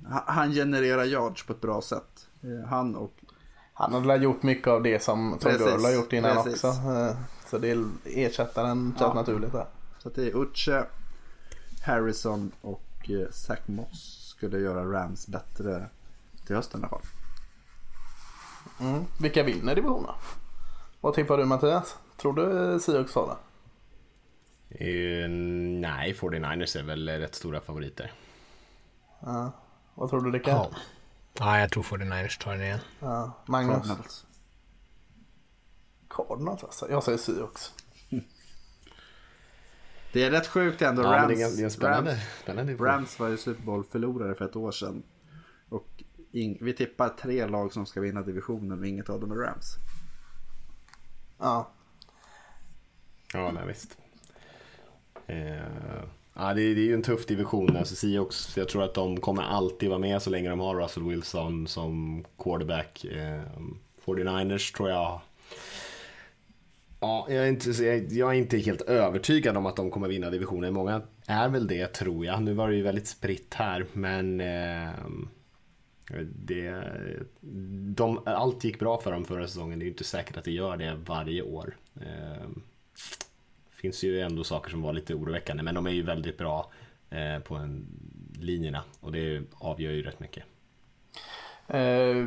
han- 0.08 0.22
han 0.26 0.52
genererar 0.52 1.04
yards 1.04 1.46
på 1.46 1.52
ett 1.52 1.60
bra 1.60 1.82
sätt. 1.82 2.28
Eh, 2.42 2.68
han 2.68 2.96
och 2.96 3.14
Han 3.74 3.92
har 3.92 4.00
väl 4.00 4.22
gjort 4.22 4.42
mycket 4.42 4.66
av 4.68 4.82
det 4.82 5.02
som, 5.02 5.38
som 5.40 5.50
Girl 5.50 5.84
har 5.84 5.92
gjort 5.92 6.12
innan 6.12 6.36
precis. 6.44 6.64
också. 6.64 6.66
Eh, 6.90 7.16
Så 7.50 7.58
det 7.58 7.70
är 7.70 7.84
ersättaren 8.04 8.94
känns 8.98 9.00
Ja. 9.00 9.14
naturligt 9.14 9.52
där. 9.52 9.66
Så 9.98 10.08
det 10.08 10.22
är 10.26 10.36
Uche, 10.36 10.84
Harrison 11.86 12.52
och 12.60 13.10
eh, 13.10 13.30
Zach 13.30 13.58
Moss 13.66 14.28
skulle 14.36 14.58
göra 14.58 14.84
Rams 14.84 15.26
bättre 15.26 15.86
till 16.46 16.56
hösten 16.56 16.80
i 16.80 16.82
alla 16.84 16.88
fall. 16.90 17.00
Mm. 18.80 19.04
Vilka 19.20 19.42
vinner 19.42 19.74
divisionen? 19.74 20.14
Vad 21.00 21.14
tippar 21.14 21.38
du 21.38 21.44
Mattias? 21.44 21.96
Tror 22.16 22.32
du 22.32 22.80
Seahawks 22.80 23.12
tar 23.12 23.26
det? 23.26 23.36
Eh, 24.84 25.28
nej, 25.80 26.12
49ers 26.14 26.76
är 26.78 26.82
väl 26.82 27.08
rätt 27.08 27.34
stora 27.34 27.60
favoriter. 27.60 28.12
Ja. 29.24 29.52
Vad 29.94 30.10
tror 30.10 30.20
du 30.20 30.30
Rickard? 30.30 30.54
Ja. 30.54 30.70
ja, 31.38 31.60
jag 31.60 31.70
tror 31.70 31.82
49ers 31.82 32.42
tar 32.42 32.52
den 32.52 32.62
igen. 32.62 32.80
Ja. 33.00 33.32
Magnus? 33.46 33.76
Cardinals. 33.76 34.26
Cardinals 36.08 36.64
alltså. 36.64 36.90
Jag 36.90 37.02
säger 37.02 37.18
Seahawks. 37.18 37.72
Det 40.12 40.24
är 40.24 40.30
rätt 40.30 40.46
sjukt 40.46 40.82
ändå. 40.82 41.02
Ja, 41.02 41.08
Rams, 41.08 41.56
det 41.56 41.64
är, 41.64 41.68
spännande, 41.68 42.10
Rams, 42.10 42.22
spännande. 42.42 42.74
Rams 42.74 43.18
var 43.18 43.28
ju 43.28 43.36
Super 43.36 43.62
Bowl-förlorare 43.62 44.34
för 44.34 44.44
ett 44.44 44.56
år 44.56 44.72
sedan. 44.72 45.02
Och 45.68 46.02
in, 46.32 46.58
vi 46.60 46.72
tippar 46.72 47.08
tre 47.08 47.46
lag 47.46 47.72
som 47.72 47.86
ska 47.86 48.00
vinna 48.00 48.22
divisionen 48.22 48.78
och 48.78 48.86
inget 48.86 49.10
av 49.10 49.20
dem 49.20 49.32
är 49.32 49.36
Rams. 49.36 49.76
Ja. 51.38 51.70
Ja, 53.32 53.52
nej, 53.52 53.66
visst. 53.66 53.98
Eh, 55.26 56.02
ja, 56.34 56.54
det, 56.54 56.62
är, 56.62 56.74
det 56.74 56.80
är 56.80 56.84
ju 56.84 56.94
en 56.94 57.02
tuff 57.02 57.26
division. 57.26 57.76
Alltså, 57.76 57.94
Seahawks, 57.94 58.56
jag 58.56 58.68
tror 58.68 58.82
att 58.82 58.94
de 58.94 59.20
kommer 59.20 59.42
alltid 59.42 59.88
vara 59.88 59.98
med 59.98 60.22
så 60.22 60.30
länge 60.30 60.50
de 60.50 60.60
har 60.60 60.76
Russell 60.82 61.02
Wilson 61.02 61.66
som 61.66 62.24
quarterback. 62.38 63.04
Eh, 63.04 63.42
49ers 64.04 64.76
tror 64.76 64.90
jag 64.90 65.20
Ja, 67.02 67.26
jag 67.28 67.44
är, 67.44 67.48
inte, 67.48 67.70
jag 68.14 68.30
är 68.30 68.38
inte 68.38 68.58
helt 68.58 68.80
övertygad 68.80 69.56
om 69.56 69.66
att 69.66 69.76
de 69.76 69.90
kommer 69.90 70.08
vinna 70.08 70.30
divisionen. 70.30 70.74
Många 70.74 71.02
är 71.26 71.48
väl 71.48 71.66
det, 71.66 71.86
tror 71.86 72.26
jag. 72.26 72.42
Nu 72.42 72.52
var 72.54 72.68
det 72.68 72.76
ju 72.76 72.82
väldigt 72.82 73.06
spritt 73.06 73.54
här, 73.54 73.86
men 73.92 74.40
eh, 74.40 74.90
det, 76.34 76.84
de, 77.94 78.22
allt 78.26 78.64
gick 78.64 78.78
bra 78.78 79.00
för 79.00 79.12
dem 79.12 79.24
förra 79.24 79.46
säsongen. 79.46 79.78
Det 79.78 79.82
är 79.82 79.86
ju 79.86 79.90
inte 79.90 80.04
säkert 80.04 80.36
att 80.36 80.44
det 80.44 80.50
gör 80.50 80.76
det 80.76 80.98
varje 81.06 81.42
år. 81.42 81.76
Eh, 82.00 82.48
finns 83.82 84.04
ju 84.04 84.20
ändå 84.20 84.44
saker 84.44 84.70
som 84.70 84.82
var 84.82 84.92
lite 84.92 85.14
oroväckande, 85.14 85.62
men 85.62 85.74
de 85.74 85.86
är 85.86 85.90
ju 85.90 86.02
väldigt 86.02 86.38
bra 86.38 86.70
eh, 87.10 87.42
på 87.42 87.54
en, 87.54 87.86
linjerna 88.40 88.82
och 89.00 89.12
det 89.12 89.42
avgör 89.54 89.90
ju 89.90 90.02
rätt 90.02 90.20
mycket. 90.20 90.44
Eh, 91.66 92.26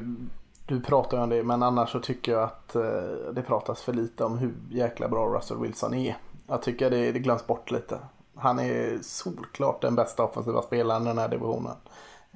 du 0.65 0.82
pratar 0.82 1.18
ju 1.18 1.23
om 1.23 1.30
det 1.30 1.44
men 1.44 1.64
annars 1.64 1.91
så 1.91 1.99
tycker 1.99 2.32
jag 2.32 2.44
att 2.44 2.76
eh, 2.76 3.34
det 3.34 3.41
pratas 3.41 3.82
för 3.82 3.94
lite 3.94 4.23
om 4.23 4.38
hur 4.38 4.53
jäkla 4.72 5.07
bra 5.07 5.38
Russell 5.38 5.57
Wilson 5.57 5.94
är. 5.94 6.18
Jag 6.48 6.61
tycker 6.61 6.90
det, 6.90 7.11
det 7.11 7.19
glöms 7.19 7.48
bort 7.48 7.72
lite. 7.72 7.99
Han 8.36 8.60
är 8.60 8.99
solklart 9.02 9.82
den 9.82 9.95
bästa 9.95 10.23
offensiva 10.23 10.61
spelaren 10.61 11.03
i 11.03 11.06
den 11.06 11.18
här 11.18 11.30
divisionen. 11.30 11.76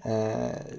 Eh, 0.04 0.76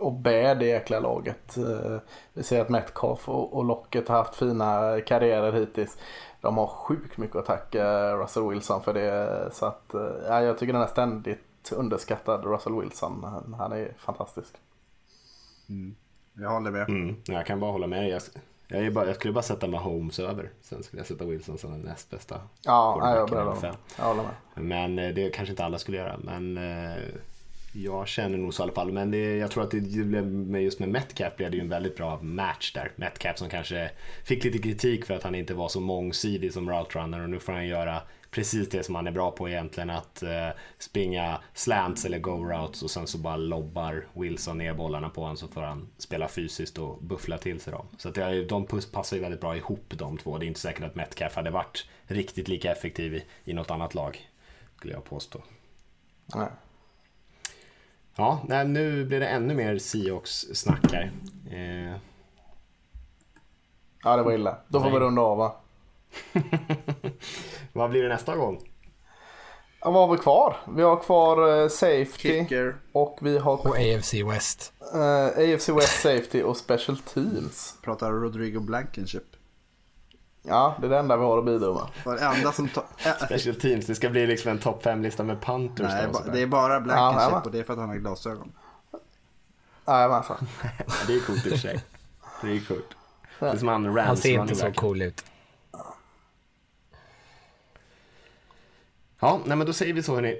och 0.00 0.12
bär 0.12 0.54
det 0.54 0.66
jäkla 0.66 1.00
laget. 1.00 1.56
Eh, 1.56 1.98
vi 2.32 2.42
ser 2.42 2.60
att 2.60 2.68
Metcalf 2.68 3.28
och, 3.28 3.56
och 3.56 3.64
Locket 3.64 4.08
har 4.08 4.16
haft 4.16 4.34
fina 4.34 5.00
karriärer 5.00 5.52
hittills. 5.52 5.98
De 6.44 6.56
har 6.56 6.66
sjukt 6.66 7.18
mycket 7.18 7.36
att 7.36 7.46
tacka 7.46 8.16
Russell 8.16 8.48
Wilson 8.48 8.82
för 8.82 8.94
det. 8.94 9.48
Så 9.52 9.66
att, 9.66 9.94
eh, 9.94 10.00
ja, 10.28 10.42
jag 10.42 10.58
tycker 10.58 10.72
den 10.72 10.82
är 10.82 10.86
ständigt 10.86 11.72
underskattad 11.72 12.44
Russell 12.44 12.80
Wilson. 12.80 13.24
Han, 13.24 13.54
han 13.58 13.72
är 13.72 13.92
fantastisk. 13.98 14.54
Jag 16.32 16.50
håller 16.50 16.70
med. 16.70 16.88
Mm, 16.88 17.16
jag 17.24 17.46
kan 17.46 17.60
bara 17.60 17.72
hålla 17.72 17.86
med. 17.86 18.08
Jag, 18.08 18.22
jag, 18.68 18.86
är 18.86 18.90
bara, 18.90 19.06
jag 19.06 19.16
skulle 19.16 19.32
bara 19.32 19.42
sätta 19.42 19.66
Mahomes 19.66 20.18
över. 20.18 20.50
Sen 20.60 20.82
skulle 20.82 21.00
jag 21.00 21.06
sätta 21.06 21.24
Wilson 21.24 21.58
som 21.58 21.70
den 21.70 21.80
näst 21.80 22.10
bästa. 22.10 22.34
Ja, 22.62 22.98
ja 23.00 23.16
jag, 23.16 23.30
jag 23.98 24.04
håller 24.04 24.22
med. 24.22 24.34
Men 24.54 24.98
eh, 24.98 25.14
det 25.14 25.30
kanske 25.30 25.52
inte 25.52 25.64
alla 25.64 25.78
skulle 25.78 25.96
göra. 25.96 26.16
Men 26.22 26.58
eh, 26.58 27.02
jag 27.76 28.08
känner 28.08 28.38
nog 28.38 28.54
så 28.54 28.62
i 28.62 28.64
alla 28.64 28.72
fall. 28.72 28.92
Men 28.92 29.10
det, 29.10 29.36
jag 29.36 29.50
tror 29.50 29.64
att 29.64 29.70
det 29.70 29.80
blev 29.80 30.26
med 30.26 30.62
just 30.62 30.78
med 30.78 30.88
Metcalf 30.88 31.36
blev 31.36 31.50
det 31.50 31.56
ju 31.56 31.62
en 31.62 31.68
väldigt 31.68 31.96
bra 31.96 32.22
match 32.22 32.72
där. 32.72 32.92
Metcalf 32.96 33.38
som 33.38 33.48
kanske 33.48 33.90
fick 34.24 34.44
lite 34.44 34.58
kritik 34.58 35.04
för 35.04 35.14
att 35.14 35.22
han 35.22 35.34
inte 35.34 35.54
var 35.54 35.68
så 35.68 35.80
mångsidig 35.80 36.52
som 36.52 36.70
route 36.70 36.98
runner 36.98 37.20
och 37.20 37.30
nu 37.30 37.40
får 37.40 37.52
han 37.52 37.66
göra 37.66 38.02
precis 38.30 38.68
det 38.68 38.82
som 38.82 38.94
han 38.94 39.06
är 39.06 39.10
bra 39.10 39.30
på 39.30 39.48
egentligen. 39.48 39.90
Att 39.90 40.22
eh, 40.22 40.48
springa 40.78 41.40
slants 41.54 42.04
eller 42.04 42.18
go 42.18 42.30
routes 42.30 42.82
och 42.82 42.90
sen 42.90 43.06
så 43.06 43.18
bara 43.18 43.36
lobbar 43.36 44.06
Wilson 44.14 44.58
ner 44.58 44.74
bollarna 44.74 45.08
på 45.08 45.20
honom 45.20 45.36
så 45.36 45.48
får 45.48 45.60
han 45.60 45.88
spela 45.98 46.28
fysiskt 46.28 46.78
och 46.78 47.02
buffla 47.02 47.38
till 47.38 47.60
sig 47.60 47.72
dem. 47.72 47.86
Så 47.98 48.08
att 48.08 48.14
det, 48.14 48.44
de 48.44 48.66
passar 48.92 49.16
ju 49.16 49.22
väldigt 49.22 49.40
bra 49.40 49.56
ihop 49.56 49.94
de 49.96 50.18
två. 50.18 50.38
Det 50.38 50.46
är 50.46 50.48
inte 50.48 50.60
säkert 50.60 50.84
att 50.84 50.94
Metcalf 50.94 51.34
hade 51.34 51.50
varit 51.50 51.86
riktigt 52.06 52.48
lika 52.48 52.72
effektiv 52.72 53.14
i, 53.14 53.24
i 53.44 53.52
något 53.52 53.70
annat 53.70 53.94
lag. 53.94 54.28
Skulle 54.76 54.92
jag 54.92 55.04
påstå. 55.04 55.42
Nej. 56.34 56.48
Ja, 58.16 58.40
nej, 58.48 58.64
nu 58.68 59.04
blir 59.04 59.20
det 59.20 59.26
ännu 59.26 59.54
mer 59.54 59.78
Seahawks-snack 59.78 60.92
här. 60.92 61.12
Eh, 61.50 61.96
Ja, 64.06 64.16
det 64.16 64.22
var 64.22 64.32
illa. 64.32 64.56
Då 64.68 64.78
får 64.80 64.86
vi 64.86 64.92
Nej. 64.92 65.00
runda 65.00 65.22
av 65.22 65.38
va? 65.38 65.56
vad 67.72 67.90
blir 67.90 68.02
det 68.02 68.08
nästa 68.08 68.36
gång? 68.36 68.60
Ja, 69.80 69.90
vad 69.90 70.08
har 70.08 70.16
vi 70.16 70.22
kvar? 70.22 70.56
Vi 70.76 70.82
har 70.82 70.96
kvar 70.96 71.62
eh, 71.62 71.68
Safety 71.68 72.06
Kicker. 72.18 72.76
och 72.92 73.18
vi 73.22 73.38
har 73.38 73.52
Och 73.66 73.76
AFC 73.76 74.14
West. 74.14 74.72
eh, 74.94 75.26
AFC 75.54 75.68
West 75.68 76.00
Safety 76.02 76.42
och 76.42 76.56
Special 76.56 76.98
Teams. 76.98 77.74
Pratar 77.82 78.10
Rodrigo 78.12 78.60
Blankenship. 78.60 79.33
Ja, 80.46 80.74
det 80.80 80.86
är 80.86 80.90
det 80.90 80.98
enda 80.98 81.16
vi 81.16 81.22
har 81.24 81.38
att 81.38 81.44
bidra 81.44 81.72
med. 81.74 81.82
Var 82.04 82.14
det 82.14 82.20
enda 82.20 82.52
som 82.52 82.68
Special 83.26 83.54
Teams, 83.56 83.86
det 83.86 83.94
ska 83.94 84.10
bli 84.10 84.26
liksom 84.26 84.50
en 84.50 84.58
topp 84.58 84.84
5-lista 84.84 85.22
med 85.24 85.40
Panthers 85.40 85.86
nej, 85.92 86.08
ba- 86.12 86.32
det 86.32 86.40
är 86.40 86.46
bara 86.46 86.72
Ja, 86.74 86.80
Blankenship 86.80 87.30
ja. 87.32 87.40
och 87.44 87.50
det 87.52 87.58
är 87.58 87.62
för 87.64 87.72
att 87.72 87.78
han 87.78 87.88
har 87.88 87.96
glasögon. 87.96 88.52
Jajamensan. 89.86 90.36
Ja, 90.62 90.94
det 91.06 91.14
är 91.14 91.20
coolt 91.20 91.46
i 91.46 91.48
och 91.48 91.52
för 91.52 91.58
sig. 91.58 91.80
Det 92.42 92.48
är 92.56 92.60
coolt. 92.68 92.88
Det 93.40 93.46
är 93.46 93.56
som 93.56 93.68
han 93.68 93.86
Rams 93.96 94.06
Han 94.08 94.16
ser 94.16 94.40
inte 94.40 94.54
så 94.54 94.72
cool 94.72 95.02
ut. 95.02 95.24
Ja, 99.20 99.40
nej 99.44 99.56
men 99.56 99.66
då 99.66 99.72
säger 99.72 99.92
vi 99.94 100.02
så 100.02 100.14
hörni. 100.14 100.32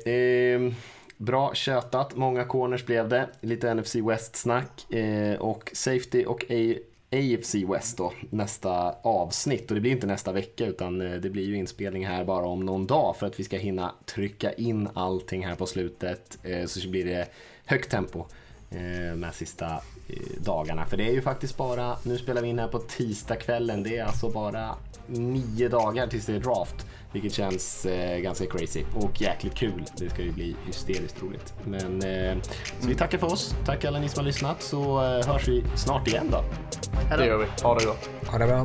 Eh, 0.70 0.74
bra 1.16 1.54
tjötat, 1.54 2.16
många 2.16 2.44
corners 2.44 2.84
blev 2.86 3.08
det. 3.08 3.28
Lite 3.40 3.74
NFC 3.74 3.94
West-snack 3.94 4.92
eh, 4.92 5.38
och 5.40 5.70
Safety 5.74 6.24
och 6.24 6.44
A- 6.50 6.78
AFC 7.14 7.54
West 7.54 7.96
då, 7.96 8.12
nästa 8.30 8.94
avsnitt. 9.02 9.70
Och 9.70 9.74
det 9.74 9.80
blir 9.80 9.92
inte 9.92 10.06
nästa 10.06 10.32
vecka 10.32 10.66
utan 10.66 11.00
eh, 11.00 11.12
det 11.12 11.30
blir 11.30 11.44
ju 11.44 11.56
inspelning 11.56 12.06
här 12.06 12.24
bara 12.24 12.46
om 12.46 12.66
någon 12.66 12.86
dag 12.86 13.16
för 13.16 13.26
att 13.26 13.40
vi 13.40 13.44
ska 13.44 13.56
hinna 13.56 13.94
trycka 14.04 14.52
in 14.52 14.88
allting 14.94 15.46
här 15.46 15.54
på 15.54 15.66
slutet. 15.66 16.38
Eh, 16.42 16.66
så 16.66 16.88
blir 16.88 17.04
det 17.04 17.28
högt 17.64 17.90
tempo 17.90 18.18
eh, 18.70 19.10
de 19.10 19.22
här 19.22 19.32
sista 19.32 19.80
dagarna. 20.38 20.86
För 20.86 20.96
det 20.96 21.08
är 21.08 21.12
ju 21.12 21.22
faktiskt 21.22 21.56
bara, 21.56 21.96
nu 22.02 22.18
spelar 22.18 22.42
vi 22.42 22.48
in 22.48 22.58
här 22.58 22.68
på 22.68 22.78
tisdagskvällen, 22.78 23.82
det 23.82 23.96
är 23.98 24.04
alltså 24.04 24.30
bara 24.30 24.76
nio 25.06 25.68
dagar 25.68 26.06
tills 26.06 26.26
det 26.26 26.34
är 26.34 26.40
draft. 26.40 26.86
Vilket 27.14 27.32
känns 27.32 27.86
eh, 27.86 28.18
ganska 28.18 28.46
crazy 28.46 28.84
och 28.94 29.20
jäkligt 29.20 29.54
kul. 29.54 29.84
Det 29.96 30.10
ska 30.10 30.22
ju 30.22 30.32
bli 30.32 30.56
hysteriskt 30.66 31.22
roligt. 31.22 31.54
Men 31.64 32.02
eh, 32.02 32.42
så 32.80 32.88
vi 32.88 32.94
tackar 32.94 33.18
för 33.18 33.26
oss. 33.26 33.54
Tack 33.66 33.84
alla 33.84 33.98
ni 33.98 34.08
som 34.08 34.20
har 34.20 34.26
lyssnat 34.26 34.62
så 34.62 35.04
eh, 35.04 35.26
hörs 35.26 35.48
vi 35.48 35.64
snart 35.76 36.08
igen 36.08 36.28
då. 36.30 36.44
Det 37.16 37.26
gör 37.26 37.38
vi. 37.38 37.46
Ha 37.62 37.78
det 37.78 37.84
gott. 37.84 38.10
Ha 38.26 38.38
det 38.38 38.46
bra. 38.46 38.64